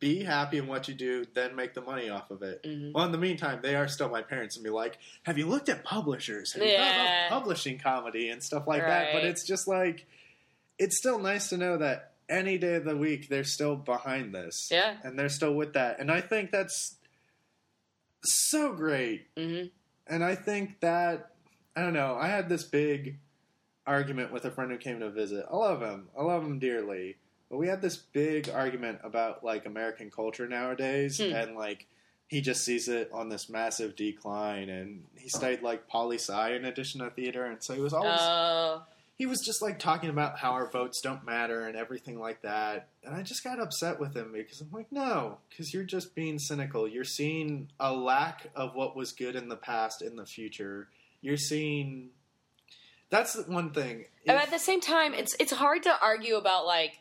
be 0.00 0.22
happy 0.22 0.58
in 0.58 0.66
what 0.66 0.88
you 0.88 0.94
do, 0.94 1.24
then 1.34 1.56
make 1.56 1.74
the 1.74 1.80
money 1.80 2.08
off 2.08 2.30
of 2.30 2.42
it. 2.42 2.62
Mm-hmm. 2.62 2.92
Well, 2.92 3.04
in 3.04 3.12
the 3.12 3.18
meantime, 3.18 3.60
they 3.62 3.74
are 3.74 3.88
still 3.88 4.08
my 4.08 4.22
parents 4.22 4.56
and 4.56 4.64
be 4.64 4.70
like, 4.70 4.98
"Have 5.24 5.38
you 5.38 5.46
looked 5.46 5.68
at 5.68 5.84
publishers? 5.84 6.52
Have 6.52 6.62
you 6.62 6.70
yeah. 6.70 6.82
thought 6.84 7.00
about 7.00 7.40
publishing 7.40 7.78
comedy 7.78 8.28
and 8.28 8.42
stuff 8.42 8.66
like 8.66 8.82
right. 8.82 8.88
that?" 8.88 9.12
But 9.12 9.24
it's 9.24 9.46
just 9.46 9.66
like, 9.66 10.06
it's 10.78 10.96
still 10.96 11.18
nice 11.18 11.48
to 11.48 11.56
know 11.56 11.78
that 11.78 12.12
any 12.28 12.58
day 12.58 12.74
of 12.74 12.84
the 12.84 12.96
week 12.96 13.28
they're 13.28 13.44
still 13.44 13.76
behind 13.76 14.34
this, 14.34 14.68
yeah, 14.70 14.96
and 15.02 15.18
they're 15.18 15.28
still 15.28 15.54
with 15.54 15.72
that, 15.72 15.98
and 15.98 16.10
I 16.10 16.20
think 16.20 16.52
that's 16.52 16.96
so 18.22 18.72
great. 18.72 19.34
Mm-hmm. 19.34 19.68
And 20.06 20.24
I 20.24 20.34
think 20.34 20.80
that 20.80 21.32
I 21.76 21.82
don't 21.82 21.92
know. 21.92 22.16
I 22.16 22.28
had 22.28 22.48
this 22.48 22.64
big 22.64 23.18
argument 23.86 24.32
with 24.32 24.44
a 24.44 24.50
friend 24.50 24.70
who 24.70 24.78
came 24.78 25.00
to 25.00 25.10
visit. 25.10 25.46
I 25.50 25.56
love 25.56 25.80
him. 25.80 26.08
I 26.16 26.22
love 26.22 26.44
him 26.44 26.58
dearly 26.58 27.16
but 27.50 27.58
we 27.58 27.68
had 27.68 27.80
this 27.80 27.96
big 27.96 28.48
argument 28.50 29.00
about 29.02 29.42
like 29.44 29.66
American 29.66 30.10
culture 30.10 30.46
nowadays, 30.46 31.18
hmm. 31.18 31.32
and 31.34 31.56
like 31.56 31.86
he 32.26 32.40
just 32.42 32.64
sees 32.64 32.88
it 32.88 33.10
on 33.12 33.30
this 33.30 33.48
massive 33.48 33.96
decline. 33.96 34.68
And 34.68 35.04
he 35.16 35.28
studied 35.28 35.62
like 35.62 35.88
poli 35.88 36.18
sci 36.18 36.54
in 36.54 36.64
addition 36.64 37.00
to 37.00 37.10
theater, 37.10 37.44
and 37.44 37.62
so 37.62 37.74
he 37.74 37.80
was 37.80 37.94
always 37.94 38.20
uh... 38.20 38.80
he 39.16 39.24
was 39.24 39.40
just 39.40 39.62
like 39.62 39.78
talking 39.78 40.10
about 40.10 40.38
how 40.38 40.52
our 40.52 40.70
votes 40.70 41.00
don't 41.00 41.24
matter 41.24 41.66
and 41.66 41.76
everything 41.76 42.20
like 42.20 42.42
that. 42.42 42.88
And 43.02 43.14
I 43.14 43.22
just 43.22 43.42
got 43.42 43.58
upset 43.58 43.98
with 43.98 44.14
him 44.14 44.32
because 44.32 44.60
I'm 44.60 44.70
like, 44.70 44.92
no, 44.92 45.38
because 45.48 45.72
you're 45.72 45.84
just 45.84 46.14
being 46.14 46.38
cynical. 46.38 46.86
You're 46.86 47.04
seeing 47.04 47.70
a 47.80 47.94
lack 47.94 48.50
of 48.54 48.74
what 48.74 48.94
was 48.94 49.12
good 49.12 49.36
in 49.36 49.48
the 49.48 49.56
past 49.56 50.02
in 50.02 50.16
the 50.16 50.26
future. 50.26 50.88
You're 51.22 51.38
seeing 51.38 52.10
that's 53.10 53.36
one 53.46 53.70
thing. 53.70 54.04
If, 54.24 54.34
at 54.34 54.50
the 54.50 54.58
same 54.58 54.82
time, 54.82 55.14
it's 55.14 55.34
it's 55.40 55.52
hard 55.52 55.84
to 55.84 55.94
argue 56.02 56.36
about 56.36 56.66
like 56.66 56.98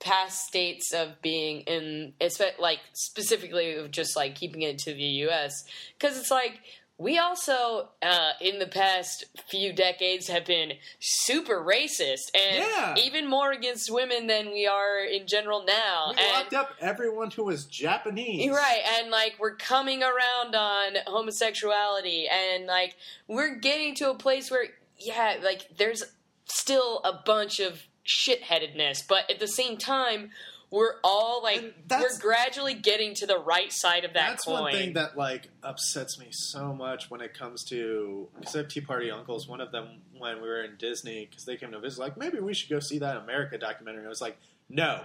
past 0.00 0.46
states 0.46 0.92
of 0.92 1.20
being 1.22 1.60
in, 1.62 2.12
like 2.58 2.80
specifically 2.92 3.74
of 3.74 3.90
just 3.90 4.16
like 4.16 4.34
keeping 4.34 4.62
it 4.62 4.78
to 4.78 4.94
the 4.94 5.02
U.S. 5.02 5.64
Because 5.98 6.18
it's 6.18 6.30
like 6.30 6.60
we 6.96 7.18
also, 7.18 7.88
uh, 8.02 8.32
in 8.40 8.60
the 8.60 8.68
past 8.68 9.24
few 9.50 9.72
decades, 9.72 10.28
have 10.28 10.44
been 10.44 10.74
super 11.00 11.60
racist 11.60 12.30
and 12.34 12.58
yeah. 12.58 12.94
even 12.96 13.28
more 13.28 13.50
against 13.50 13.92
women 13.92 14.28
than 14.28 14.52
we 14.52 14.66
are 14.66 15.04
in 15.04 15.26
general 15.26 15.64
now. 15.66 16.12
We 16.16 16.22
and, 16.22 16.32
locked 16.32 16.54
up 16.54 16.70
everyone 16.80 17.32
who 17.32 17.44
was 17.44 17.64
Japanese. 17.64 18.48
Right, 18.48 18.82
and 19.00 19.10
like 19.10 19.34
we're 19.40 19.56
coming 19.56 20.04
around 20.04 20.54
on 20.54 20.94
homosexuality, 21.06 22.28
and 22.28 22.66
like 22.66 22.94
we're 23.26 23.56
getting 23.56 23.96
to 23.96 24.10
a 24.10 24.14
place 24.14 24.48
where, 24.48 24.66
yeah, 24.96 25.38
like 25.42 25.76
there's 25.76 26.04
still 26.44 27.00
a 27.04 27.20
bunch 27.26 27.58
of 27.58 27.82
shitheadedness, 28.06 29.06
but 29.06 29.30
at 29.30 29.40
the 29.40 29.48
same 29.48 29.76
time, 29.76 30.30
we're 30.70 30.94
all 31.04 31.40
like 31.42 31.74
we're 31.88 32.18
gradually 32.18 32.74
getting 32.74 33.14
to 33.14 33.26
the 33.26 33.38
right 33.38 33.72
side 33.72 34.04
of 34.04 34.14
that 34.14 34.30
that's 34.30 34.44
coin. 34.44 34.62
one 34.62 34.72
thing 34.72 34.92
that 34.94 35.16
like 35.16 35.48
upsets 35.62 36.18
me 36.18 36.26
so 36.30 36.74
much 36.74 37.10
when 37.10 37.20
it 37.20 37.32
comes 37.32 37.62
to 37.66 38.28
because 38.36 38.56
I 38.56 38.58
have 38.58 38.68
Tea 38.68 38.80
Party 38.80 39.10
uncles. 39.10 39.46
One 39.46 39.60
of 39.60 39.70
them 39.70 40.00
when 40.18 40.42
we 40.42 40.48
were 40.48 40.62
in 40.62 40.76
Disney 40.76 41.26
because 41.30 41.44
they 41.44 41.56
came 41.56 41.70
to 41.70 41.78
visit, 41.78 42.00
like 42.00 42.16
maybe 42.16 42.40
we 42.40 42.54
should 42.54 42.70
go 42.70 42.80
see 42.80 42.98
that 42.98 43.16
America 43.16 43.56
documentary. 43.56 44.04
I 44.04 44.08
was 44.08 44.20
like, 44.20 44.36
no, 44.68 45.04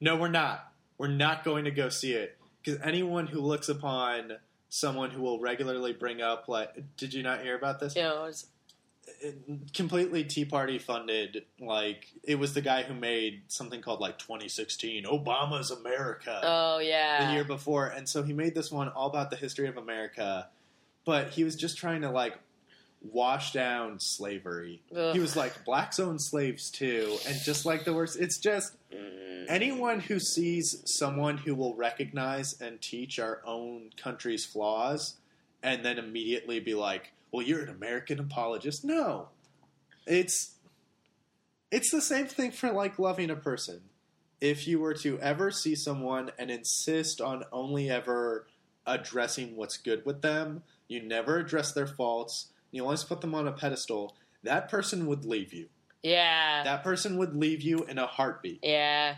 no, 0.00 0.16
we're 0.16 0.28
not. 0.28 0.72
We're 0.96 1.08
not 1.08 1.44
going 1.44 1.64
to 1.66 1.70
go 1.70 1.90
see 1.90 2.12
it 2.12 2.38
because 2.62 2.80
anyone 2.82 3.26
who 3.26 3.40
looks 3.40 3.68
upon 3.68 4.38
someone 4.70 5.10
who 5.10 5.20
will 5.20 5.40
regularly 5.40 5.92
bring 5.92 6.22
up 6.22 6.48
like, 6.48 6.96
did 6.96 7.12
you 7.12 7.22
not 7.22 7.42
hear 7.42 7.56
about 7.56 7.80
this? 7.80 7.94
Yeah, 7.94 8.12
it 8.12 8.20
was 8.20 8.46
completely 9.74 10.24
Tea 10.24 10.44
Party 10.44 10.78
funded. 10.78 11.44
Like 11.58 12.06
it 12.22 12.36
was 12.36 12.54
the 12.54 12.60
guy 12.60 12.82
who 12.82 12.94
made 12.94 13.42
something 13.48 13.80
called 13.80 14.00
like 14.00 14.18
2016 14.18 15.04
Obama's 15.04 15.70
America. 15.70 16.40
Oh 16.42 16.78
yeah, 16.78 17.26
the 17.26 17.32
year 17.34 17.44
before, 17.44 17.86
and 17.86 18.08
so 18.08 18.22
he 18.22 18.32
made 18.32 18.54
this 18.54 18.70
one 18.70 18.88
all 18.88 19.08
about 19.08 19.30
the 19.30 19.36
history 19.36 19.68
of 19.68 19.76
America, 19.76 20.48
but 21.04 21.30
he 21.30 21.44
was 21.44 21.56
just 21.56 21.76
trying 21.78 22.02
to 22.02 22.10
like 22.10 22.38
wash 23.02 23.52
down 23.52 23.98
slavery. 23.98 24.82
Ugh. 24.94 25.14
He 25.14 25.20
was 25.20 25.36
like 25.36 25.64
blacks 25.64 25.98
own 25.98 26.18
slaves 26.18 26.70
too, 26.70 27.16
and 27.26 27.36
just 27.40 27.64
like 27.64 27.84
the 27.84 27.94
worst. 27.94 28.18
It's 28.18 28.38
just 28.38 28.74
mm. 28.92 29.44
anyone 29.48 30.00
who 30.00 30.18
sees 30.18 30.82
someone 30.84 31.38
who 31.38 31.54
will 31.54 31.74
recognize 31.74 32.60
and 32.60 32.80
teach 32.80 33.18
our 33.18 33.40
own 33.44 33.90
country's 33.96 34.44
flaws, 34.44 35.14
and 35.62 35.84
then 35.84 35.98
immediately 35.98 36.60
be 36.60 36.74
like 36.74 37.12
well, 37.32 37.46
you're 37.46 37.62
an 37.62 37.68
American 37.68 38.18
apologist. 38.18 38.84
No, 38.84 39.28
it's 40.06 40.56
it's 41.70 41.90
the 41.90 42.00
same 42.00 42.26
thing 42.26 42.50
for 42.50 42.72
like 42.72 42.98
loving 42.98 43.30
a 43.30 43.36
person. 43.36 43.82
If 44.40 44.66
you 44.66 44.80
were 44.80 44.94
to 44.94 45.18
ever 45.20 45.50
see 45.50 45.74
someone 45.74 46.30
and 46.38 46.50
insist 46.50 47.20
on 47.20 47.44
only 47.52 47.90
ever 47.90 48.46
addressing 48.86 49.56
what's 49.56 49.76
good 49.76 50.04
with 50.04 50.22
them, 50.22 50.62
you 50.88 51.02
never 51.02 51.38
address 51.38 51.72
their 51.72 51.86
faults, 51.86 52.48
you 52.70 52.82
always 52.82 53.04
put 53.04 53.20
them 53.20 53.34
on 53.34 53.46
a 53.46 53.52
pedestal, 53.52 54.16
that 54.42 54.68
person 54.68 55.06
would 55.06 55.24
leave 55.24 55.52
you. 55.52 55.68
Yeah. 56.02 56.64
That 56.64 56.82
person 56.82 57.18
would 57.18 57.36
leave 57.36 57.62
you 57.62 57.84
in 57.84 57.98
a 57.98 58.06
heartbeat. 58.06 58.60
Yeah. 58.62 59.16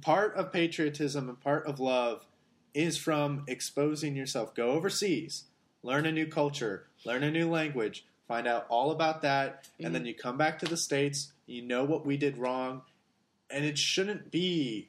Part 0.00 0.34
of 0.34 0.52
patriotism 0.52 1.28
and 1.28 1.40
part 1.40 1.66
of 1.66 1.78
love 1.78 2.26
is 2.72 2.96
from 2.96 3.44
exposing 3.46 4.16
yourself. 4.16 4.54
Go 4.54 4.70
overseas, 4.70 5.44
learn 5.84 6.06
a 6.06 6.12
new 6.12 6.26
culture, 6.26 6.86
learn 7.04 7.22
a 7.22 7.30
new 7.30 7.48
language, 7.48 8.04
find 8.26 8.48
out 8.48 8.66
all 8.68 8.90
about 8.90 9.22
that, 9.22 9.62
mm-hmm. 9.62 9.86
and 9.86 9.94
then 9.94 10.02
mm-hmm. 10.02 10.08
you 10.08 10.14
come 10.14 10.36
back 10.36 10.58
to 10.58 10.66
the 10.66 10.76
States, 10.76 11.32
you 11.46 11.62
know 11.62 11.84
what 11.84 12.04
we 12.04 12.16
did 12.16 12.38
wrong, 12.38 12.82
and 13.50 13.64
it 13.64 13.78
shouldn't 13.78 14.32
be 14.32 14.88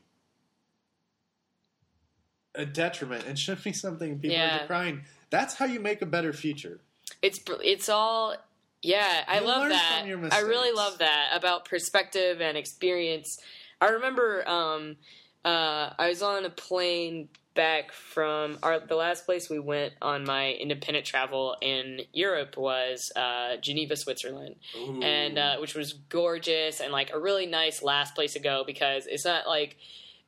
a 2.55 2.65
detriment. 2.65 3.26
It 3.27 3.38
shouldn't 3.38 3.63
be 3.63 3.73
something 3.73 4.17
people 4.19 4.38
yeah. 4.38 4.55
are 4.55 4.59
decrying. 4.61 5.01
That's 5.30 5.53
how 5.55 5.65
you 5.65 5.80
make 5.80 6.01
a 6.01 6.05
better 6.05 6.31
future. 6.31 6.80
It's 7.22 7.39
it's 7.63 7.89
all 7.89 8.35
yeah, 8.81 9.23
I 9.27 9.39
you 9.39 9.45
love 9.45 9.69
that. 9.69 10.05
I 10.31 10.39
really 10.39 10.72
love 10.72 10.99
that 10.99 11.30
about 11.34 11.65
perspective 11.65 12.39
and 12.39 12.57
experience. 12.57 13.38
I 13.81 13.88
remember 13.89 14.47
um, 14.47 14.95
uh, 15.43 15.89
I 15.97 16.07
was 16.09 16.22
on 16.22 16.45
a 16.45 16.49
plane 16.49 17.27
back 17.56 17.91
from 17.91 18.60
our 18.61 18.80
the 18.80 18.95
last 18.95 19.26
place 19.26 19.49
we 19.49 19.60
went 19.60 19.94
on 20.02 20.26
my 20.26 20.52
independent 20.52 21.06
travel 21.06 21.56
in 21.61 22.02
Europe 22.14 22.57
was 22.57 23.11
uh, 23.15 23.56
Geneva, 23.57 23.95
Switzerland, 23.95 24.56
Ooh. 24.77 25.02
and 25.02 25.40
uh, 25.40 25.57
which 25.57 25.73
was 25.73 25.94
gorgeous 25.94 26.82
and 26.82 26.91
like 26.91 27.11
a 27.14 27.19
really 27.19 27.45
nice 27.45 27.82
last 27.82 28.14
place 28.14 28.34
to 28.34 28.40
go 28.40 28.64
because 28.65 29.07
it's 29.07 29.26
not 29.26 29.48
like 29.48 29.77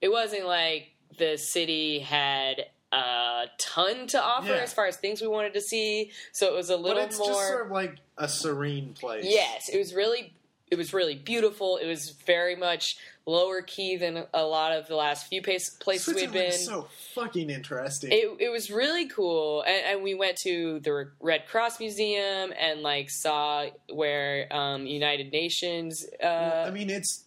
it 0.02 0.10
wasn't 0.10 0.46
like 0.46 0.94
the 1.18 1.38
city 1.38 2.00
had 2.00 2.66
a 2.92 3.46
ton 3.58 4.08
to 4.08 4.22
offer 4.22 4.54
yeah. 4.54 4.62
as 4.62 4.74
far 4.74 4.86
as 4.86 4.96
things 4.96 5.22
we 5.22 5.28
wanted 5.28 5.54
to 5.54 5.62
see. 5.62 6.12
So 6.32 6.48
it 6.48 6.54
was 6.54 6.70
a 6.70 6.78
little 6.78 7.06
but 7.06 7.18
more 7.18 7.34
sort 7.34 7.66
of 7.66 7.72
like 7.72 7.98
a 8.18 8.28
serene 8.28 8.94
place. 8.94 9.26
Yes, 9.28 9.70
it 9.70 9.78
was 9.78 9.94
really 9.94 10.34
it 10.70 10.78
was 10.78 10.94
really 10.94 11.16
beautiful. 11.16 11.78
It 11.78 11.88
was 11.88 12.12
very 12.26 12.56
much 12.56 12.98
lower 13.28 13.62
key 13.62 13.98
than 13.98 14.26
a 14.34 14.44
lot 14.44 14.72
of 14.72 14.88
the 14.88 14.96
last 14.96 15.28
few 15.28 15.42
places 15.42 16.16
we've 16.16 16.32
been. 16.32 16.54
So 16.54 16.88
fucking 17.14 17.50
interesting. 17.50 18.12
It, 18.12 18.38
it 18.40 18.50
was 18.50 18.72
really 18.72 19.08
cool, 19.08 19.64
and, 19.68 19.86
and, 19.86 20.04
we 20.04 20.16
went 20.16 20.38
to 20.44 20.80
the 20.80 21.12
Red 21.20 21.46
Cross 21.48 21.80
Museum 21.80 22.54
and 22.58 22.82
like 22.82 23.10
saw 23.10 23.66
where 23.92 24.48
um, 24.52 24.86
United 24.86 25.32
Nations. 25.32 26.06
Uh, 26.14 26.24
well, 26.24 26.68
I 26.68 26.72
mean, 26.72 26.90
it's 26.90 27.26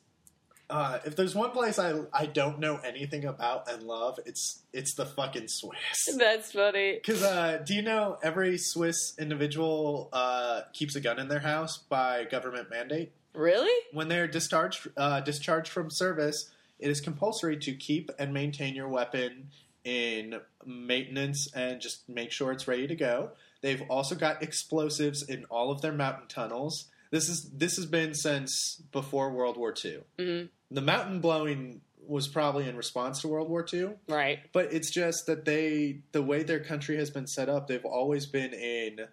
uh, 0.70 0.98
if 1.04 1.16
there's 1.16 1.34
one 1.34 1.50
place 1.50 1.78
I 1.78 2.00
I 2.12 2.26
don't 2.26 2.58
know 2.60 2.78
anything 2.78 3.24
about 3.24 3.70
and 3.70 3.82
love, 3.82 4.18
it's 4.24 4.62
it's 4.72 4.94
the 4.94 5.04
fucking 5.04 5.48
Swiss. 5.48 6.08
That's 6.16 6.52
funny. 6.52 6.94
Because 6.94 7.22
uh, 7.22 7.62
do 7.64 7.74
you 7.74 7.82
know 7.82 8.18
every 8.22 8.56
Swiss 8.56 9.14
individual 9.18 10.08
uh, 10.12 10.62
keeps 10.72 10.96
a 10.96 11.00
gun 11.00 11.18
in 11.18 11.28
their 11.28 11.40
house 11.40 11.76
by 11.76 12.24
government 12.24 12.70
mandate? 12.70 13.12
Really? 13.34 13.72
When 13.92 14.08
they're 14.08 14.26
discharged 14.26 14.88
uh, 14.96 15.20
discharged 15.20 15.70
from 15.70 15.90
service, 15.90 16.50
it 16.78 16.90
is 16.90 17.00
compulsory 17.00 17.56
to 17.58 17.72
keep 17.74 18.10
and 18.18 18.32
maintain 18.32 18.74
your 18.74 18.88
weapon 18.88 19.50
in 19.84 20.40
maintenance 20.66 21.50
and 21.54 21.80
just 21.80 22.08
make 22.08 22.32
sure 22.32 22.52
it's 22.52 22.68
ready 22.68 22.86
to 22.86 22.94
go. 22.94 23.30
They've 23.62 23.82
also 23.88 24.14
got 24.14 24.42
explosives 24.42 25.22
in 25.22 25.44
all 25.46 25.70
of 25.70 25.82
their 25.82 25.92
mountain 25.92 26.28
tunnels. 26.28 26.86
This 27.10 27.28
is 27.28 27.50
this 27.52 27.76
has 27.76 27.86
been 27.86 28.14
since 28.14 28.82
before 28.92 29.30
World 29.30 29.56
War 29.56 29.74
II. 29.84 30.00
Mm-hmm. 30.18 30.46
The 30.74 30.80
mountain 30.80 31.20
blowing 31.20 31.80
was 32.06 32.28
probably 32.28 32.68
in 32.68 32.76
response 32.76 33.20
to 33.20 33.28
World 33.28 33.48
War 33.48 33.66
II, 33.72 33.90
right? 34.08 34.40
But 34.52 34.72
it's 34.72 34.90
just 34.90 35.26
that 35.26 35.44
they 35.44 36.00
the 36.12 36.22
way 36.22 36.42
their 36.42 36.60
country 36.60 36.96
has 36.96 37.10
been 37.10 37.26
set 37.26 37.48
up, 37.48 37.66
they've 37.68 37.84
always 37.84 38.26
been 38.26 38.52
in. 38.52 39.06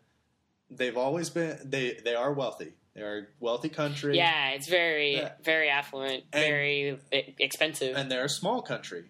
They've 0.70 0.98
always 0.98 1.30
been 1.30 1.58
they 1.64 2.00
they 2.04 2.16
are 2.16 2.34
wealthy. 2.34 2.74
They're 2.98 3.20
a 3.20 3.24
wealthy 3.40 3.70
country. 3.70 4.18
Yeah, 4.18 4.50
it's 4.50 4.68
very, 4.68 5.18
yeah. 5.18 5.34
very 5.44 5.70
affluent, 5.70 6.24
and, 6.34 6.44
very 6.44 7.00
expensive. 7.12 7.96
And 7.96 8.12
they're 8.12 8.26
a 8.26 8.30
small 8.30 8.64
country. 8.64 9.06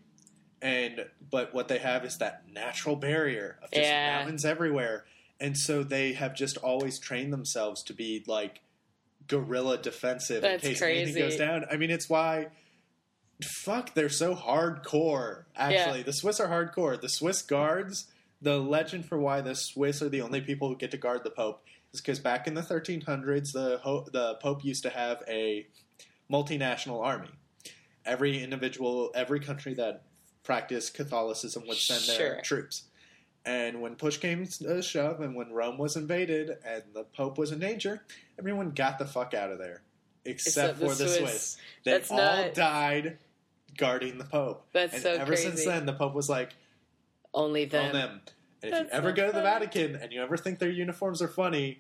And 0.62 1.06
but 1.32 1.54
what 1.54 1.70
they 1.70 1.78
have 1.78 2.04
is 2.04 2.18
that 2.18 2.44
natural 2.52 2.98
barrier 2.98 3.58
of 3.64 3.72
just 3.72 3.88
yeah. 3.88 4.18
mountains 4.18 4.44
everywhere. 4.44 5.06
And 5.40 5.58
so 5.58 5.84
they 5.84 6.14
have 6.14 6.36
just 6.36 6.58
always 6.58 7.00
trained 7.00 7.32
themselves 7.32 7.82
to 7.84 7.94
be 7.94 8.26
like 8.28 8.60
guerrilla 9.28 9.78
defensive 9.78 10.42
That's 10.42 10.64
in 10.64 10.72
case 10.72 10.80
crazy. 10.80 11.02
anything 11.04 11.24
goes 11.24 11.38
down. 11.38 11.66
I 11.72 11.78
mean, 11.78 11.92
it's 11.92 12.10
why 12.10 12.48
fuck, 13.42 13.94
they're 13.94 14.10
so 14.10 14.36
hardcore. 14.36 15.44
Actually, 15.56 16.00
yeah. 16.00 16.04
the 16.04 16.14
Swiss 16.14 16.42
are 16.42 16.50
hardcore. 16.50 17.00
The 17.00 17.08
Swiss 17.08 17.42
guards, 17.42 18.08
the 18.42 18.60
legend 18.60 19.06
for 19.06 19.18
why 19.18 19.40
the 19.40 19.56
Swiss 19.56 20.02
are 20.02 20.10
the 20.10 20.22
only 20.22 20.42
people 20.42 20.68
who 20.68 20.76
get 20.76 20.92
to 20.92 20.98
guard 20.98 21.24
the 21.24 21.30
Pope 21.30 21.64
is 21.94 22.02
because 22.02 22.20
back 22.20 22.48
in 22.48 22.54
the 22.54 22.62
1300s, 22.62 23.54
the 23.54 23.80
ho- 23.82 24.08
the 24.12 24.36
Pope 24.36 24.64
used 24.64 24.84
to 24.84 24.90
have 24.90 25.24
a 25.28 25.68
multinational 26.32 27.04
army. 27.04 27.30
Every 28.06 28.42
individual, 28.42 29.12
every 29.16 29.40
country 29.40 29.74
that 29.76 30.04
practiced 30.44 30.94
Catholicism 30.94 31.64
would 31.68 31.78
send 31.78 32.18
their 32.18 32.42
troops. 32.42 32.84
And 33.46 33.82
when 33.82 33.96
push 33.96 34.18
came 34.18 34.46
to 34.46 34.82
shove, 34.82 35.22
and 35.22 35.36
when 35.36 35.52
Rome 35.52 35.78
was 35.78 35.96
invaded, 35.96 36.58
and 36.66 36.84
the 36.94 37.04
Pope 37.04 37.38
was 37.38 37.52
in 37.52 37.60
danger, 37.60 38.04
everyone 38.38 38.72
got 38.72 39.00
the 39.00 39.06
fuck 39.06 39.34
out 39.34 39.52
of 39.52 39.58
there, 39.58 39.84
except, 40.26 40.78
except 40.78 40.80
for 40.80 41.04
the, 41.04 41.10
Swiss. 41.10 41.20
Swiss. 41.20 41.58
They 41.86 41.92
That's 41.92 42.12
all 42.12 42.18
not... 42.18 42.54
died 42.54 43.18
guarding 43.78 44.18
the 44.18 44.26
Pope. 44.26 44.68
That's 44.74 44.96
and 44.96 45.04
so 45.04 45.14
ever 45.14 45.26
crazy. 45.28 45.44
since 45.44 45.66
then, 45.66 45.86
the 45.86 45.94
Pope 45.94 46.14
was 46.14 46.30
like, 46.30 46.56
only 47.34 47.66
them. 47.66 47.86
Only 47.86 48.00
them. 48.00 48.22
And 48.64 48.74
if 48.74 48.80
you 48.80 48.90
ever 48.92 49.12
go 49.12 49.28
to 49.28 49.32
the 49.32 49.42
Vatican 49.42 49.96
and 49.96 50.12
you 50.12 50.22
ever 50.22 50.38
think 50.38 50.60
their 50.60 50.70
uniforms 50.70 51.22
are 51.22 51.28
funny, 51.28 51.80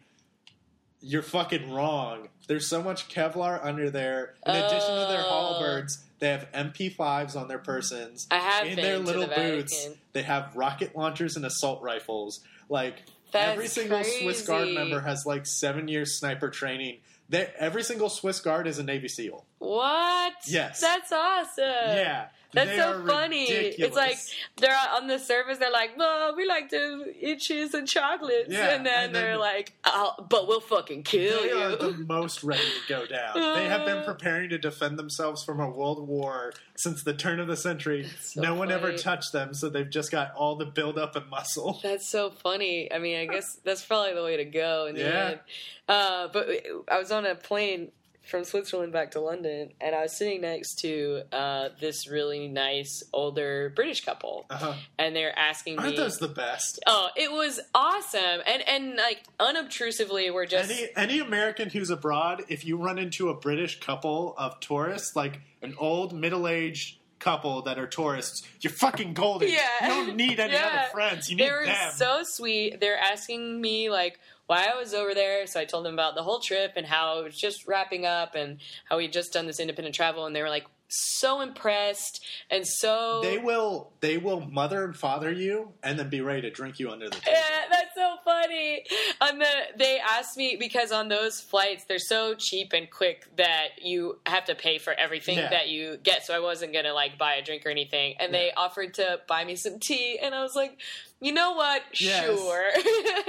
you're 1.01 1.21
fucking 1.21 1.71
wrong. 1.71 2.29
There's 2.47 2.67
so 2.67 2.81
much 2.81 3.09
Kevlar 3.09 3.63
under 3.63 3.89
there. 3.89 4.35
In 4.45 4.55
oh. 4.55 4.65
addition 4.65 4.89
to 4.89 5.05
their 5.09 5.23
oh. 5.25 5.53
halberds, 5.53 6.03
they 6.19 6.29
have 6.29 6.51
MP5s 6.51 7.35
on 7.35 7.47
their 7.47 7.59
persons. 7.59 8.27
I 8.31 8.37
have 8.37 8.67
in 8.67 8.75
their 8.75 8.99
little 8.99 9.27
the 9.27 9.35
boots. 9.35 9.89
They 10.13 10.23
have 10.23 10.55
rocket 10.55 10.95
launchers 10.95 11.35
and 11.35 11.45
assault 11.45 11.81
rifles. 11.81 12.41
Like 12.69 13.03
That's 13.31 13.53
every 13.53 13.67
single. 13.67 14.03
Swiss 14.03 14.45
Guard 14.45 14.69
member 14.69 15.01
has 15.01 15.25
like 15.25 15.45
seven 15.45 15.87
years 15.87 16.17
sniper 16.17 16.49
training. 16.49 16.97
They, 17.29 17.51
every 17.57 17.83
single 17.83 18.09
Swiss 18.09 18.39
Guard 18.39 18.67
is 18.67 18.79
a 18.79 18.83
Navy 18.83 19.09
SEAL. 19.09 19.45
What? 19.59 20.33
Yes. 20.45 20.81
That's 20.81 21.11
awesome. 21.11 21.63
Yeah. 21.65 22.27
That's 22.53 22.75
so 22.75 23.05
funny. 23.05 23.51
Ridiculous. 23.51 23.87
It's 23.87 23.95
like 23.95 24.17
they're 24.57 24.77
on 24.93 25.07
the 25.07 25.19
surface. 25.19 25.57
They're 25.57 25.71
like, 25.71 25.97
"Well, 25.97 26.35
we 26.35 26.47
like 26.47 26.69
to 26.69 27.13
eat 27.19 27.39
cheese 27.39 27.73
and 27.73 27.87
chocolates," 27.87 28.49
yeah, 28.49 28.73
and 28.73 28.85
then 28.85 29.05
and 29.05 29.15
they're 29.15 29.31
then, 29.31 29.39
like, 29.39 29.73
"But 29.83 30.47
we'll 30.47 30.61
fucking 30.61 31.03
kill 31.03 31.41
they 31.41 31.49
you." 31.49 31.57
Are 31.57 31.75
the 31.75 31.91
most 32.07 32.43
ready 32.43 32.63
to 32.63 32.89
go 32.89 33.05
down. 33.05 33.35
they 33.35 33.67
have 33.67 33.85
been 33.85 34.03
preparing 34.03 34.49
to 34.49 34.57
defend 34.57 34.97
themselves 34.97 35.43
from 35.43 35.59
a 35.59 35.69
world 35.69 36.07
war 36.07 36.53
since 36.75 37.03
the 37.03 37.13
turn 37.13 37.39
of 37.39 37.47
the 37.47 37.57
century. 37.57 38.07
So 38.21 38.41
no 38.41 38.49
funny. 38.49 38.59
one 38.59 38.71
ever 38.71 38.93
touched 38.93 39.33
them, 39.33 39.53
so 39.53 39.69
they've 39.69 39.89
just 39.89 40.11
got 40.11 40.33
all 40.33 40.55
the 40.55 40.65
buildup 40.65 41.15
and 41.15 41.29
muscle. 41.29 41.79
That's 41.83 42.07
so 42.07 42.29
funny. 42.29 42.91
I 42.91 42.99
mean, 42.99 43.17
I 43.17 43.25
guess 43.25 43.59
that's 43.63 43.83
probably 43.83 44.13
the 44.13 44.23
way 44.23 44.37
to 44.37 44.45
go 44.45 44.87
in 44.87 44.95
the 44.95 45.01
yeah. 45.01 45.27
end. 45.29 45.39
Uh, 45.87 46.27
but 46.31 46.47
I 46.89 46.97
was 46.97 47.11
on 47.11 47.25
a 47.25 47.35
plane 47.35 47.91
from 48.27 48.43
Switzerland 48.43 48.93
back 48.93 49.11
to 49.11 49.19
London, 49.19 49.71
and 49.79 49.95
I 49.95 50.03
was 50.03 50.17
sitting 50.17 50.41
next 50.41 50.79
to 50.79 51.23
uh, 51.31 51.69
this 51.79 52.07
really 52.07 52.47
nice 52.47 53.03
older 53.13 53.71
British 53.75 54.03
couple, 54.03 54.45
uh-huh. 54.49 54.73
and 54.99 55.15
they're 55.15 55.37
asking 55.37 55.79
Aren't 55.79 55.91
me, 55.91 55.97
those 55.97 56.17
the 56.17 56.27
best? 56.27 56.79
Oh, 56.85 57.09
it 57.15 57.31
was 57.31 57.59
awesome, 57.73 58.41
and 58.45 58.67
and 58.67 58.95
like 58.95 59.23
unobtrusively, 59.39 60.31
we're 60.33 60.45
just 60.45 60.69
any 60.69 60.89
any 60.95 61.19
American 61.19 61.69
who's 61.69 61.89
abroad. 61.89 62.43
If 62.49 62.65
you 62.65 62.77
run 62.77 62.97
into 62.99 63.29
a 63.29 63.33
British 63.33 63.79
couple 63.79 64.35
of 64.37 64.59
tourists, 64.59 65.15
like 65.15 65.41
an 65.61 65.75
old 65.79 66.13
middle 66.13 66.47
aged 66.47 66.96
couple 67.19 67.61
that 67.63 67.77
are 67.77 67.87
tourists, 67.87 68.43
you're 68.61 68.73
fucking 68.73 69.13
golden. 69.13 69.49
Yeah. 69.49 69.59
You 69.81 69.87
don't 69.87 70.15
need 70.15 70.39
any 70.39 70.53
yeah. 70.53 70.67
other 70.67 70.91
friends. 70.91 71.29
You 71.29 71.37
need 71.37 71.45
they 71.45 71.51
were 71.51 71.65
them. 71.65 71.91
so 71.93 72.21
sweet. 72.23 72.79
They're 72.79 72.97
asking 72.97 73.59
me 73.61 73.89
like 73.89 74.19
why 74.47 74.67
I 74.73 74.77
was 74.77 74.93
over 74.93 75.13
there. 75.13 75.45
So 75.47 75.59
I 75.59 75.65
told 75.65 75.85
them 75.85 75.93
about 75.93 76.15
the 76.15 76.23
whole 76.23 76.39
trip 76.39 76.73
and 76.75 76.85
how 76.85 77.19
it 77.19 77.23
was 77.25 77.37
just 77.37 77.67
wrapping 77.67 78.05
up 78.05 78.35
and 78.35 78.59
how 78.85 78.97
we 78.97 79.07
just 79.07 79.33
done 79.33 79.45
this 79.45 79.59
independent 79.59 79.95
travel. 79.95 80.25
And 80.25 80.35
they 80.35 80.41
were 80.41 80.49
like, 80.49 80.65
so 80.89 81.41
impressed 81.41 82.25
and 82.49 82.65
so 82.65 83.19
they 83.21 83.37
will 83.37 83.91
they 83.99 84.17
will 84.17 84.39
mother 84.39 84.85
and 84.85 84.95
father 84.95 85.31
you 85.31 85.73
and 85.83 85.99
then 85.99 86.09
be 86.09 86.21
ready 86.21 86.41
to 86.41 86.49
drink 86.49 86.79
you 86.79 86.89
under 86.89 87.09
the 87.09 87.15
table. 87.15 87.31
Yeah, 87.31 87.65
that's 87.69 87.93
so 87.95 88.15
funny. 88.23 88.83
On 89.19 89.39
the 89.39 89.49
they 89.77 89.99
asked 89.99 90.37
me 90.37 90.55
because 90.57 90.91
on 90.91 91.09
those 91.09 91.41
flights 91.41 91.83
they're 91.85 91.99
so 91.99 92.35
cheap 92.35 92.71
and 92.73 92.89
quick 92.89 93.27
that 93.35 93.81
you 93.81 94.19
have 94.25 94.45
to 94.45 94.55
pay 94.55 94.77
for 94.77 94.93
everything 94.93 95.37
yeah. 95.37 95.49
that 95.49 95.67
you 95.67 95.97
get. 96.03 96.25
So 96.25 96.33
I 96.33 96.39
wasn't 96.39 96.73
gonna 96.73 96.93
like 96.93 97.17
buy 97.17 97.33
a 97.33 97.43
drink 97.43 97.65
or 97.65 97.69
anything. 97.69 98.15
And 98.19 98.31
yeah. 98.31 98.39
they 98.39 98.51
offered 98.55 98.93
to 98.95 99.19
buy 99.27 99.43
me 99.43 99.55
some 99.55 99.79
tea 99.79 100.19
and 100.21 100.33
I 100.33 100.41
was 100.41 100.55
like, 100.55 100.79
you 101.19 101.33
know 101.33 101.53
what? 101.53 101.81
Yes. 101.99 102.25
Sure. 102.25 102.69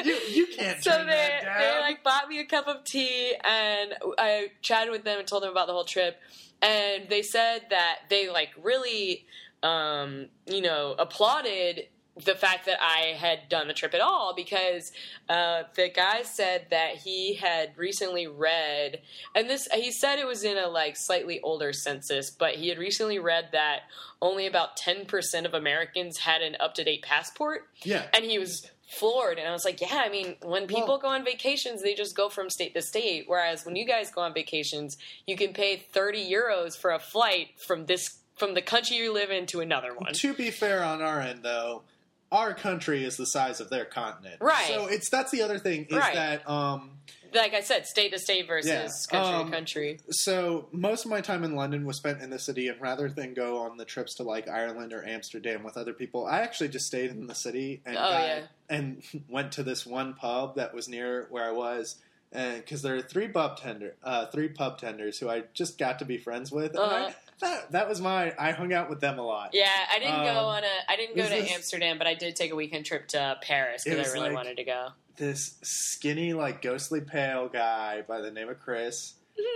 you, 0.05 0.15
you 0.31 0.47
can't. 0.47 0.81
so 0.85 0.91
they 0.91 1.41
they 1.59 1.79
like 1.81 2.05
bought 2.05 2.29
me 2.29 2.39
a 2.39 2.45
cup 2.45 2.69
of 2.69 2.85
tea 2.85 3.35
and 3.43 3.95
I 4.17 4.53
chatted 4.63 4.93
with 4.93 5.03
them 5.03 5.19
and 5.19 5.27
told 5.27 5.43
them 5.43 5.51
about 5.51 5.67
the 5.67 5.73
whole 5.73 5.85
trip 5.85 6.21
and 6.63 7.09
they 7.09 7.23
said 7.23 7.67
that 7.71 8.01
they 8.09 8.29
like 8.29 8.51
really 8.63 9.27
um, 9.63 10.27
you 10.47 10.61
know 10.61 10.95
applauded 10.99 11.89
the 12.25 12.35
fact 12.35 12.67
that 12.67 12.79
I 12.81 13.15
had 13.17 13.49
done 13.49 13.69
the 13.69 13.75
trip 13.75 13.95
at 13.95 14.01
all 14.01 14.35
because 14.35 14.91
uh, 15.29 15.65
the 15.77 15.89
guy 15.89 16.23
said 16.23 16.67
that 16.71 16.97
he 16.97 17.35
had 17.35 17.73
recently 17.77 18.27
read, 18.27 19.01
and 19.35 19.49
this 19.49 19.69
he 19.73 19.93
said 19.93 20.19
it 20.19 20.27
was 20.27 20.43
in 20.43 20.57
a 20.57 20.69
like 20.69 20.97
slightly 20.97 21.41
older 21.41 21.73
census, 21.73 22.31
but 22.31 22.57
he 22.57 22.69
had 22.69 22.79
recently 22.79 23.19
read 23.19 23.51
that 23.53 23.83
only 24.21 24.47
about 24.47 24.77
ten 24.77 25.07
percent 25.07 25.47
of 25.47 25.55
Americans 25.55 26.19
had 26.19 26.43
an 26.43 26.57
up 26.61 26.75
to 26.75 26.85
date 26.85 27.03
passport. 27.03 27.69
Yeah, 27.85 28.07
and 28.13 28.25
he 28.25 28.39
was 28.39 28.69
floored. 28.89 29.39
And 29.39 29.47
i 29.47 29.53
was 29.53 29.65
like 29.65 29.81
yeah 29.81 30.03
i 30.05 30.09
mean 30.09 30.37
when 30.43 30.67
people 30.67 30.89
well, 30.89 30.99
go 30.99 31.09
on 31.09 31.25
vacations 31.25 31.83
they 31.83 31.95
just 31.95 32.17
go 32.17 32.29
from 32.29 32.51
state 32.51 32.75
to 32.75 32.83
state. 32.83 33.25
Whereas 33.27 33.65
when 33.65 33.77
you 33.77 33.85
guys 33.85 34.11
go 34.11 34.23
on 34.23 34.33
vacations 34.35 34.97
you 35.27 35.37
can 35.37 35.53
pay 35.53 35.77
30 35.77 36.31
euros 36.31 36.77
for 36.77 36.91
a 36.91 36.99
flight 36.99 37.49
from 37.59 37.87
this 37.87 38.19
from 38.37 38.55
the 38.55 38.63
country 38.63 38.97
you 38.97 39.13
live 39.13 39.31
in 39.31 39.47
to 39.47 39.61
another 39.61 39.95
one. 39.95 40.15
To 40.15 40.33
be 40.33 40.51
fair 40.51 40.83
on 40.83 41.03
our 41.03 41.21
end 41.21 41.41
though 41.43 41.83
our 42.31 42.55
country 42.55 43.05
is 43.05 43.17
the 43.17 43.27
size 43.27 43.61
of 43.61 43.71
their 43.71 43.85
continent. 43.85 44.37
Right. 44.41 44.67
So 44.67 44.87
it's 44.87 45.09
that's 45.09 45.31
the 45.31 45.43
other 45.43 45.59
thing 45.59 45.87
is 45.89 45.97
right. 45.97 46.15
that 46.15 46.49
um 46.49 46.91
like 47.35 47.55
I 47.55 47.61
said, 47.61 47.87
state 47.87 48.13
to 48.13 48.19
state 48.19 48.47
versus 48.47 48.71
yeah. 48.71 48.89
country 49.19 49.35
um, 49.35 49.47
to 49.47 49.53
country. 49.53 50.01
So 50.11 50.69
most 50.73 51.05
of 51.05 51.11
my 51.11 51.21
time 51.21 51.45
in 51.45 51.55
London 51.55 51.85
was 51.85 51.97
spent 51.97 52.21
in 52.21 52.31
the 52.31 52.39
city, 52.39 52.69
and 52.69 52.81
rather 52.81 53.09
than 53.09 53.35
go 53.35 53.59
on 53.59 53.77
the 53.77 53.85
trips 53.85 54.15
to 54.15 54.23
like 54.23 54.49
Ireland 54.49 54.93
or 54.93 55.07
Amsterdam 55.07 55.63
with 55.63 55.77
other 55.77 55.93
people, 55.93 56.27
I 56.27 56.41
actually 56.41 56.69
just 56.69 56.87
stayed 56.87 57.11
in 57.11 57.27
the 57.27 57.35
city 57.35 57.83
and 57.85 57.97
oh, 57.97 58.11
yeah. 58.11 58.41
and 58.69 59.03
went 59.29 59.53
to 59.53 59.63
this 59.63 59.87
one 59.87 60.15
pub 60.15 60.57
that 60.57 60.75
was 60.75 60.89
near 60.89 61.27
where 61.31 61.45
I 61.45 61.53
was. 61.53 61.97
Because 62.31 62.83
there 62.83 62.95
are 62.95 63.01
three 63.01 63.29
pub 63.29 63.57
tender, 63.57 63.97
uh, 64.05 64.27
three 64.27 64.49
pub 64.49 64.77
tenders 64.77 65.19
who 65.19 65.31
I 65.31 65.45
just 65.55 65.79
got 65.79 66.01
to 66.01 66.05
be 66.05 66.19
friends 66.19 66.53
with. 66.53 66.77
Uh-huh. 66.77 67.07
I, 67.09 67.15
that, 67.41 67.73
that 67.73 67.89
was 67.89 68.03
my. 68.03 68.35
I 68.39 68.51
hung 68.51 68.75
out 68.75 68.91
with 68.91 69.01
them 69.01 69.19
a 69.19 69.23
lot. 69.23 69.53
Yeah, 69.55 69.71
I 69.91 69.99
didn't 69.99 70.15
um, 70.15 70.27
go 70.27 70.41
on 70.41 70.63
a. 70.63 70.93
I 70.93 70.97
didn't 70.97 71.17
go 71.17 71.23
to 71.23 71.29
this, 71.31 71.51
Amsterdam, 71.51 71.97
but 71.97 72.07
I 72.07 72.13
did 72.13 72.37
take 72.37 72.53
a 72.53 72.55
weekend 72.55 72.85
trip 72.85 73.09
to 73.09 73.39
Paris 73.41 73.85
because 73.85 74.11
I 74.11 74.13
really 74.13 74.27
like, 74.27 74.37
wanted 74.37 74.59
to 74.59 74.65
go 74.65 74.89
this 75.19 75.57
skinny, 75.63 76.33
like 76.33 76.63
ghostly 76.63 77.01
pale 77.01 77.49
guy 77.49 78.03
by 78.03 78.21
the 78.21 78.31
name 78.31 78.49
of 78.49 78.61
Chris. 78.61 79.15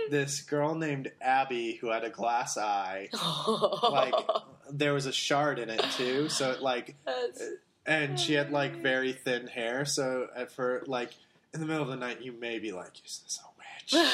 this 0.09 0.41
girl 0.41 0.75
named 0.75 1.11
Abby 1.21 1.77
who 1.81 1.89
had 1.89 2.03
a 2.03 2.09
glass 2.09 2.57
eye. 2.57 3.09
like 3.89 4.13
there 4.71 4.93
was 4.93 5.05
a 5.05 5.11
shard 5.11 5.59
in 5.59 5.69
it 5.69 5.83
too, 5.97 6.29
so 6.29 6.51
it 6.51 6.61
like, 6.61 6.95
That's... 7.05 7.41
and 7.85 8.19
she 8.19 8.33
had 8.33 8.51
like 8.51 8.81
very 8.81 9.13
thin 9.13 9.47
hair. 9.47 9.85
So 9.85 10.27
for 10.55 10.83
like 10.85 11.11
in 11.53 11.59
the 11.59 11.65
middle 11.65 11.83
of 11.83 11.89
the 11.89 11.95
night, 11.95 12.21
you 12.21 12.31
may 12.31 12.59
be 12.59 12.71
like, 12.71 12.93
"Is 13.05 13.21
this 13.23 13.39
a 13.43 13.47
witch?" 13.57 14.07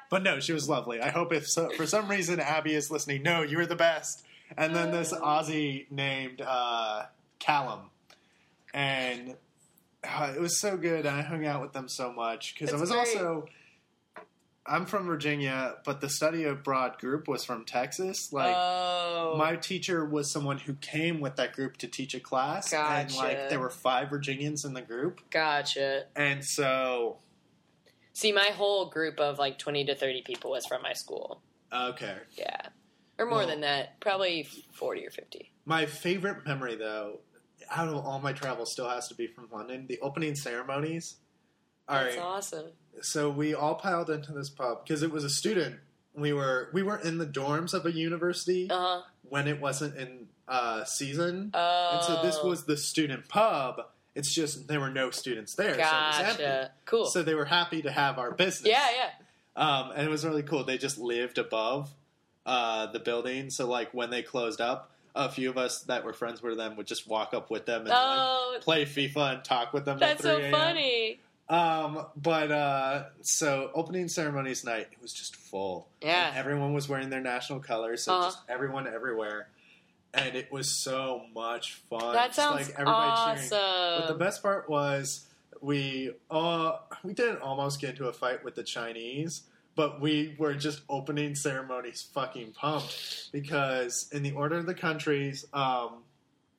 but 0.10 0.22
no, 0.22 0.40
she 0.40 0.52
was 0.52 0.68
lovely. 0.68 1.00
I 1.00 1.10
hope 1.10 1.32
if 1.32 1.48
so, 1.48 1.70
for 1.70 1.86
some 1.86 2.08
reason 2.08 2.40
Abby 2.40 2.74
is 2.74 2.90
listening, 2.90 3.22
no, 3.22 3.42
you 3.42 3.56
were 3.58 3.66
the 3.66 3.76
best. 3.76 4.24
And 4.56 4.74
then 4.74 4.90
this 4.92 5.12
Aussie 5.12 5.90
named 5.90 6.40
uh, 6.40 7.04
Callum, 7.38 7.90
and 8.72 9.36
uh, 10.04 10.32
it 10.36 10.40
was 10.40 10.60
so 10.60 10.76
good. 10.76 11.06
I 11.06 11.22
hung 11.22 11.46
out 11.46 11.62
with 11.62 11.72
them 11.72 11.88
so 11.88 12.12
much 12.12 12.54
because 12.54 12.74
I 12.74 12.80
was 12.80 12.90
great. 12.90 13.16
also. 13.16 13.46
I'm 14.70 14.84
from 14.84 15.06
Virginia, 15.06 15.76
but 15.86 16.02
the 16.02 16.10
study 16.10 16.44
abroad 16.44 16.98
group 16.98 17.26
was 17.26 17.42
from 17.42 17.64
Texas. 17.64 18.34
Like 18.34 18.54
oh. 18.54 19.34
my 19.38 19.56
teacher 19.56 20.04
was 20.04 20.30
someone 20.30 20.58
who 20.58 20.74
came 20.74 21.20
with 21.20 21.36
that 21.36 21.54
group 21.54 21.78
to 21.78 21.86
teach 21.88 22.14
a 22.14 22.20
class, 22.20 22.70
gotcha. 22.70 23.00
and 23.00 23.16
like 23.16 23.48
there 23.48 23.60
were 23.60 23.70
five 23.70 24.10
Virginians 24.10 24.66
in 24.66 24.74
the 24.74 24.82
group. 24.82 25.22
Gotcha. 25.30 26.04
And 26.14 26.44
so, 26.44 27.16
see, 28.12 28.30
my 28.30 28.50
whole 28.54 28.90
group 28.90 29.18
of 29.18 29.38
like 29.38 29.58
20 29.58 29.86
to 29.86 29.94
30 29.94 30.22
people 30.22 30.50
was 30.50 30.66
from 30.66 30.82
my 30.82 30.92
school. 30.92 31.40
Okay. 31.72 32.16
Yeah, 32.36 32.60
or 33.18 33.24
more 33.24 33.38
well, 33.38 33.46
than 33.46 33.62
that, 33.62 34.00
probably 34.00 34.46
40 34.72 35.06
or 35.06 35.10
50. 35.10 35.50
My 35.64 35.86
favorite 35.86 36.46
memory, 36.46 36.76
though, 36.76 37.20
out 37.70 37.88
of 37.88 38.04
all 38.04 38.18
my 38.20 38.32
travel 38.32 38.66
still 38.66 38.88
has 38.88 39.08
to 39.08 39.14
be 39.14 39.26
from 39.26 39.48
London. 39.52 39.86
The 39.88 39.98
opening 40.00 40.34
ceremonies. 40.34 41.16
All 41.88 41.96
That's 42.02 42.16
right. 42.16 42.24
awesome. 42.24 42.66
So 43.00 43.30
we 43.30 43.54
all 43.54 43.74
piled 43.76 44.10
into 44.10 44.32
this 44.32 44.50
pub 44.50 44.84
because 44.84 45.02
it 45.02 45.10
was 45.10 45.24
a 45.24 45.30
student. 45.30 45.76
We 46.14 46.32
were 46.32 46.68
we 46.72 46.82
were 46.82 46.98
in 46.98 47.18
the 47.18 47.26
dorms 47.26 47.74
of 47.74 47.86
a 47.86 47.92
university 47.92 48.68
uh-huh. 48.68 49.02
when 49.22 49.46
it 49.46 49.60
wasn't 49.60 49.96
in 49.96 50.26
uh, 50.48 50.84
season, 50.84 51.52
oh. 51.54 51.90
and 51.92 52.04
so 52.04 52.22
this 52.22 52.42
was 52.42 52.64
the 52.64 52.76
student 52.76 53.28
pub. 53.28 53.82
It's 54.14 54.34
just 54.34 54.66
there 54.66 54.80
were 54.80 54.90
no 54.90 55.10
students 55.10 55.54
there, 55.54 55.76
gotcha. 55.76 56.34
so 56.36 56.68
Cool. 56.86 57.06
So 57.06 57.22
they 57.22 57.34
were 57.34 57.44
happy 57.44 57.82
to 57.82 57.92
have 57.92 58.18
our 58.18 58.32
business. 58.32 58.68
Yeah, 58.68 58.86
yeah. 58.96 59.10
Um, 59.54 59.92
and 59.94 60.06
it 60.06 60.10
was 60.10 60.24
really 60.24 60.42
cool. 60.42 60.64
They 60.64 60.78
just 60.78 60.98
lived 60.98 61.38
above 61.38 61.90
uh, 62.44 62.90
the 62.90 62.98
building, 62.98 63.50
so 63.50 63.68
like 63.68 63.94
when 63.94 64.10
they 64.10 64.22
closed 64.22 64.60
up, 64.60 64.90
a 65.14 65.28
few 65.28 65.50
of 65.50 65.58
us 65.58 65.82
that 65.82 66.04
were 66.04 66.12
friends 66.12 66.42
with 66.42 66.56
them 66.56 66.76
would 66.76 66.86
just 66.86 67.08
walk 67.08 67.34
up 67.34 67.50
with 67.50 67.66
them 67.66 67.82
and 67.82 67.90
oh, 67.92 68.52
like, 68.54 68.62
play 68.62 68.84
FIFA 68.84 69.34
and 69.34 69.44
talk 69.44 69.72
with 69.72 69.84
them. 69.84 69.98
That's 69.98 70.22
so 70.22 70.50
funny. 70.50 71.20
Um, 71.48 72.06
but 72.14 72.52
uh, 72.52 73.04
so 73.22 73.70
opening 73.74 74.08
ceremonies 74.08 74.64
night, 74.64 74.88
it 74.92 75.00
was 75.00 75.12
just 75.12 75.34
full. 75.36 75.88
Yeah, 76.02 76.28
and 76.28 76.36
everyone 76.36 76.74
was 76.74 76.88
wearing 76.88 77.08
their 77.08 77.22
national 77.22 77.60
colors, 77.60 78.02
so 78.02 78.14
uh-huh. 78.14 78.26
just 78.26 78.38
everyone 78.48 78.86
everywhere, 78.86 79.48
and 80.12 80.36
it 80.36 80.52
was 80.52 80.70
so 80.70 81.22
much 81.34 81.74
fun. 81.88 82.12
That 82.12 82.34
sounds 82.34 82.68
like 82.68 82.74
everybody 82.78 83.10
awesome. 83.10 83.48
cheering. 83.48 84.00
But 84.00 84.08
the 84.08 84.18
best 84.18 84.42
part 84.42 84.68
was 84.68 85.26
we 85.60 86.12
uh 86.30 86.76
we 87.02 87.14
didn't 87.14 87.40
almost 87.40 87.80
get 87.80 87.90
into 87.90 88.08
a 88.08 88.12
fight 88.12 88.44
with 88.44 88.54
the 88.54 88.62
Chinese 88.62 89.42
but 89.78 90.00
we 90.00 90.34
were 90.40 90.54
just 90.54 90.80
opening 90.88 91.36
ceremonies 91.36 92.04
fucking 92.12 92.50
pumped 92.50 93.30
because 93.30 94.08
in 94.10 94.24
the 94.24 94.32
order 94.32 94.56
of 94.56 94.66
the 94.66 94.74
countries, 94.74 95.44
um, 95.52 96.02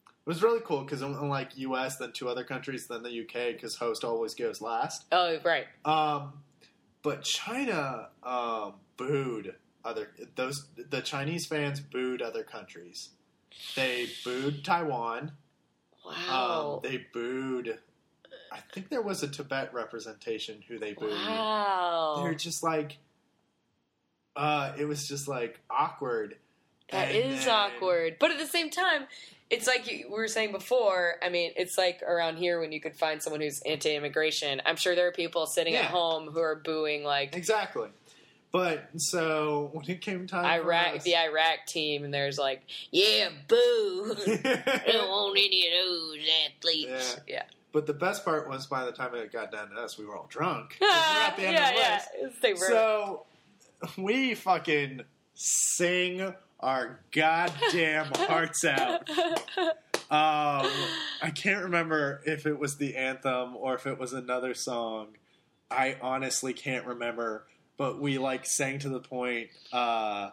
it 0.07 0.25
was 0.25 0.41
really 0.41 0.61
cool 0.63 0.85
because 0.85 1.01
unlike 1.01 1.57
U.S., 1.57 1.97
then 1.97 2.13
two 2.13 2.29
other 2.29 2.45
countries, 2.45 2.87
then 2.87 3.03
the 3.03 3.11
U.K. 3.11 3.51
because 3.51 3.75
host 3.75 4.05
always 4.05 4.35
goes 4.35 4.61
last. 4.61 5.03
Oh, 5.11 5.37
right. 5.43 5.65
Um, 5.83 6.31
but 7.03 7.23
China 7.23 8.07
um, 8.23 8.75
booed 8.95 9.53
other 9.83 10.11
those 10.37 10.67
the 10.77 11.01
Chinese 11.01 11.45
fans 11.45 11.81
booed 11.81 12.21
other 12.21 12.43
countries. 12.43 13.09
They 13.75 14.07
booed 14.23 14.63
Taiwan. 14.63 15.33
Wow. 16.05 16.79
Um, 16.85 16.89
they 16.89 17.05
booed. 17.13 17.79
I 18.49 18.59
think 18.73 18.87
there 18.87 19.01
was 19.01 19.23
a 19.23 19.27
Tibet 19.27 19.73
representation 19.73 20.63
who 20.69 20.79
they 20.79 20.93
booed. 20.93 21.11
Wow. 21.11 22.21
They're 22.23 22.33
just 22.33 22.63
like 22.63 22.97
uh, 24.39 24.71
it 24.77 24.85
was 24.85 25.05
just 25.05 25.27
like 25.27 25.59
awkward. 25.69 26.37
That 26.91 27.09
and 27.09 27.33
is 27.33 27.45
then... 27.45 27.53
awkward, 27.53 28.15
but 28.19 28.31
at 28.31 28.39
the 28.39 28.47
same 28.47 28.69
time, 28.69 29.05
it's 29.49 29.67
like 29.67 29.85
we 29.85 30.05
were 30.09 30.29
saying 30.29 30.53
before. 30.53 31.15
I 31.21 31.27
mean, 31.27 31.51
it's 31.57 31.77
like 31.77 32.01
around 32.01 32.37
here 32.37 32.59
when 32.59 32.71
you 32.71 32.79
could 32.79 32.95
find 32.95 33.21
someone 33.21 33.41
who's 33.41 33.61
anti-immigration. 33.61 34.61
I'm 34.65 34.77
sure 34.77 34.95
there 34.95 35.07
are 35.07 35.11
people 35.11 35.45
sitting 35.45 35.73
yeah. 35.73 35.81
at 35.81 35.85
home 35.87 36.27
who 36.27 36.39
are 36.39 36.55
booing 36.55 37.03
like 37.03 37.35
exactly. 37.35 37.89
But 38.51 38.89
so 38.97 39.69
when 39.73 39.85
it 39.89 40.01
came 40.01 40.25
time, 40.25 40.45
Iraq, 40.45 40.95
us, 40.95 41.03
the 41.03 41.17
Iraq 41.17 41.67
team, 41.67 42.05
and 42.05 42.13
there's 42.13 42.39
like, 42.39 42.63
yeah, 42.91 43.29
boo, 43.47 44.15
don't 44.25 45.09
want 45.09 45.37
any 45.37 45.67
of 45.67 45.73
those 45.85 46.17
athletes. 46.47 47.19
Yeah. 47.27 47.35
yeah. 47.35 47.43
But 47.71 47.85
the 47.85 47.93
best 47.93 48.25
part 48.25 48.49
was 48.49 48.65
by 48.65 48.85
the 48.85 48.91
time 48.91 49.13
it 49.13 49.31
got 49.31 49.51
down 49.51 49.69
to 49.69 49.75
us, 49.75 49.99
we 49.99 50.05
were 50.05 50.15
all 50.15 50.27
drunk. 50.29 50.77
we 50.81 50.87
at 50.87 51.35
the 51.35 51.43
end 51.43 51.53
yeah, 51.53 51.99
of 52.25 52.41
the 52.41 52.47
yeah. 52.47 52.55
So 52.55 53.25
we 53.97 54.35
fucking 54.35 55.01
sing 55.33 56.33
our 56.59 56.99
goddamn 57.11 58.11
hearts 58.15 58.65
out. 58.65 59.09
Um, 60.11 60.69
I 61.21 61.31
can't 61.33 61.63
remember 61.65 62.21
if 62.25 62.45
it 62.45 62.57
was 62.57 62.77
the 62.77 62.95
anthem 62.95 63.55
or 63.55 63.75
if 63.75 63.85
it 63.85 63.99
was 63.99 64.13
another 64.13 64.53
song. 64.53 65.09
I 65.69 65.97
honestly 66.01 66.53
can't 66.53 66.85
remember, 66.85 67.45
but 67.77 68.01
we 68.01 68.17
like 68.17 68.45
sang 68.45 68.79
to 68.79 68.89
the 68.89 68.99
point, 68.99 69.49
uh, 69.71 70.31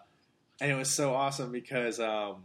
and 0.60 0.70
it 0.70 0.74
was 0.74 0.90
so 0.90 1.14
awesome 1.14 1.52
because 1.52 2.01
um, 2.01 2.36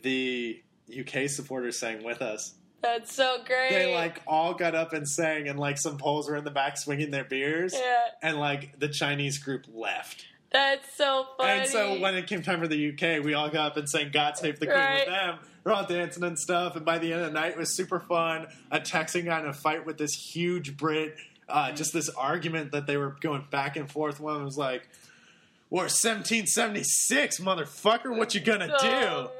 the 0.00 0.62
UK 0.88 1.28
supporters 1.28 1.78
sang 1.78 2.04
with 2.04 2.22
us. 2.22 2.54
That's 2.82 3.14
so 3.14 3.38
great. 3.46 3.70
They 3.70 3.94
like 3.94 4.20
all 4.26 4.54
got 4.54 4.74
up 4.74 4.92
and 4.92 5.08
sang, 5.08 5.48
and 5.48 5.58
like 5.58 5.78
some 5.78 5.98
Poles 5.98 6.28
were 6.28 6.36
in 6.36 6.44
the 6.44 6.50
back 6.50 6.76
swinging 6.76 7.12
their 7.12 7.24
beers. 7.24 7.74
Yeah. 7.74 8.00
And 8.22 8.38
like 8.38 8.78
the 8.78 8.88
Chinese 8.88 9.38
group 9.38 9.66
left. 9.72 10.26
That's 10.52 10.94
so 10.96 11.26
funny. 11.38 11.60
And 11.60 11.70
so 11.70 11.98
when 12.00 12.14
it 12.14 12.26
came 12.26 12.42
time 12.42 12.60
for 12.60 12.68
the 12.68 12.90
UK, 12.90 13.24
we 13.24 13.34
all 13.34 13.48
got 13.48 13.72
up 13.72 13.76
and 13.76 13.88
sang 13.88 14.10
"God 14.12 14.36
Save 14.36 14.58
the 14.58 14.66
Queen" 14.66 14.78
right. 14.78 15.06
with 15.06 15.14
them. 15.14 15.38
We're 15.64 15.72
all 15.72 15.86
dancing 15.86 16.24
and 16.24 16.38
stuff, 16.38 16.74
and 16.74 16.84
by 16.84 16.98
the 16.98 17.12
end 17.12 17.22
of 17.22 17.32
the 17.32 17.40
night, 17.40 17.52
it 17.52 17.58
was 17.58 17.74
super 17.74 18.00
fun. 18.00 18.48
A 18.70 18.80
Texan 18.80 19.24
got 19.24 19.44
in 19.44 19.48
a 19.48 19.54
fight 19.54 19.86
with 19.86 19.96
this 19.96 20.12
huge 20.12 20.76
Brit. 20.76 21.16
Uh, 21.48 21.72
just 21.72 21.92
this 21.92 22.08
argument 22.08 22.72
that 22.72 22.86
they 22.86 22.96
were 22.96 23.16
going 23.20 23.46
back 23.50 23.76
and 23.76 23.90
forth. 23.90 24.18
One 24.20 24.44
was 24.44 24.58
like, 24.58 24.88
"We're 25.70 25.82
1776, 25.82 27.40
motherfucker. 27.40 28.16
What 28.16 28.34
you 28.34 28.40
gonna 28.40 28.66
do?" 28.80 28.88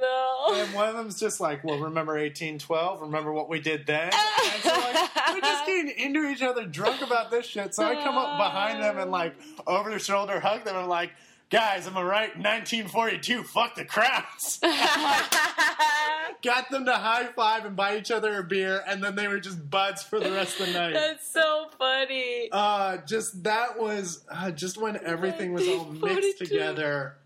no. 0.00 0.31
And 0.54 0.74
one 0.74 0.88
of 0.88 0.96
them's 0.96 1.18
just 1.18 1.40
like, 1.40 1.64
well, 1.64 1.78
remember 1.78 2.12
1812? 2.12 3.02
Remember 3.02 3.32
what 3.32 3.48
we 3.48 3.60
did 3.60 3.86
then? 3.86 4.10
And 4.52 4.62
so 4.62 4.70
like, 4.70 5.10
we're 5.32 5.40
just 5.40 5.66
getting 5.66 5.88
into 5.96 6.28
each 6.28 6.42
other 6.42 6.64
drunk 6.64 7.00
about 7.00 7.30
this 7.30 7.46
shit. 7.46 7.74
So 7.74 7.84
I 7.84 7.94
come 7.94 8.16
up 8.16 8.38
behind 8.38 8.82
them 8.82 8.98
and 8.98 9.10
like 9.10 9.34
over 9.66 9.88
their 9.88 9.98
shoulder 9.98 10.40
hug 10.40 10.64
them 10.64 10.74
and 10.74 10.84
I'm 10.84 10.88
like, 10.88 11.10
guys, 11.52 11.86
I'm 11.86 11.96
I 11.96 12.02
right? 12.02 12.36
1942, 12.36 13.44
fuck 13.44 13.74
the 13.74 13.84
crowds. 13.84 14.58
got 16.42 16.70
them 16.70 16.86
to 16.86 16.92
high 16.92 17.26
five 17.26 17.64
and 17.64 17.76
buy 17.76 17.96
each 17.96 18.10
other 18.10 18.38
a 18.38 18.42
beer, 18.42 18.82
and 18.86 19.02
then 19.02 19.14
they 19.14 19.28
were 19.28 19.38
just 19.38 19.70
buds 19.70 20.02
for 20.02 20.18
the 20.18 20.30
rest 20.32 20.58
of 20.60 20.66
the 20.66 20.72
night. 20.72 20.94
That's 20.94 21.30
so 21.30 21.68
funny. 21.78 22.48
Uh, 22.50 22.98
just 23.06 23.44
that 23.44 23.78
was 23.78 24.24
uh, 24.30 24.50
just 24.50 24.80
when 24.80 24.98
everything 25.04 25.52
was 25.52 25.68
all 25.68 25.84
mixed 25.84 26.38
together 26.38 27.16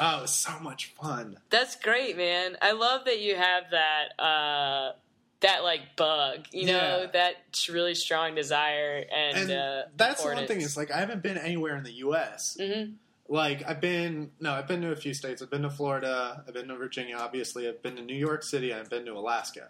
Oh, 0.00 0.18
it 0.18 0.22
was 0.22 0.34
so 0.34 0.58
much 0.60 0.94
fun. 1.00 1.36
That's 1.50 1.76
great, 1.76 2.16
man. 2.16 2.56
I 2.62 2.72
love 2.72 3.04
that 3.04 3.20
you 3.20 3.36
have 3.36 3.64
that 3.70 4.18
uh 4.18 4.92
that 5.40 5.62
like 5.62 5.96
bug, 5.96 6.46
you 6.52 6.66
know, 6.66 7.02
yeah. 7.02 7.06
that 7.12 7.68
really 7.70 7.94
strong 7.94 8.34
desire 8.34 9.04
and, 9.14 9.38
and 9.38 9.50
uh, 9.50 9.82
that's 9.96 10.22
the 10.22 10.34
one 10.34 10.46
thing 10.46 10.60
is 10.60 10.76
like 10.76 10.90
I 10.90 10.98
haven't 10.98 11.22
been 11.22 11.38
anywhere 11.38 11.76
in 11.76 11.84
the 11.84 11.92
U.S. 11.92 12.56
Mm-hmm. 12.58 12.92
Like 13.28 13.62
I've 13.66 13.80
been 13.80 14.32
no, 14.40 14.52
I've 14.52 14.66
been 14.66 14.80
to 14.82 14.90
a 14.90 14.96
few 14.96 15.14
states. 15.14 15.40
I've 15.42 15.50
been 15.50 15.62
to 15.62 15.70
Florida. 15.70 16.44
I've 16.46 16.54
been 16.54 16.68
to 16.68 16.76
Virginia. 16.76 17.16
Obviously, 17.16 17.68
I've 17.68 17.82
been 17.82 17.96
to 17.96 18.02
New 18.02 18.16
York 18.16 18.42
City. 18.42 18.74
I've 18.74 18.90
been 18.90 19.04
to 19.04 19.12
Alaska. 19.12 19.68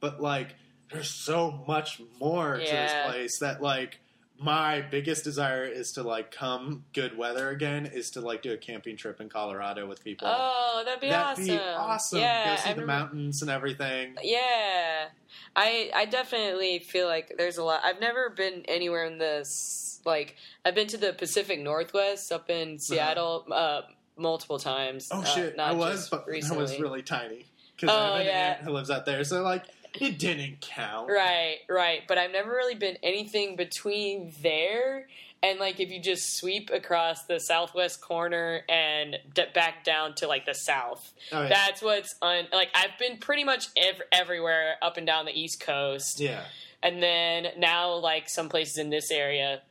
But 0.00 0.20
like, 0.20 0.54
there's 0.90 1.10
so 1.10 1.64
much 1.66 2.00
more 2.20 2.58
yeah. 2.60 2.66
to 2.66 2.72
this 2.72 3.12
place 3.12 3.38
that 3.40 3.60
like 3.60 4.00
my 4.40 4.80
biggest 4.80 5.24
desire 5.24 5.64
is 5.64 5.92
to 5.92 6.02
like 6.02 6.30
come 6.30 6.84
good 6.92 7.18
weather 7.18 7.50
again 7.50 7.86
is 7.86 8.10
to 8.12 8.20
like 8.20 8.40
do 8.40 8.52
a 8.52 8.56
camping 8.56 8.96
trip 8.96 9.20
in 9.20 9.28
Colorado 9.28 9.86
with 9.86 10.02
people. 10.04 10.28
Oh, 10.30 10.82
that'd 10.84 11.00
be 11.00 11.08
that'd 11.08 11.32
awesome. 11.32 11.56
Be 11.56 11.58
awesome. 11.58 12.18
Yeah, 12.20 12.50
go 12.50 12.56
see 12.56 12.70
I 12.70 12.72
the 12.74 12.80
remember, 12.80 13.04
mountains 13.04 13.42
and 13.42 13.50
everything. 13.50 14.14
Yeah. 14.22 15.08
I 15.56 15.90
I 15.94 16.04
definitely 16.04 16.78
feel 16.78 17.08
like 17.08 17.34
there's 17.36 17.58
a 17.58 17.64
lot. 17.64 17.80
I've 17.84 18.00
never 18.00 18.30
been 18.30 18.62
anywhere 18.68 19.06
in 19.06 19.18
this 19.18 20.00
like 20.04 20.36
I've 20.64 20.74
been 20.74 20.88
to 20.88 20.96
the 20.96 21.12
Pacific 21.12 21.60
Northwest 21.60 22.30
up 22.30 22.48
in 22.48 22.68
uh-huh. 22.68 22.78
Seattle 22.78 23.44
uh-huh. 23.50 23.54
uh, 23.54 23.82
multiple 24.16 24.58
times. 24.58 25.08
Oh 25.10 25.24
shit. 25.24 25.58
Uh, 25.58 25.62
I 25.62 25.72
was. 25.72 26.12
I 26.12 26.56
was 26.56 26.78
really 26.78 27.02
tiny 27.02 27.46
because 27.74 27.94
oh, 27.94 27.98
I 27.98 28.06
have 28.06 28.20
an 28.20 28.26
yeah. 28.26 28.54
aunt 28.56 28.60
who 28.62 28.70
lives 28.72 28.90
out 28.90 29.04
there. 29.04 29.24
So 29.24 29.42
like 29.42 29.64
it 30.00 30.18
didn't 30.18 30.60
count. 30.60 31.08
Right, 31.10 31.58
right. 31.68 32.02
But 32.06 32.18
I've 32.18 32.32
never 32.32 32.50
really 32.50 32.74
been 32.74 32.96
anything 33.02 33.56
between 33.56 34.32
there 34.42 35.06
and 35.42 35.58
like 35.60 35.78
if 35.80 35.90
you 35.90 36.00
just 36.00 36.36
sweep 36.36 36.70
across 36.72 37.24
the 37.24 37.38
southwest 37.38 38.00
corner 38.00 38.62
and 38.68 39.16
d- 39.34 39.44
back 39.54 39.84
down 39.84 40.14
to 40.16 40.26
like 40.26 40.46
the 40.46 40.54
south. 40.54 41.12
Oh, 41.32 41.42
yeah. 41.42 41.48
That's 41.48 41.82
what's 41.82 42.14
on. 42.20 42.44
Like 42.52 42.70
I've 42.74 42.98
been 42.98 43.18
pretty 43.18 43.44
much 43.44 43.68
ev- 43.76 44.02
everywhere 44.12 44.76
up 44.82 44.96
and 44.96 45.06
down 45.06 45.26
the 45.26 45.38
East 45.38 45.60
Coast. 45.60 46.20
Yeah. 46.20 46.42
And 46.82 47.02
then 47.02 47.48
now 47.56 47.94
like 47.94 48.28
some 48.28 48.48
places 48.48 48.78
in 48.78 48.90
this 48.90 49.10
area 49.10 49.62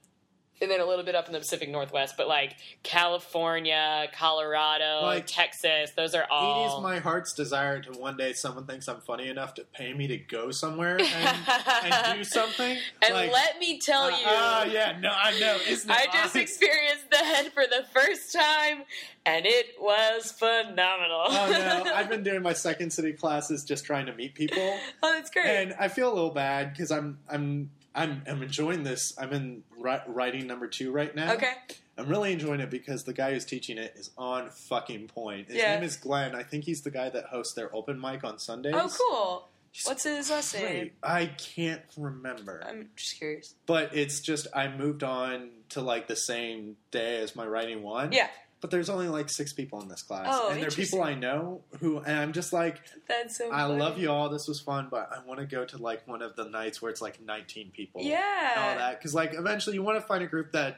and 0.61 0.71
then 0.71 0.79
a 0.79 0.85
little 0.85 1.05
bit 1.05 1.15
up 1.15 1.27
in 1.27 1.33
the 1.33 1.39
Pacific 1.39 1.69
Northwest, 1.69 2.15
but 2.17 2.27
like 2.27 2.55
California, 2.83 4.07
Colorado, 4.13 5.01
like, 5.03 5.27
Texas, 5.27 5.91
those 5.91 6.15
are 6.15 6.25
all. 6.29 6.65
It 6.65 6.77
is 6.77 6.83
my 6.83 6.99
heart's 6.99 7.33
desire 7.33 7.81
to 7.81 7.91
one 7.91 8.17
day 8.17 8.33
someone 8.33 8.65
thinks 8.65 8.87
I'm 8.87 9.01
funny 9.01 9.29
enough 9.29 9.53
to 9.55 9.63
pay 9.63 9.93
me 9.93 10.07
to 10.07 10.17
go 10.17 10.51
somewhere 10.51 10.99
and, 10.99 11.39
and 11.83 12.17
do 12.17 12.23
something. 12.23 12.77
And 13.01 13.13
like, 13.13 13.31
let 13.31 13.59
me 13.59 13.79
tell 13.79 14.03
uh, 14.03 14.09
you. 14.09 14.25
Oh, 14.25 14.61
uh, 14.61 14.69
yeah, 14.71 14.97
no, 14.99 15.09
I 15.09 15.37
know. 15.39 15.57
Isn't 15.67 15.89
I 15.89 16.05
just 16.11 16.35
experienced 16.35 17.11
that 17.11 17.49
for 17.53 17.63
the 17.63 17.85
first 17.93 18.33
time, 18.33 18.83
and 19.25 19.45
it 19.45 19.75
was 19.79 20.31
phenomenal. 20.31 21.25
oh, 21.27 21.49
no. 21.51 21.91
I've 21.95 22.09
been 22.09 22.23
doing 22.23 22.41
my 22.41 22.53
second 22.53 22.91
city 22.91 23.13
classes 23.13 23.63
just 23.63 23.85
trying 23.85 24.05
to 24.07 24.13
meet 24.13 24.33
people. 24.33 24.79
Oh, 25.03 25.13
that's 25.13 25.29
great. 25.29 25.45
And 25.45 25.75
I 25.79 25.87
feel 25.87 26.11
a 26.11 26.15
little 26.15 26.31
bad 26.31 26.71
because 26.71 26.91
I'm, 26.91 27.19
I'm 27.29 27.69
I'm 27.97 28.21
I'm 28.29 28.43
enjoying 28.43 28.83
this. 28.83 29.13
I'm 29.17 29.33
in 29.33 29.63
writing 29.77 30.47
number 30.47 30.67
two 30.67 30.91
right 30.91 31.13
now. 31.13 31.33
Okay. 31.33 31.51
I'm 31.97 32.07
really 32.07 32.31
enjoying 32.31 32.59
it 32.59 32.69
because 32.69 33.05
the 33.05 33.13
guy 33.13 33.33
who's 33.33 33.43
teaching 33.43 33.79
it 33.79 33.95
is 33.97 34.11
on 34.19 34.51
fucking 34.51 35.07
point. 35.07 35.47
His 35.47 35.57
yeah. 35.57 35.73
name 35.73 35.83
is 35.83 35.97
Glenn. 35.97 36.35
I 36.35 36.43
think 36.43 36.63
he's 36.63 36.83
the 36.83 36.91
guy 36.91 37.09
that 37.09 37.25
hosts 37.25 37.55
their 37.55 37.75
open 37.75 37.99
mic 37.99 38.23
on 38.23 38.37
Sundays. 38.37 38.75
Oh, 38.77 38.87
cool. 38.95 39.47
He's 39.71 39.87
What's 39.87 40.03
his 40.03 40.29
last 40.29 40.53
name? 40.55 40.91
I 41.01 41.25
can't 41.25 41.81
remember. 41.97 42.63
I'm 42.67 42.89
just 42.95 43.17
curious. 43.17 43.55
But 43.65 43.95
it's 43.95 44.19
just 44.19 44.45
I 44.55 44.67
moved 44.67 45.03
on 45.03 45.49
to 45.69 45.81
like 45.81 46.07
the 46.07 46.15
same 46.15 46.77
day 46.91 47.21
as 47.21 47.35
my 47.35 47.45
writing 47.45 47.81
one. 47.81 48.11
Yeah 48.11 48.27
but 48.59 48.71
there's 48.71 48.89
only 48.89 49.07
like 49.07 49.29
six 49.29 49.53
people 49.53 49.81
in 49.81 49.87
this 49.87 50.01
class, 50.01 50.27
oh, 50.29 50.49
and 50.49 50.61
they're 50.61 50.69
people 50.69 51.03
I 51.03 51.13
know 51.13 51.61
who, 51.79 51.99
and 51.99 52.17
I'm 52.17 52.33
just 52.33 52.53
like, 52.53 52.81
that's 53.07 53.37
so. 53.37 53.51
I 53.51 53.65
love 53.65 53.99
you 53.99 54.09
all. 54.09 54.29
This 54.29 54.47
was 54.47 54.59
fun, 54.59 54.87
but 54.89 55.09
I 55.11 55.25
want 55.27 55.39
to 55.39 55.45
go 55.45 55.65
to 55.65 55.77
like 55.77 56.07
one 56.07 56.21
of 56.21 56.35
the 56.35 56.45
nights 56.45 56.81
where 56.81 56.89
it's 56.89 57.01
like 57.01 57.21
19 57.21 57.71
people. 57.71 58.01
Yeah, 58.01 58.53
all 58.57 58.75
that 58.75 58.99
because 58.99 59.13
like 59.13 59.33
eventually 59.33 59.75
you 59.75 59.83
want 59.83 59.99
to 59.99 60.05
find 60.05 60.23
a 60.23 60.27
group 60.27 60.51
that 60.53 60.77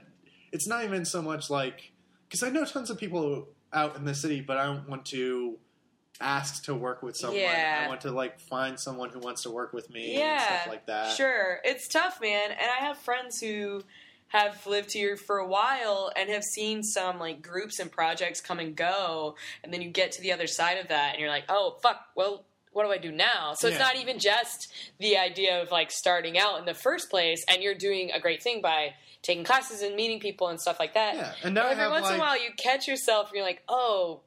it's 0.52 0.68
not 0.68 0.84
even 0.84 1.06
so 1.06 1.22
much 1.22 1.50
like 1.50 1.92
because 2.28 2.44
I 2.44 2.50
know 2.50 2.66
tons 2.66 2.90
of 2.90 2.98
people 2.98 3.48
out 3.72 3.96
in 3.96 4.06
the 4.06 4.16
city, 4.16 4.42
but 4.42 4.58
I 4.58 4.66
don't 4.66 4.88
want 4.90 5.06
to 5.08 5.58
ask 6.22 6.66
to 6.66 6.76
work 6.76 7.02
with 7.02 7.16
someone. 7.16 7.40
Yeah. 7.40 7.84
I 7.86 7.88
want 7.88 8.02
to 8.02 8.12
like 8.12 8.40
find 8.40 8.80
someone 8.80 9.10
who 9.10 9.20
wants 9.20 9.44
to 9.44 9.52
work 9.52 9.74
with 9.74 9.90
me. 9.90 10.18
Yeah, 10.18 10.46
stuff 10.46 10.68
like 10.68 10.86
that. 10.88 11.16
Sure, 11.16 11.60
it's 11.64 11.88
tough, 11.88 12.20
man. 12.22 12.52
And 12.52 12.70
I 12.70 12.86
have 12.86 12.98
friends 12.98 13.40
who 13.40 13.84
have 14.30 14.66
lived 14.66 14.92
here 14.92 15.18
for 15.18 15.38
a 15.38 15.48
while 15.48 16.12
and 16.16 16.30
have 16.30 16.44
seen 16.44 16.82
some 16.84 17.20
like 17.20 17.42
groups 17.42 17.80
and 17.80 17.92
projects 17.92 18.42
come 18.42 18.60
and 18.60 18.76
go 18.76 19.36
and 19.64 19.74
then 19.74 19.82
you 19.82 19.90
get 19.90 20.12
to 20.12 20.22
the 20.22 20.32
other 20.32 20.48
side 20.48 20.78
of 20.78 20.88
that 20.88 21.14
and 21.14 21.20
you're 21.20 21.30
like 21.30 21.46
oh 21.50 21.78
fuck 21.82 22.08
well 22.16 22.46
what 22.72 22.86
do 22.86 22.92
I 22.92 22.98
do 22.98 23.12
now? 23.12 23.54
So 23.56 23.68
yeah. 23.68 23.74
it's 23.74 23.82
not 23.82 23.96
even 23.96 24.20
just 24.20 24.72
the 25.00 25.18
idea 25.18 25.62
of 25.62 25.72
like 25.72 25.92
starting 25.92 26.38
out 26.38 26.60
in 26.60 26.66
the 26.66 26.74
first 26.74 27.10
place, 27.10 27.44
and 27.50 27.64
you're 27.64 27.76
doing 27.76 28.12
a 28.12 28.20
great 28.20 28.44
thing 28.44 28.62
by 28.62 28.94
taking 29.22 29.44
classes 29.44 29.82
and 29.82 29.96
meeting 29.96 30.20
people 30.20 30.48
and 30.48 30.60
stuff 30.60 30.80
like 30.80 30.94
that. 30.94 31.16
Yeah, 31.16 31.34
and 31.44 31.56
now 31.56 31.68
every 31.68 31.90
once 31.90 32.04
like... 32.04 32.14
in 32.14 32.20
a 32.20 32.24
while 32.24 32.42
you 32.42 32.52
catch 32.58 32.88
yourself 32.88 33.30
and 33.30 33.36
you're 33.36 33.46
like, 33.46 33.64
oh, 33.68 34.22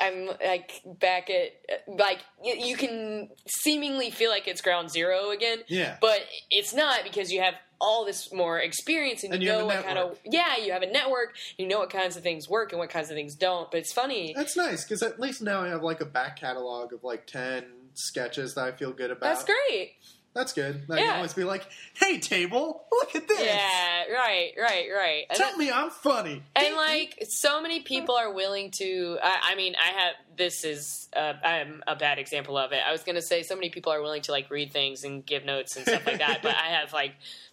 I'm 0.00 0.28
like 0.44 0.82
back 0.84 1.30
at 1.30 1.52
like 1.88 2.20
you 2.42 2.76
can 2.76 3.28
seemingly 3.46 4.10
feel 4.10 4.30
like 4.30 4.46
it's 4.48 4.60
ground 4.60 4.90
zero 4.90 5.30
again. 5.30 5.58
Yeah, 5.68 5.96
but 6.00 6.20
it's 6.50 6.74
not 6.74 7.00
because 7.04 7.32
you 7.32 7.40
have 7.40 7.54
all 7.80 8.04
this 8.04 8.32
more 8.32 8.60
experience 8.60 9.24
and, 9.24 9.34
and 9.34 9.42
you, 9.42 9.50
you 9.50 9.58
know 9.58 9.66
what 9.66 9.84
kind 9.84 9.98
of 9.98 10.16
yeah 10.24 10.56
you 10.56 10.72
have 10.72 10.82
a 10.82 10.90
network. 10.90 11.34
You 11.58 11.66
know 11.66 11.80
what 11.80 11.90
kinds 11.90 12.16
of 12.16 12.22
things 12.22 12.48
work 12.48 12.72
and 12.72 12.78
what 12.78 12.90
kinds 12.90 13.10
of 13.10 13.16
things 13.16 13.34
don't. 13.34 13.70
But 13.70 13.78
it's 13.78 13.92
funny. 13.92 14.32
That's 14.36 14.56
nice 14.56 14.84
because 14.84 15.02
at 15.02 15.18
least 15.18 15.42
now 15.42 15.62
i 15.62 15.68
have 15.68 15.82
like 15.82 16.00
a 16.00 16.06
back 16.06 16.38
catalog 16.38 16.92
of 16.92 17.04
like 17.04 17.26
10 17.26 17.64
sketches 17.94 18.54
that 18.54 18.64
i 18.64 18.72
feel 18.72 18.92
good 18.92 19.10
about. 19.10 19.20
that's 19.20 19.44
great 19.44 19.96
that's 20.34 20.54
good. 20.54 20.82
I 20.88 20.96
yeah. 20.96 21.02
can 21.04 21.16
always 21.16 21.34
be 21.34 21.44
like, 21.44 21.66
"Hey, 21.94 22.18
table, 22.18 22.84
look 22.90 23.14
at 23.14 23.28
this." 23.28 23.40
Yeah, 23.40 24.04
right, 24.12 24.52
right, 24.58 24.86
right. 24.94 25.24
Tell 25.34 25.50
that, 25.50 25.58
me 25.58 25.70
I'm 25.70 25.90
funny. 25.90 26.42
And 26.56 26.74
like, 26.74 27.24
so 27.28 27.60
many 27.60 27.80
people 27.80 28.14
are 28.14 28.32
willing 28.32 28.70
to. 28.78 29.18
I, 29.22 29.52
I 29.52 29.54
mean, 29.56 29.74
I 29.78 30.00
have. 30.00 30.14
This 30.36 30.64
is. 30.64 31.08
Uh, 31.14 31.34
I'm 31.44 31.82
a 31.86 31.96
bad 31.96 32.18
example 32.18 32.56
of 32.56 32.72
it. 32.72 32.80
I 32.86 32.92
was 32.92 33.02
going 33.02 33.16
to 33.16 33.22
say 33.22 33.42
so 33.42 33.54
many 33.54 33.68
people 33.68 33.92
are 33.92 34.00
willing 34.00 34.22
to 34.22 34.32
like 34.32 34.50
read 34.50 34.72
things 34.72 35.04
and 35.04 35.24
give 35.24 35.44
notes 35.44 35.76
and 35.76 35.86
stuff 35.86 36.06
like 36.06 36.18
that, 36.18 36.40
but 36.42 36.54
I 36.54 36.78
have 36.80 36.94
like 36.94 37.12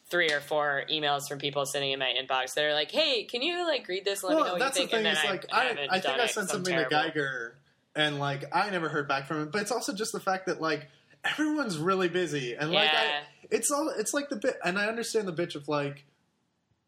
three 0.10 0.32
or 0.32 0.40
four 0.40 0.84
emails 0.90 1.28
from 1.28 1.40
people 1.40 1.66
sitting 1.66 1.92
in 1.92 2.00
my 2.00 2.14
inbox 2.20 2.54
that 2.54 2.64
are 2.64 2.74
like, 2.74 2.92
"Hey, 2.92 3.26
can 3.26 3.42
you 3.42 3.68
like 3.68 3.88
read 3.90 4.06
this 4.06 4.24
and 4.24 4.30
let 4.30 4.36
well, 4.36 4.54
me 4.54 4.60
know 4.60 4.66
what 4.66 4.76
you 4.76 4.82
think?" 4.82 4.94
and 4.94 5.06
then 5.06 5.18
I, 5.18 5.30
like, 5.30 5.46
I, 5.52 5.58
I, 5.58 5.88
I 5.92 6.00
think 6.00 6.20
I 6.20 6.26
sent 6.28 6.50
something 6.50 6.74
terrible. 6.74 6.90
to 6.90 7.08
Geiger, 7.08 7.56
and 7.96 8.20
like 8.20 8.46
I 8.56 8.70
never 8.70 8.88
heard 8.88 9.08
back 9.10 9.28
from 9.28 9.42
him. 9.42 9.50
But 9.52 9.64
it's 9.64 9.72
also 9.72 9.94
just 9.94 10.14
the 10.14 10.20
fact 10.22 10.46
that 10.48 10.62
like 10.62 10.88
everyone's 11.24 11.78
really 11.78 12.10
busy, 12.10 12.56
and 12.56 12.72
like 12.72 12.90
I, 12.90 13.22
it's 13.50 13.72
all 13.72 13.90
it's 13.90 14.14
like 14.14 14.30
the 14.30 14.38
bit, 14.38 14.58
and 14.64 14.78
I 14.78 14.88
understand 14.88 15.28
the 15.28 15.34
bitch 15.34 15.56
of 15.56 15.68
like 15.68 16.06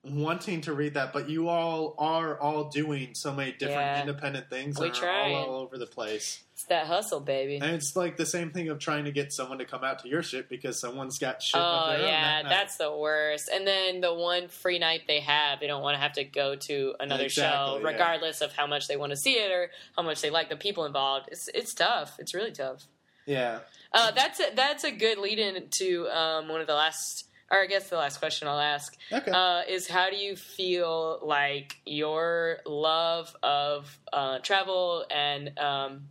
wanting 0.04 0.62
to 0.62 0.74
read 0.74 0.96
that, 0.96 1.14
but 1.14 1.30
you 1.30 1.48
all 1.48 1.94
are 1.98 2.40
all 2.40 2.70
doing 2.70 3.14
so 3.14 3.32
many 3.34 3.52
different 3.52 3.80
yeah. 3.80 4.02
independent 4.02 4.50
things 4.50 4.80
we 4.80 4.90
are 4.90 5.10
all, 5.10 5.36
all 5.36 5.56
over 5.58 5.78
the 5.78 5.86
place. 5.86 6.44
It's 6.54 6.66
that 6.66 6.88
hustle, 6.88 7.20
baby. 7.20 7.58
And 7.58 7.76
it's 7.76 7.96
like 7.96 8.18
the 8.18 8.26
same 8.26 8.52
thing 8.52 8.70
of 8.70 8.80
trying 8.80 9.06
to 9.06 9.12
get 9.12 9.32
someone 9.32 9.60
to 9.60 9.66
come 9.66 9.84
out 9.84 10.00
to 10.00 10.10
your 10.10 10.24
shit 10.24 10.50
because 10.50 10.80
someone's 10.80 11.20
got 11.20 11.42
shit. 11.42 11.62
Oh 11.62 11.96
yeah, 12.00 12.42
that 12.42 12.50
that's 12.50 12.78
the 12.78 12.96
worst. 12.96 13.50
And 13.54 13.66
then 13.66 14.02
the 14.02 14.14
one 14.14 14.48
free 14.48 14.80
night 14.80 15.02
they 15.08 15.20
have, 15.20 15.60
they 15.60 15.68
don't 15.68 15.84
want 15.84 15.96
to 15.96 16.02
have 16.02 16.14
to 16.14 16.24
go 16.24 16.56
to 16.56 16.96
another 17.00 17.26
exactly, 17.26 17.80
show, 17.80 17.86
regardless 17.86 18.42
yeah. 18.42 18.48
of 18.48 18.54
how 18.54 18.66
much 18.66 18.88
they 18.88 18.98
want 18.98 19.12
to 19.12 19.18
see 19.18 19.34
it 19.34 19.52
or 19.52 19.70
how 19.96 20.02
much 20.02 20.22
they 20.22 20.32
like 20.32 20.50
the 20.50 20.56
people 20.56 20.86
involved. 20.86 21.30
It's 21.32 21.48
it's 21.54 21.74
tough. 21.74 22.16
It's 22.18 22.34
really 22.34 22.52
tough. 22.52 22.88
Yeah. 23.26 23.60
Uh, 23.94 24.12
that's 24.12 24.40
a, 24.40 24.56
that's 24.56 24.84
a 24.84 24.92
good 24.92 25.18
lead 25.18 25.40
in 25.40 25.68
to 25.70 26.08
um, 26.10 26.48
one 26.48 26.62
of 26.62 26.68
the 26.68 26.76
last 26.76 27.26
or 27.52 27.62
I 27.62 27.66
guess 27.66 27.90
the 27.90 27.98
last 27.98 28.20
question 28.20 28.48
I'll 28.48 28.60
ask 28.60 28.96
okay. 29.12 29.30
uh, 29.30 29.64
is 29.68 29.88
how 29.88 30.10
do 30.10 30.16
you 30.16 30.36
feel 30.38 31.20
like 31.22 31.78
your 31.86 32.60
love 32.66 33.36
of 33.44 34.00
uh, 34.14 34.40
travel 34.40 35.06
and 35.12 35.58
um, 35.60 36.04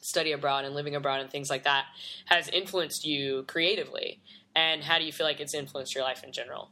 study 0.00 0.32
abroad 0.32 0.64
and 0.64 0.74
living 0.74 0.94
abroad 0.94 1.20
and 1.20 1.30
things 1.30 1.50
like 1.50 1.64
that 1.64 1.84
has 2.24 2.48
influenced 2.48 3.04
you 3.04 3.44
creatively, 3.46 4.20
and 4.56 4.82
how 4.82 4.98
do 4.98 5.04
you 5.04 5.12
feel 5.12 5.26
like 5.26 5.40
it's 5.40 5.54
influenced 5.54 5.94
your 5.94 6.02
life 6.02 6.24
in 6.24 6.32
general? 6.32 6.70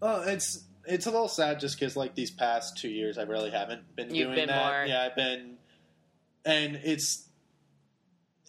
Well, 0.00 0.22
it's 0.22 0.64
it's 0.84 1.06
a 1.06 1.10
little 1.10 1.28
sad 1.28 1.58
just 1.58 1.78
because 1.78 1.96
like 1.96 2.14
these 2.14 2.30
past 2.30 2.76
two 2.76 2.90
years 2.90 3.16
I 3.16 3.22
really 3.22 3.50
haven't 3.50 3.96
been 3.96 4.14
You've 4.14 4.26
doing 4.26 4.36
been 4.36 4.48
that. 4.48 4.72
More... 4.72 4.84
Yeah, 4.86 5.04
I've 5.04 5.16
been, 5.16 5.56
and 6.44 6.76
it's 6.84 7.28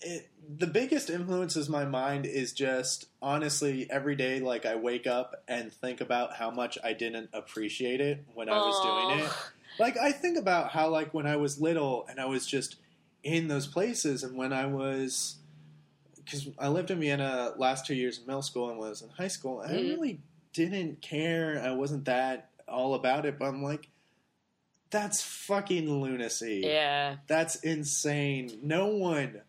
it, 0.03 0.29
the 0.57 0.67
biggest 0.67 1.09
influences 1.09 1.69
my 1.69 1.85
mind 1.85 2.25
is 2.25 2.53
just 2.53 3.05
honestly 3.21 3.87
every 3.89 4.15
day 4.15 4.39
like 4.39 4.65
i 4.65 4.75
wake 4.75 5.07
up 5.07 5.43
and 5.47 5.71
think 5.71 6.01
about 6.01 6.33
how 6.35 6.51
much 6.51 6.77
i 6.83 6.93
didn't 6.93 7.29
appreciate 7.33 8.01
it 8.01 8.23
when 8.33 8.49
i 8.49 8.57
was 8.57 8.81
doing 8.81 9.25
it. 9.25 9.31
Like 9.79 9.97
i 9.97 10.11
think 10.11 10.37
about 10.37 10.69
how 10.69 10.89
like 10.89 11.13
when 11.13 11.25
i 11.25 11.35
was 11.35 11.59
little 11.59 12.05
and 12.09 12.19
i 12.19 12.25
was 12.25 12.45
just 12.45 12.75
in 13.23 13.47
those 13.47 13.67
places 13.67 14.23
and 14.23 14.37
when 14.37 14.53
i 14.53 14.65
was 14.65 15.37
because 16.15 16.47
i 16.59 16.67
lived 16.67 16.91
in 16.91 16.99
vienna 16.99 17.53
last 17.57 17.85
two 17.85 17.95
years 17.95 18.19
in 18.19 18.27
middle 18.27 18.41
school 18.41 18.69
and 18.69 18.77
was 18.77 19.01
in 19.01 19.09
high 19.09 19.27
school 19.27 19.61
and 19.61 19.71
mm-hmm. 19.71 19.85
i 19.85 19.89
really 19.89 20.19
didn't 20.53 21.01
care. 21.01 21.59
I 21.65 21.71
wasn't 21.71 22.05
that 22.05 22.51
all 22.67 22.93
about 22.93 23.25
it 23.25 23.39
but 23.39 23.45
i'm 23.45 23.63
like 23.63 23.89
that's 24.93 25.23
fucking 25.23 25.89
lunacy. 25.89 26.61
Yeah. 26.63 27.15
That's 27.25 27.55
insane. 27.55 28.59
No 28.61 28.89
one 28.89 29.41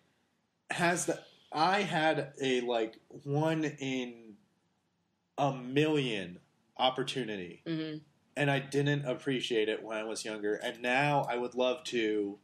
has 0.75 1.07
the 1.07 1.21
I 1.53 1.83
had 1.83 2.33
a 2.43 2.61
like 2.63 2.99
one 3.23 3.65
in 3.65 4.35
a 5.39 5.53
million 5.53 6.41
opportunity, 6.77 7.63
mm-hmm. 7.65 7.99
and 8.37 8.51
I 8.51 8.59
didn't 8.59 9.05
appreciate 9.05 9.69
it 9.69 9.83
when 9.83 9.97
I 9.97 10.03
was 10.03 10.25
younger. 10.25 10.55
And 10.55 10.83
now 10.83 11.27
I 11.31 11.37
would 11.37 11.55
love 11.55 11.85
to 11.85 12.39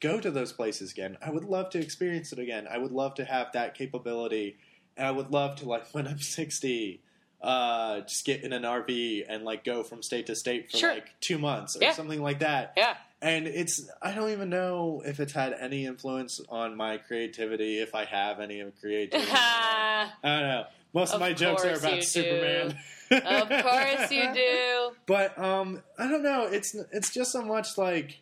go 0.00 0.20
to 0.20 0.30
those 0.30 0.52
places 0.52 0.90
again. 0.92 1.18
I 1.20 1.30
would 1.30 1.44
love 1.44 1.68
to 1.70 1.78
experience 1.78 2.32
it 2.32 2.38
again. 2.38 2.66
I 2.70 2.78
would 2.78 2.92
love 2.92 3.14
to 3.16 3.26
have 3.26 3.52
that 3.52 3.74
capability, 3.74 4.56
and 4.96 5.06
I 5.06 5.10
would 5.10 5.30
love 5.30 5.56
to 5.56 5.68
like 5.68 5.88
when 5.92 6.08
I'm 6.08 6.18
sixty. 6.18 7.02
Uh, 7.42 8.00
just 8.00 8.24
get 8.24 8.42
in 8.42 8.54
an 8.54 8.62
RV 8.62 9.26
and 9.28 9.44
like 9.44 9.62
go 9.62 9.82
from 9.82 10.02
state 10.02 10.26
to 10.26 10.34
state 10.34 10.70
for 10.70 10.78
sure. 10.78 10.94
like 10.94 11.20
two 11.20 11.38
months 11.38 11.76
or 11.76 11.80
yeah. 11.82 11.92
something 11.92 12.22
like 12.22 12.40
that. 12.40 12.72
Yeah 12.78 12.96
and 13.22 13.46
it's 13.46 13.88
I 14.02 14.12
don't 14.12 14.30
even 14.30 14.50
know 14.50 15.02
if 15.04 15.20
it's 15.20 15.32
had 15.32 15.54
any 15.58 15.86
influence 15.86 16.40
on 16.48 16.76
my 16.76 16.98
creativity, 16.98 17.78
if 17.80 17.94
I 17.94 18.04
have 18.04 18.40
any 18.40 18.60
of 18.60 18.78
creativity. 18.78 19.30
I 19.32 20.10
don't 20.22 20.42
know. 20.42 20.64
Most 20.92 21.10
of, 21.10 21.16
of 21.16 21.20
my 21.20 21.32
jokes 21.32 21.64
are 21.64 21.74
about 21.74 22.02
Superman. 22.02 22.78
of 23.10 23.48
course 23.62 24.10
you 24.10 24.32
do. 24.32 24.90
But 25.06 25.38
um, 25.38 25.82
I 25.98 26.08
don't 26.08 26.22
know. 26.22 26.46
It's 26.46 26.74
it's 26.92 27.12
just 27.12 27.32
so 27.32 27.42
much 27.42 27.78
like 27.78 28.20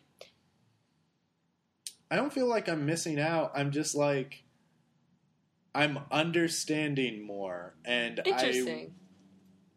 I 2.09 2.15
don't 2.15 2.31
feel 2.31 2.47
like 2.47 2.69
I'm 2.69 2.85
missing 2.85 3.19
out. 3.19 3.51
I'm 3.55 3.71
just 3.71 3.95
like 3.95 4.43
I'm 5.73 5.99
understanding 6.11 7.25
more, 7.25 7.75
and 7.83 8.21
I 8.25 8.87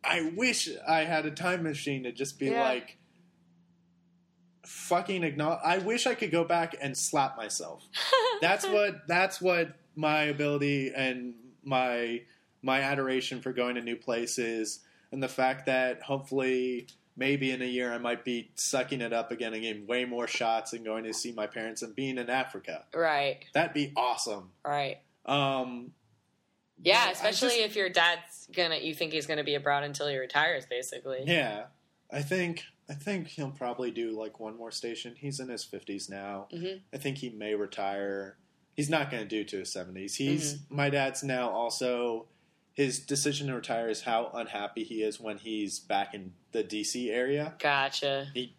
I 0.05 0.33
wish 0.37 0.69
I 0.87 1.01
had 1.01 1.27
a 1.27 1.31
time 1.31 1.65
machine 1.65 2.05
to 2.05 2.13
just 2.13 2.39
be 2.39 2.47
yeah. 2.47 2.63
like 2.63 2.98
fucking 4.69 5.25
acknowledge. 5.25 5.61
I 5.65 5.79
wish 5.79 6.07
I 6.07 6.15
could 6.15 6.31
go 6.31 6.45
back 6.45 6.77
and 6.81 6.97
slap 6.97 7.37
myself. 7.37 7.85
that's 8.41 8.67
what. 8.67 9.09
That's 9.09 9.41
what 9.41 9.75
my 9.97 10.25
ability 10.25 10.93
and 10.95 11.35
my 11.65 12.23
my 12.63 12.81
adoration 12.83 13.41
for 13.41 13.53
going 13.53 13.77
to 13.77 13.81
new 13.81 13.97
places, 13.97 14.81
and 15.11 15.23
the 15.23 15.29
fact 15.29 15.67
that 15.67 16.03
hopefully 16.03 16.87
maybe 17.17 17.51
in 17.51 17.63
a 17.63 17.67
year 17.67 17.93
I 17.93 17.99
might 17.99 18.25
be 18.25 18.51
sucking 18.55 19.01
it 19.01 19.13
up 19.13 19.33
again 19.33 19.53
and 19.53 19.63
getting 19.63 19.87
way 19.87 20.05
more 20.05 20.29
shots 20.29 20.73
and 20.73 20.85
going 20.85 21.05
to 21.05 21.13
see 21.13 21.33
my 21.33 21.49
parents 21.49 21.83
and 21.83 21.95
being 21.95 22.17
in 22.17 22.31
Africa. 22.31 22.85
Right. 22.95 23.41
That'd 23.55 23.75
be 23.75 23.93
awesome. 23.97 24.51
Right. 24.65 24.99
Um. 25.27 25.93
Yeah, 26.81 27.11
especially 27.11 27.49
just, 27.49 27.71
if 27.71 27.77
your 27.77 27.89
dad's 27.89 28.49
gonna, 28.55 28.77
you 28.77 28.95
think 28.95 29.13
he's 29.13 29.27
gonna 29.27 29.43
be 29.43 29.57
abroad 29.57 29.83
until 29.83 30.07
he 30.07 30.17
retires, 30.17 30.65
basically. 30.65 31.25
Yeah, 31.27 31.65
I 32.13 32.23
think 32.23 32.63
I 32.91 32.95
think 32.95 33.29
he'll 33.29 33.51
probably 33.51 33.91
do 33.91 34.13
like 34.13 34.41
one 34.41 34.57
more 34.57 34.71
station. 34.71 35.15
He's 35.17 35.41
in 35.41 35.49
his 35.49 35.65
fifties 35.65 36.09
now. 36.09 36.49
Mm-hmm. 36.53 36.79
I 36.93 36.97
think 36.97 37.19
he 37.19 37.31
may 37.31 37.55
retire. 37.55 38.37
He's 38.75 38.89
not 38.89 39.11
going 39.11 39.23
to 39.23 39.29
do 39.29 39.45
to 39.45 39.59
his 39.59 39.73
seventies. 39.73 40.15
He's 40.15 40.55
mm-hmm. 40.55 40.77
my 40.77 40.91
dad's 40.91 41.23
now 41.23 41.51
also. 41.51 42.27
His 42.73 43.01
decision 43.01 43.49
to 43.49 43.55
retire 43.57 43.89
is 43.89 44.03
how 44.03 44.31
unhappy 44.33 44.85
he 44.85 45.03
is 45.03 45.19
when 45.19 45.39
he's 45.39 45.81
back 45.81 46.15
in 46.15 46.33
the 46.53 46.63
DC 46.63 47.11
area. 47.11 47.55
Gotcha. 47.59 48.29
He 48.33 48.55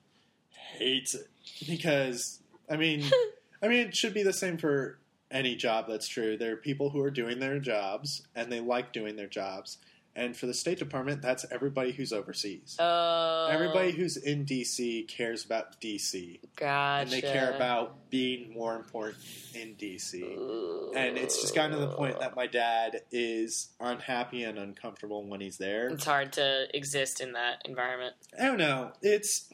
hates 0.50 1.16
it 1.16 1.30
because 1.66 2.42
I 2.70 2.76
mean, 2.76 3.04
I 3.64 3.70
mean 3.70 3.88
it 3.88 3.96
should 3.96 4.14
be 4.14 4.24
the 4.24 4.34
same 4.34 4.58
for 4.58 5.00
any 5.32 5.56
job 5.56 5.86
that's 5.88 6.08
true. 6.08 6.38
There 6.38 6.54
are 6.54 6.58
people 6.58 6.90
who 6.90 7.02
are 7.02 7.12
doing 7.12 7.40
their 7.40 7.60
jobs 7.60 8.24
and 8.36 8.52
they 8.52 8.60
like 8.60 8.94
doing 8.94 9.16
their 9.16 9.28
jobs. 9.28 9.78
And 10.20 10.36
for 10.36 10.48
the 10.48 10.54
State 10.54 10.80
Department, 10.80 11.22
that's 11.22 11.46
everybody 11.50 11.94
who's 11.94 12.12
overseas. 12.12 12.76
Oh. 12.78 13.48
Everybody 13.50 13.94
who's 13.94 14.18
in 14.18 14.46
DC 14.46 15.08
cares 15.08 15.46
about 15.46 15.80
DC. 15.80 16.42
Gotcha. 16.58 17.02
And 17.02 17.10
they 17.10 17.22
care 17.22 17.56
about 17.56 18.10
being 18.10 18.54
more 18.54 18.76
important 18.76 19.18
in 19.56 19.76
DC. 19.76 20.22
Ooh. 20.22 20.92
And 20.94 21.18
it's 21.18 21.40
just 21.40 21.56
gotten 21.56 21.72
to 21.72 21.78
the 21.78 21.94
point 21.94 22.20
that 22.20 22.36
my 22.36 22.48
dad 22.48 23.04
is 23.12 23.70
unhappy 23.80 24.44
and 24.44 24.58
uncomfortable 24.58 25.26
when 25.26 25.40
he's 25.40 25.58
there. 25.58 25.88
It's 25.88 26.04
hard 26.04 26.34
to 26.34 26.68
exist 26.74 27.22
in 27.22 27.32
that 27.34 27.62
environment. 27.64 28.16
I 28.38 28.46
don't 28.46 28.58
know. 28.58 28.92
It's. 29.02 29.50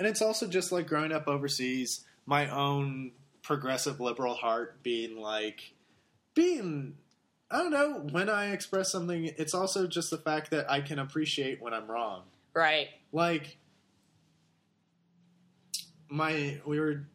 And 0.00 0.08
it's 0.08 0.20
also 0.20 0.48
just 0.48 0.72
like 0.72 0.88
growing 0.88 1.12
up 1.12 1.28
overseas, 1.28 2.04
my 2.26 2.48
own 2.50 3.12
progressive 3.42 4.00
liberal 4.00 4.34
heart 4.34 4.82
being 4.82 5.16
like. 5.16 5.74
being 6.34 6.94
I 7.50 7.58
don't 7.58 7.70
know. 7.72 8.06
When 8.12 8.28
I 8.28 8.52
express 8.52 8.92
something, 8.92 9.30
it's 9.36 9.54
also 9.54 9.86
just 9.86 10.10
the 10.10 10.18
fact 10.18 10.50
that 10.52 10.70
I 10.70 10.80
can 10.80 10.98
appreciate 10.98 11.60
when 11.60 11.74
I'm 11.74 11.90
wrong. 11.90 12.22
Right. 12.54 12.88
Like 13.12 13.56
my 16.08 16.60
we 16.64 16.78
were 16.78 17.06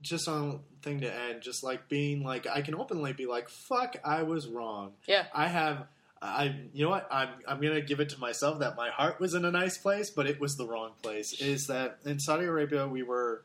just 0.00 0.28
on 0.28 0.60
thing 0.82 1.00
to 1.00 1.12
end, 1.12 1.42
just 1.42 1.62
like 1.62 1.88
being 1.88 2.22
like 2.22 2.46
I 2.46 2.62
can 2.62 2.74
openly 2.74 3.12
be 3.12 3.26
like, 3.26 3.48
"Fuck, 3.48 3.96
I 4.04 4.22
was 4.22 4.46
wrong." 4.46 4.92
Yeah. 5.06 5.24
I 5.34 5.48
have. 5.48 5.86
I 6.22 6.56
you 6.72 6.84
know 6.84 6.90
what 6.90 7.06
I'm 7.10 7.28
I'm 7.46 7.60
gonna 7.60 7.82
give 7.82 8.00
it 8.00 8.08
to 8.10 8.20
myself 8.20 8.60
that 8.60 8.76
my 8.76 8.88
heart 8.88 9.20
was 9.20 9.34
in 9.34 9.44
a 9.44 9.50
nice 9.50 9.76
place, 9.76 10.08
but 10.08 10.26
it 10.26 10.40
was 10.40 10.56
the 10.56 10.66
wrong 10.66 10.92
place. 11.02 11.34
Is 11.34 11.66
that 11.66 11.98
in 12.06 12.18
Saudi 12.18 12.46
Arabia 12.46 12.88
we 12.88 13.02
were 13.02 13.42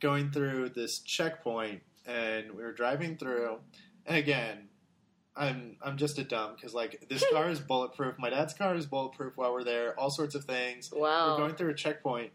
going 0.00 0.30
through 0.30 0.70
this 0.70 1.00
checkpoint 1.00 1.82
and 2.06 2.52
we 2.52 2.62
were 2.62 2.72
driving 2.72 3.18
through, 3.18 3.58
and 4.06 4.16
again 4.16 4.68
I'm 5.36 5.76
I'm 5.82 5.96
just 5.96 6.18
a 6.18 6.24
dumb 6.24 6.52
because 6.54 6.74
like 6.74 7.06
this 7.08 7.24
car 7.32 7.50
is 7.50 7.60
bulletproof. 7.60 8.18
My 8.18 8.30
dad's 8.30 8.54
car 8.54 8.74
is 8.74 8.86
bulletproof 8.86 9.36
while 9.36 9.52
we're 9.52 9.64
there. 9.64 9.98
All 9.98 10.10
sorts 10.10 10.34
of 10.34 10.44
things. 10.44 10.90
Wow. 10.92 11.32
We're 11.32 11.38
going 11.38 11.54
through 11.56 11.70
a 11.70 11.74
checkpoint, 11.74 12.30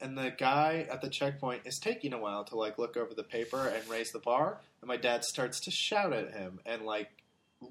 and 0.00 0.16
the 0.16 0.32
guy 0.36 0.86
at 0.90 1.00
the 1.00 1.08
checkpoint 1.08 1.62
is 1.64 1.78
taking 1.78 2.12
a 2.12 2.18
while 2.18 2.44
to 2.44 2.56
like 2.56 2.78
look 2.78 2.96
over 2.96 3.14
the 3.14 3.22
paper 3.22 3.68
and 3.68 3.88
raise 3.88 4.12
the 4.12 4.18
bar. 4.18 4.58
And 4.80 4.88
my 4.88 4.96
dad 4.96 5.24
starts 5.24 5.60
to 5.60 5.70
shout 5.70 6.12
at 6.12 6.32
him 6.32 6.60
and 6.66 6.82
like 6.82 7.08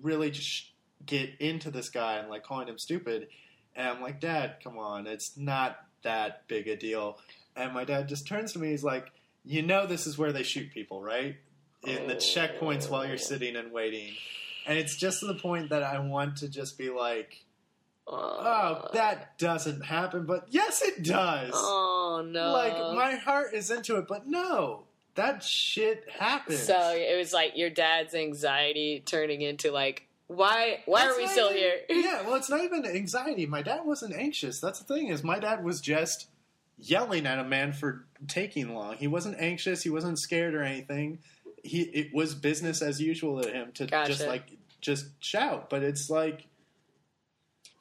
really 0.01 0.31
just 0.31 0.71
get 1.05 1.31
into 1.39 1.71
this 1.71 1.89
guy 1.89 2.17
and 2.17 2.29
like 2.29 2.43
calling 2.43 2.67
him 2.67 2.77
stupid. 2.77 3.27
And 3.75 3.87
I'm 3.87 4.01
like, 4.01 4.19
Dad, 4.19 4.55
come 4.63 4.77
on, 4.77 5.07
it's 5.07 5.37
not 5.37 5.77
that 6.03 6.47
big 6.47 6.67
a 6.67 6.75
deal. 6.75 7.19
And 7.55 7.73
my 7.73 7.83
dad 7.83 8.07
just 8.07 8.27
turns 8.27 8.53
to 8.53 8.59
me, 8.59 8.69
he's 8.69 8.83
like, 8.83 9.11
You 9.43 9.61
know, 9.61 9.85
this 9.85 10.07
is 10.07 10.17
where 10.17 10.31
they 10.31 10.43
shoot 10.43 10.71
people, 10.71 11.01
right? 11.01 11.35
In 11.83 12.07
the 12.07 12.15
checkpoints 12.15 12.89
while 12.89 13.05
you're 13.05 13.15
oh. 13.15 13.17
sitting 13.17 13.55
and 13.55 13.71
waiting. 13.71 14.13
And 14.65 14.77
it's 14.77 14.95
just 14.95 15.21
to 15.21 15.27
the 15.27 15.35
point 15.35 15.69
that 15.69 15.83
I 15.83 15.99
want 15.99 16.37
to 16.37 16.49
just 16.49 16.77
be 16.77 16.89
like, 16.89 17.45
Oh, 18.07 18.89
that 18.93 19.37
doesn't 19.37 19.85
happen, 19.85 20.25
but 20.25 20.47
yes, 20.49 20.81
it 20.81 21.03
does. 21.03 21.51
Oh 21.53 22.25
no! 22.27 22.51
Like 22.51 22.73
my 22.95 23.15
heart 23.15 23.53
is 23.53 23.71
into 23.71 23.97
it, 23.97 24.07
but 24.07 24.27
no, 24.27 24.83
that 25.15 25.43
shit 25.43 26.05
happens. 26.09 26.59
So 26.59 26.93
it 26.93 27.17
was 27.17 27.31
like 27.31 27.55
your 27.55 27.69
dad's 27.69 28.13
anxiety 28.13 29.01
turning 29.05 29.41
into 29.41 29.71
like, 29.71 30.07
why? 30.27 30.81
Why 30.85 31.05
That's 31.05 31.17
are 31.17 31.21
we 31.21 31.27
still 31.27 31.49
even, 31.51 31.57
here? 31.57 31.75
yeah, 31.89 32.21
well, 32.25 32.35
it's 32.35 32.49
not 32.49 32.63
even 32.63 32.85
anxiety. 32.85 33.45
My 33.45 33.61
dad 33.61 33.81
wasn't 33.85 34.15
anxious. 34.15 34.59
That's 34.59 34.79
the 34.79 34.93
thing 34.93 35.07
is, 35.07 35.23
my 35.23 35.39
dad 35.39 35.63
was 35.63 35.79
just 35.79 36.27
yelling 36.77 37.25
at 37.25 37.39
a 37.39 37.43
man 37.43 37.71
for 37.71 38.05
taking 38.27 38.73
long. 38.73 38.97
He 38.97 39.07
wasn't 39.07 39.37
anxious. 39.39 39.83
He 39.83 39.89
wasn't 39.89 40.19
scared 40.19 40.55
or 40.55 40.63
anything. 40.63 41.19
He 41.63 41.81
it 41.81 42.13
was 42.13 42.33
business 42.35 42.81
as 42.81 43.01
usual 43.01 43.41
to 43.41 43.49
him 43.49 43.71
to 43.73 43.85
gotcha. 43.85 44.11
just 44.11 44.27
like 44.27 44.57
just 44.81 45.05
shout. 45.23 45.69
But 45.69 45.83
it's 45.83 46.09
like 46.09 46.47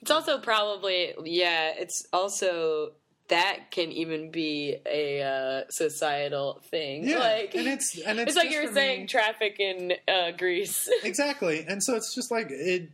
it's 0.00 0.10
also 0.10 0.38
probably 0.38 1.14
yeah. 1.24 1.72
It's 1.76 2.06
also 2.12 2.92
that 3.28 3.70
can 3.70 3.92
even 3.92 4.30
be 4.30 4.76
a 4.86 5.22
uh, 5.22 5.62
societal 5.70 6.60
thing. 6.70 7.08
Yeah, 7.08 7.18
like, 7.18 7.54
and 7.54 7.66
it's 7.66 7.98
and 7.98 8.18
it's, 8.18 8.32
it's 8.32 8.36
like 8.36 8.50
you're 8.50 8.72
saying 8.72 9.02
me. 9.02 9.06
traffic 9.06 9.58
in 9.58 9.94
uh, 10.06 10.32
Greece. 10.32 10.88
exactly, 11.04 11.64
and 11.66 11.82
so 11.82 11.96
it's 11.96 12.14
just 12.14 12.30
like 12.30 12.48
it. 12.50 12.90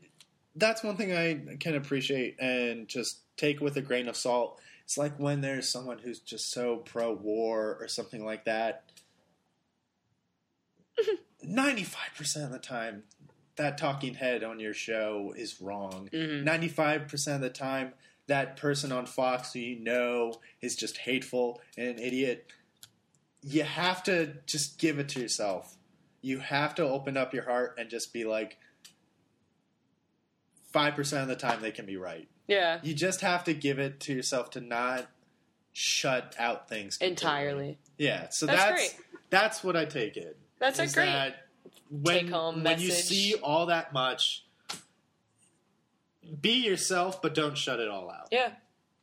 That's 0.54 0.82
one 0.82 0.96
thing 0.96 1.14
I 1.14 1.56
can 1.58 1.74
appreciate 1.74 2.40
and 2.40 2.88
just 2.88 3.20
take 3.36 3.60
with 3.60 3.76
a 3.76 3.82
grain 3.82 4.08
of 4.08 4.16
salt. 4.16 4.60
It's 4.84 4.96
like 4.96 5.18
when 5.18 5.40
there's 5.40 5.68
someone 5.68 5.98
who's 5.98 6.20
just 6.20 6.50
so 6.50 6.76
pro 6.76 7.12
war 7.12 7.76
or 7.80 7.88
something 7.88 8.24
like 8.24 8.44
that. 8.44 8.84
Ninety-five 11.42 12.10
percent 12.16 12.46
of 12.46 12.52
the 12.52 12.58
time, 12.58 13.04
that 13.56 13.78
talking 13.78 14.14
head 14.14 14.44
on 14.44 14.60
your 14.60 14.74
show 14.74 15.34
is 15.36 15.60
wrong. 15.60 16.08
Mm-hmm. 16.12 16.44
95 16.44 17.08
percent 17.08 17.36
of 17.36 17.40
the 17.42 17.50
time, 17.50 17.94
that 18.26 18.56
person 18.56 18.92
on 18.92 19.06
Fox 19.06 19.52
who 19.52 19.60
you 19.60 19.80
know 19.80 20.34
is 20.60 20.76
just 20.76 20.98
hateful 20.98 21.60
and 21.76 21.88
an 21.88 21.98
idiot. 21.98 22.50
You 23.42 23.62
have 23.62 24.02
to 24.04 24.34
just 24.46 24.78
give 24.78 24.98
it 24.98 25.08
to 25.10 25.20
yourself. 25.20 25.76
You 26.20 26.40
have 26.40 26.74
to 26.76 26.82
open 26.82 27.16
up 27.16 27.32
your 27.32 27.44
heart 27.44 27.76
and 27.78 27.88
just 27.88 28.12
be 28.12 28.24
like, 28.24 28.58
five 30.72 30.94
percent 30.94 31.22
of 31.22 31.28
the 31.28 31.36
time 31.36 31.62
they 31.62 31.70
can 31.70 31.86
be 31.86 31.96
right. 31.96 32.28
Yeah. 32.46 32.80
You 32.82 32.94
just 32.94 33.20
have 33.22 33.44
to 33.44 33.54
give 33.54 33.78
it 33.78 34.00
to 34.00 34.14
yourself 34.14 34.50
to 34.50 34.60
not 34.60 35.06
shut 35.72 36.34
out 36.38 36.68
things 36.68 36.96
completely. 36.96 37.10
entirely. 37.10 37.78
Yeah. 37.98 38.28
So 38.30 38.46
that's 38.46 38.92
that's, 38.92 39.02
that's, 39.30 39.64
what 39.64 39.76
I 39.76 39.84
take 39.84 40.16
it. 40.16 40.38
That's 40.58 40.78
a 40.78 40.86
great. 40.86 41.06
That 41.06 41.46
when, 41.90 42.30
when 42.30 42.62
message. 42.62 42.84
you 42.84 42.90
see 42.90 43.34
all 43.42 43.66
that 43.66 43.92
much, 43.92 44.44
be 46.40 46.64
yourself, 46.64 47.22
but 47.22 47.34
don't 47.34 47.56
shut 47.56 47.80
it 47.80 47.88
all 47.88 48.10
out. 48.10 48.28
Yeah, 48.32 48.50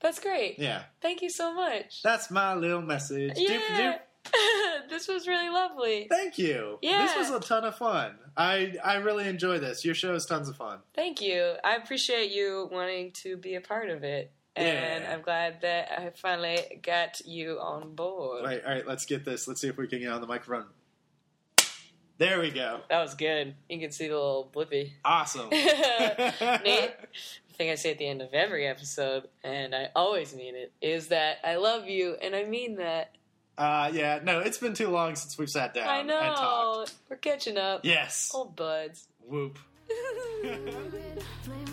that's 0.01 0.19
great. 0.19 0.59
Yeah. 0.59 0.83
Thank 1.01 1.21
you 1.21 1.29
so 1.29 1.53
much. 1.53 2.01
That's 2.03 2.29
my 2.29 2.53
little 2.55 2.81
message. 2.81 3.33
Yeah. 3.37 3.99
this 4.89 5.07
was 5.07 5.27
really 5.27 5.49
lovely. 5.49 6.07
Thank 6.09 6.37
you. 6.37 6.79
Yeah. 6.81 7.05
This 7.05 7.15
was 7.17 7.29
a 7.29 7.39
ton 7.39 7.65
of 7.65 7.75
fun. 7.75 8.15
I 8.35 8.75
I 8.83 8.95
really 8.95 9.27
enjoy 9.27 9.59
this. 9.59 9.83
Your 9.83 9.95
show 9.95 10.13
is 10.13 10.25
tons 10.25 10.49
of 10.49 10.55
fun. 10.55 10.79
Thank 10.95 11.21
you. 11.21 11.55
I 11.63 11.75
appreciate 11.75 12.31
you 12.31 12.69
wanting 12.71 13.11
to 13.23 13.37
be 13.37 13.55
a 13.55 13.61
part 13.61 13.89
of 13.89 14.03
it. 14.03 14.31
And 14.55 15.03
yeah. 15.03 15.11
I'm 15.11 15.21
glad 15.21 15.61
that 15.61 15.91
I 15.97 16.11
finally 16.15 16.79
got 16.83 17.25
you 17.25 17.59
on 17.59 17.95
board. 17.95 18.41
All 18.41 18.47
right, 18.47 18.63
all 18.63 18.71
right, 18.71 18.87
let's 18.87 19.05
get 19.05 19.25
this. 19.25 19.47
Let's 19.47 19.61
see 19.61 19.67
if 19.67 19.77
we 19.77 19.87
can 19.87 19.99
get 19.99 20.11
on 20.11 20.21
the 20.21 20.27
microphone. 20.27 20.67
There 22.17 22.39
we 22.39 22.51
go. 22.51 22.81
That 22.89 23.01
was 23.01 23.15
good. 23.15 23.55
You 23.69 23.79
can 23.79 23.91
see 23.91 24.07
the 24.07 24.13
little 24.13 24.49
blippy. 24.53 24.91
Awesome. 25.03 25.49
Nate, 25.49 25.81
the 26.41 27.53
thing 27.55 27.71
I 27.71 27.75
say 27.75 27.91
at 27.91 27.97
the 27.97 28.07
end 28.07 28.21
of 28.21 28.33
every 28.33 28.67
episode, 28.67 29.27
and 29.43 29.73
I 29.73 29.89
always 29.95 30.35
mean 30.35 30.55
it, 30.55 30.71
is 30.81 31.07
that 31.07 31.37
I 31.43 31.55
love 31.55 31.87
you, 31.87 32.15
and 32.21 32.35
I 32.35 32.43
mean 32.45 32.75
that. 32.75 33.15
Uh, 33.57 33.91
yeah, 33.93 34.19
no, 34.23 34.39
it's 34.39 34.57
been 34.57 34.73
too 34.73 34.89
long 34.89 35.15
since 35.15 35.37
we've 35.37 35.49
sat 35.49 35.73
down. 35.73 35.87
I 35.87 36.01
know. 36.01 36.19
And 36.19 36.35
talked. 36.35 36.93
We're 37.09 37.17
catching 37.17 37.57
up. 37.57 37.81
Yes. 37.83 38.31
Old 38.33 38.55
buds. 38.55 39.07
Whoop. 39.27 39.57